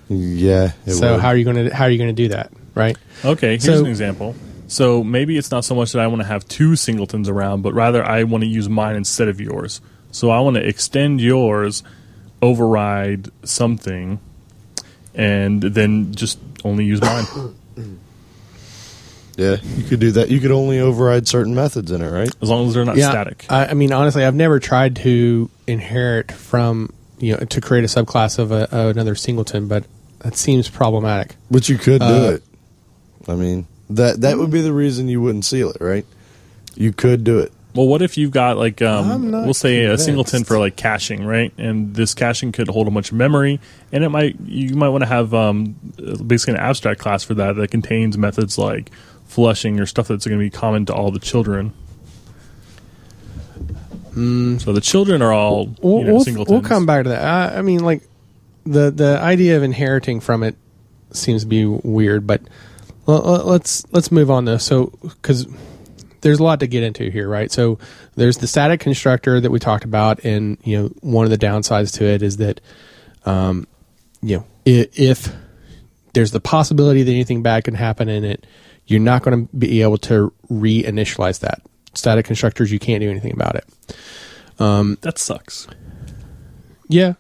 Yeah. 0.09 0.73
it 0.87 0.93
so 0.93 1.13
would. 1.13 1.21
how 1.21 1.29
are 1.29 1.37
you 1.37 1.45
going 1.45 1.69
to 1.69 1.75
how 1.75 1.85
are 1.85 1.91
you 1.91 1.99
going 1.99 2.15
to 2.15 2.23
do 2.23 2.29
that, 2.29 2.53
right? 2.75 2.97
Okay, 3.25 3.51
here's 3.51 3.65
So- 3.65 3.81
an 3.81 3.87
example. 3.87 4.35
So 4.69 5.05
maybe 5.05 5.37
it's 5.37 5.51
not 5.51 5.67
so 5.67 5.75
much 5.75 5.93
that 5.93 6.01
I 6.01 6.07
want 6.07 6.23
to 6.23 6.27
have 6.27 6.49
two 6.49 6.77
singletons 6.77 7.29
around, 7.29 7.61
but 7.61 7.75
rather 7.75 8.03
I 8.03 8.25
want 8.25 8.43
to 8.43 8.49
use 8.49 8.71
mine 8.71 8.97
instead 8.97 9.29
of 9.29 9.39
yours. 9.39 9.83
So 10.13 10.31
I 10.31 10.41
want 10.41 10.57
to 10.57 10.67
extend 10.67 11.21
yours, 11.21 11.83
override 12.41 13.29
something, 13.45 14.19
and 15.15 15.63
then 15.63 16.15
just 16.15 16.39
only 16.65 16.85
use 16.85 17.03
mine. 17.03 17.25
yeah, 19.37 19.57
you 19.77 19.85
could 19.85 20.01
do 20.01 20.11
that. 20.13 20.31
You 20.31 20.41
could 20.41 20.51
only 20.51 20.79
override 20.81 21.27
certain 21.29 21.55
methods 21.55 21.91
in 21.91 22.03
it, 22.03 22.11
right? 22.11 22.31
as 22.43 22.49
long 22.49 22.67
as 22.69 22.75
they're 22.75 22.85
not 22.85 22.97
static. 22.97 23.47
I, 23.49 23.67
I 23.67 23.75
mean, 23.75 23.93
honestly, 23.93 24.25
I've 24.25 24.35
never 24.35 24.59
tried 24.61 24.97
to 24.97 25.49
inherit 25.67 26.33
from 26.33 26.93
you 27.19 27.33
know 27.33 27.39
to 27.47 27.61
create 27.61 27.85
a 27.85 27.87
subclass 27.87 28.39
of, 28.39 28.53
a, 28.53 28.65
of 28.75 28.91
another 28.91 29.15
singleton, 29.15 29.69
but 29.69 29.85
that 30.21 30.37
seems 30.37 30.69
problematic. 30.69 31.37
But 31.51 31.69
you 31.69 31.79
could 31.79 32.01
do 32.01 32.05
Uh, 32.07 32.31
it. 32.33 32.43
I 33.29 33.35
mean, 33.35 33.67
that 33.91 34.21
that 34.23 34.39
would 34.39 34.51
be 34.51 34.61
the 34.61 34.73
reason 34.73 35.09
you 35.09 35.21
wouldn't 35.21 35.45
seal 35.45 35.71
it, 35.71 35.79
right? 35.81 36.05
You 36.75 36.93
could 36.93 37.25
do 37.25 37.39
it. 37.39 37.53
Well, 37.75 37.87
what 37.87 38.03
if 38.03 38.19
you've 38.19 38.33
got 38.33 38.59
like 38.59 38.83
um, 38.83 39.31
we'll 39.33 39.55
say 39.55 39.85
a 39.85 39.97
singleton 39.97 40.45
for 40.45 40.59
like 40.59 40.77
caching, 40.77 41.25
right? 41.25 41.53
And 41.57 41.95
this 41.95 42.13
caching 42.13 42.53
could 42.53 42.69
hold 42.69 42.87
a 42.87 42.91
bunch 42.91 43.11
of 43.13 43.17
memory, 43.17 43.61
and 43.93 44.05
it 44.05 44.11
might 44.11 44.39
you 44.45 44.75
might 44.77 44.91
want 44.91 45.03
to 45.03 45.09
have 45.09 45.33
um, 45.33 45.75
basically 46.27 46.55
an 46.55 46.61
abstract 46.61 47.01
class 47.01 47.25
for 47.25 47.33
that 47.35 47.57
that 47.57 47.71
contains 47.71 48.19
methods 48.19 48.59
like 48.59 48.91
flushing 49.33 49.81
or 49.81 49.87
stuff 49.87 50.09
that's 50.09 50.27
going 50.27 50.39
to 50.39 50.45
be 50.45 50.51
common 50.51 50.85
to 50.87 50.95
all 50.95 51.11
the 51.11 51.19
children. 51.19 51.73
So 54.15 54.73
the 54.75 54.81
children 54.83 55.23
are 55.23 55.33
all. 55.33 55.75
We'll, 55.81 56.01
you 56.01 56.05
know, 56.07 56.15
we'll, 56.15 56.25
singletons. 56.25 56.53
we'll 56.53 56.61
come 56.69 56.85
back 56.85 57.05
to 57.05 57.09
that. 57.11 57.25
I, 57.25 57.59
I 57.59 57.63
mean, 57.63 57.81
like 57.81 58.03
the 58.65 58.91
the 58.91 59.19
idea 59.19 59.57
of 59.57 59.63
inheriting 59.63 60.21
from 60.21 60.43
it 60.43 60.55
seems 61.13 61.43
to 61.43 61.49
be 61.49 61.65
weird, 61.65 62.27
but 62.27 62.43
well, 63.07 63.21
let's 63.47 63.87
let's 63.93 64.13
move 64.13 64.31
on 64.31 64.45
though. 64.45 64.59
So 64.59 64.93
because 65.03 65.47
there's 66.21 66.41
a 66.41 66.43
lot 66.43 66.61
to 66.61 66.67
get 66.67 66.83
into 66.83 67.11
here, 67.11 67.27
right? 67.27 67.51
So 67.51 67.79
there's 68.15 68.37
the 68.37 68.47
static 68.47 68.81
constructor 68.81 69.41
that 69.41 69.51
we 69.51 69.59
talked 69.59 69.85
about, 69.85 70.23
and 70.25 70.59
you 70.63 70.79
know 70.83 70.89
one 71.01 71.25
of 71.25 71.31
the 71.31 71.39
downsides 71.39 71.95
to 71.95 72.05
it 72.05 72.23
is 72.23 72.37
that, 72.37 72.61
um, 73.25 73.67
you 74.21 74.37
know, 74.37 74.45
i- 74.67 74.89
if 74.95 75.35
there's 76.13 76.33
the 76.33 76.41
possibility 76.41 77.03
that 77.03 77.11
anything 77.11 77.43
bad 77.43 77.65
can 77.65 77.73
happen 77.75 78.11
in 78.11 78.25
it, 78.25 78.47
you're 78.87 79.01
not 79.01 79.23
going 79.23 79.47
to 79.47 79.57
be 79.57 79.83
able 79.83 79.99
to 79.99 80.33
reinitialize 80.51 81.41
that. 81.41 81.63
Static 81.95 82.27
constructors, 82.27 82.73
you 82.73 82.79
can't 82.79 83.01
do 83.01 83.11
anything 83.11 83.33
about 83.33 83.55
it. 83.55 83.97
That 85.03 85.19
sucks. 85.19 85.67
Yeah, 86.89 87.15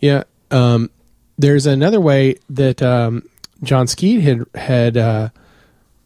yeah. 0.00 0.24
Um, 0.50 0.90
there's 1.38 1.66
another 1.66 2.00
way 2.00 2.36
that 2.50 2.82
um, 2.82 3.28
Jon 3.62 3.86
Skeet 3.86 4.20
had 4.20 4.46
had 4.54 4.96
uh, 4.96 5.28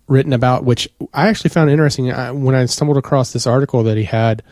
written 0.09 0.33
about, 0.33 0.65
which 0.65 0.89
I 1.13 1.29
actually 1.29 1.51
found 1.51 1.71
interesting 1.71 2.13
I, 2.13 2.31
when 2.31 2.55
I 2.55 2.67
stumbled 2.67 2.97
across 2.97 3.33
this 3.33 3.47
article 3.47 3.83
that 3.85 3.97
he 3.97 4.05
had, 4.05 4.43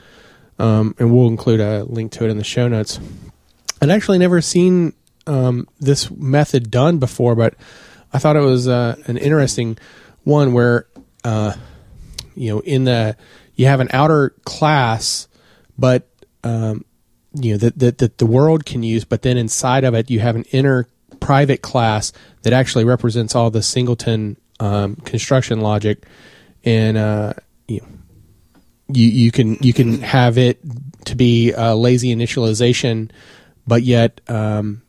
um, 0.58 0.94
and 0.98 1.14
we'll 1.14 1.28
include 1.28 1.60
a 1.60 1.84
link 1.84 2.12
to 2.12 2.24
it 2.24 2.30
in 2.30 2.38
the 2.38 2.44
show 2.44 2.68
notes. 2.68 2.98
I'd 3.80 3.90
actually 3.90 4.18
never 4.18 4.40
seen 4.40 4.94
um, 5.26 5.68
this 5.80 6.10
method 6.10 6.70
done 6.70 6.98
before, 6.98 7.34
but 7.34 7.54
I 8.12 8.18
thought 8.18 8.36
it 8.36 8.40
was 8.40 8.68
uh, 8.68 8.96
an 9.06 9.16
interesting 9.16 9.78
one 10.24 10.52
where 10.52 10.86
uh, 11.22 11.54
you 12.34 12.50
know 12.50 12.60
in 12.60 12.84
the 12.84 13.16
you 13.54 13.66
have 13.66 13.80
an 13.80 13.88
outer 13.92 14.30
class, 14.44 15.28
but 15.78 16.08
um, 16.42 16.84
you 17.34 17.52
know 17.52 17.58
that, 17.58 17.78
that 17.78 17.98
that 17.98 18.18
the 18.18 18.26
world 18.26 18.64
can 18.64 18.82
use, 18.82 19.04
but 19.04 19.22
then 19.22 19.36
inside 19.36 19.84
of 19.84 19.94
it 19.94 20.10
you 20.10 20.20
have 20.20 20.36
an 20.36 20.44
inner 20.50 20.88
private 21.20 21.62
class 21.62 22.12
that 22.42 22.52
actually 22.52 22.84
represents 22.84 23.34
all 23.34 23.50
the 23.50 23.62
singleton 23.62 24.36
um, 24.60 24.96
construction 24.96 25.60
logic, 25.60 26.04
and 26.64 26.96
uh, 26.96 27.34
you 27.68 27.80
know, 27.80 27.88
you 28.88 29.08
you 29.08 29.30
can 29.30 29.54
you 29.60 29.72
can 29.72 30.00
have 30.00 30.38
it 30.38 30.60
to 31.06 31.14
be 31.14 31.52
a 31.52 31.74
lazy 31.74 32.14
initialization, 32.14 33.10
but 33.66 33.82
yet 33.82 34.20
um, 34.28 34.82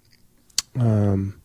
um, 0.79 1.41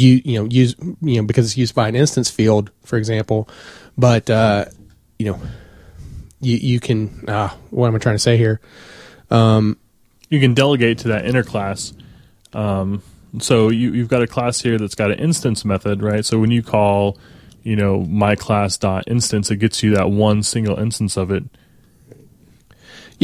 you 0.00 0.22
you 0.24 0.38
know 0.38 0.48
use 0.50 0.74
you 1.00 1.16
know 1.16 1.22
because 1.22 1.46
it's 1.46 1.56
used 1.56 1.74
by 1.74 1.88
an 1.88 1.96
instance 1.96 2.30
field, 2.30 2.70
for 2.84 2.96
example, 2.96 3.48
but 3.96 4.28
uh, 4.30 4.66
you 5.18 5.26
know 5.26 5.40
you 6.40 6.56
you 6.56 6.80
can 6.80 7.28
uh, 7.28 7.50
what 7.70 7.88
am 7.88 7.94
I 7.94 7.98
trying 7.98 8.16
to 8.16 8.20
say 8.20 8.36
here? 8.36 8.60
Um, 9.30 9.78
you 10.28 10.40
can 10.40 10.54
delegate 10.54 10.98
to 10.98 11.08
that 11.08 11.26
inner 11.26 11.42
class. 11.42 11.92
Um, 12.52 13.02
so 13.40 13.70
you, 13.70 13.92
you've 13.92 14.08
got 14.08 14.22
a 14.22 14.26
class 14.26 14.60
here 14.60 14.78
that's 14.78 14.94
got 14.94 15.10
an 15.10 15.18
instance 15.18 15.64
method, 15.64 16.02
right? 16.02 16.24
So 16.24 16.38
when 16.38 16.50
you 16.50 16.62
call, 16.62 17.18
you 17.62 17.76
know, 17.76 18.04
my 18.04 18.36
class 18.36 18.76
dot 18.76 19.04
instance, 19.06 19.50
it 19.50 19.56
gets 19.56 19.82
you 19.82 19.94
that 19.96 20.10
one 20.10 20.42
single 20.42 20.78
instance 20.78 21.16
of 21.16 21.30
it. 21.30 21.44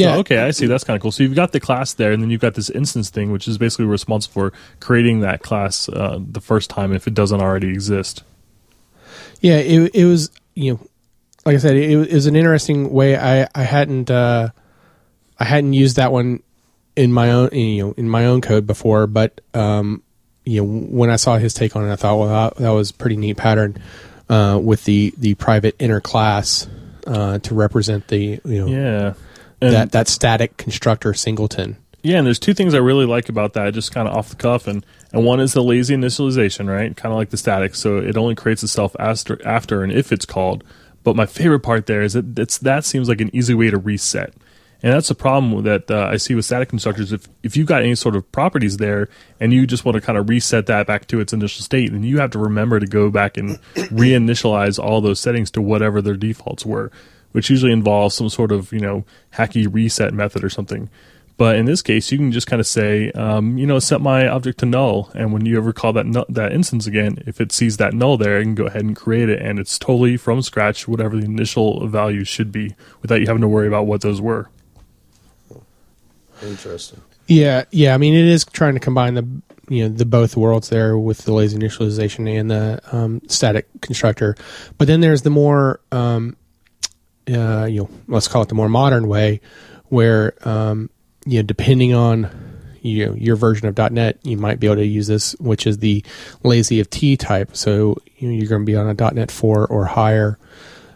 Yeah. 0.00 0.14
So, 0.14 0.20
okay, 0.20 0.38
I 0.38 0.50
see. 0.50 0.66
That's 0.66 0.84
kind 0.84 0.96
of 0.96 1.02
cool. 1.02 1.12
So 1.12 1.22
you've 1.22 1.34
got 1.34 1.52
the 1.52 1.60
class 1.60 1.92
there, 1.94 2.12
and 2.12 2.22
then 2.22 2.30
you've 2.30 2.40
got 2.40 2.54
this 2.54 2.70
instance 2.70 3.10
thing, 3.10 3.32
which 3.32 3.46
is 3.46 3.58
basically 3.58 3.86
responsible 3.86 4.32
for 4.32 4.52
creating 4.80 5.20
that 5.20 5.42
class 5.42 5.88
uh, 5.88 6.18
the 6.20 6.40
first 6.40 6.70
time 6.70 6.92
if 6.92 7.06
it 7.06 7.14
doesn't 7.14 7.40
already 7.40 7.68
exist. 7.68 8.22
Yeah, 9.40 9.56
it 9.56 9.94
it 9.94 10.04
was 10.04 10.30
you 10.54 10.74
know, 10.74 10.80
like 11.44 11.56
I 11.56 11.58
said, 11.58 11.76
it, 11.76 11.90
it 11.90 12.14
was 12.14 12.26
an 12.26 12.36
interesting 12.36 12.90
way. 12.90 13.16
I 13.16 13.48
I 13.54 13.62
hadn't 13.62 14.10
uh, 14.10 14.50
I 15.38 15.44
hadn't 15.44 15.72
used 15.72 15.96
that 15.96 16.12
one 16.12 16.42
in 16.96 17.12
my 17.12 17.30
own 17.30 17.50
you 17.52 17.84
know 17.84 17.94
in 17.96 18.08
my 18.08 18.26
own 18.26 18.40
code 18.40 18.66
before, 18.66 19.06
but 19.06 19.40
um, 19.54 20.02
you 20.44 20.60
know 20.60 20.66
when 20.66 21.10
I 21.10 21.16
saw 21.16 21.38
his 21.38 21.54
take 21.54 21.76
on 21.76 21.88
it, 21.88 21.92
I 21.92 21.96
thought, 21.96 22.18
well, 22.18 22.54
that, 22.58 22.70
was 22.70 22.90
a 22.90 22.94
pretty 22.94 23.16
neat 23.16 23.36
pattern 23.36 23.80
uh, 24.28 24.60
with 24.62 24.84
the 24.84 25.14
the 25.16 25.34
private 25.34 25.76
inner 25.78 26.00
class 26.00 26.68
uh, 27.06 27.38
to 27.38 27.54
represent 27.54 28.08
the 28.08 28.40
you 28.44 28.66
know 28.66 28.66
Yeah. 28.66 29.14
And 29.60 29.74
that 29.74 29.92
that 29.92 30.08
static 30.08 30.56
constructor 30.56 31.14
singleton. 31.14 31.76
Yeah, 32.02 32.16
and 32.16 32.26
there's 32.26 32.38
two 32.38 32.54
things 32.54 32.74
I 32.74 32.78
really 32.78 33.04
like 33.04 33.28
about 33.28 33.52
that, 33.54 33.74
just 33.74 33.92
kind 33.92 34.08
of 34.08 34.16
off 34.16 34.30
the 34.30 34.36
cuff, 34.36 34.66
and 34.66 34.84
and 35.12 35.24
one 35.24 35.40
is 35.40 35.52
the 35.52 35.62
lazy 35.62 35.94
initialization, 35.94 36.68
right? 36.68 36.96
Kind 36.96 37.12
of 37.12 37.18
like 37.18 37.30
the 37.30 37.36
static, 37.36 37.74
so 37.74 37.98
it 37.98 38.16
only 38.16 38.34
creates 38.34 38.62
itself 38.62 38.96
after 38.98 39.44
after 39.46 39.82
and 39.82 39.92
if 39.92 40.12
it's 40.12 40.24
called. 40.24 40.64
But 41.02 41.16
my 41.16 41.26
favorite 41.26 41.60
part 41.60 41.86
there 41.86 42.02
is 42.02 42.14
that 42.14 42.38
it's 42.38 42.58
that 42.58 42.84
seems 42.84 43.08
like 43.08 43.20
an 43.20 43.34
easy 43.34 43.54
way 43.54 43.70
to 43.70 43.76
reset, 43.76 44.32
and 44.82 44.94
that's 44.94 45.08
the 45.08 45.14
problem 45.14 45.62
that 45.64 45.90
uh, 45.90 46.08
I 46.10 46.16
see 46.16 46.34
with 46.34 46.46
static 46.46 46.70
constructors. 46.70 47.12
If 47.12 47.28
if 47.42 47.56
you've 47.56 47.66
got 47.66 47.82
any 47.82 47.94
sort 47.94 48.16
of 48.16 48.30
properties 48.32 48.78
there 48.78 49.08
and 49.38 49.52
you 49.52 49.66
just 49.66 49.84
want 49.84 49.96
to 49.96 50.00
kind 50.00 50.18
of 50.18 50.28
reset 50.28 50.66
that 50.66 50.86
back 50.86 51.06
to 51.08 51.20
its 51.20 51.34
initial 51.34 51.62
state, 51.62 51.92
then 51.92 52.02
you 52.02 52.18
have 52.18 52.30
to 52.30 52.38
remember 52.38 52.80
to 52.80 52.86
go 52.86 53.10
back 53.10 53.36
and 53.36 53.60
reinitialize 53.74 54.82
all 54.82 55.02
those 55.02 55.20
settings 55.20 55.50
to 55.52 55.60
whatever 55.60 56.00
their 56.00 56.16
defaults 56.16 56.64
were, 56.64 56.90
which 57.32 57.50
usually 57.50 57.72
involves 57.72 58.14
some 58.14 58.28
sort 58.28 58.52
of 58.52 58.72
you 58.72 58.80
know 58.80 59.04
hacky 59.34 59.66
reset 59.72 60.12
method 60.12 60.44
or 60.44 60.50
something. 60.50 60.88
But 61.36 61.56
in 61.56 61.64
this 61.64 61.80
case, 61.80 62.12
you 62.12 62.18
can 62.18 62.32
just 62.32 62.46
kind 62.46 62.60
of 62.60 62.66
say, 62.66 63.10
um, 63.12 63.56
you 63.56 63.66
know, 63.66 63.78
set 63.78 64.02
my 64.02 64.28
object 64.28 64.58
to 64.58 64.66
null, 64.66 65.10
and 65.14 65.32
when 65.32 65.46
you 65.46 65.56
ever 65.56 65.72
call 65.72 65.94
that 65.94 66.04
nu- 66.04 66.26
that 66.28 66.52
instance 66.52 66.86
again, 66.86 67.22
if 67.26 67.40
it 67.40 67.50
sees 67.50 67.78
that 67.78 67.94
null 67.94 68.18
there, 68.18 68.38
it 68.38 68.42
can 68.42 68.54
go 68.54 68.66
ahead 68.66 68.82
and 68.82 68.94
create 68.94 69.30
it, 69.30 69.40
and 69.40 69.58
it's 69.58 69.78
totally 69.78 70.18
from 70.18 70.42
scratch 70.42 70.86
whatever 70.86 71.16
the 71.16 71.24
initial 71.24 71.86
value 71.86 72.24
should 72.24 72.52
be, 72.52 72.74
without 73.00 73.20
you 73.20 73.26
having 73.26 73.40
to 73.40 73.48
worry 73.48 73.66
about 73.66 73.86
what 73.86 74.02
those 74.02 74.20
were. 74.20 74.50
Interesting. 76.42 77.00
Yeah, 77.26 77.64
yeah. 77.70 77.94
I 77.94 77.96
mean, 77.96 78.12
it 78.14 78.26
is 78.26 78.44
trying 78.44 78.74
to 78.74 78.80
combine 78.80 79.14
the 79.14 79.26
you 79.70 79.84
know 79.84 79.94
the 79.94 80.04
both 80.04 80.36
worlds 80.36 80.68
there 80.68 80.98
with 80.98 81.24
the 81.24 81.32
lazy 81.32 81.56
initialization 81.56 82.28
and 82.38 82.50
the 82.50 82.80
um, 82.92 83.22
static 83.28 83.66
constructor. 83.80 84.36
But 84.76 84.88
then 84.88 85.00
there's 85.00 85.22
the 85.22 85.30
more 85.30 85.80
um, 85.90 86.36
uh, 87.28 87.66
you 87.66 87.82
know 87.82 87.90
let's 88.08 88.28
call 88.28 88.42
it 88.42 88.48
the 88.48 88.54
more 88.54 88.68
modern 88.68 89.08
way, 89.08 89.40
where 89.86 90.34
um, 90.48 90.90
you 91.26 91.38
know 91.38 91.42
depending 91.42 91.94
on 91.94 92.30
you 92.82 93.06
know, 93.06 93.14
your 93.14 93.36
version 93.36 93.68
of 93.68 93.92
.NET, 93.92 94.18
you 94.22 94.36
might 94.36 94.58
be 94.58 94.66
able 94.66 94.76
to 94.76 94.86
use 94.86 95.06
this, 95.06 95.32
which 95.38 95.66
is 95.66 95.78
the 95.78 96.04
lazy 96.42 96.80
of 96.80 96.88
T 96.88 97.16
type. 97.16 97.56
So 97.56 97.98
you 98.16 98.28
know, 98.28 98.34
you're 98.34 98.48
going 98.48 98.62
to 98.62 98.66
be 98.66 98.76
on 98.76 98.88
a 98.88 99.12
.NET 99.12 99.30
4 99.30 99.66
or 99.66 99.84
higher. 99.84 100.38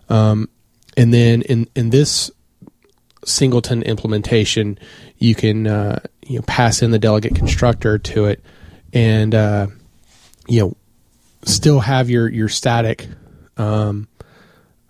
Um, 0.09 0.49
and 0.97 1.13
then 1.13 1.43
in 1.43 1.69
in 1.75 1.91
this 1.91 2.31
singleton 3.25 3.83
implementation, 3.83 4.79
you 5.19 5.35
can 5.35 5.67
uh, 5.67 6.01
you 6.23 6.39
know 6.39 6.45
pass 6.47 6.83
in 6.83 6.91
the 6.91 6.99
delegate 6.99 7.35
constructor 7.35 7.99
to 7.99 8.27
it, 8.27 8.43
and 8.93 9.35
uh, 9.35 9.67
you 10.47 10.61
know 10.61 10.77
still 11.43 11.81
have 11.81 12.11
your 12.11 12.29
your 12.29 12.49
static 12.49 13.09
um, 13.57 14.09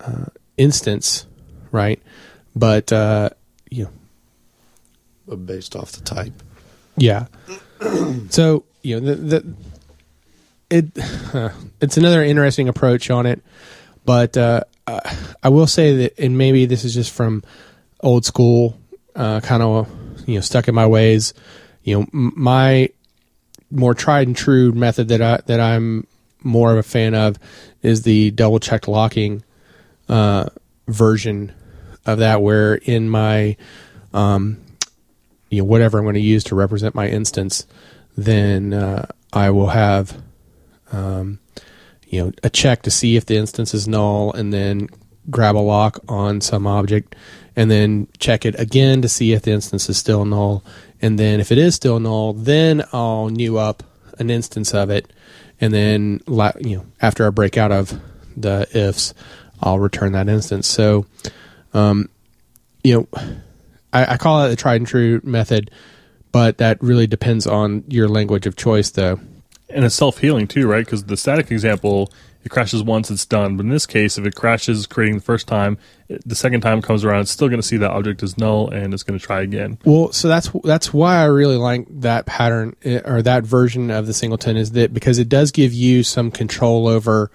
uh, 0.01 0.27
instance, 0.57 1.27
right? 1.73 2.01
But 2.57 2.93
uh, 2.93 3.31
you 3.71 3.85
know, 3.85 3.91
But 5.27 5.47
based 5.47 5.75
off 5.77 5.93
the 5.93 6.03
type. 6.03 6.33
yeah. 6.97 7.27
so 8.31 8.65
you 8.83 9.01
know 9.01 9.15
the, 9.15 9.15
the 9.41 9.55
it 10.71 10.87
it's 11.81 11.97
another 11.97 12.23
interesting 12.23 12.69
approach 12.69 13.11
on 13.11 13.27
it, 13.27 13.43
but 14.05 14.37
uh, 14.37 14.63
uh, 14.87 15.01
I 15.43 15.49
will 15.49 15.67
say 15.67 15.97
that, 15.97 16.19
and 16.19 16.39
maybe 16.39 16.67
this 16.67 16.85
is 16.85 16.95
just 16.95 17.11
from 17.13 17.43
old 18.01 18.25
school, 18.25 18.79
uh, 19.17 19.41
kind 19.41 19.63
of 19.63 19.89
you 20.27 20.37
know 20.37 20.41
stuck 20.41 20.69
in 20.69 20.75
my 20.75 20.87
ways. 20.87 21.35
You 21.83 21.99
know, 22.01 22.07
m- 22.15 22.33
my 22.37 22.89
more 23.71 23.95
tried 23.95 24.29
and 24.29 24.37
true 24.37 24.73
method 24.73 25.09
that 25.09 25.21
I 25.21 25.41
that 25.47 25.61
I'm 25.61 26.07
more 26.43 26.71
of 26.73 26.79
a 26.79 26.83
fan 26.83 27.15
of 27.15 27.39
is 27.83 28.03
the 28.03 28.31
double 28.31 28.61
checked 28.61 28.87
locking 28.89 29.43
uh, 30.09 30.47
version 30.89 31.53
of 32.07 32.19
that, 32.19 32.43
where 32.43 32.75
in 32.75 33.09
my 33.09 33.57
um, 34.13 34.61
you 35.51 35.59
know 35.59 35.65
whatever 35.65 35.99
I'm 35.99 36.05
going 36.05 36.15
to 36.15 36.21
use 36.21 36.45
to 36.45 36.55
represent 36.55 36.95
my 36.95 37.09
instance, 37.09 37.67
then 38.17 38.73
uh, 38.73 39.07
I 39.33 39.51
will 39.51 39.69
have 39.69 40.21
um, 40.93 41.39
you 42.07 42.25
know 42.25 42.33
a 42.43 42.51
check 42.51 42.83
to 42.83 42.91
see 42.91 43.17
if 43.17 43.27
the 43.27 43.37
instance 43.37 43.75
is 43.75 43.89
null, 43.89 44.33
and 44.33 44.53
then 44.53 44.89
grab 45.31 45.57
a 45.57 45.59
lock 45.59 46.01
on 46.09 46.41
some 46.41 46.67
object, 46.67 47.15
and 47.57 47.71
then 47.71 48.09
check 48.19 48.45
it 48.45 48.59
again 48.59 49.03
to 49.03 49.09
see 49.09 49.33
if 49.33 49.43
the 49.43 49.53
instance 49.53 49.89
is 49.89 49.97
still 49.97 50.25
null, 50.25 50.65
and 51.01 51.19
then 51.19 51.41
if 51.41 51.51
it 51.51 51.59
is 51.59 51.75
still 51.75 52.01
null, 52.01 52.33
then 52.33 52.85
I'll 52.93 53.29
new 53.29 53.59
up 53.59 53.83
an 54.19 54.31
instance 54.31 54.75
of 54.75 54.91
it, 54.91 55.13
and 55.61 55.73
then 55.73 56.21
you 56.61 56.77
know 56.77 56.87
after 57.01 57.27
I 57.27 57.31
break 57.31 57.57
out 57.57 57.73
of 57.73 58.01
the 58.37 58.67
ifs, 58.75 59.15
I'll 59.63 59.79
return 59.79 60.13
that 60.13 60.29
instance. 60.29 60.67
So, 60.67 61.07
um, 61.73 62.09
you 62.83 62.95
know, 62.95 63.21
I, 63.93 64.15
I 64.15 64.17
call 64.17 64.45
it 64.45 64.51
the 64.51 64.57
tried 64.57 64.77
and 64.77 64.87
true 64.87 65.21
method, 65.25 65.71
but 66.33 66.59
that 66.59 66.83
really 66.83 67.07
depends 67.07 67.47
on 67.47 67.85
your 67.89 68.09
language 68.09 68.47
of 68.47 68.57
choice, 68.57 68.91
though. 68.91 69.21
And 69.71 69.85
it's 69.85 69.95
self 69.95 70.19
healing 70.19 70.47
too, 70.47 70.67
right? 70.67 70.85
Because 70.85 71.05
the 71.05 71.17
static 71.17 71.51
example, 71.51 72.13
it 72.45 72.51
crashes 72.51 72.83
once, 72.83 73.11
it's 73.11 73.25
done. 73.25 73.57
But 73.57 73.65
in 73.65 73.71
this 73.71 73.87
case, 73.87 74.19
if 74.19 74.27
it 74.27 74.35
crashes 74.35 74.87
creating 74.87 75.17
the 75.17 75.23
first 75.23 75.49
time, 75.49 75.79
it, 76.09 76.27
the 76.29 76.35
second 76.35 76.61
time 76.61 76.83
comes 76.83 77.05
around, 77.05 77.23
it's 77.23 77.31
still 77.31 77.49
going 77.49 77.61
to 77.61 77.67
see 77.67 77.79
that 77.79 77.91
object 77.91 78.23
is 78.23 78.37
null 78.37 78.69
and 78.69 78.93
it's 78.93 79.03
going 79.03 79.19
to 79.19 79.25
try 79.25 79.41
again. 79.41 79.79
Well, 79.85 80.13
so 80.13 80.29
that's 80.29 80.51
that's 80.63 80.93
why 80.93 81.17
I 81.17 81.25
really 81.25 81.57
like 81.57 81.87
that 82.01 82.27
pattern 82.27 82.77
eh, 82.85 83.01
or 83.05 83.23
that 83.23 83.45
version 83.45 83.91
of 83.91 84.07
the 84.07 84.13
singleton 84.13 84.57
is 84.57 84.73
that 84.73 84.93
because 84.93 85.19
it 85.19 85.31
does 85.31 85.51
give 85.51 85.73
you 85.73 86.03
some 86.03 86.31
control 86.31 86.87
over, 86.87 87.31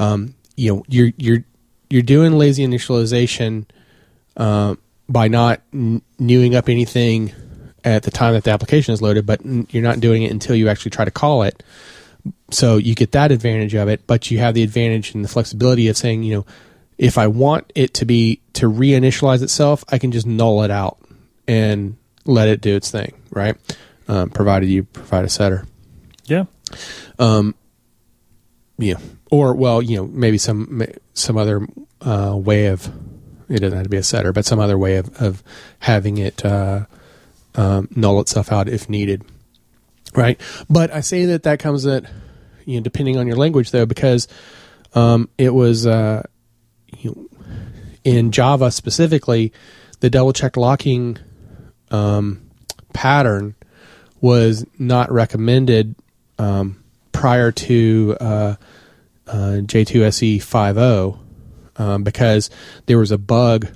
um, 0.00 0.34
you 0.56 0.74
know, 0.74 0.84
you're 0.88 1.12
you're 1.16 1.44
you're 1.90 2.02
doing 2.02 2.32
lazy 2.38 2.64
initialization 2.66 3.66
uh, 4.36 4.76
by 5.08 5.28
not 5.28 5.60
n- 5.74 6.02
newing 6.18 6.54
up 6.54 6.68
anything 6.68 7.32
at 7.84 8.04
the 8.04 8.10
time 8.10 8.34
that 8.34 8.44
the 8.44 8.50
application 8.50 8.94
is 8.94 9.02
loaded, 9.02 9.26
but 9.26 9.44
n- 9.44 9.66
you're 9.70 9.82
not 9.82 10.00
doing 10.00 10.22
it 10.22 10.30
until 10.30 10.54
you 10.54 10.68
actually 10.68 10.90
try 10.92 11.04
to 11.04 11.10
call 11.10 11.42
it. 11.42 11.62
So 12.50 12.76
you 12.76 12.94
get 12.94 13.12
that 13.12 13.32
advantage 13.32 13.74
of 13.74 13.88
it, 13.88 14.06
but 14.06 14.30
you 14.30 14.38
have 14.38 14.54
the 14.54 14.62
advantage 14.62 15.14
and 15.14 15.24
the 15.24 15.28
flexibility 15.28 15.88
of 15.88 15.96
saying, 15.96 16.22
you 16.22 16.34
know, 16.34 16.46
if 16.98 17.16
I 17.16 17.26
want 17.28 17.72
it 17.74 17.94
to 17.94 18.04
be 18.04 18.40
to 18.54 18.70
reinitialize 18.70 19.42
itself, 19.42 19.84
I 19.88 19.98
can 19.98 20.12
just 20.12 20.26
null 20.26 20.62
it 20.62 20.70
out 20.70 20.98
and 21.48 21.96
let 22.26 22.48
it 22.48 22.60
do 22.60 22.76
its 22.76 22.90
thing, 22.90 23.14
right? 23.30 23.56
Um, 24.06 24.28
provided 24.30 24.68
you 24.68 24.84
provide 24.84 25.24
a 25.24 25.28
setter. 25.30 25.66
Yeah. 26.26 26.44
Um, 27.18 27.54
Yeah. 28.76 28.96
Or 29.30 29.54
well, 29.54 29.80
you 29.80 29.96
know, 29.96 30.06
maybe 30.06 30.36
some 30.36 30.82
some 31.20 31.36
other 31.36 31.66
uh, 32.00 32.34
way 32.36 32.66
of 32.66 32.90
it 33.48 33.60
doesn't 33.60 33.76
have 33.76 33.84
to 33.84 33.90
be 33.90 33.96
a 33.96 34.02
setter, 34.02 34.32
but 34.32 34.44
some 34.44 34.60
other 34.60 34.78
way 34.78 34.96
of 34.96 35.20
of 35.20 35.42
having 35.80 36.18
it 36.18 36.44
uh, 36.44 36.86
um, 37.54 37.88
null 37.94 38.20
itself 38.20 38.52
out 38.52 38.68
if 38.68 38.88
needed, 38.88 39.24
right? 40.14 40.40
But 40.68 40.92
I 40.92 41.00
say 41.00 41.26
that 41.26 41.42
that 41.42 41.58
comes 41.58 41.84
at 41.86 42.04
you 42.64 42.76
know 42.76 42.82
depending 42.82 43.16
on 43.16 43.26
your 43.26 43.36
language 43.36 43.70
though, 43.70 43.86
because 43.86 44.28
um, 44.94 45.28
it 45.36 45.52
was 45.52 45.86
uh, 45.86 46.22
you 46.98 47.10
know, 47.10 47.46
in 48.04 48.30
Java 48.30 48.70
specifically, 48.70 49.52
the 50.00 50.10
double 50.10 50.32
check 50.32 50.56
locking 50.56 51.18
um, 51.90 52.50
pattern 52.92 53.54
was 54.20 54.64
not 54.78 55.10
recommended 55.10 55.96
um, 56.38 56.82
prior 57.12 57.52
to 57.52 58.16
uh, 59.30 59.36
uh, 59.36 59.60
J2SE 59.60 60.38
5.0 60.38 61.18
um, 61.76 62.02
because 62.02 62.50
there 62.86 62.98
was 62.98 63.10
a 63.10 63.18
bug 63.18 63.68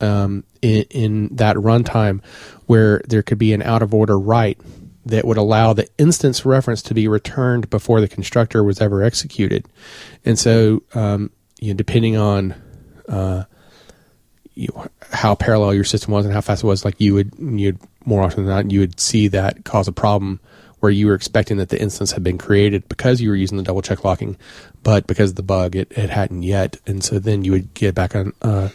um, 0.00 0.44
in, 0.62 0.84
in 0.90 1.36
that 1.36 1.56
runtime 1.56 2.22
where 2.66 3.02
there 3.08 3.22
could 3.22 3.38
be 3.38 3.52
an 3.52 3.62
out 3.62 3.82
of 3.82 3.92
order 3.92 4.18
write 4.18 4.60
that 5.06 5.24
would 5.24 5.36
allow 5.36 5.72
the 5.72 5.88
instance 5.98 6.44
reference 6.44 6.82
to 6.82 6.94
be 6.94 7.08
returned 7.08 7.70
before 7.70 8.00
the 8.00 8.08
constructor 8.08 8.62
was 8.62 8.80
ever 8.80 9.02
executed. 9.02 9.66
And 10.24 10.38
so, 10.38 10.82
um, 10.94 11.30
you 11.60 11.72
know, 11.72 11.76
depending 11.76 12.16
on 12.16 12.54
uh, 13.08 13.44
you 14.54 14.68
how 15.10 15.34
parallel 15.34 15.74
your 15.74 15.84
system 15.84 16.12
was 16.12 16.24
and 16.24 16.34
how 16.34 16.40
fast 16.42 16.62
it 16.62 16.66
was, 16.66 16.84
like 16.84 17.00
you 17.00 17.14
would, 17.14 17.32
you'd 17.38 17.78
more 18.04 18.22
often 18.22 18.44
than 18.44 18.54
not, 18.54 18.70
you 18.70 18.80
would 18.80 19.00
see 19.00 19.28
that 19.28 19.64
cause 19.64 19.88
a 19.88 19.92
problem 19.92 20.40
where 20.80 20.92
you 20.92 21.06
were 21.06 21.14
expecting 21.14 21.56
that 21.56 21.68
the 21.68 21.80
instance 21.80 22.12
had 22.12 22.22
been 22.22 22.38
created 22.38 22.88
because 22.88 23.20
you 23.20 23.28
were 23.28 23.36
using 23.36 23.56
the 23.56 23.64
double 23.64 23.82
check 23.82 24.04
locking, 24.04 24.36
but 24.82 25.06
because 25.06 25.30
of 25.30 25.36
the 25.36 25.42
bug, 25.42 25.74
it, 25.74 25.90
it 25.92 26.10
hadn't 26.10 26.42
yet. 26.42 26.76
And 26.86 27.02
so 27.02 27.18
then 27.18 27.44
you 27.44 27.52
would 27.52 27.74
get 27.74 27.94
back 27.94 28.14
a 28.14 28.32
uh, 28.42 28.68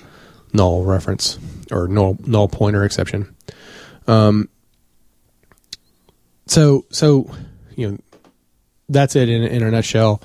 null 0.52 0.84
reference 0.84 1.40
or 1.72 1.88
null, 1.88 2.18
null 2.26 2.48
pointer 2.48 2.84
exception. 2.84 3.36
Um, 4.08 4.50
so, 6.46 6.86
so, 6.90 7.30
you 7.76 7.92
know, 7.92 7.98
that's 8.90 9.16
it 9.16 9.30
in, 9.30 9.44
in 9.44 9.64
a 9.64 9.72
nutshell. 9.72 10.22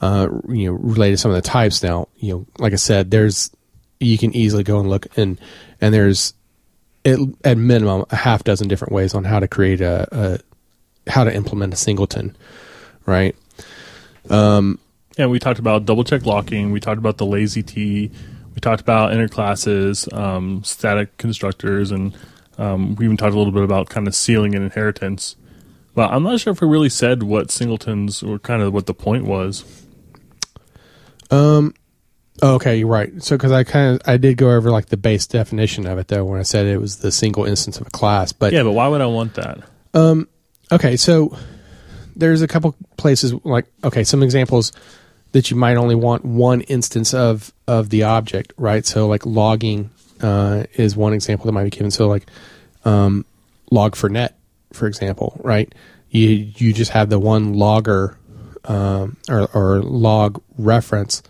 Uh, 0.00 0.28
you 0.48 0.66
know, 0.66 0.72
related 0.72 1.14
to 1.14 1.18
some 1.18 1.30
of 1.30 1.36
the 1.36 1.42
types 1.42 1.82
now, 1.82 2.08
you 2.16 2.32
know, 2.32 2.46
like 2.58 2.72
I 2.72 2.76
said, 2.76 3.10
there's, 3.10 3.50
you 3.98 4.18
can 4.18 4.36
easily 4.36 4.62
go 4.62 4.78
and 4.78 4.90
look 4.90 5.06
and, 5.16 5.40
and 5.80 5.92
there's 5.92 6.34
at, 7.44 7.56
minimum 7.56 8.04
a 8.10 8.16
half 8.16 8.44
dozen 8.44 8.68
different 8.68 8.92
ways 8.92 9.14
on 9.14 9.24
how 9.24 9.40
to 9.40 9.48
create 9.48 9.80
a, 9.80 10.08
a 10.12 10.38
how 11.06 11.24
to 11.24 11.34
implement 11.34 11.72
a 11.72 11.76
singleton, 11.76 12.36
right? 13.06 13.36
Um, 14.30 14.78
yeah, 15.16 15.26
we 15.26 15.38
talked 15.38 15.58
about 15.58 15.86
double 15.86 16.04
check 16.04 16.26
locking. 16.26 16.72
We 16.72 16.80
talked 16.80 16.98
about 16.98 17.16
the 17.16 17.26
lazy 17.26 17.62
T. 17.62 18.10
We 18.54 18.60
talked 18.60 18.80
about 18.80 19.12
inner 19.12 19.28
classes, 19.28 20.08
um, 20.12 20.64
static 20.64 21.16
constructors, 21.18 21.90
and 21.90 22.16
um, 22.58 22.96
we 22.96 23.04
even 23.04 23.16
talked 23.16 23.34
a 23.34 23.38
little 23.38 23.52
bit 23.52 23.62
about 23.62 23.88
kind 23.88 24.06
of 24.06 24.14
sealing 24.14 24.54
and 24.54 24.64
inheritance. 24.64 25.36
But 25.94 26.10
I'm 26.12 26.22
not 26.22 26.40
sure 26.40 26.52
if 26.52 26.60
we 26.60 26.68
really 26.68 26.90
said 26.90 27.22
what 27.22 27.50
singletons 27.50 28.22
or 28.22 28.38
kind 28.38 28.62
of 28.62 28.72
what 28.72 28.86
the 28.86 28.94
point 28.94 29.24
was. 29.24 29.64
Um. 31.30 31.74
okay, 32.42 32.76
you're 32.76 32.88
right. 32.88 33.22
So 33.22 33.36
because 33.36 33.52
I 33.52 33.64
kind 33.64 33.96
of 33.96 34.08
I 34.08 34.16
did 34.18 34.36
go 34.36 34.50
over 34.50 34.70
like 34.70 34.86
the 34.86 34.96
base 34.98 35.26
definition 35.26 35.86
of 35.86 35.98
it 35.98 36.08
though 36.08 36.24
when 36.24 36.38
I 36.38 36.42
said 36.42 36.66
it 36.66 36.78
was 36.78 36.98
the 36.98 37.10
single 37.10 37.44
instance 37.46 37.80
of 37.80 37.86
a 37.86 37.90
class, 37.90 38.32
but 38.32 38.52
yeah, 38.52 38.62
but 38.62 38.72
why 38.72 38.88
would 38.88 39.00
I 39.00 39.06
want 39.06 39.34
that? 39.34 39.60
Um. 39.94 40.28
Okay, 40.72 40.96
so 40.96 41.36
there's 42.16 42.42
a 42.42 42.48
couple 42.48 42.74
places 42.96 43.32
like 43.44 43.66
okay, 43.84 44.04
some 44.04 44.22
examples 44.22 44.72
that 45.32 45.50
you 45.50 45.56
might 45.56 45.76
only 45.76 45.94
want 45.94 46.24
one 46.24 46.62
instance 46.62 47.14
of 47.14 47.52
of 47.68 47.90
the 47.90 48.04
object, 48.04 48.52
right? 48.56 48.84
So 48.84 49.06
like 49.06 49.26
logging 49.26 49.90
uh, 50.20 50.64
is 50.74 50.96
one 50.96 51.12
example 51.12 51.46
that 51.46 51.52
might 51.52 51.64
be 51.64 51.70
given. 51.70 51.90
So 51.90 52.08
like 52.08 52.26
um, 52.84 53.24
log4net, 53.70 54.32
for 54.72 54.86
example, 54.86 55.40
right? 55.44 55.72
You 56.10 56.28
you 56.56 56.72
just 56.72 56.92
have 56.92 57.10
the 57.10 57.18
one 57.18 57.54
logger 57.54 58.18
um, 58.64 59.16
or, 59.28 59.48
or 59.54 59.82
log 59.82 60.42
reference 60.58 61.22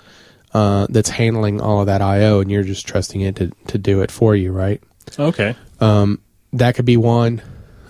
uh, 0.55 0.87
that's 0.89 1.11
handling 1.11 1.61
all 1.61 1.81
of 1.81 1.87
that 1.87 2.01
I/O, 2.01 2.41
and 2.41 2.51
you're 2.51 2.63
just 2.63 2.87
trusting 2.87 3.21
it 3.21 3.37
to 3.37 3.51
to 3.69 3.79
do 3.79 4.01
it 4.01 4.11
for 4.11 4.35
you, 4.35 4.53
right? 4.53 4.83
Okay. 5.19 5.57
Um, 5.81 6.21
that 6.53 6.75
could 6.75 6.85
be 6.87 6.97
one 6.97 7.43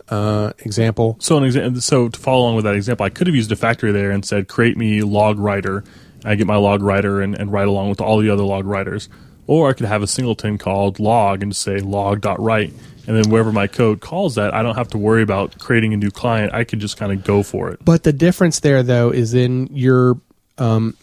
uh, 0.08 0.52
example. 0.58 1.16
So 1.20 1.36
an 1.36 1.44
example. 1.44 1.80
So 1.80 2.08
to 2.08 2.18
follow 2.18 2.42
along 2.42 2.56
with 2.56 2.64
that 2.64 2.74
example, 2.74 3.04
I 3.04 3.10
could 3.10 3.26
have 3.26 3.36
used 3.36 3.52
a 3.52 3.56
factory 3.56 3.92
there 3.92 4.10
and 4.10 4.24
said, 4.24 4.48
"Create 4.48 4.76
me 4.76 5.02
log 5.02 5.38
writer." 5.38 5.84
I 6.24 6.34
get 6.34 6.46
my 6.46 6.56
log 6.56 6.82
writer 6.82 7.20
and, 7.20 7.34
and 7.36 7.52
write 7.52 7.68
along 7.68 7.88
with 7.88 8.00
all 8.00 8.18
the 8.18 8.30
other 8.30 8.42
log 8.42 8.66
writers. 8.66 9.08
Or 9.46 9.70
I 9.70 9.74
could 9.74 9.86
have 9.86 10.02
a 10.02 10.08
singleton 10.08 10.58
called 10.58 10.98
log 10.98 11.42
and 11.42 11.54
say 11.54 11.78
log.write. 11.78 12.72
And 13.06 13.16
then 13.16 13.30
wherever 13.30 13.52
my 13.52 13.68
code 13.68 14.00
calls 14.00 14.34
that, 14.34 14.52
I 14.52 14.62
don't 14.62 14.74
have 14.74 14.88
to 14.88 14.98
worry 14.98 15.22
about 15.22 15.58
creating 15.60 15.94
a 15.94 15.96
new 15.96 16.10
client. 16.10 16.52
I 16.52 16.64
can 16.64 16.80
just 16.80 16.96
kind 16.96 17.12
of 17.12 17.22
go 17.22 17.44
for 17.44 17.70
it. 17.70 17.84
But 17.84 18.02
the 18.02 18.12
difference 18.12 18.58
there, 18.58 18.82
though, 18.82 19.10
is 19.10 19.34
in 19.34 19.68
your 19.70 20.20
um, 20.58 20.96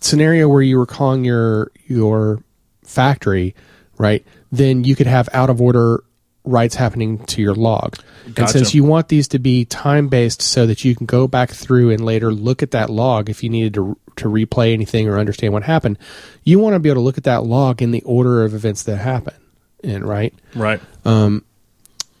scenario 0.00 0.48
where 0.48 0.60
you 0.60 0.76
were 0.76 0.86
calling 0.86 1.24
your 1.24 1.72
your 1.86 2.42
factory, 2.84 3.54
right? 3.96 4.22
Then 4.52 4.84
you 4.84 4.94
could 4.94 5.06
have 5.06 5.30
out 5.32 5.48
of 5.48 5.62
order 5.62 6.04
writes 6.50 6.74
happening 6.74 7.24
to 7.26 7.40
your 7.40 7.54
log. 7.54 7.96
Gotcha. 8.26 8.40
And 8.40 8.50
since 8.50 8.74
you 8.74 8.84
want 8.84 9.08
these 9.08 9.28
to 9.28 9.38
be 9.38 9.64
time 9.64 10.08
based 10.08 10.42
so 10.42 10.66
that 10.66 10.84
you 10.84 10.94
can 10.94 11.06
go 11.06 11.26
back 11.26 11.50
through 11.50 11.90
and 11.90 12.04
later 12.04 12.32
look 12.32 12.62
at 12.62 12.72
that 12.72 12.90
log 12.90 13.30
if 13.30 13.42
you 13.42 13.48
needed 13.48 13.74
to 13.74 13.96
to 14.16 14.28
replay 14.28 14.74
anything 14.74 15.08
or 15.08 15.18
understand 15.18 15.52
what 15.52 15.62
happened, 15.62 15.98
you 16.44 16.58
want 16.58 16.74
to 16.74 16.78
be 16.78 16.88
able 16.90 17.00
to 17.00 17.04
look 17.04 17.16
at 17.16 17.24
that 17.24 17.44
log 17.44 17.80
in 17.80 17.90
the 17.90 18.02
order 18.02 18.44
of 18.44 18.54
events 18.54 18.82
that 18.82 18.96
happen. 18.96 19.34
And 19.82 20.04
right? 20.04 20.34
Right. 20.54 20.80
Um 21.04 21.44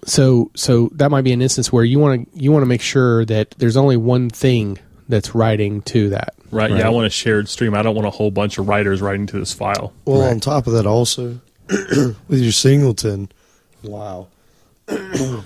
so 0.04 0.50
so 0.54 0.88
that 0.94 1.10
might 1.10 1.22
be 1.22 1.32
an 1.32 1.42
instance 1.42 1.72
where 1.72 1.84
you 1.84 1.98
want 1.98 2.32
to 2.32 2.40
you 2.40 2.52
want 2.52 2.62
to 2.62 2.66
make 2.68 2.82
sure 2.82 3.24
that 3.26 3.50
there's 3.58 3.76
only 3.76 3.96
one 3.96 4.30
thing 4.30 4.78
that's 5.08 5.34
writing 5.34 5.82
to 5.82 6.10
that. 6.10 6.34
Right. 6.50 6.70
right? 6.70 6.80
Yeah, 6.80 6.86
I 6.86 6.90
want 6.90 7.06
a 7.06 7.10
shared 7.10 7.48
stream. 7.48 7.74
I 7.74 7.82
don't 7.82 7.94
want 7.94 8.06
a 8.06 8.10
whole 8.10 8.30
bunch 8.30 8.58
of 8.58 8.68
writers 8.68 9.02
writing 9.02 9.26
to 9.26 9.38
this 9.38 9.52
file. 9.52 9.92
Well, 10.04 10.22
right. 10.22 10.30
on 10.30 10.40
top 10.40 10.66
of 10.66 10.72
that 10.72 10.86
also 10.86 11.40
with 11.68 12.40
your 12.40 12.52
singleton 12.52 13.30
Wow. 13.82 14.28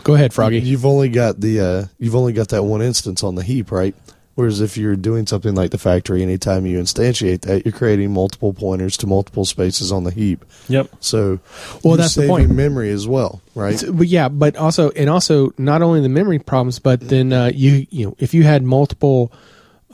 Go 0.05 0.15
ahead, 0.15 0.33
Froggy. 0.33 0.61
You've 0.61 0.87
only 0.87 1.11
got 1.11 1.41
the 1.41 1.61
uh, 1.61 1.85
you've 1.99 2.15
only 2.17 2.33
got 2.33 2.49
that 2.49 2.63
one 2.63 2.81
instance 2.81 3.23
on 3.23 3.35
the 3.35 3.43
heap, 3.43 3.71
right? 3.71 3.95
Whereas 4.37 4.61
if 4.61 4.77
you're 4.77 4.97
doing 4.97 5.27
something 5.29 5.55
like 5.55 5.71
the 5.71 5.79
factory, 5.79 6.21
anytime 6.21 6.67
you 6.67 6.81
instantiate 6.81 7.43
that, 7.43 7.65
you're 7.65 7.73
creating 7.73 8.13
multiple 8.13 8.53
pointers 8.53 8.97
to 8.97 9.07
multiple 9.07 9.45
spaces 9.45 9.93
on 9.93 10.03
the 10.03 10.11
heap. 10.11 10.45
Yep. 10.69 10.89
So, 10.99 11.39
well, 11.85 11.97
that's 11.97 12.17
the 12.17 12.27
point. 12.27 12.51
Memory 12.51 12.91
as 12.91 13.07
well, 13.07 13.41
right? 13.55 13.79
So, 13.79 13.93
but 13.93 14.09
yeah, 14.09 14.29
but 14.29 14.57
also, 14.57 14.91
and 14.91 15.09
also, 15.09 15.53
not 15.57 15.83
only 15.83 16.01
the 16.01 16.09
memory 16.09 16.41
problems, 16.41 16.81
but 16.81 17.01
then 17.01 17.33
uh, 17.33 17.53
you 17.55 17.87
you 17.91 18.07
know, 18.07 18.17
if 18.19 18.35
you 18.35 18.43
had 18.43 18.65
multiple 18.65 19.31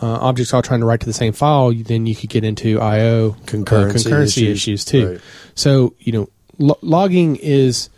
uh, 0.00 0.06
objects 0.06 0.54
all 0.54 0.62
trying 0.62 0.80
to 0.80 0.86
write 0.86 1.00
to 1.00 1.06
the 1.06 1.12
same 1.12 1.34
file, 1.34 1.74
then 1.74 2.06
you 2.06 2.14
could 2.14 2.30
get 2.30 2.42
into 2.42 2.80
I/O 2.80 3.36
concurrency, 3.44 4.06
uh, 4.06 4.10
concurrency 4.10 4.22
issues. 4.22 4.56
issues 4.56 4.84
too. 4.86 5.10
Right. 5.12 5.20
So 5.54 5.94
you 5.98 6.12
know, 6.12 6.30
lo- 6.56 6.78
logging 6.80 7.36
is 7.36 7.90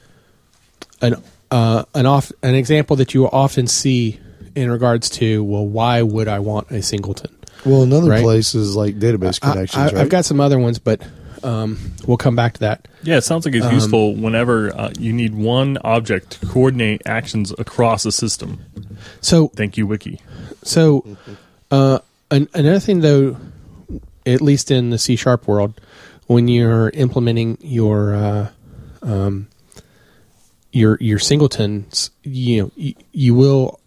an 1.03 1.17
uh, 1.51 1.85
an 1.95 2.07
off 2.07 2.33
an 2.43 2.55
example 2.55 2.97
that 2.97 3.13
you 3.13 3.29
often 3.29 3.67
see 3.67 4.19
in 4.55 4.71
regards 4.71 5.11
to 5.11 5.45
well, 5.45 5.67
why 5.67 6.03
would 6.03 6.29
I 6.29 6.39
want 6.39 6.71
a 6.71 6.83
singleton? 6.83 7.37
Well, 7.65 7.83
another 7.83 8.11
right? 8.11 8.23
place 8.23 8.55
is 8.55 8.75
like 8.75 8.99
database 8.99 9.41
connections. 9.41 9.77
I, 9.77 9.83
have 9.85 9.93
right? 9.95 10.09
got 10.09 10.25
some 10.25 10.41
other 10.41 10.59
ones, 10.59 10.79
but 10.79 11.03
um, 11.45 11.79
we'll 12.07 12.17
come 12.17 12.37
back 12.37 12.55
to 12.55 12.61
that. 12.61 12.89
Yeah, 13.03 13.17
it 13.17 13.23
sounds 13.23 13.45
like 13.45 13.55
it's 13.55 13.67
um, 13.67 13.75
useful 13.75 14.15
whenever 14.15 14.75
uh, 14.75 14.93
you 14.99 15.13
need 15.13 15.35
one 15.35 15.79
object 15.85 16.41
to 16.41 16.47
coordinate 16.47 17.03
actions 17.07 17.53
across 17.59 18.05
a 18.05 18.13
system. 18.13 18.65
So, 19.21 19.49
thank 19.49 19.77
you, 19.77 19.87
Wiki. 19.87 20.21
So, 20.63 21.17
uh, 21.71 21.99
an, 22.31 22.49
another 22.55 22.81
thing, 22.81 23.01
though, 23.01 23.37
at 24.27 24.41
least 24.41 24.71
in 24.71 24.91
the 24.91 24.99
C 24.99 25.17
sharp 25.17 25.47
world, 25.47 25.81
when 26.27 26.49
you're 26.49 26.91
implementing 26.91 27.59
your 27.61 28.15
uh, 28.15 28.51
um, 29.03 29.49
your 30.73 30.99
your 31.01 31.19
singletons, 31.19 32.11
you 32.23 32.63
know, 32.63 32.71
you, 32.75 32.95
you 33.13 33.35
will 33.35 33.81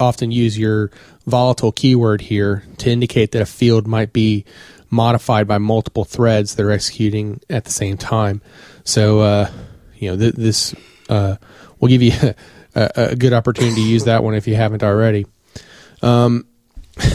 often 0.00 0.32
use 0.32 0.58
your 0.58 0.90
volatile 1.26 1.70
keyword 1.70 2.22
here 2.22 2.64
to 2.78 2.90
indicate 2.90 3.30
that 3.32 3.42
a 3.42 3.46
field 3.46 3.86
might 3.86 4.12
be 4.12 4.44
modified 4.90 5.46
by 5.46 5.58
multiple 5.58 6.04
threads 6.04 6.56
that 6.56 6.64
are 6.64 6.70
executing 6.70 7.40
at 7.48 7.64
the 7.64 7.70
same 7.70 7.96
time. 7.96 8.42
So, 8.84 9.20
uh, 9.20 9.50
you 9.96 10.10
know, 10.10 10.16
th- 10.16 10.34
this 10.34 10.74
uh, 11.08 11.36
will 11.78 11.88
give 11.88 12.02
you 12.02 12.12
a, 12.74 12.90
a, 12.96 13.16
good 13.16 13.32
opportunity 13.32 13.76
to 13.76 13.88
use 13.88 14.04
that 14.04 14.24
one 14.24 14.34
if 14.34 14.48
you 14.48 14.54
haven't 14.54 14.82
already. 14.82 15.26
Um, 16.02 16.46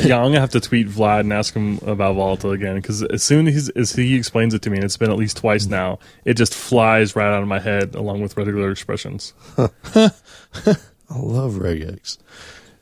yeah, 0.04 0.18
I'm 0.18 0.26
gonna 0.26 0.40
have 0.40 0.52
to 0.52 0.60
tweet 0.60 0.88
Vlad 0.88 1.22
and 1.22 1.34
ask 1.34 1.54
him 1.54 1.80
about 1.86 2.16
volatile 2.16 2.52
again 2.52 2.76
because 2.76 3.04
as 3.04 3.24
soon 3.24 3.48
as, 3.48 3.70
as 3.70 3.94
he 3.94 4.16
explains 4.16 4.54
it 4.54 4.62
to 4.64 4.70
me, 4.70 4.78
and 4.78 4.84
it's 4.84 4.98
been 4.98 5.12
at 5.12 5.18
least 5.18 5.38
twice 5.38 5.66
now, 5.66 6.00
it 6.26 6.36
just 6.36 6.54
flies 6.54 7.16
right 7.16 7.34
out 7.34 7.42
of 7.42 7.48
my 7.48 7.60
head 7.60 7.96
along 7.96 8.22
with 8.22 8.38
regular 8.38 8.72
expressions. 8.72 9.34
I 9.58 11.20
love 11.20 11.54
regex. 11.54 12.18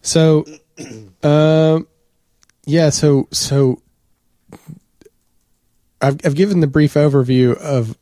So, 0.01 0.45
um, 1.23 1.87
yeah, 2.65 2.89
so 2.89 3.27
so 3.31 3.81
I've 6.01 6.19
I've 6.25 6.35
given 6.35 6.59
the 6.59 6.67
brief 6.67 6.93
overview 6.93 7.57
of 7.57 7.97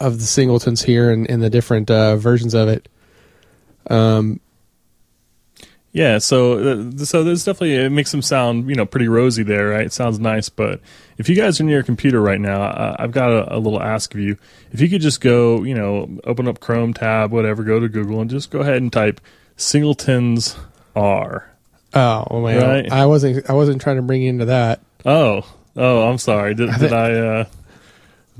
of 0.00 0.18
the 0.18 0.24
singletons 0.24 0.82
here 0.82 1.10
and, 1.10 1.28
and 1.30 1.42
the 1.42 1.50
different 1.50 1.90
uh, 1.90 2.16
versions 2.16 2.54
of 2.54 2.68
it. 2.68 2.88
Um, 3.88 4.40
Yeah, 5.92 6.18
so 6.18 6.58
uh, 6.58 7.04
so 7.04 7.22
there's 7.22 7.44
definitely 7.44 7.76
it 7.76 7.90
makes 7.90 8.10
them 8.10 8.22
sound 8.22 8.68
you 8.68 8.74
know 8.74 8.86
pretty 8.86 9.08
rosy 9.08 9.42
there, 9.42 9.68
right? 9.68 9.84
It 9.84 9.92
sounds 9.92 10.18
nice, 10.18 10.48
but 10.48 10.80
if 11.18 11.28
you 11.28 11.36
guys 11.36 11.60
are 11.60 11.64
near 11.64 11.80
a 11.80 11.82
computer 11.84 12.20
right 12.20 12.40
now, 12.40 12.62
uh, 12.62 12.96
I've 12.98 13.12
got 13.12 13.30
a, 13.30 13.56
a 13.56 13.58
little 13.58 13.82
ask 13.82 14.14
of 14.14 14.20
you. 14.20 14.38
If 14.70 14.80
you 14.80 14.88
could 14.88 15.02
just 15.02 15.20
go, 15.20 15.62
you 15.64 15.74
know, 15.74 16.08
open 16.24 16.48
up 16.48 16.60
Chrome 16.60 16.94
tab, 16.94 17.30
whatever, 17.30 17.62
go 17.62 17.78
to 17.78 17.90
Google 17.90 18.22
and 18.22 18.30
just 18.30 18.50
go 18.50 18.60
ahead 18.60 18.78
and 18.78 18.90
type 18.90 19.20
singletons 19.56 20.56
R. 20.96 21.48
Oh, 21.94 22.26
well, 22.30 22.66
Right. 22.66 22.90
I 22.90 23.04
wasn't. 23.04 23.48
I 23.50 23.52
wasn't 23.52 23.82
trying 23.82 23.96
to 23.96 24.02
bring 24.02 24.22
you 24.22 24.30
into 24.30 24.46
that. 24.46 24.80
Oh, 25.04 25.46
oh, 25.76 26.08
I'm 26.08 26.16
sorry. 26.16 26.54
Did, 26.54 26.70
did 26.78 26.92
I 26.92 27.12
uh, 27.12 27.44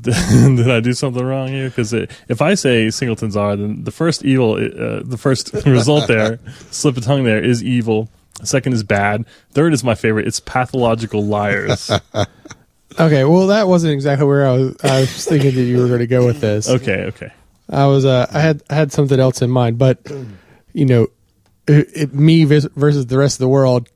did, 0.00 0.14
did 0.56 0.70
I 0.70 0.80
do 0.80 0.92
something 0.92 1.24
wrong 1.24 1.48
here? 1.48 1.68
Because 1.68 1.92
if 1.92 2.40
I 2.42 2.54
say 2.54 2.90
singletons 2.90 3.36
are, 3.36 3.56
then 3.56 3.84
the 3.84 3.90
first 3.92 4.24
evil, 4.24 4.54
uh, 4.54 5.02
the 5.04 5.18
first 5.18 5.52
result 5.66 6.08
there, 6.08 6.38
slip 6.70 6.96
of 6.96 7.04
tongue 7.04 7.24
there 7.24 7.42
is 7.42 7.62
evil. 7.62 8.08
Second 8.42 8.72
is 8.72 8.82
bad. 8.82 9.24
Third 9.52 9.72
is 9.72 9.84
my 9.84 9.94
favorite. 9.94 10.26
It's 10.26 10.40
pathological 10.40 11.24
liars. 11.24 11.90
Okay, 13.00 13.24
well, 13.24 13.46
that 13.46 13.68
wasn't 13.68 13.94
exactly 13.94 14.26
where 14.26 14.46
I 14.46 14.52
was. 14.52 14.76
I 14.84 15.00
was 15.00 15.24
thinking 15.24 15.54
that 15.54 15.62
you 15.62 15.78
were 15.78 15.86
going 15.86 16.00
to 16.00 16.06
go 16.06 16.26
with 16.26 16.42
this. 16.42 16.68
Okay, 16.68 17.04
okay. 17.06 17.32
I 17.70 17.86
was. 17.86 18.04
Uh, 18.04 18.26
I 18.30 18.40
had. 18.40 18.62
I 18.68 18.74
had 18.74 18.92
something 18.92 19.18
else 19.18 19.40
in 19.40 19.48
mind, 19.48 19.78
but 19.78 19.98
you 20.74 20.84
know, 20.84 21.06
it, 21.66 21.88
it, 21.94 22.14
me 22.14 22.44
vis- 22.44 22.68
versus 22.76 23.06
the 23.06 23.16
rest 23.16 23.36
of 23.36 23.38
the 23.38 23.48
world. 23.48 23.88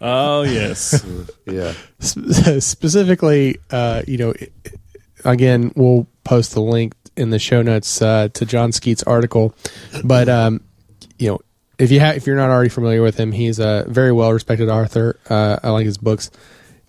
Oh 0.00 0.42
yes. 0.42 1.04
Yeah. 1.44 1.72
Specifically, 1.98 3.58
uh, 3.72 4.02
you 4.06 4.16
know, 4.18 4.30
it- 4.30 4.52
again, 5.24 5.72
we'll 5.76 6.06
post 6.24 6.52
the 6.52 6.62
link 6.62 6.94
in 7.16 7.30
the 7.30 7.38
show 7.38 7.62
notes 7.62 8.00
uh, 8.00 8.28
to 8.34 8.46
Jon 8.46 8.72
Skeet's 8.72 9.02
article. 9.02 9.54
But 10.04 10.28
um, 10.28 10.62
you 11.18 11.30
know, 11.30 11.40
if 11.78 11.90
you 11.90 12.00
ha- 12.00 12.12
if 12.16 12.26
you're 12.26 12.36
not 12.36 12.50
already 12.50 12.70
familiar 12.70 13.02
with 13.02 13.18
him, 13.18 13.32
he's 13.32 13.58
a 13.58 13.84
very 13.88 14.12
well 14.12 14.32
respected 14.32 14.68
author. 14.68 15.18
Uh, 15.28 15.58
I 15.62 15.70
like 15.70 15.86
his 15.86 15.98
books, 15.98 16.30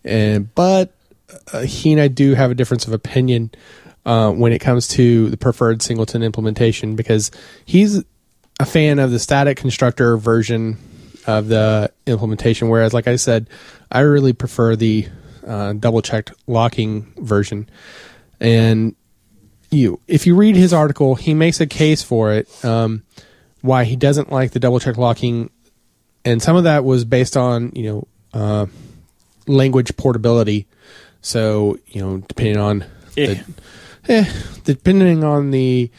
and 0.03 0.53
but 0.53 0.94
uh, 1.53 1.62
he 1.62 1.91
and 1.91 2.02
I 2.02 2.08
do 2.08 2.34
have 2.34 2.52
a 2.52 2.56
difference 2.56 2.88
of 2.88 2.94
opinion 2.94 3.52
uh, 4.06 4.32
when 4.32 4.52
it 4.53 4.60
comes 4.60 4.88
to 4.90 5.30
the 5.30 5.38
preferred 5.38 5.82
singleton 5.82 6.24
implementation 6.24 6.95
because 6.95 7.32
he's 7.66 8.03
a 8.60 8.66
fan 8.66 8.99
of 8.99 9.12
the 9.12 9.20
static 9.20 9.58
constructor 9.58 10.18
version 10.18 10.78
of 11.28 11.48
the 11.48 11.91
implementation, 12.06 12.70
whereas, 12.70 12.94
like 12.94 13.08
I 13.08 13.16
said, 13.16 13.49
I 13.91 14.02
really 14.02 14.34
prefer 14.34 14.76
the 14.76 15.08
uh, 15.45 15.74
double 15.74 16.02
checked 16.02 16.34
locking 16.48 17.14
version. 17.18 17.70
And 18.42 18.96
you, 19.70 20.02
if 20.08 20.28
you 20.28 20.36
read 20.36 20.58
his 20.58 20.74
article, 20.74 21.16
he 21.16 21.34
makes 21.34 21.62
a 21.62 21.68
case 21.68 22.04
for 22.04 22.34
it. 22.34 22.66
Um, 22.66 23.04
why 23.62 23.84
he 23.86 23.96
doesn't 23.96 24.32
like 24.32 24.52
the 24.52 24.60
double 24.60 24.80
check 24.80 24.98
locking, 24.98 25.52
and 26.26 26.42
some 26.42 26.56
of 26.56 26.64
that 26.66 26.84
was 26.84 27.06
based 27.06 27.38
on 27.38 27.72
you 27.76 27.84
know 27.84 28.08
uh, 28.34 28.66
language 29.48 29.96
portability. 29.96 30.68
So 31.22 31.78
you 31.88 32.02
know, 32.02 32.18
depending 32.18 32.58
on 32.58 32.86
Eh. 33.18 33.36
the, 34.08 34.14
eh, 34.14 34.34
depending 34.64 35.24
on 35.24 35.52
the 35.52 35.92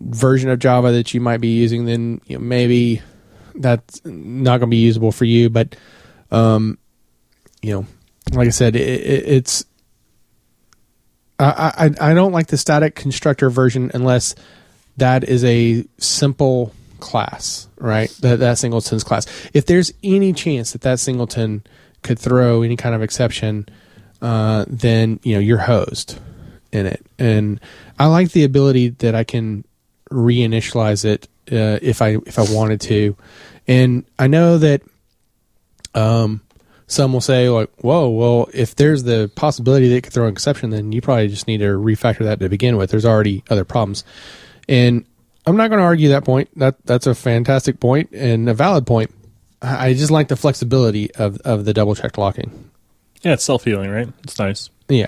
version 0.00 0.50
of 0.50 0.58
Java 0.60 0.92
that 0.92 1.12
you 1.12 1.20
might 1.20 1.40
be 1.40 1.48
using, 1.48 1.84
then 1.86 2.20
you 2.26 2.38
know, 2.38 2.44
maybe 2.44 3.02
that's 3.56 4.04
not 4.04 4.58
going 4.58 4.60
to 4.60 4.66
be 4.68 4.76
usable 4.76 5.12
for 5.12 5.24
you. 5.24 5.50
But 5.50 5.74
um, 6.30 6.78
you 7.60 7.72
know, 7.72 7.86
like 8.32 8.46
I 8.46 8.50
said, 8.50 8.76
it, 8.76 9.00
it, 9.00 9.28
it's 9.28 9.64
I, 11.44 11.90
I 12.00 12.14
don't 12.14 12.32
like 12.32 12.48
the 12.48 12.56
static 12.56 12.94
constructor 12.94 13.50
version 13.50 13.90
unless 13.94 14.34
that 14.96 15.24
is 15.24 15.44
a 15.44 15.84
simple 15.98 16.74
class, 17.00 17.68
right? 17.78 18.10
That 18.20 18.38
that 18.40 18.58
singleton's 18.58 19.04
class. 19.04 19.26
If 19.52 19.66
there's 19.66 19.92
any 20.02 20.32
chance 20.32 20.72
that 20.72 20.82
that 20.82 21.00
singleton 21.00 21.64
could 22.02 22.18
throw 22.18 22.62
any 22.62 22.76
kind 22.76 22.94
of 22.94 23.02
exception, 23.02 23.68
uh, 24.20 24.64
then 24.68 25.20
you 25.22 25.34
know 25.34 25.40
you're 25.40 25.58
hosed 25.58 26.18
in 26.72 26.86
it. 26.86 27.04
And 27.18 27.60
I 27.98 28.06
like 28.06 28.32
the 28.32 28.44
ability 28.44 28.90
that 28.90 29.14
I 29.14 29.24
can 29.24 29.64
reinitialize 30.10 31.04
it 31.04 31.28
uh, 31.50 31.78
if 31.82 32.02
I 32.02 32.18
if 32.26 32.38
I 32.38 32.44
wanted 32.52 32.80
to. 32.82 33.16
And 33.66 34.04
I 34.18 34.26
know 34.26 34.58
that 34.58 34.82
um, 35.94 36.40
some 36.92 37.12
will 37.12 37.20
say 37.20 37.48
like, 37.48 37.70
"Whoa, 37.80 38.08
well, 38.10 38.48
if 38.52 38.76
there's 38.76 39.02
the 39.04 39.30
possibility 39.34 39.88
that 39.88 39.96
it 39.96 40.00
could 40.02 40.12
throw 40.12 40.26
an 40.26 40.32
exception, 40.32 40.70
then 40.70 40.92
you 40.92 41.00
probably 41.00 41.28
just 41.28 41.46
need 41.46 41.58
to 41.58 41.78
refactor 41.78 42.20
that 42.24 42.38
to 42.40 42.48
begin 42.48 42.76
with. 42.76 42.90
There's 42.90 43.06
already 43.06 43.42
other 43.50 43.64
problems." 43.64 44.04
And 44.68 45.04
I'm 45.46 45.56
not 45.56 45.68
going 45.68 45.78
to 45.80 45.84
argue 45.84 46.10
that 46.10 46.24
point. 46.24 46.50
That 46.56 46.76
that's 46.84 47.06
a 47.06 47.14
fantastic 47.14 47.80
point 47.80 48.10
and 48.12 48.48
a 48.48 48.54
valid 48.54 48.86
point. 48.86 49.10
I 49.60 49.94
just 49.94 50.10
like 50.10 50.28
the 50.28 50.36
flexibility 50.36 51.12
of 51.14 51.38
of 51.38 51.64
the 51.64 51.72
double 51.72 51.94
checked 51.94 52.18
locking. 52.18 52.70
Yeah, 53.22 53.32
it's 53.34 53.44
self 53.44 53.64
healing, 53.64 53.90
right? 53.90 54.08
It's 54.24 54.38
nice. 54.38 54.68
Yeah, 54.88 55.06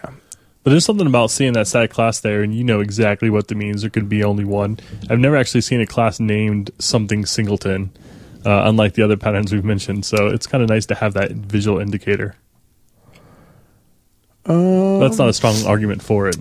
But 0.62 0.70
there's 0.70 0.84
something 0.84 1.06
about 1.06 1.30
seeing 1.30 1.52
that 1.52 1.66
static 1.66 1.90
class 1.90 2.20
there, 2.20 2.42
and 2.42 2.54
you 2.54 2.64
know 2.64 2.80
exactly 2.80 3.28
what 3.28 3.48
that 3.48 3.56
means. 3.56 3.82
There 3.82 3.90
could 3.90 4.08
be 4.08 4.24
only 4.24 4.44
one. 4.44 4.78
I've 5.10 5.18
never 5.18 5.36
actually 5.36 5.60
seen 5.60 5.80
a 5.80 5.86
class 5.86 6.18
named 6.20 6.70
something 6.78 7.26
singleton, 7.26 7.90
uh, 8.44 8.62
unlike 8.66 8.94
the 8.94 9.02
other 9.02 9.16
patterns 9.16 9.52
we've 9.52 9.64
mentioned. 9.64 10.04
So 10.04 10.28
it's 10.28 10.46
kind 10.46 10.62
of 10.62 10.68
nice 10.68 10.86
to 10.86 10.94
have 10.94 11.14
that 11.14 11.32
visual 11.32 11.78
indicator. 11.78 12.36
That's 15.00 15.18
not 15.18 15.28
a 15.28 15.32
strong 15.32 15.56
argument 15.66 16.02
for 16.02 16.28
it. 16.28 16.36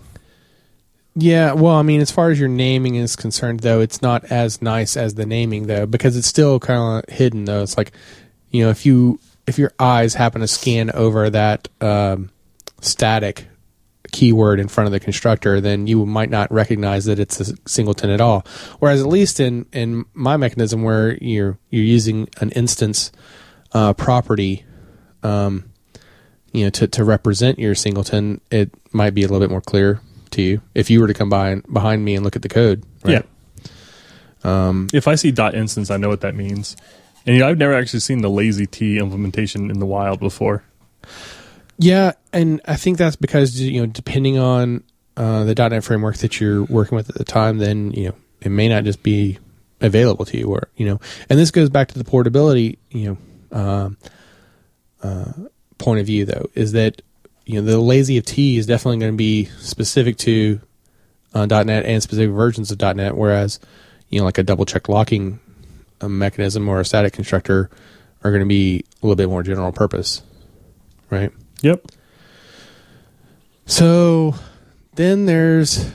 Yeah, 1.15 1.53
well, 1.53 1.75
I 1.75 1.83
mean, 1.83 2.01
as 2.01 2.11
far 2.11 2.31
as 2.31 2.39
your 2.39 2.49
naming 2.49 2.95
is 2.95 3.15
concerned, 3.15 3.59
though, 3.59 3.81
it's 3.81 4.01
not 4.01 4.25
as 4.25 4.61
nice 4.61 4.97
as 4.97 5.13
the 5.13 5.25
naming, 5.25 5.67
though, 5.67 5.85
because 5.85 6.17
it's 6.17 6.27
still 6.27 6.59
kind 6.59 7.03
of 7.03 7.13
hidden. 7.13 7.45
Though 7.45 7.61
it's 7.61 7.77
like, 7.77 7.91
you 8.49 8.63
know, 8.63 8.71
if 8.71 8.85
you 8.85 9.19
if 9.45 9.59
your 9.59 9.71
eyes 9.79 10.15
happen 10.15 10.41
to 10.41 10.47
scan 10.47 10.89
over 10.91 11.29
that 11.29 11.67
um, 11.81 12.31
static 12.81 13.45
keyword 14.13 14.59
in 14.61 14.69
front 14.69 14.85
of 14.85 14.93
the 14.93 14.99
constructor, 15.01 15.59
then 15.59 15.87
you 15.87 16.05
might 16.05 16.29
not 16.29 16.49
recognize 16.53 17.03
that 17.05 17.19
it's 17.19 17.41
a 17.41 17.55
singleton 17.67 18.09
at 18.09 18.21
all. 18.21 18.45
Whereas, 18.79 19.01
at 19.01 19.07
least 19.07 19.41
in 19.41 19.65
in 19.73 20.05
my 20.13 20.37
mechanism, 20.37 20.83
where 20.83 21.17
you're 21.17 21.57
you're 21.69 21.83
using 21.83 22.29
an 22.39 22.51
instance 22.51 23.11
uh, 23.73 23.93
property, 23.93 24.63
um, 25.23 25.65
you 26.53 26.63
know, 26.63 26.69
to 26.69 26.87
to 26.87 27.03
represent 27.03 27.59
your 27.59 27.75
singleton, 27.75 28.39
it 28.49 28.71
might 28.93 29.13
be 29.13 29.23
a 29.23 29.27
little 29.27 29.41
bit 29.41 29.49
more 29.49 29.61
clear 29.61 29.99
to 30.31 30.41
you 30.41 30.61
if 30.73 30.89
you 30.89 31.01
were 31.01 31.07
to 31.07 31.13
come 31.13 31.29
by 31.29 31.55
behind 31.71 32.05
me 32.05 32.15
and 32.15 32.23
look 32.23 32.37
at 32.37 32.41
the 32.43 32.49
code. 32.49 32.85
Right? 33.03 33.25
Yeah. 34.45 34.67
Um, 34.67 34.87
if 34.93 35.07
I 35.07 35.15
see 35.15 35.31
dot 35.31 35.55
instance, 35.55 35.89
I 35.89 35.97
know 35.97 36.09
what 36.09 36.21
that 36.21 36.35
means. 36.35 36.77
And 37.25 37.35
you 37.35 37.41
know, 37.41 37.49
I've 37.49 37.57
never 37.57 37.73
actually 37.73 38.01
seen 38.01 38.21
the 38.21 38.29
lazy 38.29 38.67
T 38.67 38.99
implementation 38.99 39.71
in 39.71 39.79
the 39.79 39.85
wild 39.85 40.19
before. 40.19 40.63
Yeah, 41.77 42.13
and 42.31 42.61
I 42.65 42.75
think 42.75 42.97
that's 42.97 43.15
because 43.15 43.59
you 43.59 43.81
know, 43.81 43.87
depending 43.87 44.37
on 44.37 44.83
uh, 45.17 45.43
the 45.43 45.55
.NET 45.55 45.83
framework 45.83 46.17
that 46.17 46.39
you're 46.39 46.63
working 46.63 46.95
with 46.95 47.09
at 47.09 47.15
the 47.15 47.23
time, 47.23 47.57
then 47.57 47.91
you 47.91 48.09
know 48.09 48.15
it 48.41 48.49
may 48.49 48.69
not 48.69 48.83
just 48.83 49.03
be 49.03 49.39
available 49.81 50.25
to 50.25 50.37
you, 50.37 50.47
or 50.47 50.69
you 50.75 50.85
know, 50.85 50.99
and 51.29 51.39
this 51.39 51.51
goes 51.51 51.69
back 51.69 51.89
to 51.89 51.97
the 51.97 52.03
portability, 52.03 52.77
you 52.89 53.17
know, 53.51 53.57
um, 53.57 53.97
uh, 55.01 55.31
point 55.77 55.99
of 55.99 56.05
view 56.05 56.25
though, 56.25 56.49
is 56.53 56.71
that 56.73 57.01
you 57.45 57.59
know 57.59 57.65
the 57.65 57.79
lazy 57.79 58.17
of 58.17 58.25
T 58.25 58.57
is 58.57 58.65
definitely 58.65 58.99
going 58.99 59.13
to 59.13 59.17
be 59.17 59.45
specific 59.59 60.17
to 60.17 60.61
uh, 61.33 61.45
.NET 61.45 61.85
and 61.85 62.01
specific 62.01 62.33
versions 62.33 62.71
of 62.71 62.79
.NET, 62.79 63.17
whereas 63.17 63.59
you 64.09 64.19
know 64.19 64.25
like 64.25 64.37
a 64.37 64.43
double 64.43 64.65
check 64.65 64.89
locking 64.89 65.39
uh, 66.01 66.07
mechanism 66.07 66.69
or 66.69 66.79
a 66.79 66.85
static 66.85 67.13
constructor 67.13 67.69
are 68.23 68.31
going 68.31 68.41
to 68.41 68.47
be 68.47 68.85
a 69.01 69.05
little 69.05 69.15
bit 69.15 69.27
more 69.27 69.43
general 69.43 69.71
purpose, 69.71 70.21
right? 71.09 71.31
Yep. 71.63 71.87
So 73.65 74.35
then 74.95 75.25
there's 75.25 75.91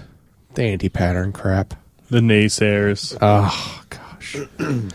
the 0.54 0.62
anti-pattern 0.64 1.32
crap. 1.32 1.74
The 2.10 2.20
naysayers. 2.20 3.16
Oh 3.20 3.82
gosh. 3.90 4.36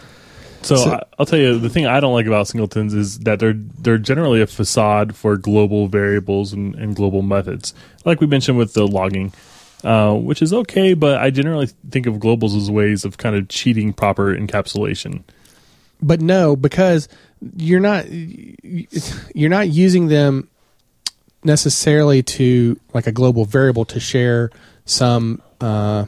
So, 0.63 0.77
So- 0.77 0.91
I, 0.93 1.03
I'll 1.19 1.25
tell 1.25 1.39
you 1.39 1.59
the 1.59 1.67
thing 1.69 1.85
I 1.87 1.99
don't 1.99 2.13
like 2.13 2.25
about 2.25 2.47
singletons 2.47 2.93
is 2.93 3.19
that 3.19 3.37
they're 3.37 3.51
they're 3.51 3.97
generally 3.97 4.41
a 4.41 4.47
facade 4.47 5.13
for 5.13 5.35
global 5.35 5.89
variables 5.89 6.53
and, 6.53 6.73
and 6.75 6.95
global 6.95 7.21
methods, 7.21 7.73
like 8.05 8.21
we 8.21 8.27
mentioned 8.27 8.57
with 8.57 8.71
the 8.73 8.87
logging, 8.87 9.33
uh, 9.83 10.13
which 10.15 10.41
is 10.41 10.53
okay. 10.53 10.93
But 10.93 11.17
I 11.19 11.31
generally 11.31 11.67
think 11.91 12.05
of 12.05 12.13
globals 12.13 12.55
as 12.55 12.71
ways 12.71 13.03
of 13.03 13.17
kind 13.17 13.35
of 13.35 13.49
cheating 13.49 13.91
proper 13.91 14.33
encapsulation. 14.33 15.23
But 16.01 16.21
no, 16.21 16.55
because 16.55 17.09
you're 17.57 17.81
not 17.81 18.05
you're 18.09 19.49
not 19.49 19.67
using 19.67 20.07
them 20.07 20.47
necessarily 21.43 22.23
to 22.23 22.79
like 22.93 23.07
a 23.07 23.11
global 23.11 23.45
variable 23.45 23.85
to 23.85 23.99
share 23.99 24.49
some 24.85 25.41
uh, 25.61 26.05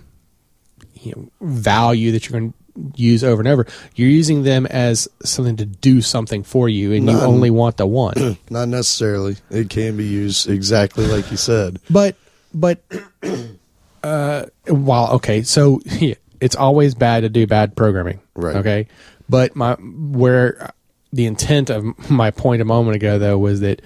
you 1.02 1.14
know, 1.16 1.30
value 1.41 2.12
that 2.12 2.28
you're 2.28 2.40
going 2.40 2.52
to 2.52 2.57
use 2.95 3.24
over 3.24 3.41
and 3.41 3.48
over. 3.48 3.66
You're 3.95 4.10
using 4.10 4.44
them 4.44 4.66
as 4.66 5.07
something 5.24 5.56
to 5.57 5.66
do 5.66 6.02
something 6.02 6.44
for 6.44 6.68
you, 6.68 6.94
and 6.94 7.10
you 7.10 7.18
only 7.20 7.49
want 7.49 7.78
the 7.78 7.86
one. 7.86 8.38
Not 8.49 8.68
necessarily. 8.68 9.38
It 9.49 9.70
can 9.70 9.98
be 9.98 10.06
used 10.06 10.49
exactly 10.49 11.06
like 11.06 11.32
you 11.32 11.38
said. 11.38 11.80
But 11.90 12.16
but 12.53 12.80
uh 14.03 14.45
while 14.68 15.14
okay, 15.14 15.44
so 15.44 15.82
yeah, 15.86 16.16
it's 16.41 16.56
always 16.56 16.95
bad 16.95 17.22
to 17.22 17.30
do 17.30 17.48
bad 17.48 17.76
programming. 17.76 18.20
Right. 18.36 18.57
Okay. 18.57 18.88
But 19.30 19.56
my 19.56 19.76
where 19.76 20.74
the 21.14 21.26
intent 21.26 21.70
of 21.70 22.10
my 22.10 22.32
point 22.32 22.62
a 22.62 22.66
moment 22.66 22.95
ago 22.95 23.18
though 23.18 23.38
was 23.38 23.62
that 23.62 23.82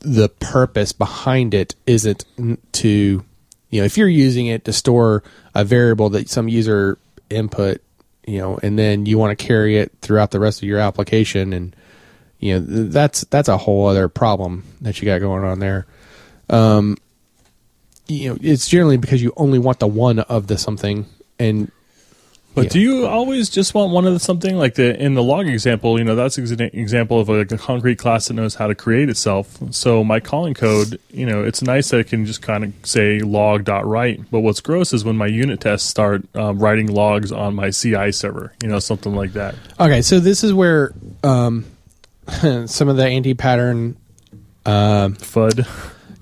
the 0.00 0.28
purpose 0.28 0.92
behind 0.92 1.54
it 1.54 1.74
isn't 1.86 2.24
to 2.72 3.24
you 3.70 3.80
know 3.80 3.84
if 3.84 3.98
you're 3.98 4.08
using 4.08 4.46
it 4.46 4.64
to 4.64 4.72
store 4.72 5.22
a 5.54 5.64
variable 5.64 6.08
that 6.10 6.28
some 6.28 6.48
user 6.48 6.98
input 7.28 7.82
you 8.26 8.38
know 8.38 8.58
and 8.62 8.78
then 8.78 9.04
you 9.06 9.18
want 9.18 9.36
to 9.36 9.44
carry 9.46 9.76
it 9.76 9.92
throughout 10.00 10.30
the 10.30 10.40
rest 10.40 10.62
of 10.62 10.68
your 10.68 10.78
application 10.78 11.52
and 11.52 11.76
you 12.38 12.54
know 12.54 12.86
that's 12.88 13.22
that's 13.24 13.48
a 13.48 13.56
whole 13.56 13.86
other 13.86 14.08
problem 14.08 14.64
that 14.80 15.00
you 15.00 15.06
got 15.06 15.20
going 15.20 15.44
on 15.44 15.60
there. 15.60 15.86
Um 16.50 16.96
you 18.06 18.30
know 18.30 18.38
it's 18.42 18.68
generally 18.68 18.96
because 18.96 19.22
you 19.22 19.32
only 19.36 19.58
want 19.58 19.80
the 19.80 19.86
one 19.86 20.18
of 20.18 20.46
the 20.46 20.58
something 20.58 21.06
and 21.38 21.70
But 22.54 22.66
Yeah. 22.66 22.70
do 22.70 22.80
you 22.80 23.06
always 23.06 23.50
just 23.50 23.74
want 23.74 23.90
one 23.92 24.06
of 24.06 24.12
the 24.12 24.20
something 24.20 24.56
like 24.56 24.74
the 24.74 24.96
in 25.00 25.14
the 25.14 25.22
log 25.24 25.48
example? 25.48 25.98
You 25.98 26.04
know, 26.04 26.14
that's 26.14 26.38
an 26.38 26.60
example 26.60 27.18
of 27.18 27.28
like 27.28 27.50
a 27.50 27.58
concrete 27.58 27.96
class 27.96 28.28
that 28.28 28.34
knows 28.34 28.54
how 28.54 28.68
to 28.68 28.76
create 28.76 29.08
itself. 29.08 29.58
So 29.70 30.04
my 30.04 30.20
calling 30.20 30.54
code, 30.54 31.00
you 31.10 31.26
know, 31.26 31.42
it's 31.42 31.62
nice 31.62 31.90
that 31.90 31.98
it 31.98 32.08
can 32.08 32.26
just 32.26 32.42
kind 32.42 32.62
of 32.62 32.72
say 32.84 33.18
log.write. 33.18 34.30
But 34.30 34.40
what's 34.40 34.60
gross 34.60 34.92
is 34.92 35.04
when 35.04 35.16
my 35.16 35.26
unit 35.26 35.60
tests 35.60 35.88
start 35.88 36.24
um, 36.36 36.60
writing 36.60 36.86
logs 36.86 37.32
on 37.32 37.56
my 37.56 37.70
CI 37.70 38.12
server. 38.12 38.52
You 38.62 38.68
know, 38.68 38.78
something 38.78 39.14
like 39.16 39.32
that. 39.32 39.56
Okay, 39.80 40.00
so 40.02 40.20
this 40.20 40.44
is 40.44 40.52
where 40.54 40.92
um, 41.24 41.64
some 42.66 42.88
of 42.88 42.96
the 42.96 43.04
anti-pattern, 43.04 43.96
um, 44.64 45.16
FUD. 45.16 45.66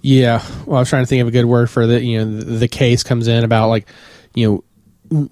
yeah. 0.00 0.42
Well, 0.64 0.76
I 0.76 0.80
was 0.80 0.88
trying 0.88 1.02
to 1.02 1.06
think 1.06 1.20
of 1.20 1.28
a 1.28 1.30
good 1.30 1.44
word 1.44 1.68
for 1.68 1.86
the 1.86 2.02
you 2.02 2.24
know 2.24 2.38
the, 2.38 2.44
the 2.44 2.68
case 2.68 3.02
comes 3.02 3.28
in 3.28 3.44
about 3.44 3.68
like 3.68 3.86
you 4.34 4.64
know 5.10 5.28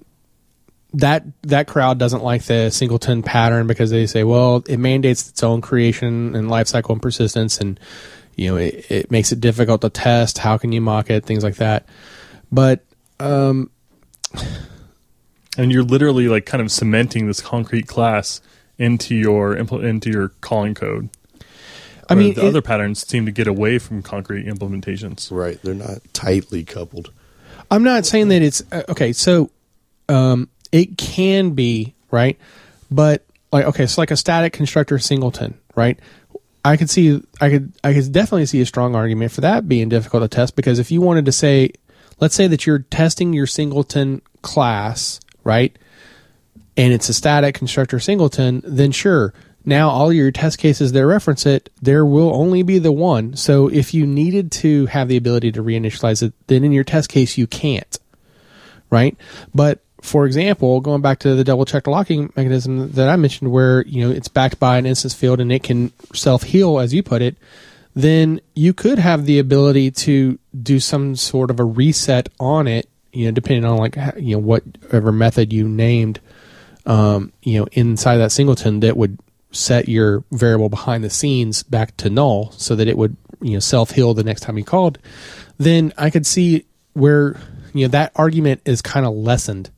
that 0.93 1.23
that 1.43 1.67
crowd 1.67 1.97
doesn't 1.97 2.23
like 2.23 2.43
the 2.43 2.69
singleton 2.69 3.23
pattern 3.23 3.67
because 3.67 3.89
they 3.91 4.05
say, 4.07 4.23
well, 4.23 4.63
it 4.67 4.77
mandates 4.77 5.29
its 5.29 5.43
own 5.43 5.61
creation 5.61 6.35
and 6.35 6.49
lifecycle 6.49 6.91
and 6.91 7.01
persistence, 7.01 7.59
and 7.59 7.79
you 8.35 8.49
know 8.51 8.57
it, 8.57 8.91
it 8.91 9.11
makes 9.11 9.31
it 9.31 9.39
difficult 9.39 9.81
to 9.81 9.89
test. 9.89 10.37
How 10.37 10.57
can 10.57 10.71
you 10.71 10.81
mock 10.81 11.09
it? 11.09 11.25
Things 11.25 11.43
like 11.43 11.55
that. 11.55 11.87
But 12.51 12.83
um, 13.19 13.69
and 15.57 15.71
you're 15.71 15.83
literally 15.83 16.27
like 16.27 16.45
kind 16.45 16.61
of 16.61 16.71
cementing 16.71 17.27
this 17.27 17.41
concrete 17.41 17.87
class 17.87 18.41
into 18.77 19.15
your 19.15 19.55
impl- 19.55 19.83
into 19.83 20.09
your 20.09 20.29
calling 20.41 20.73
code. 20.73 21.09
I 22.09 22.15
mean, 22.15 22.33
the 22.33 22.45
it- 22.45 22.47
other 22.49 22.61
patterns 22.61 23.07
seem 23.07 23.25
to 23.25 23.31
get 23.31 23.47
away 23.47 23.79
from 23.79 24.01
concrete 24.01 24.45
implementations. 24.45 25.31
Right. 25.31 25.61
They're 25.61 25.73
not 25.73 25.99
tightly 26.13 26.63
coupled. 26.63 27.11
I'm 27.69 27.83
not 27.83 28.05
saying 28.05 28.27
that 28.29 28.41
it's 28.41 28.61
uh, 28.71 28.83
okay. 28.89 29.13
So, 29.13 29.49
um, 30.09 30.49
it 30.71 30.97
can 30.97 31.51
be 31.51 31.95
right, 32.09 32.37
but 32.89 33.25
like 33.51 33.65
okay, 33.65 33.85
so 33.85 34.01
like 34.01 34.11
a 34.11 34.17
static 34.17 34.53
constructor 34.53 34.99
singleton, 34.99 35.57
right? 35.75 35.99
I 36.63 36.77
could 36.77 36.89
see, 36.89 37.21
I 37.39 37.49
could, 37.49 37.73
I 37.83 37.93
could 37.93 38.11
definitely 38.11 38.45
see 38.45 38.61
a 38.61 38.65
strong 38.65 38.95
argument 38.95 39.31
for 39.31 39.41
that 39.41 39.67
being 39.67 39.89
difficult 39.89 40.23
to 40.23 40.27
test 40.27 40.55
because 40.55 40.77
if 40.77 40.91
you 40.91 41.01
wanted 41.01 41.25
to 41.25 41.31
say, 41.31 41.71
let's 42.19 42.35
say 42.35 42.47
that 42.47 42.67
you're 42.67 42.79
testing 42.79 43.33
your 43.33 43.47
singleton 43.47 44.21
class, 44.43 45.19
right, 45.43 45.75
and 46.77 46.93
it's 46.93 47.09
a 47.09 47.13
static 47.13 47.55
constructor 47.55 47.99
singleton, 47.99 48.61
then 48.63 48.91
sure. 48.91 49.33
Now 49.65 49.89
all 49.89 50.11
your 50.11 50.31
test 50.31 50.57
cases 50.57 50.91
that 50.91 51.05
reference 51.05 51.45
it, 51.45 51.69
there 51.81 52.05
will 52.05 52.33
only 52.33 52.63
be 52.63 52.79
the 52.79 52.91
one. 52.91 53.35
So 53.35 53.67
if 53.67 53.93
you 53.93 54.07
needed 54.07 54.51
to 54.53 54.87
have 54.87 55.07
the 55.07 55.17
ability 55.17 55.51
to 55.53 55.63
reinitialize 55.63 56.23
it, 56.23 56.33
then 56.47 56.63
in 56.63 56.71
your 56.71 56.83
test 56.83 57.09
case 57.09 57.37
you 57.37 57.47
can't. 57.47 57.99
Right? 58.89 59.15
But 59.53 59.83
for 60.01 60.25
example, 60.25 60.81
going 60.81 61.01
back 61.01 61.19
to 61.19 61.35
the 61.35 61.43
double 61.43 61.65
check 61.65 61.87
locking 61.87 62.33
mechanism 62.35 62.91
that 62.93 63.07
I 63.07 63.15
mentioned 63.15 63.51
where, 63.51 63.85
you 63.85 64.05
know, 64.05 64.11
it's 64.11 64.27
backed 64.27 64.59
by 64.59 64.77
an 64.77 64.85
instance 64.85 65.13
field 65.13 65.39
and 65.39 65.51
it 65.51 65.63
can 65.63 65.91
self 66.13 66.43
heal 66.43 66.79
as 66.79 66.93
you 66.93 67.03
put 67.03 67.21
it, 67.21 67.37
then 67.95 68.41
you 68.55 68.73
could 68.73 68.99
have 68.99 69.25
the 69.25 69.39
ability 69.39 69.91
to 69.91 70.39
do 70.61 70.79
some 70.79 71.15
sort 71.15 71.51
of 71.51 71.59
a 71.59 71.63
reset 71.63 72.29
on 72.39 72.67
it, 72.67 72.89
you 73.13 73.25
know, 73.25 73.31
depending 73.31 73.63
on 73.63 73.77
like 73.77 73.95
you 74.17 74.35
know 74.35 74.39
whatever 74.39 75.11
method 75.11 75.53
you 75.53 75.67
named 75.67 76.19
um, 76.85 77.31
you 77.43 77.59
know, 77.59 77.67
inside 77.73 78.17
that 78.17 78.31
singleton 78.31 78.79
that 78.81 78.97
would 78.97 79.19
set 79.51 79.87
your 79.87 80.23
variable 80.31 80.69
behind 80.69 81.03
the 81.03 81.09
scenes 81.09 81.63
back 81.63 81.95
to 81.97 82.09
null 82.09 82.51
so 82.51 82.75
that 82.75 82.87
it 82.87 82.97
would, 82.97 83.15
you 83.41 83.53
know, 83.53 83.59
self 83.59 83.91
heal 83.91 84.13
the 84.13 84.23
next 84.23 84.41
time 84.41 84.57
you 84.57 84.63
called, 84.63 84.97
then 85.57 85.93
I 85.97 86.09
could 86.09 86.25
see 86.25 86.65
where, 86.93 87.39
you 87.73 87.85
know, 87.85 87.89
that 87.89 88.11
argument 88.15 88.61
is 88.65 88.81
kind 88.81 89.05
of 89.05 89.13
lessened 89.13 89.69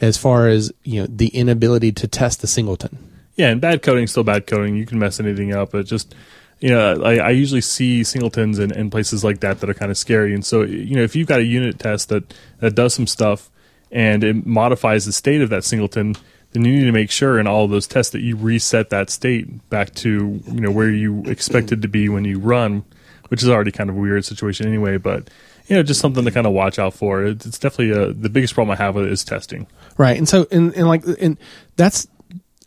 as 0.00 0.16
far 0.16 0.48
as, 0.48 0.72
you 0.82 1.00
know, 1.00 1.06
the 1.08 1.28
inability 1.28 1.92
to 1.92 2.08
test 2.08 2.40
the 2.40 2.46
singleton. 2.46 2.98
Yeah, 3.36 3.48
and 3.48 3.60
bad 3.60 3.82
coding 3.82 4.06
still 4.06 4.24
bad 4.24 4.46
coding. 4.46 4.76
You 4.76 4.86
can 4.86 4.98
mess 4.98 5.20
anything 5.20 5.54
up. 5.54 5.74
It 5.74 5.84
just, 5.84 6.14
you 6.58 6.70
know, 6.70 7.02
I, 7.02 7.16
I 7.16 7.30
usually 7.30 7.60
see 7.60 8.04
singletons 8.04 8.58
in, 8.58 8.72
in 8.72 8.90
places 8.90 9.24
like 9.24 9.40
that 9.40 9.60
that 9.60 9.70
are 9.70 9.74
kind 9.74 9.90
of 9.90 9.96
scary. 9.96 10.34
And 10.34 10.44
so, 10.44 10.62
you 10.62 10.96
know, 10.96 11.02
if 11.02 11.16
you've 11.16 11.28
got 11.28 11.40
a 11.40 11.44
unit 11.44 11.78
test 11.78 12.08
that, 12.10 12.34
that 12.58 12.74
does 12.74 12.94
some 12.94 13.06
stuff 13.06 13.50
and 13.90 14.22
it 14.22 14.46
modifies 14.46 15.06
the 15.06 15.12
state 15.12 15.40
of 15.40 15.50
that 15.50 15.64
singleton, 15.64 16.16
then 16.52 16.64
you 16.64 16.72
need 16.72 16.84
to 16.84 16.92
make 16.92 17.10
sure 17.10 17.38
in 17.38 17.46
all 17.46 17.68
those 17.68 17.86
tests 17.86 18.12
that 18.12 18.20
you 18.20 18.36
reset 18.36 18.90
that 18.90 19.08
state 19.08 19.68
back 19.70 19.94
to, 19.94 20.40
you 20.46 20.60
know, 20.60 20.70
where 20.70 20.90
you 20.90 21.22
expected 21.24 21.82
to 21.82 21.88
be 21.88 22.08
when 22.08 22.24
you 22.24 22.38
run, 22.38 22.84
which 23.30 23.42
is 23.42 23.48
already 23.48 23.72
kind 23.72 23.88
of 23.88 23.96
a 23.96 23.98
weird 23.98 24.24
situation 24.24 24.66
anyway. 24.66 24.96
But, 24.98 25.30
you 25.66 25.76
know, 25.76 25.82
just 25.82 26.00
something 26.00 26.24
to 26.24 26.30
kind 26.30 26.46
of 26.46 26.52
watch 26.52 26.78
out 26.78 26.94
for. 26.94 27.24
It's, 27.24 27.46
it's 27.46 27.58
definitely 27.58 27.90
a, 28.00 28.12
the 28.12 28.28
biggest 28.28 28.54
problem 28.54 28.72
I 28.72 28.82
have 28.82 28.94
with 28.94 29.06
it 29.06 29.12
is 29.12 29.24
testing. 29.24 29.66
Right. 29.96 30.18
And 30.18 30.28
so, 30.28 30.46
and, 30.50 30.74
and 30.74 30.88
like, 30.88 31.04
and 31.20 31.38
that's 31.76 32.06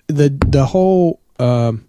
the, 0.07 0.29
the 0.29 0.65
whole, 0.65 1.19
um, 1.37 1.87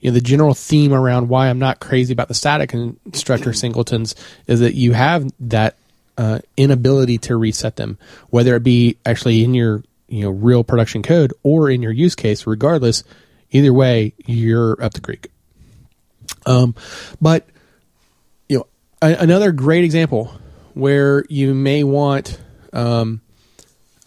you 0.00 0.10
know, 0.10 0.14
the 0.14 0.20
general 0.20 0.54
theme 0.54 0.92
around 0.92 1.28
why 1.28 1.48
I'm 1.48 1.58
not 1.58 1.80
crazy 1.80 2.12
about 2.12 2.28
the 2.28 2.34
static 2.34 2.70
constructor 2.70 3.52
singletons 3.54 4.14
is 4.46 4.60
that 4.60 4.74
you 4.74 4.92
have 4.92 5.30
that 5.40 5.76
uh, 6.18 6.40
inability 6.56 7.18
to 7.18 7.36
reset 7.36 7.76
them, 7.76 7.98
whether 8.30 8.56
it 8.56 8.62
be 8.62 8.96
actually 9.04 9.44
in 9.44 9.54
your, 9.54 9.82
you 10.08 10.22
know, 10.22 10.30
real 10.30 10.64
production 10.64 11.02
code 11.02 11.32
or 11.42 11.70
in 11.70 11.82
your 11.82 11.92
use 11.92 12.14
case, 12.14 12.46
regardless, 12.46 13.04
either 13.50 13.72
way, 13.72 14.14
you're 14.24 14.82
up 14.82 14.94
the 14.94 15.00
creek. 15.00 15.30
Um, 16.44 16.74
but, 17.20 17.46
a, 19.02 19.14
another 19.14 19.52
great 19.52 19.84
example 19.84 20.32
where 20.74 21.24
you 21.28 21.54
may 21.54 21.84
want, 21.84 22.40
um, 22.72 23.20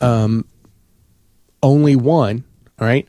um, 0.01 0.45
only 1.61 1.95
one. 1.95 2.43
All 2.79 2.87
right. 2.87 3.07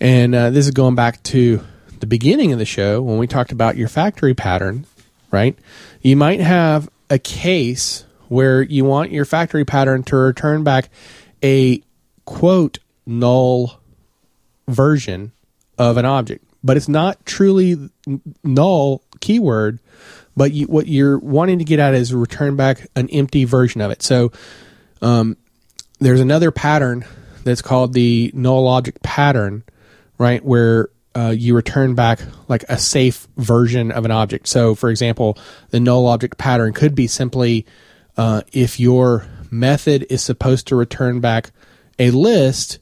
And 0.00 0.34
uh, 0.34 0.50
this 0.50 0.66
is 0.66 0.72
going 0.72 0.94
back 0.94 1.22
to 1.24 1.60
the 2.00 2.06
beginning 2.06 2.52
of 2.52 2.58
the 2.58 2.64
show 2.64 3.00
when 3.00 3.18
we 3.18 3.26
talked 3.26 3.52
about 3.52 3.76
your 3.76 3.88
factory 3.88 4.34
pattern, 4.34 4.86
right? 5.30 5.56
You 6.02 6.16
might 6.16 6.40
have 6.40 6.88
a 7.08 7.18
case 7.18 8.04
where 8.28 8.62
you 8.62 8.84
want 8.84 9.12
your 9.12 9.24
factory 9.24 9.64
pattern 9.64 10.02
to 10.04 10.16
return 10.16 10.64
back 10.64 10.90
a 11.42 11.82
quote 12.24 12.78
null 13.06 13.80
version 14.66 15.32
of 15.78 15.96
an 15.96 16.04
object, 16.04 16.44
but 16.62 16.76
it's 16.76 16.88
not 16.88 17.24
truly 17.24 17.90
null 18.42 19.02
keyword. 19.20 19.78
But 20.36 20.52
you, 20.52 20.66
what 20.66 20.86
you're 20.86 21.18
wanting 21.18 21.58
to 21.58 21.64
get 21.64 21.78
at 21.78 21.94
is 21.94 22.12
return 22.12 22.56
back 22.56 22.86
an 22.96 23.08
empty 23.10 23.44
version 23.44 23.80
of 23.80 23.90
it. 23.90 24.02
So 24.02 24.32
um, 25.00 25.36
there's 26.00 26.20
another 26.20 26.50
pattern 26.50 27.04
that's 27.44 27.62
called 27.62 27.92
the 27.92 28.30
null 28.34 28.66
object 28.66 29.02
pattern, 29.02 29.62
right? 30.18 30.44
Where 30.44 30.88
uh, 31.14 31.34
you 31.36 31.54
return 31.54 31.94
back 31.94 32.20
like 32.48 32.64
a 32.68 32.78
safe 32.78 33.28
version 33.36 33.92
of 33.92 34.04
an 34.04 34.10
object. 34.10 34.48
So, 34.48 34.74
for 34.74 34.90
example, 34.90 35.38
the 35.70 35.78
null 35.78 36.06
object 36.08 36.38
pattern 36.38 36.72
could 36.72 36.94
be 36.94 37.06
simply 37.06 37.66
uh, 38.16 38.42
if 38.52 38.80
your 38.80 39.26
method 39.50 40.06
is 40.10 40.22
supposed 40.22 40.66
to 40.68 40.76
return 40.76 41.20
back 41.20 41.52
a 41.98 42.10
list, 42.10 42.78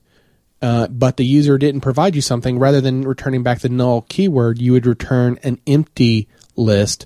uh, 0.63 0.87
but 0.89 1.17
the 1.17 1.25
user 1.27 1.59
didn't 1.59 1.83
provide 1.83 2.15
you 2.15 2.23
something, 2.23 2.59
rather 2.59 2.81
than 2.81 3.03
returning 3.03 3.43
back 3.43 3.61
the 3.61 3.69
null 3.69 4.03
keyword, 4.09 4.59
you 4.59 4.73
would 4.73 4.87
return 4.87 5.39
an 5.43 5.61
empty 5.67 6.29
list, 6.57 7.05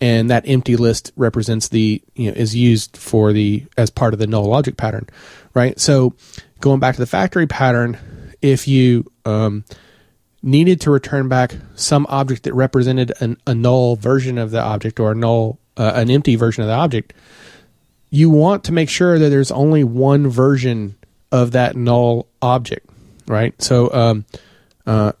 and 0.00 0.30
that 0.30 0.44
empty 0.46 0.76
list 0.76 1.12
represents 1.16 1.68
the 1.68 2.02
you 2.14 2.30
know 2.30 2.36
is 2.36 2.54
used 2.54 2.96
for 2.96 3.32
the 3.32 3.64
as 3.76 3.90
part 3.90 4.12
of 4.12 4.18
the 4.18 4.26
null 4.26 4.44
logic 4.44 4.76
pattern, 4.76 5.08
right? 5.54 5.78
So 5.78 6.14
going 6.60 6.80
back 6.80 6.94
to 6.96 7.00
the 7.00 7.06
factory 7.06 7.46
pattern, 7.46 7.98
if 8.42 8.68
you 8.68 9.10
um, 9.24 9.64
needed 10.42 10.80
to 10.82 10.90
return 10.90 11.28
back 11.28 11.56
some 11.74 12.06
object 12.08 12.44
that 12.44 12.54
represented 12.54 13.12
an, 13.20 13.36
a 13.46 13.54
null 13.54 13.96
version 13.96 14.38
of 14.38 14.50
the 14.50 14.60
object 14.60 15.00
or 15.00 15.12
a 15.12 15.14
null 15.14 15.58
uh, 15.76 15.92
an 15.94 16.10
empty 16.10 16.36
version 16.36 16.62
of 16.62 16.68
the 16.68 16.74
object, 16.74 17.12
you 18.10 18.30
want 18.30 18.64
to 18.64 18.72
make 18.72 18.88
sure 18.88 19.18
that 19.18 19.28
there's 19.28 19.50
only 19.50 19.84
one 19.84 20.28
version 20.28 20.96
of 21.32 21.52
that 21.52 21.76
null 21.76 22.28
object, 22.40 22.88
right? 23.26 23.60
So, 23.60 23.92
um, 23.92 24.24
uh, 24.86 25.12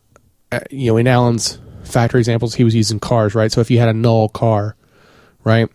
uh, 0.52 0.60
you 0.70 0.92
know, 0.92 0.96
in 0.96 1.06
Allen's 1.06 1.58
factory 1.86 2.20
examples, 2.20 2.54
he 2.54 2.64
was 2.64 2.74
using 2.74 3.00
cars, 3.00 3.34
right? 3.34 3.50
So 3.50 3.60
if 3.60 3.70
you 3.70 3.78
had 3.78 3.88
a 3.88 3.94
null 3.94 4.28
car, 4.28 4.76
right, 5.44 5.68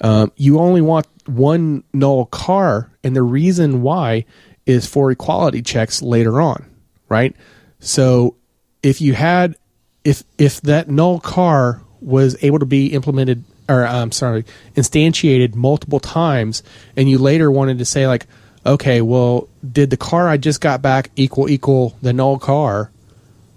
um, 0.00 0.32
you 0.36 0.58
only 0.58 0.80
want 0.80 1.06
one 1.26 1.84
null 1.92 2.26
car, 2.26 2.90
and 3.02 3.14
the 3.14 3.22
reason 3.22 3.82
why 3.82 4.24
is 4.66 4.86
for 4.86 5.10
equality 5.10 5.62
checks 5.62 6.02
later 6.02 6.40
on, 6.40 6.64
right? 7.08 7.34
So 7.80 8.36
if 8.82 9.00
you 9.00 9.14
had 9.14 9.56
if 10.04 10.22
if 10.36 10.60
that 10.62 10.88
null 10.88 11.20
car 11.20 11.82
was 12.00 12.36
able 12.42 12.58
to 12.58 12.66
be 12.66 12.88
implemented 12.88 13.44
or 13.68 13.86
I'm 13.86 14.12
sorry, 14.12 14.44
instantiated 14.76 15.54
multiple 15.54 16.00
times 16.00 16.62
and 16.96 17.10
you 17.10 17.18
later 17.18 17.50
wanted 17.50 17.78
to 17.78 17.84
say 17.84 18.06
like, 18.06 18.26
okay, 18.64 19.02
well, 19.02 19.48
did 19.70 19.90
the 19.90 19.96
car 19.96 20.28
I 20.28 20.36
just 20.36 20.60
got 20.60 20.80
back 20.80 21.10
equal 21.16 21.48
equal 21.50 21.96
the 22.00 22.12
null 22.12 22.38
car? 22.38 22.90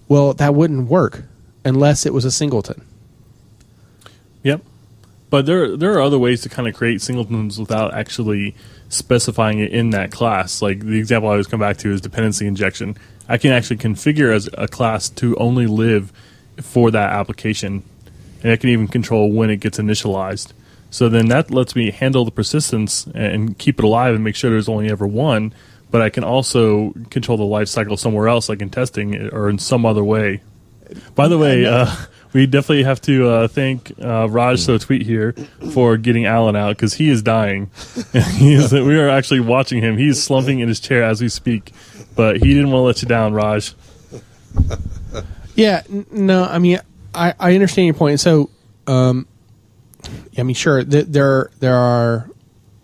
Well, 0.08 0.34
that 0.34 0.54
wouldn't 0.54 0.88
work 0.88 1.24
unless 1.64 2.06
it 2.06 2.12
was 2.12 2.24
a 2.24 2.30
singleton. 2.30 2.84
Yep. 4.42 4.62
But 5.30 5.46
there 5.46 5.76
there 5.76 5.92
are 5.94 6.00
other 6.00 6.18
ways 6.18 6.42
to 6.42 6.48
kind 6.48 6.68
of 6.68 6.74
create 6.74 7.00
singletons 7.00 7.58
without 7.58 7.94
actually 7.94 8.54
specifying 8.88 9.60
it 9.60 9.72
in 9.72 9.90
that 9.90 10.10
class. 10.10 10.60
Like 10.60 10.80
the 10.80 10.98
example 10.98 11.30
I 11.30 11.32
always 11.32 11.46
come 11.46 11.60
back 11.60 11.78
to 11.78 11.90
is 11.90 12.00
dependency 12.00 12.46
injection. 12.46 12.96
I 13.28 13.38
can 13.38 13.52
actually 13.52 13.78
configure 13.78 14.34
as 14.34 14.48
a 14.58 14.68
class 14.68 15.08
to 15.10 15.34
only 15.36 15.66
live 15.66 16.12
for 16.60 16.90
that 16.90 17.12
application, 17.12 17.82
and 18.42 18.52
I 18.52 18.56
can 18.56 18.68
even 18.68 18.88
control 18.88 19.32
when 19.32 19.48
it 19.48 19.60
gets 19.60 19.78
initialized. 19.78 20.52
So 20.90 21.08
then 21.08 21.28
that 21.28 21.50
lets 21.50 21.74
me 21.74 21.90
handle 21.90 22.26
the 22.26 22.30
persistence 22.30 23.06
and 23.14 23.56
keep 23.56 23.78
it 23.78 23.84
alive 23.84 24.14
and 24.14 24.22
make 24.22 24.36
sure 24.36 24.50
there's 24.50 24.68
only 24.68 24.90
ever 24.90 25.06
one. 25.06 25.54
But 25.90 26.02
I 26.02 26.10
can 26.10 26.24
also 26.24 26.92
control 27.08 27.38
the 27.38 27.44
life 27.44 27.68
cycle 27.68 27.96
somewhere 27.96 28.28
else, 28.28 28.50
like 28.50 28.60
in 28.60 28.68
testing 28.68 29.30
or 29.32 29.48
in 29.48 29.58
some 29.58 29.86
other 29.86 30.04
way. 30.04 30.42
By 31.14 31.28
the 31.28 31.38
way, 31.38 31.66
uh, 31.66 31.90
we 32.32 32.46
definitely 32.46 32.84
have 32.84 33.00
to 33.02 33.28
uh, 33.28 33.48
thank 33.48 33.92
uh, 34.02 34.28
Raj 34.28 34.60
So 34.60 34.78
Tweet 34.78 35.02
here 35.02 35.34
for 35.72 35.96
getting 35.96 36.26
Allen 36.26 36.56
out 36.56 36.76
because 36.76 36.94
he 36.94 37.10
is 37.10 37.22
dying. 37.22 37.70
he 38.12 38.54
is, 38.54 38.72
we 38.72 38.98
are 38.98 39.08
actually 39.08 39.40
watching 39.40 39.82
him. 39.82 39.96
He's 39.98 40.22
slumping 40.22 40.60
in 40.60 40.68
his 40.68 40.80
chair 40.80 41.04
as 41.04 41.20
we 41.20 41.28
speak, 41.28 41.72
but 42.16 42.36
he 42.38 42.54
didn't 42.54 42.70
want 42.70 42.82
to 42.82 42.86
let 42.86 43.02
you 43.02 43.08
down, 43.08 43.34
Raj. 43.34 43.74
Yeah, 45.54 45.82
n- 45.90 46.06
no, 46.10 46.44
I 46.44 46.58
mean, 46.58 46.80
I, 47.14 47.34
I 47.38 47.54
understand 47.54 47.86
your 47.86 47.94
point. 47.94 48.20
So, 48.20 48.50
um, 48.86 49.26
I 50.36 50.42
mean, 50.42 50.54
sure, 50.54 50.82
th- 50.82 51.06
there 51.06 51.50
there 51.60 51.76
are 51.76 52.28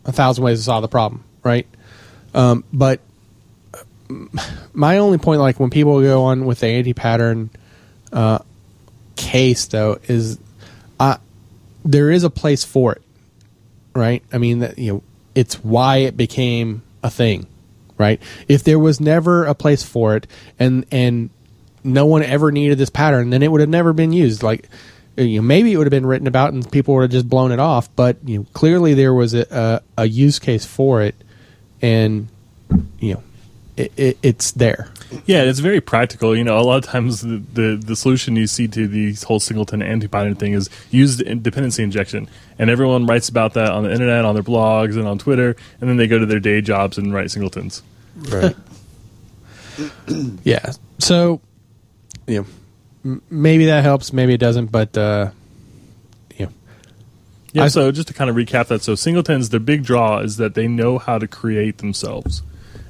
a 0.04 0.12
thousand 0.12 0.44
ways 0.44 0.58
to 0.58 0.64
solve 0.64 0.82
the 0.82 0.88
problem, 0.88 1.24
right? 1.42 1.66
Um, 2.34 2.64
but 2.72 3.00
my 4.72 4.98
only 4.98 5.18
point, 5.18 5.40
like 5.40 5.58
when 5.58 5.70
people 5.70 6.00
go 6.00 6.24
on 6.24 6.44
with 6.44 6.60
the 6.60 6.66
anti-pattern 6.66 7.50
uh, 8.12 8.38
case, 9.16 9.66
though, 9.66 9.98
is 10.04 10.38
uh, 10.98 11.18
there 11.84 12.10
is 12.10 12.24
a 12.24 12.30
place 12.30 12.64
for 12.64 12.92
it, 12.92 13.02
right? 13.94 14.22
I 14.32 14.38
mean, 14.38 14.60
that 14.60 14.78
you 14.78 14.92
know, 14.92 15.02
it's 15.34 15.62
why 15.62 15.98
it 15.98 16.16
became 16.16 16.82
a 17.02 17.10
thing, 17.10 17.46
right? 17.96 18.20
If 18.48 18.64
there 18.64 18.78
was 18.78 19.00
never 19.00 19.44
a 19.44 19.54
place 19.54 19.82
for 19.82 20.16
it, 20.16 20.26
and 20.58 20.86
and 20.90 21.30
no 21.84 22.06
one 22.06 22.22
ever 22.22 22.50
needed 22.52 22.78
this 22.78 22.90
pattern, 22.90 23.30
then 23.30 23.42
it 23.42 23.50
would 23.50 23.60
have 23.60 23.70
never 23.70 23.92
been 23.92 24.12
used. 24.12 24.42
Like, 24.42 24.68
you 25.16 25.40
know, 25.40 25.42
maybe 25.42 25.72
it 25.72 25.76
would 25.76 25.86
have 25.86 25.90
been 25.92 26.06
written 26.06 26.26
about 26.26 26.52
and 26.52 26.70
people 26.70 26.94
would 26.94 27.02
have 27.02 27.10
just 27.10 27.28
blown 27.28 27.52
it 27.52 27.58
off. 27.58 27.94
But 27.96 28.16
you 28.24 28.38
know, 28.38 28.46
clearly 28.52 28.94
there 28.94 29.14
was 29.14 29.34
a, 29.34 29.82
a, 29.96 30.02
a 30.02 30.08
use 30.08 30.38
case 30.38 30.64
for 30.64 31.02
it, 31.02 31.14
and 31.82 32.28
you 33.00 33.14
know, 33.14 33.22
it, 33.78 33.92
it, 33.96 34.18
it's 34.22 34.50
there. 34.52 34.88
Yeah, 35.24 35.42
it's 35.42 35.60
very 35.60 35.80
practical. 35.80 36.36
You 36.36 36.44
know, 36.44 36.58
a 36.58 36.62
lot 36.62 36.84
of 36.84 36.84
times 36.84 37.22
the, 37.22 37.42
the, 37.52 37.80
the 37.82 37.96
solution 37.96 38.36
you 38.36 38.46
see 38.46 38.68
to 38.68 38.86
the 38.86 39.14
whole 39.26 39.40
singleton 39.40 39.82
anti-pattern 39.82 40.34
thing 40.34 40.52
is 40.52 40.68
use 40.90 41.16
the 41.16 41.34
dependency 41.36 41.82
injection, 41.82 42.28
and 42.58 42.68
everyone 42.68 43.06
writes 43.06 43.28
about 43.28 43.54
that 43.54 43.70
on 43.70 43.84
the 43.84 43.92
internet, 43.92 44.24
on 44.24 44.34
their 44.34 44.42
blogs, 44.42 44.96
and 44.96 45.06
on 45.08 45.18
Twitter, 45.18 45.56
and 45.80 45.88
then 45.88 45.96
they 45.96 46.06
go 46.06 46.18
to 46.18 46.26
their 46.26 46.40
day 46.40 46.60
jobs 46.60 46.98
and 46.98 47.14
write 47.14 47.30
singletons. 47.30 47.82
Right. 48.16 48.54
Yeah. 50.42 50.72
So, 50.98 51.40
you 52.26 52.40
know, 52.40 52.46
m- 53.04 53.22
maybe 53.30 53.66
that 53.66 53.84
helps, 53.84 54.12
maybe 54.12 54.34
it 54.34 54.38
doesn't, 54.38 54.72
but 54.72 54.98
uh, 54.98 55.30
Yeah. 57.52 57.68
So 57.68 57.90
just 57.92 58.08
to 58.08 58.14
kind 58.14 58.28
of 58.28 58.36
recap 58.36 58.66
that, 58.68 58.82
so 58.82 58.94
singletons, 58.94 59.48
their 59.50 59.60
big 59.60 59.82
draw 59.84 60.18
is 60.18 60.36
that 60.36 60.54
they 60.54 60.68
know 60.68 60.98
how 60.98 61.18
to 61.18 61.26
create 61.26 61.78
themselves, 61.78 62.42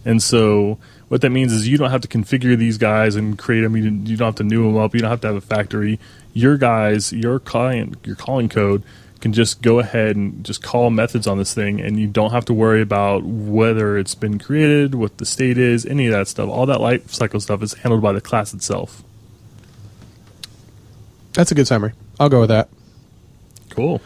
and 0.04 0.22
so 0.22 0.78
what 1.08 1.22
that 1.22 1.30
means 1.30 1.52
is 1.52 1.66
you 1.66 1.78
don't 1.78 1.90
have 1.90 2.02
to 2.02 2.08
configure 2.08 2.56
these 2.56 2.78
guys 2.78 3.16
and 3.16 3.38
create 3.38 3.62
them. 3.62 3.76
You, 3.76 3.84
you 3.84 4.16
don't 4.16 4.26
have 4.26 4.34
to 4.36 4.44
new 4.44 4.64
them 4.64 4.76
up. 4.76 4.94
You 4.94 5.00
don't 5.00 5.10
have 5.10 5.22
to 5.22 5.28
have 5.28 5.36
a 5.36 5.40
factory. 5.40 5.98
Your 6.34 6.56
guys, 6.56 7.12
your 7.12 7.40
client, 7.40 7.96
your 8.04 8.16
calling 8.16 8.48
code 8.48 8.82
can 9.20 9.32
just 9.32 9.62
go 9.62 9.80
ahead 9.80 10.16
and 10.16 10.44
just 10.44 10.62
call 10.62 10.90
methods 10.90 11.26
on 11.26 11.38
this 11.38 11.52
thing, 11.52 11.80
and 11.80 11.98
you 11.98 12.06
don't 12.06 12.30
have 12.30 12.44
to 12.44 12.54
worry 12.54 12.80
about 12.80 13.24
whether 13.24 13.98
it's 13.98 14.14
been 14.14 14.38
created, 14.38 14.94
what 14.94 15.18
the 15.18 15.26
state 15.26 15.58
is, 15.58 15.84
any 15.84 16.06
of 16.06 16.12
that 16.12 16.28
stuff. 16.28 16.48
All 16.48 16.66
that 16.66 16.80
life 16.80 17.12
cycle 17.12 17.40
stuff 17.40 17.62
is 17.62 17.72
handled 17.74 18.02
by 18.02 18.12
the 18.12 18.20
class 18.20 18.54
itself. 18.54 19.02
that's 21.32 21.50
a 21.50 21.54
good 21.54 21.66
summary. 21.66 21.92
I'll 22.20 22.28
go 22.28 22.40
with 22.40 22.50
that. 22.50 22.68
Cool. 23.70 24.00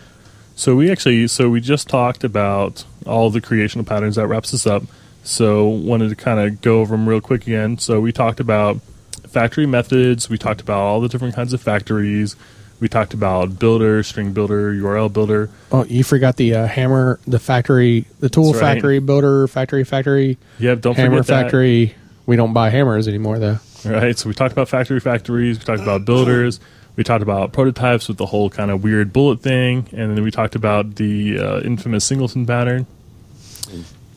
So 0.55 0.77
we 0.77 0.91
actually, 0.91 1.27
so 1.29 1.51
we 1.51 1.61
just 1.61 1.89
talked 1.89 2.25
about 2.25 2.85
all 3.07 3.31
the 3.31 3.41
creational 3.41 3.85
patterns. 3.85 4.17
That 4.17 4.29
wraps 4.29 4.55
us 4.55 4.67
up. 4.67 4.85
So 5.23 5.69
wanted 5.69 6.09
to 6.11 6.17
kind 6.17 6.41
of 6.41 6.61
go 6.61 6.81
over 6.81 6.97
them 6.97 7.09
real 7.09 7.21
quick 7.21 7.47
again. 7.47 7.79
So 7.79 8.01
we 8.01 8.13
talked 8.13 8.41
about 8.41 8.81
factory 9.29 9.67
methods. 9.67 10.29
We 10.29 10.39
talked 10.39 10.61
about 10.61 10.81
all 10.81 11.01
the 11.01 11.09
different 11.09 11.35
kinds 11.35 11.53
of 11.53 11.61
factories. 11.61 12.37
We 12.81 12.89
talked 12.89 13.15
about 13.15 13.61
builder, 13.61 14.03
string 14.03 14.33
builder, 14.33 14.73
URL 14.73 15.13
builder. 15.13 15.51
Oh, 15.71 15.85
you 15.85 16.03
forgot 16.03 16.37
the 16.37 16.57
uh, 16.57 16.67
hammer, 16.67 17.21
the 17.29 17.39
factory, 17.39 18.07
the 18.19 18.29
tool 18.29 18.53
right. 18.53 18.61
factory, 18.61 18.99
builder 18.99 19.47
factory, 19.47 19.85
factory, 19.85 20.37
Yep, 20.59 20.81
don't 20.81 20.97
hammer 20.97 21.19
forget 21.19 21.27
that. 21.29 21.43
factory. 21.45 21.95
We 22.27 22.35
don't 22.35 22.53
buy 22.53 22.71
hammers 22.71 23.07
anymore, 23.07 23.39
though. 23.39 23.59
Right. 23.85 24.19
So 24.19 24.29
we 24.29 24.35
talked 24.35 24.53
about 24.53 24.69
factory 24.69 24.99
factories. 25.01 25.59
We 25.59 25.65
talked 25.65 25.83
about 25.83 26.05
builders. 26.05 26.59
We 26.97 27.05
talked 27.05 27.23
about 27.23 27.53
prototypes 27.53 28.09
with 28.09 28.17
the 28.17 28.27
whole 28.27 28.51
kind 28.51 28.71
of 28.71 28.85
weird 28.85 29.13
bullet 29.13 29.41
thing, 29.41 29.89
and 29.93 30.17
then 30.17 30.23
we 30.23 30.31
talked 30.31 30.55
about 30.55 30.97
the 30.97 31.39
uh, 31.39 31.61
infamous 31.61 32.05
singleton 32.05 32.47
pattern. 32.47 32.87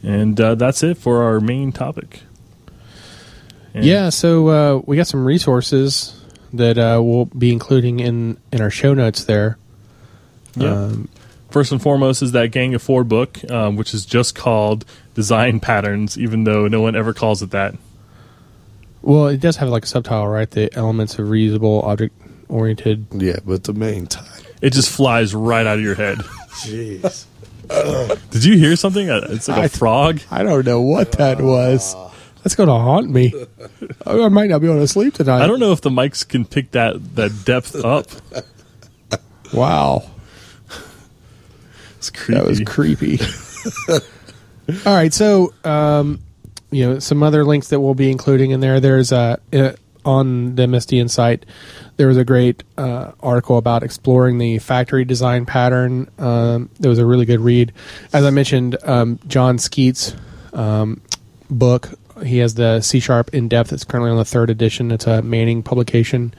And 0.05 0.39
uh, 0.39 0.55
that's 0.55 0.83
it 0.83 0.97
for 0.97 1.23
our 1.23 1.39
main 1.39 1.71
topic. 1.71 2.21
And- 3.73 3.83
Yeah, 3.85 4.09
so 4.09 4.47
uh, 4.49 4.81
we 4.85 4.95
got 4.97 5.07
some 5.07 5.25
resources 5.25 6.21
that 6.53 6.77
uh, 6.77 7.01
we'll 7.03 7.25
be 7.25 7.51
including 7.51 7.99
in 7.99 8.37
in 8.51 8.61
our 8.61 8.69
show 8.69 8.93
notes 8.93 9.23
there. 9.25 9.57
Yeah. 10.55 10.69
Um, 10.71 11.09
First 11.51 11.71
and 11.71 11.81
foremost 11.81 12.21
is 12.21 12.33
that 12.33 12.51
Gang 12.51 12.73
of 12.75 12.81
Four 12.83 13.05
book, 13.05 13.39
um, 13.49 13.77
which 13.77 13.93
is 13.93 14.05
just 14.05 14.35
called 14.35 14.83
Design 15.13 15.61
Patterns, 15.61 16.17
even 16.17 16.43
though 16.43 16.67
no 16.67 16.81
one 16.81 16.97
ever 16.97 17.13
calls 17.13 17.41
it 17.41 17.51
that. 17.51 17.75
well, 19.01 19.27
it 19.27 19.39
does 19.39 19.55
have 19.57 19.69
like 19.69 19.83
a 19.83 19.87
subtitle, 19.87 20.27
right? 20.27 20.51
The 20.51 20.69
elements 20.75 21.17
of 21.17 21.27
reusable 21.27 21.81
object 21.85 22.13
oriented. 22.49 23.05
Yeah, 23.13 23.37
but 23.45 23.63
the 23.63 23.71
main 23.73 24.07
title. 24.07 24.45
It 24.61 24.73
just 24.73 24.89
flies 24.89 25.33
right 25.33 25.65
out 25.65 25.77
of 25.77 25.83
your 25.83 25.95
head. 25.95 26.17
Jeez. 26.65 27.25
Did 28.31 28.43
you 28.45 28.57
hear 28.57 28.75
something? 28.75 29.09
Uh, 29.09 29.27
It's 29.29 29.47
like 29.47 29.57
a 29.57 29.61
I- 29.63 29.67
frog. 29.67 30.19
I 30.31 30.43
don't 30.43 30.65
know 30.65 30.81
what 30.81 31.13
that 31.13 31.41
was. 31.41 31.95
That's 32.43 32.53
going 32.55 32.67
to 32.69 32.75
haunt 32.75 33.09
me. 33.09 33.33
I 34.05 34.27
might 34.29 34.49
not 34.49 34.59
be 34.61 34.67
able 34.67 34.79
to 34.79 34.87
sleep 34.87 35.15
tonight. 35.15 35.41
I 35.41 35.47
don't 35.47 35.59
know 35.59 35.71
if 35.71 35.81
the 35.81 35.89
mics 35.89 36.27
can 36.27 36.45
pick 36.45 36.71
that, 36.71 37.15
that 37.15 37.43
depth 37.45 37.75
up. 37.83 38.07
Wow, 39.53 40.03
It's 41.97 42.09
creepy. 42.09 42.33
that 42.33 42.45
was 42.45 42.59
creepy. 42.65 43.19
All 44.85 44.93
right, 44.95 45.13
so 45.13 45.53
um, 45.63 46.19
you 46.71 46.85
know 46.85 46.99
some 46.99 47.23
other 47.23 47.45
links 47.45 47.69
that 47.69 47.79
we'll 47.79 47.93
be 47.93 48.11
including 48.11 48.51
in 48.51 48.59
there. 48.59 48.79
There's 48.81 49.11
a, 49.13 49.39
uh, 49.53 49.73
on 50.05 50.55
the 50.55 50.63
MSDN 50.63 51.09
site. 51.09 51.45
There 51.97 52.07
was 52.07 52.17
a 52.17 52.23
great 52.23 52.63
uh, 52.77 53.11
article 53.19 53.57
about 53.57 53.83
exploring 53.83 54.37
the 54.37 54.59
factory 54.59 55.03
design 55.05 55.45
pattern. 55.45 56.09
Um, 56.17 56.69
it 56.79 56.87
was 56.87 56.99
a 56.99 57.05
really 57.05 57.25
good 57.25 57.41
read. 57.41 57.73
As 58.13 58.23
I 58.23 58.29
mentioned, 58.29 58.77
um, 58.83 59.19
Jon 59.27 59.57
Skeet's 59.57 60.15
um, 60.53 61.01
book. 61.49 61.89
He 62.23 62.37
has 62.37 62.53
the 62.53 62.79
C 62.81 62.99
Sharp 62.99 63.33
in 63.33 63.49
depth. 63.49 63.73
It's 63.73 63.83
currently 63.83 64.11
on 64.11 64.17
the 64.17 64.25
third 64.25 64.49
edition. 64.49 64.91
It's 64.91 65.07
a 65.07 65.21
Manning 65.21 65.63
publication. 65.63 66.33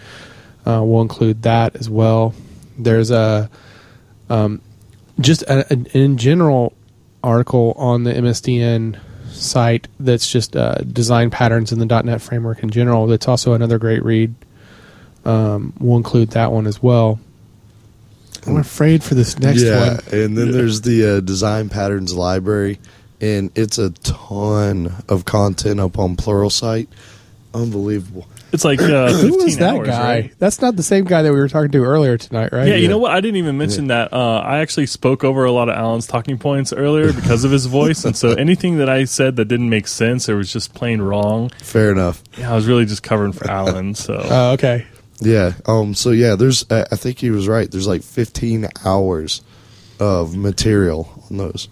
Uh, 0.64 0.82
we'll 0.82 1.02
include 1.02 1.43
that 1.43 1.76
as 1.76 1.90
well. 1.90 2.34
There's 2.78 3.10
a 3.10 3.51
um, 4.30 4.62
just 5.20 5.43
a, 5.43 5.70
an 5.72 5.86
in 5.93 6.16
general 6.16 6.74
article 7.22 7.74
on 7.76 8.05
the 8.05 8.12
MSDN 8.12 8.98
site 9.36 9.88
that's 10.00 10.30
just 10.30 10.56
uh, 10.56 10.76
design 10.76 11.30
patterns 11.30 11.72
in 11.72 11.78
the 11.78 11.86
.NET 11.86 12.20
framework 12.20 12.62
in 12.62 12.70
general. 12.70 13.06
That's 13.06 13.28
also 13.28 13.52
another 13.52 13.78
great 13.78 14.04
read. 14.04 14.34
Um, 15.24 15.72
we'll 15.80 15.96
include 15.96 16.30
that 16.30 16.52
one 16.52 16.66
as 16.66 16.82
well. 16.82 17.18
I'm 18.46 18.58
afraid 18.58 19.02
for 19.02 19.14
this 19.14 19.38
next 19.38 19.64
one. 19.64 19.72
yeah, 19.72 19.88
one. 19.94 20.00
and 20.12 20.38
then 20.38 20.52
there's 20.52 20.82
the 20.82 21.16
uh, 21.16 21.20
design 21.20 21.68
patterns 21.68 22.14
library, 22.14 22.78
and 23.20 23.50
it's 23.56 23.78
a 23.78 23.90
ton 23.90 24.92
of 25.08 25.24
content 25.24 25.80
up 25.80 25.98
on 25.98 26.16
Pluralsight. 26.16 26.86
Unbelievable. 27.52 28.28
It's 28.52 28.64
like 28.64 28.81
uh, 28.81 29.12
Who 29.12 29.28
15 29.31 29.44
was 29.44 29.56
that 29.59 29.74
hours, 29.77 29.89
guy? 29.89 30.02
right? 30.20 30.32
That's 30.39 30.60
not 30.62 30.77
the 30.77 30.82
same 30.82 31.05
guy 31.05 31.23
that 31.23 31.32
we 31.32 31.39
were 31.39 31.48
talking 31.48 31.70
to 31.73 31.85
earlier 31.85 32.16
tonight, 32.16 32.52
right? 32.52 32.68
Yeah, 32.68 32.77
you 32.77 32.89
know 32.89 32.98
what? 32.98 33.10
I 33.10 33.20
didn't 33.20 33.36
even 33.36 33.59
mention 33.59 33.89
that. 33.89 34.12
Uh, 34.12 34.39
I 34.39 34.59
actually 34.60 34.86
spoke 34.86 35.24
over 35.24 35.44
a 35.44 35.52
lot 35.52 35.68
of 35.68 35.74
Allen's 35.77 36.06
talking 36.06 36.39
points 36.39 36.73
earlier 36.73 37.12
because 37.12 37.44
of 37.44 37.51
his 37.51 37.66
voice, 37.81 38.05
and 38.05 38.16
so 38.16 38.31
anything 38.31 38.78
that 38.78 38.89
I 38.89 39.05
said 39.05 39.36
that 39.36 39.47
didn't 39.47 39.68
make 39.68 39.89
sense 39.89 40.28
or 40.28 40.36
was 40.36 40.52
just 40.52 40.74
plain 40.74 41.02
wrong, 41.02 41.51
Fair 41.60 41.90
enough. 41.90 42.23
yeah, 42.39 42.52
I 42.52 42.55
was 42.55 42.66
really 42.66 42.86
just 42.86 43.02
covering 43.02 43.32
for 43.32 43.51
Allen. 43.51 43.94
So 43.94 44.14
Oh, 44.31 44.52
okay. 44.52 44.86
Yeah. 45.20 45.55
Um. 45.66 45.94
So 45.94 46.10
yeah, 46.10 46.36
there's. 46.36 46.64
I 46.70 46.82
I 46.93 46.97
think 46.97 47.18
he 47.18 47.31
was 47.31 47.48
right. 47.48 47.70
There's 47.70 47.89
like 47.89 48.02
15 48.02 48.68
hours 48.85 49.43
of 49.98 50.36
material 50.36 51.24
on 51.31 51.39
those. 51.39 51.68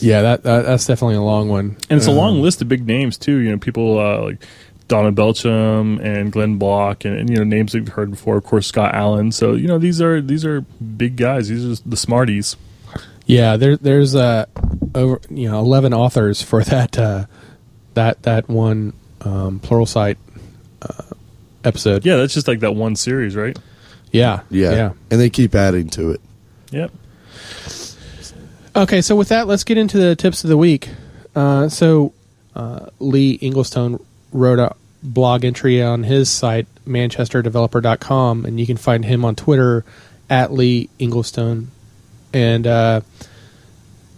Yeah, 0.00 0.22
that, 0.22 0.42
that 0.42 0.64
that's 0.64 0.86
definitely 0.86 1.14
a 1.16 1.22
long 1.22 1.48
one. 1.48 1.76
and 1.90 1.96
it's 1.98 2.06
a 2.06 2.12
long 2.12 2.42
list 2.42 2.60
of 2.62 2.68
big 2.68 2.86
names 2.86 3.16
too. 3.18 3.36
You 3.36 3.50
know, 3.50 3.58
people 3.58 3.98
uh, 4.00 4.20
like 4.22 4.42
Donald 4.88 5.14
Belcham 5.16 5.98
and 6.00 6.30
Glenn 6.32 6.58
Block, 6.58 7.04
and, 7.04 7.16
and 7.18 7.28
you 7.30 7.36
know 7.36 7.44
names 7.44 7.72
that 7.72 7.78
you've 7.80 7.88
heard 7.88 8.10
before. 8.10 8.36
Of 8.36 8.44
course, 8.44 8.66
Scott 8.66 8.94
Allen. 8.94 9.32
So 9.32 9.54
you 9.54 9.66
know 9.66 9.78
these 9.78 10.00
are 10.00 10.20
these 10.20 10.44
are 10.44 10.60
big 10.60 11.16
guys. 11.16 11.48
These 11.48 11.80
are 11.80 11.82
the 11.88 11.96
smarties. 11.96 12.56
Yeah, 13.26 13.56
there, 13.56 13.76
there's 13.76 14.14
uh, 14.14 14.46
over 14.94 15.20
you 15.30 15.48
know 15.50 15.58
eleven 15.60 15.92
authors 15.92 16.42
for 16.42 16.62
that 16.64 16.96
uh, 16.98 17.26
that 17.94 18.22
that 18.22 18.48
one 18.48 18.92
um, 19.22 19.58
Pluralsight 19.60 20.16
uh, 20.82 21.02
episode. 21.64 22.06
Yeah, 22.06 22.16
that's 22.16 22.34
just 22.34 22.46
like 22.46 22.60
that 22.60 22.72
one 22.76 22.94
series, 22.96 23.34
right? 23.34 23.58
yeah, 24.12 24.42
Yeah. 24.50 24.70
yeah. 24.70 24.92
And 25.10 25.20
they 25.20 25.28
keep 25.30 25.54
adding 25.56 25.88
to 25.90 26.12
it. 26.12 26.20
Yep. 26.70 26.92
Okay, 28.76 29.00
so 29.02 29.16
with 29.16 29.28
that, 29.30 29.46
let's 29.46 29.64
get 29.64 29.78
into 29.78 29.98
the 29.98 30.14
tips 30.14 30.44
of 30.44 30.48
the 30.48 30.56
week. 30.56 30.88
Uh, 31.34 31.68
so 31.68 32.12
uh, 32.54 32.86
Lee 32.98 33.38
Englestone 33.38 34.02
wrote 34.32 34.58
a 34.58 34.74
blog 35.02 35.44
entry 35.44 35.82
on 35.82 36.02
his 36.02 36.30
site 36.30 36.66
manchesterdeveloper.com, 36.86 38.44
and 38.44 38.58
you 38.60 38.66
can 38.66 38.76
find 38.76 39.04
him 39.04 39.24
on 39.24 39.34
Twitter 39.34 39.84
at 40.28 40.52
Lee 40.52 40.88
Englestone. 40.98 41.68
And 42.32 42.66
uh, 42.66 43.00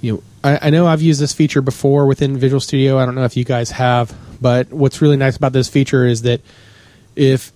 you 0.01 0.14
know, 0.14 0.22
I, 0.43 0.68
I 0.68 0.70
know 0.70 0.86
I've 0.86 1.02
used 1.02 1.20
this 1.20 1.32
feature 1.32 1.62
before 1.62 2.06
within 2.06 2.36
Visual 2.36 2.60
Studio. 2.60 2.98
I 2.98 3.06
don't 3.06 3.14
know 3.14 3.24
if 3.24 3.36
you 3.36 3.44
guys 3.44 3.70
have, 3.72 4.14
but 4.40 4.72
what's 4.72 5.01
really 5.02 5.16
nice 5.16 5.36
about 5.36 5.52
this 5.52 5.68
feature 5.68 6.06
is 6.06 6.22
that 6.22 6.40
if 7.16 7.52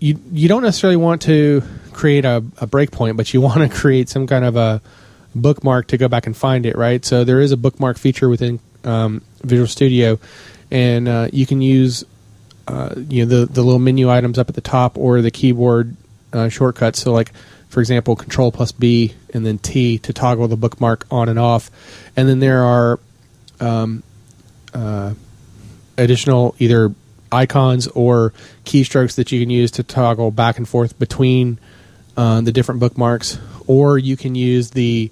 you 0.00 0.18
you 0.32 0.48
don't 0.48 0.62
necessarily 0.62 0.96
want 0.96 1.22
to 1.22 1.62
create 1.92 2.24
a, 2.24 2.38
a 2.58 2.66
breakpoint, 2.66 3.16
but 3.16 3.32
you 3.32 3.40
want 3.48 3.60
to 3.60 3.68
create 3.68 4.08
some 4.08 4.26
kind 4.26 4.44
of 4.44 4.56
a 4.56 4.82
bookmark 5.34 5.88
to 5.88 5.96
go 5.96 6.08
back 6.08 6.26
and 6.26 6.36
find 6.36 6.66
it, 6.66 6.76
right? 6.76 7.04
So 7.04 7.24
there 7.24 7.40
is 7.40 7.52
a 7.52 7.56
bookmark 7.56 7.98
feature 7.98 8.28
within 8.28 8.60
um, 8.84 9.22
Visual 9.42 9.66
Studio, 9.66 10.18
and 10.70 11.08
uh, 11.08 11.28
you 11.32 11.46
can 11.46 11.60
use 11.60 12.04
uh, 12.66 12.94
you 12.96 13.24
know 13.24 13.40
the 13.40 13.46
the 13.46 13.62
little 13.62 13.78
menu 13.78 14.10
items 14.10 14.38
up 14.38 14.48
at 14.48 14.54
the 14.54 14.60
top 14.60 14.96
or 14.96 15.20
the 15.20 15.30
keyboard 15.30 15.96
uh, 16.32 16.48
shortcuts. 16.48 17.00
So 17.00 17.12
like 17.12 17.32
for 17.68 17.80
example, 17.80 18.14
Control 18.14 18.52
plus 18.52 18.72
B 18.72 19.14
and 19.32 19.44
then 19.44 19.58
T 19.58 19.98
to 19.98 20.12
toggle 20.12 20.46
the 20.48 20.56
bookmark 20.56 21.06
on 21.10 21.28
and 21.28 21.38
off, 21.38 21.70
and 22.16 22.28
then 22.28 22.38
there 22.38 22.62
are 22.62 23.00
um, 23.60 24.02
uh, 24.72 25.14
additional 25.98 26.54
either 26.58 26.94
icons 27.32 27.88
or 27.88 28.32
keystrokes 28.64 29.16
that 29.16 29.32
you 29.32 29.40
can 29.40 29.50
use 29.50 29.72
to 29.72 29.82
toggle 29.82 30.30
back 30.30 30.56
and 30.56 30.68
forth 30.68 30.98
between 30.98 31.58
uh, 32.16 32.40
the 32.40 32.52
different 32.52 32.80
bookmarks, 32.80 33.38
or 33.66 33.98
you 33.98 34.16
can 34.16 34.34
use 34.34 34.70
the 34.70 35.10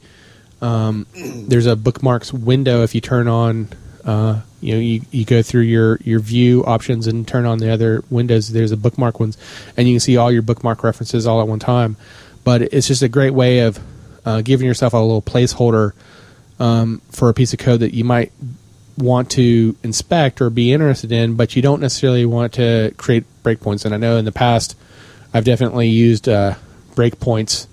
um, 0.60 1.06
there's 1.48 1.66
a 1.66 1.74
bookmarks 1.74 2.32
window 2.32 2.84
if 2.84 2.94
you 2.94 3.00
turn 3.00 3.26
on 3.26 3.68
uh, 4.04 4.40
you 4.60 4.74
know 4.74 4.80
you, 4.80 5.02
you 5.10 5.24
go 5.24 5.42
through 5.42 5.62
your, 5.62 5.98
your 6.04 6.20
view 6.20 6.64
options 6.64 7.06
and 7.06 7.26
turn 7.26 7.46
on 7.46 7.58
the 7.58 7.72
other 7.72 8.02
windows 8.10 8.52
there's 8.52 8.72
a 8.72 8.76
bookmark 8.76 9.20
ones 9.20 9.36
and 9.76 9.88
you 9.88 9.94
can 9.94 10.00
see 10.00 10.16
all 10.16 10.30
your 10.30 10.42
bookmark 10.42 10.82
references 10.82 11.26
all 11.26 11.40
at 11.40 11.48
one 11.48 11.58
time 11.58 11.96
but 12.44 12.62
it's 12.62 12.88
just 12.88 13.02
a 13.02 13.08
great 13.08 13.32
way 13.32 13.60
of 13.60 13.78
uh, 14.24 14.40
giving 14.40 14.66
yourself 14.66 14.92
a 14.92 14.96
little 14.96 15.22
placeholder 15.22 15.92
um, 16.58 17.00
for 17.10 17.28
a 17.28 17.34
piece 17.34 17.52
of 17.52 17.58
code 17.58 17.80
that 17.80 17.94
you 17.94 18.04
might 18.04 18.32
want 18.96 19.30
to 19.32 19.76
inspect 19.82 20.40
or 20.40 20.50
be 20.50 20.72
interested 20.72 21.10
in, 21.12 21.34
but 21.34 21.56
you 21.56 21.62
don't 21.62 21.80
necessarily 21.80 22.26
want 22.26 22.54
to 22.54 22.94
create 22.96 23.24
breakpoints. 23.42 23.84
And 23.84 23.94
I 23.94 23.96
know 23.96 24.16
in 24.16 24.24
the 24.24 24.32
past, 24.32 24.76
I've 25.32 25.44
definitely 25.44 25.88
used 25.88 26.28
uh, 26.28 26.54
breakpoints 26.94 27.66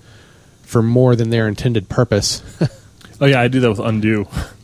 for 0.63 0.81
more 0.81 1.15
than 1.15 1.29
their 1.29 1.47
intended 1.47 1.89
purpose. 1.89 2.41
Oh 3.21 3.25
yeah, 3.25 3.41
I 3.41 3.49
do 3.49 3.59
that 3.59 3.69
with 3.69 3.79
undo. 3.79 4.29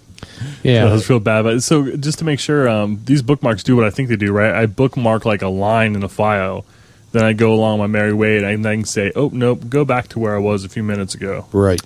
yeah, 0.63 0.85
that 0.85 0.91
was 0.91 1.09
real 1.09 1.19
bad. 1.19 1.43
But 1.43 1.63
so 1.63 1.95
just 1.97 2.19
to 2.19 2.25
make 2.25 2.39
sure, 2.39 2.67
um, 2.69 3.01
these 3.05 3.21
bookmarks 3.21 3.63
do 3.63 3.75
what 3.75 3.85
I 3.85 3.89
think 3.89 4.09
they 4.09 4.15
do, 4.15 4.31
right? 4.31 4.53
I 4.53 4.65
bookmark 4.65 5.25
like 5.25 5.41
a 5.41 5.47
line 5.47 5.95
in 5.95 6.03
a 6.03 6.09
file, 6.09 6.65
then 7.11 7.23
I 7.23 7.33
go 7.33 7.53
along 7.53 7.79
my 7.79 7.87
merry 7.87 8.13
way, 8.13 8.37
and 8.37 8.45
I 8.45 8.55
then 8.55 8.83
say, 8.85 9.11
"Oh 9.15 9.29
nope, 9.33 9.69
go 9.69 9.85
back 9.85 10.07
to 10.09 10.19
where 10.19 10.35
I 10.35 10.39
was 10.39 10.63
a 10.63 10.69
few 10.69 10.83
minutes 10.83 11.15
ago." 11.15 11.45
Right. 11.51 11.81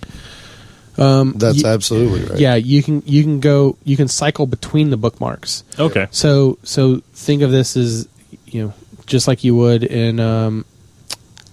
um, 0.98 1.34
That's 1.38 1.64
y- 1.64 1.70
absolutely 1.70 2.24
right. 2.26 2.40
yeah. 2.40 2.56
You 2.56 2.84
can 2.84 3.04
you 3.06 3.24
can 3.24 3.40
go 3.40 3.78
you 3.84 3.96
can 3.96 4.08
cycle 4.08 4.46
between 4.46 4.90
the 4.90 4.98
bookmarks. 4.98 5.64
Okay. 5.78 6.08
So 6.12 6.58
so 6.64 7.02
think 7.14 7.42
of 7.42 7.52
this 7.52 7.78
as 7.78 8.08
you 8.46 8.64
know 8.64 8.74
just 9.06 9.28
like 9.28 9.44
you 9.44 9.56
would 9.56 9.84
in 9.84 10.20
um, 10.20 10.66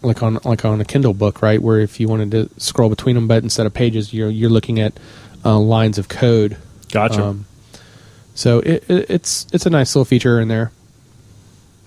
like 0.02 0.22
on 0.22 0.38
like 0.44 0.64
on 0.64 0.80
a 0.80 0.84
Kindle 0.84 1.14
book, 1.14 1.42
right? 1.42 1.60
Where 1.60 1.80
if 1.80 2.00
you 2.00 2.08
wanted 2.08 2.30
to 2.32 2.50
scroll 2.60 2.88
between 2.88 3.14
them, 3.14 3.28
but 3.28 3.42
instead 3.42 3.66
of 3.66 3.74
pages, 3.74 4.12
you're 4.12 4.30
you're 4.30 4.50
looking 4.50 4.80
at 4.80 4.92
uh, 5.44 5.58
lines 5.58 5.98
of 5.98 6.08
code. 6.08 6.56
Gotcha. 6.90 7.24
Um, 7.24 7.46
so 8.34 8.60
it, 8.60 8.88
it, 8.88 9.10
it's 9.10 9.46
it's 9.52 9.66
a 9.66 9.70
nice 9.70 9.94
little 9.94 10.04
feature 10.04 10.40
in 10.40 10.48
there. 10.48 10.70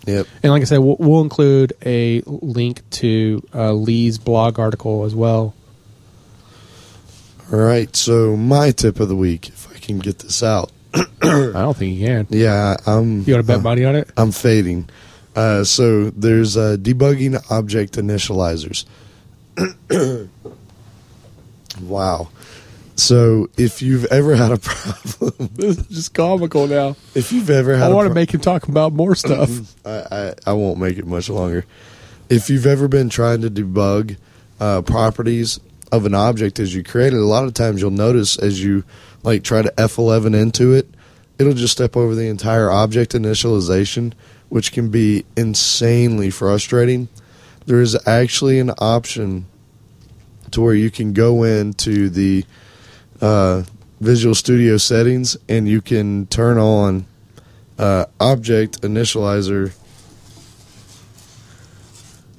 Yep. 0.05 0.27
And 0.43 0.51
like 0.51 0.61
I 0.61 0.65
said, 0.65 0.79
we'll, 0.79 0.95
we'll 0.97 1.21
include 1.21 1.73
a 1.85 2.21
link 2.25 2.89
to 2.91 3.43
uh, 3.53 3.73
Lee's 3.73 4.17
blog 4.17 4.57
article 4.57 5.03
as 5.03 5.13
well. 5.13 5.53
All 7.51 7.59
right. 7.59 7.93
So 7.95 8.35
my 8.35 8.71
tip 8.71 8.99
of 8.99 9.09
the 9.09 9.15
week, 9.15 9.49
if 9.49 9.69
I 9.73 9.79
can 9.79 9.99
get 9.99 10.19
this 10.19 10.41
out. 10.41 10.71
I 10.93 11.05
don't 11.21 11.77
think 11.77 11.99
you 11.99 12.07
can. 12.07 12.27
Yeah, 12.29 12.77
I'm. 12.87 13.23
You 13.23 13.33
want 13.33 13.45
to 13.45 13.47
bet 13.47 13.57
uh, 13.57 13.61
money 13.61 13.85
on 13.85 13.95
it? 13.95 14.09
I'm 14.17 14.31
fading. 14.31 14.89
Uh, 15.35 15.63
so 15.63 16.09
there's 16.09 16.57
uh, 16.57 16.77
debugging 16.79 17.39
object 17.51 17.93
initializers. 17.93 18.85
wow. 21.81 22.29
So 22.99 23.49
if 23.57 23.81
you've 23.81 24.05
ever 24.05 24.35
had 24.35 24.51
a 24.51 24.57
problem, 24.57 25.49
This 25.53 25.77
is 25.77 25.87
just 25.87 26.13
comical 26.13 26.67
now. 26.67 26.95
if 27.15 27.31
you've 27.31 27.49
ever 27.49 27.75
had, 27.77 27.91
I 27.91 27.93
want 27.93 28.05
to 28.07 28.09
pro- 28.09 28.15
make 28.15 28.33
him 28.33 28.41
talk 28.41 28.67
about 28.67 28.93
more 28.93 29.15
stuff. 29.15 29.49
I, 29.85 29.89
I, 30.11 30.33
I 30.47 30.53
won't 30.53 30.79
make 30.79 30.97
it 30.97 31.07
much 31.07 31.29
longer. 31.29 31.65
If 32.29 32.49
you've 32.49 32.65
ever 32.65 32.87
been 32.87 33.09
trying 33.09 33.41
to 33.41 33.49
debug 33.49 34.17
uh, 34.59 34.81
properties 34.81 35.59
of 35.91 36.05
an 36.05 36.13
object 36.13 36.59
as 36.59 36.75
you 36.75 36.83
create 36.83 37.13
it, 37.13 37.19
a 37.19 37.25
lot 37.25 37.45
of 37.45 37.53
times 37.53 37.81
you'll 37.81 37.91
notice 37.91 38.37
as 38.37 38.63
you 38.63 38.83
like 39.23 39.43
try 39.43 39.61
to 39.61 39.71
F11 39.77 40.39
into 40.39 40.73
it, 40.73 40.87
it'll 41.39 41.53
just 41.53 41.73
step 41.73 41.95
over 41.95 42.15
the 42.15 42.27
entire 42.27 42.69
object 42.69 43.13
initialization, 43.13 44.13
which 44.49 44.71
can 44.71 44.89
be 44.89 45.25
insanely 45.37 46.29
frustrating. 46.29 47.07
There 47.65 47.81
is 47.81 47.97
actually 48.05 48.59
an 48.59 48.71
option 48.79 49.45
to 50.51 50.61
where 50.61 50.73
you 50.73 50.91
can 50.91 51.13
go 51.13 51.43
into 51.43 52.09
the 52.09 52.45
uh, 53.21 53.63
Visual 53.99 54.35
Studio 54.35 54.77
settings 54.77 55.37
and 55.47 55.67
you 55.67 55.81
can 55.81 56.25
turn 56.27 56.57
on 56.57 57.05
uh, 57.77 58.05
object 58.19 58.81
initializer. 58.81 59.73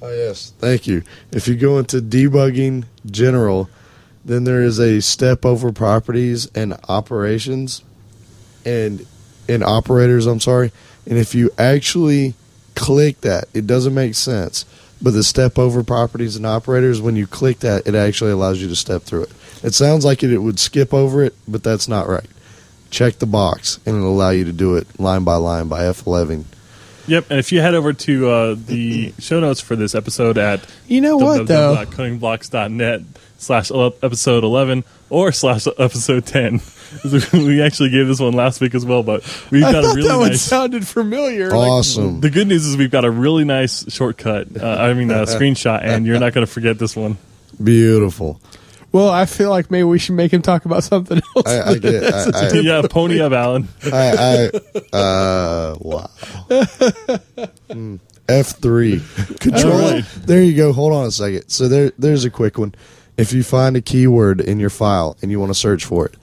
Oh 0.01 0.11
yes, 0.11 0.53
thank 0.57 0.87
you. 0.87 1.03
If 1.31 1.47
you 1.47 1.55
go 1.55 1.77
into 1.77 2.01
debugging 2.01 2.85
general, 3.05 3.69
then 4.25 4.43
there 4.43 4.61
is 4.61 4.79
a 4.79 5.01
step 5.01 5.45
over 5.45 5.71
properties 5.71 6.47
and 6.55 6.75
operations, 6.87 7.83
and 8.65 9.05
in 9.47 9.63
operators. 9.63 10.25
I'm 10.25 10.39
sorry, 10.39 10.71
and 11.07 11.17
if 11.17 11.35
you 11.35 11.51
actually 11.57 12.33
click 12.75 13.21
that, 13.21 13.45
it 13.53 13.67
doesn't 13.67 13.93
make 13.93 14.15
sense. 14.15 14.65
But 15.01 15.11
the 15.11 15.23
step 15.23 15.57
over 15.57 15.83
properties 15.83 16.35
and 16.35 16.45
operators, 16.45 17.01
when 17.01 17.15
you 17.15 17.25
click 17.25 17.59
that, 17.59 17.87
it 17.87 17.95
actually 17.95 18.31
allows 18.31 18.61
you 18.61 18.67
to 18.67 18.75
step 18.75 19.01
through 19.01 19.23
it. 19.23 19.31
It 19.63 19.73
sounds 19.73 20.03
like 20.05 20.23
it, 20.23 20.31
it 20.31 20.39
would 20.39 20.59
skip 20.59 20.93
over 20.93 21.23
it, 21.23 21.35
but 21.47 21.63
that's 21.63 21.87
not 21.87 22.07
right. 22.07 22.25
Check 22.89 23.19
the 23.19 23.25
box, 23.25 23.79
and 23.85 23.95
it'll 23.95 24.09
allow 24.13 24.31
you 24.31 24.43
to 24.45 24.51
do 24.53 24.75
it 24.75 24.99
line 24.99 25.23
by 25.23 25.35
line 25.35 25.67
by 25.67 25.81
F11. 25.83 26.45
Yep. 27.07 27.25
And 27.29 27.39
if 27.39 27.51
you 27.51 27.61
head 27.61 27.73
over 27.73 27.93
to 27.93 28.29
uh, 28.29 28.55
the 28.57 29.13
show 29.19 29.39
notes 29.39 29.59
for 29.59 29.75
this 29.75 29.95
episode 29.95 30.37
at 30.37 30.65
You 30.87 31.01
know 31.01 31.17
what 31.17 31.47
though? 31.47 31.75
www.codingblocks.net 31.75 33.01
slash 33.37 33.71
episode 33.71 34.43
11 34.43 34.83
or 35.09 35.31
slash 35.31 35.67
episode 35.79 36.25
10. 36.25 36.61
we 37.33 37.61
actually 37.61 37.89
gave 37.89 38.07
this 38.07 38.19
one 38.19 38.33
last 38.33 38.61
week 38.61 38.75
as 38.75 38.85
well, 38.85 39.01
but 39.03 39.23
we've 39.49 39.61
got 39.61 39.75
a 39.75 39.81
thought 39.81 39.95
really 39.95 40.07
that 40.09 40.17
one 40.17 40.29
nice. 40.29 40.41
sounded 40.41 40.87
familiar. 40.87 41.49
Like, 41.49 41.57
Awesome. 41.69 42.19
the 42.19 42.29
good 42.29 42.47
news 42.47 42.65
is 42.65 42.77
we've 42.77 42.91
got 42.91 43.05
a 43.05 43.11
really 43.11 43.45
nice 43.45 43.91
shortcut. 43.91 44.61
Uh, 44.61 44.67
I 44.67 44.93
mean, 44.93 45.09
a 45.09 45.13
screenshot, 45.25 45.81
and 45.83 46.05
you're 46.05 46.19
not 46.19 46.33
going 46.33 46.45
to 46.45 46.51
forget 46.51 46.77
this 46.77 46.95
one. 46.95 47.17
Beautiful. 47.61 48.39
Well, 48.91 49.09
I 49.09 49.25
feel 49.25 49.49
like 49.49 49.71
maybe 49.71 49.83
we 49.83 49.99
should 49.99 50.15
make 50.15 50.33
him 50.33 50.41
talk 50.41 50.65
about 50.65 50.83
something 50.83 51.21
else. 51.35 51.47
I, 51.47 51.71
I 51.71 51.77
get. 51.77 52.13
I, 52.13 52.49
I, 52.49 52.51
yeah, 52.53 52.81
pony 52.89 53.21
up, 53.21 53.31
Allen. 53.31 53.67
I, 53.85 54.49
I 54.93 54.95
uh, 54.95 55.75
wow. 55.79 56.09
Mm. 57.69 57.99
F 58.27 58.47
three. 58.47 59.01
Control. 59.39 59.77
Really? 59.77 60.01
There 60.25 60.43
you 60.43 60.55
go. 60.55 60.73
Hold 60.73 60.93
on 60.93 61.05
a 61.05 61.11
second. 61.11 61.49
So 61.49 61.67
there, 61.67 61.91
there's 61.97 62.25
a 62.25 62.29
quick 62.29 62.57
one. 62.57 62.75
If 63.17 63.33
you 63.33 63.43
find 63.43 63.75
a 63.75 63.81
keyword 63.81 64.41
in 64.41 64.59
your 64.59 64.69
file 64.69 65.17
and 65.21 65.31
you 65.31 65.39
want 65.39 65.51
to 65.51 65.57
search 65.57 65.85
for 65.85 66.05
it, 66.05 66.15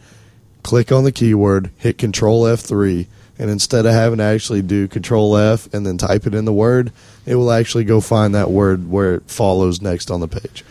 click 0.63 0.91
on 0.91 1.05
the 1.05 1.13
keyword, 1.13 1.71
hit 1.79 1.99
Control 1.99 2.47
F 2.47 2.61
three, 2.61 3.09
and 3.39 3.51
instead 3.51 3.87
of 3.87 3.93
having 3.93 4.19
to 4.19 4.25
actually 4.25 4.63
do 4.63 4.89
Control 4.89 5.37
F 5.37 5.73
and 5.73 5.87
then 5.87 5.97
type 5.97 6.27
it 6.27 6.35
in 6.35 6.45
the 6.45 6.53
word, 6.53 6.93
it 7.25 7.37
will 7.37 7.53
actually 7.53 7.85
go 7.85 8.01
find 8.01 8.35
that 8.35 8.51
word 8.51 8.91
where 8.91 9.15
it 9.15 9.31
follows 9.31 9.81
next 9.81 10.11
on 10.11 10.21
the 10.21 10.29
page. 10.29 10.65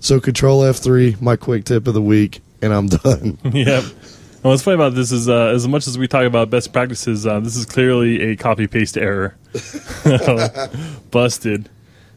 So 0.00 0.18
Control 0.18 0.64
F 0.64 0.76
three, 0.76 1.16
my 1.20 1.36
quick 1.36 1.64
tip 1.64 1.86
of 1.86 1.94
the 1.94 2.02
week, 2.02 2.40
and 2.62 2.72
I'm 2.72 2.86
done. 2.88 3.38
yep. 3.44 3.84
And 3.84 4.44
what's 4.44 4.62
funny 4.62 4.76
about 4.76 4.94
this 4.94 5.12
is, 5.12 5.28
uh, 5.28 5.48
as 5.48 5.68
much 5.68 5.86
as 5.86 5.98
we 5.98 6.08
talk 6.08 6.24
about 6.24 6.48
best 6.48 6.72
practices, 6.72 7.26
uh, 7.26 7.40
this 7.40 7.56
is 7.56 7.66
clearly 7.66 8.30
a 8.30 8.36
copy 8.36 8.66
paste 8.66 8.96
error. 8.96 9.36
Busted. 11.10 11.68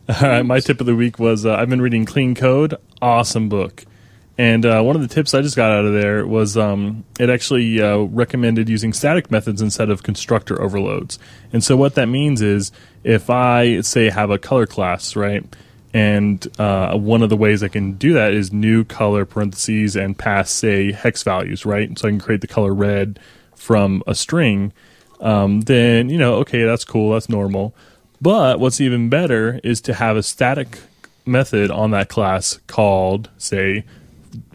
All 0.08 0.30
right, 0.30 0.42
my 0.44 0.62
tip 0.62 0.80
of 0.80 0.86
the 0.86 0.96
week 0.96 1.20
was 1.20 1.46
uh, 1.46 1.56
I've 1.56 1.70
been 1.70 1.82
reading 1.82 2.06
Clean 2.06 2.34
Code. 2.34 2.76
Awesome 3.02 3.50
book. 3.50 3.86
And 4.38 4.66
uh, 4.66 4.82
one 4.82 4.96
of 4.96 5.02
the 5.02 5.08
tips 5.08 5.34
I 5.34 5.42
just 5.42 5.56
got 5.56 5.72
out 5.72 5.86
of 5.86 5.94
there 5.94 6.26
was 6.26 6.58
um, 6.58 7.04
it 7.20 7.30
actually 7.30 7.82
uh, 7.82 7.98
recommended 7.98 8.68
using 8.68 8.94
static 8.94 9.30
methods 9.30 9.62
instead 9.62 9.90
of 9.90 10.02
constructor 10.02 10.62
overloads. 10.62 11.20
And 11.52 11.64
so 11.64 11.76
what 11.78 11.96
that 11.96 12.08
means 12.08 12.42
is 12.42 12.72
if 13.04 13.30
I 13.30 13.82
say 13.82 14.10
have 14.10 14.32
a 14.32 14.40
color 14.40 14.66
class, 14.66 15.16
right? 15.16 15.46
And 15.94 16.48
uh, 16.60 16.98
one 16.98 17.22
of 17.22 17.30
the 17.30 17.38
ways 17.38 17.62
I 17.62 17.68
can 17.68 17.94
do 17.94 18.14
that 18.14 18.34
is 18.34 18.52
new 18.52 18.84
color 18.84 19.26
parentheses 19.26 19.96
and 19.96 20.18
pass 20.18 20.50
say 20.50 20.92
hex 20.92 21.22
values, 21.22 21.66
right? 21.66 21.98
So 21.98 22.08
I 22.08 22.12
can 22.12 22.20
create 22.20 22.42
the 22.42 22.48
color 22.48 22.74
red 22.74 23.20
from 23.56 24.02
a 24.08 24.16
string. 24.16 24.74
Um, 25.20 25.62
then 25.62 26.10
you 26.10 26.18
know, 26.18 26.36
okay, 26.36 26.64
that's 26.64 26.84
cool, 26.84 27.14
that's 27.14 27.30
normal. 27.30 27.76
But 28.22 28.60
what's 28.60 28.82
even 28.82 29.10
better 29.10 29.60
is 29.64 29.82
to 29.82 29.94
have 29.94 30.18
a 30.18 30.24
static 30.24 30.80
method 31.26 31.70
on 31.70 31.92
that 31.92 32.10
class 32.10 32.60
called 32.68 33.30
say 33.38 33.86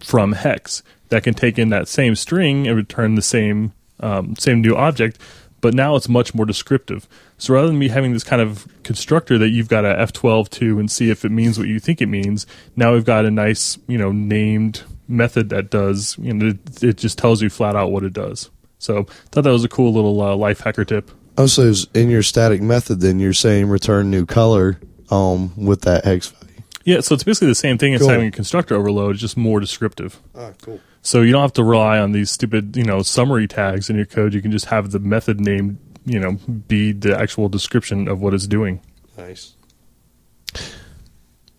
from 0.00 0.32
hex 0.32 0.82
that 1.08 1.22
can 1.22 1.34
take 1.34 1.58
in 1.58 1.68
that 1.70 1.88
same 1.88 2.14
string 2.14 2.66
and 2.66 2.76
return 2.76 3.14
the 3.14 3.22
same 3.22 3.72
um, 4.00 4.36
same 4.36 4.60
new 4.60 4.74
object, 4.74 5.18
but 5.60 5.74
now 5.74 5.96
it's 5.96 6.08
much 6.08 6.34
more 6.34 6.46
descriptive. 6.46 7.08
So 7.38 7.54
rather 7.54 7.68
than 7.68 7.78
me 7.78 7.88
having 7.88 8.12
this 8.12 8.24
kind 8.24 8.42
of 8.42 8.66
constructor 8.82 9.38
that 9.38 9.50
you've 9.50 9.68
got 9.68 9.84
a 9.84 9.94
F12 9.94 10.48
to 10.50 10.78
and 10.78 10.90
see 10.90 11.10
if 11.10 11.24
it 11.24 11.30
means 11.30 11.58
what 11.58 11.68
you 11.68 11.78
think 11.80 12.00
it 12.02 12.06
means, 12.06 12.46
now 12.76 12.92
we've 12.92 13.04
got 13.04 13.24
a 13.24 13.30
nice 13.30 13.78
you 13.86 13.96
know 13.96 14.12
named 14.12 14.82
method 15.06 15.48
that 15.48 15.70
does 15.70 16.16
you 16.18 16.34
know 16.34 16.48
it, 16.48 16.82
it 16.82 16.96
just 16.98 17.16
tells 17.16 17.40
you 17.40 17.48
flat 17.48 17.76
out 17.76 17.90
what 17.90 18.04
it 18.04 18.12
does. 18.12 18.50
So 18.78 19.04
thought 19.30 19.42
that 19.42 19.50
was 19.50 19.64
a 19.64 19.68
cool 19.68 19.92
little 19.92 20.20
uh, 20.20 20.36
life 20.36 20.60
hacker 20.60 20.84
tip. 20.84 21.10
Also, 21.36 21.62
is 21.62 21.86
in 21.94 22.10
your 22.10 22.22
static 22.24 22.60
method, 22.60 23.00
then 23.00 23.20
you're 23.20 23.32
saying 23.32 23.68
return 23.68 24.10
new 24.10 24.26
color 24.26 24.80
um, 25.10 25.52
with 25.56 25.82
that 25.82 26.04
hex 26.04 26.28
value. 26.28 26.62
Yeah, 26.84 27.00
so 27.00 27.14
it's 27.14 27.22
basically 27.22 27.48
the 27.48 27.54
same 27.54 27.78
thing 27.78 27.94
as 27.94 28.00
Cool. 28.00 28.10
having 28.10 28.28
a 28.28 28.30
constructor 28.32 28.74
overload, 28.74 29.12
it's 29.12 29.20
just 29.20 29.36
more 29.36 29.60
descriptive. 29.60 30.20
Ah, 30.34 30.52
cool. 30.62 30.80
So 31.02 31.22
you 31.22 31.32
don't 31.32 31.42
have 31.42 31.52
to 31.54 31.62
rely 31.64 31.98
on 31.98 32.12
these 32.12 32.30
stupid, 32.30 32.76
you 32.76 32.82
know, 32.82 33.02
summary 33.02 33.46
tags 33.46 33.88
in 33.88 33.96
your 33.96 34.06
code. 34.06 34.34
You 34.34 34.42
can 34.42 34.50
just 34.50 34.66
have 34.66 34.90
the 34.90 34.98
method 34.98 35.38
name, 35.38 35.78
you 36.08 36.18
know, 36.18 36.32
be 36.32 36.92
the 36.92 37.18
actual 37.18 37.48
description 37.48 38.08
of 38.08 38.20
what 38.20 38.34
it's 38.34 38.46
doing. 38.46 38.80
Nice. 39.16 39.54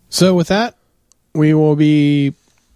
So 0.10 0.34
with 0.34 0.48
that, 0.48 0.76
we 1.34 1.54
will 1.54 1.76
be 1.76 2.34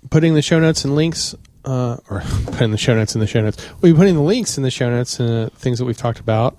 putting 0.10 0.36
the 0.36 0.42
show 0.42 0.60
notes 0.60 0.86
and 0.86 0.96
links, 0.96 1.36
uh, 1.66 1.98
or 2.10 2.22
putting 2.46 2.72
the 2.72 2.78
show 2.78 2.96
notes 2.96 3.16
in 3.16 3.22
the 3.22 3.28
show 3.28 3.42
notes. 3.42 3.66
We'll 3.82 3.94
be 3.94 3.98
putting 3.98 4.16
the 4.16 4.22
links 4.22 4.58
in 4.58 4.64
the 4.64 4.72
show 4.72 4.90
notes 4.90 5.20
and 5.20 5.48
uh, 5.48 5.50
things 5.56 5.80
that 5.80 5.86
we've 5.86 5.98
talked 5.98 6.20
about. 6.20 6.58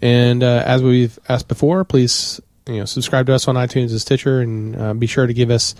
And 0.00 0.42
uh, 0.42 0.62
as 0.66 0.82
we've 0.82 1.18
asked 1.28 1.48
before, 1.48 1.84
please 1.84 2.40
you 2.66 2.78
know 2.78 2.84
subscribe 2.84 3.26
to 3.26 3.34
us 3.34 3.48
on 3.48 3.56
iTunes 3.56 3.90
and 3.90 4.00
Stitcher, 4.00 4.40
and 4.40 4.76
uh, 4.76 4.94
be 4.94 5.06
sure 5.06 5.26
to 5.26 5.34
give 5.34 5.50
us 5.50 5.74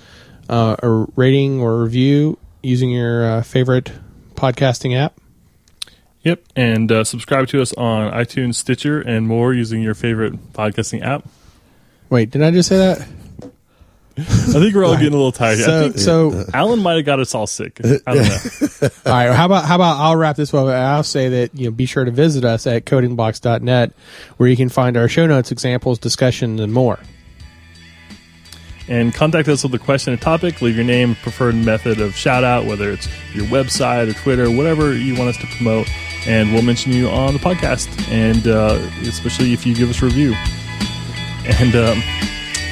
uh, 0.48 0.76
a 0.82 1.06
rating 1.16 1.60
or 1.60 1.82
review 1.82 2.38
using 2.62 2.90
your 2.90 3.24
uh, 3.24 3.42
favorite 3.42 3.92
podcasting 4.34 4.96
app. 4.96 5.18
Yep, 6.24 6.42
and 6.56 6.90
uh, 6.90 7.04
subscribe 7.04 7.48
to 7.48 7.60
us 7.62 7.72
on 7.74 8.10
iTunes, 8.12 8.54
Stitcher, 8.56 9.00
and 9.00 9.26
more 9.28 9.52
using 9.52 9.82
your 9.82 9.94
favorite 9.94 10.52
podcasting 10.54 11.02
app. 11.02 11.26
Wait, 12.10 12.30
did 12.30 12.42
I 12.42 12.50
just 12.50 12.68
say 12.68 12.78
that? 12.78 13.06
I 14.16 14.22
think 14.22 14.74
we're 14.74 14.84
all 14.84 14.94
getting 14.96 15.08
a 15.12 15.16
little 15.16 15.32
tired. 15.32 15.58
I 15.58 15.62
So, 15.62 15.82
think 15.82 15.98
so 15.98 16.44
Allen 16.54 16.80
might 16.80 16.94
have 16.96 17.04
got 17.04 17.20
us 17.20 17.34
all 17.34 17.46
sick. 17.46 17.80
I 17.84 18.14
don't 18.14 18.28
know. 18.28 18.88
All 19.06 19.12
right. 19.12 19.34
How 19.34 19.46
about 19.46 19.64
how 19.64 19.74
about 19.74 19.98
I'll 20.00 20.14
wrap 20.16 20.36
this 20.36 20.54
up. 20.54 20.66
I'll 20.68 21.02
say 21.02 21.28
that 21.28 21.54
you 21.54 21.64
know 21.66 21.70
be 21.72 21.84
sure 21.86 22.04
to 22.04 22.10
visit 22.12 22.44
us 22.44 22.66
at 22.66 22.84
codingblocks.net 22.84 23.92
where 24.36 24.48
you 24.48 24.56
can 24.56 24.68
find 24.68 24.96
our 24.96 25.08
show 25.08 25.26
notes, 25.26 25.50
examples, 25.50 25.98
discussion, 25.98 26.60
and 26.60 26.72
more. 26.72 27.00
And 28.88 29.14
contact 29.14 29.48
us 29.48 29.62
with 29.62 29.74
a 29.74 29.78
question 29.78 30.12
or 30.12 30.16
topic. 30.16 30.60
Leave 30.60 30.76
your 30.76 30.84
name, 30.84 31.14
preferred 31.16 31.54
method 31.54 32.00
of 32.00 32.14
shout 32.14 32.44
out, 32.44 32.66
whether 32.66 32.90
it's 32.90 33.08
your 33.32 33.46
website 33.46 34.10
or 34.10 34.14
Twitter, 34.14 34.50
whatever 34.50 34.94
you 34.94 35.14
want 35.14 35.30
us 35.30 35.36
to 35.38 35.46
promote, 35.56 35.88
and 36.26 36.52
we'll 36.52 36.62
mention 36.62 36.92
you 36.92 37.08
on 37.08 37.32
the 37.32 37.38
podcast. 37.38 37.88
And 38.10 38.46
uh, 38.46 38.78
especially 39.02 39.52
if 39.52 39.66
you 39.66 39.74
give 39.74 39.90
us 39.90 40.02
a 40.02 40.06
review. 40.06 40.34
And 41.46 41.76
um, 41.76 42.02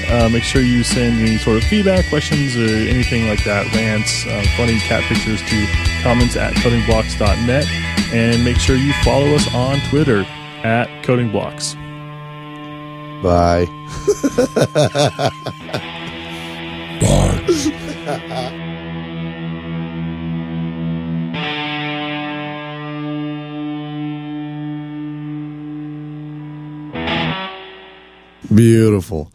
uh, 0.08 0.28
make 0.30 0.42
sure 0.42 0.62
you 0.62 0.82
send 0.82 1.20
any 1.20 1.38
sort 1.38 1.56
of 1.58 1.64
feedback, 1.64 2.08
questions, 2.08 2.56
or 2.56 2.66
anything 2.88 3.28
like 3.28 3.44
that, 3.44 3.70
rants, 3.74 4.26
uh, 4.26 4.42
funny 4.56 4.78
cat 4.80 5.02
pictures 5.04 5.40
to 5.42 5.66
comments 6.02 6.36
at 6.36 6.54
codingblocks.net. 6.54 7.66
And 8.12 8.44
make 8.44 8.58
sure 8.58 8.76
you 8.76 8.92
follow 9.04 9.34
us 9.34 9.52
on 9.54 9.78
Twitter 9.88 10.24
at 10.64 10.88
codingblocks. 11.04 11.76
Beautiful. 28.54 29.32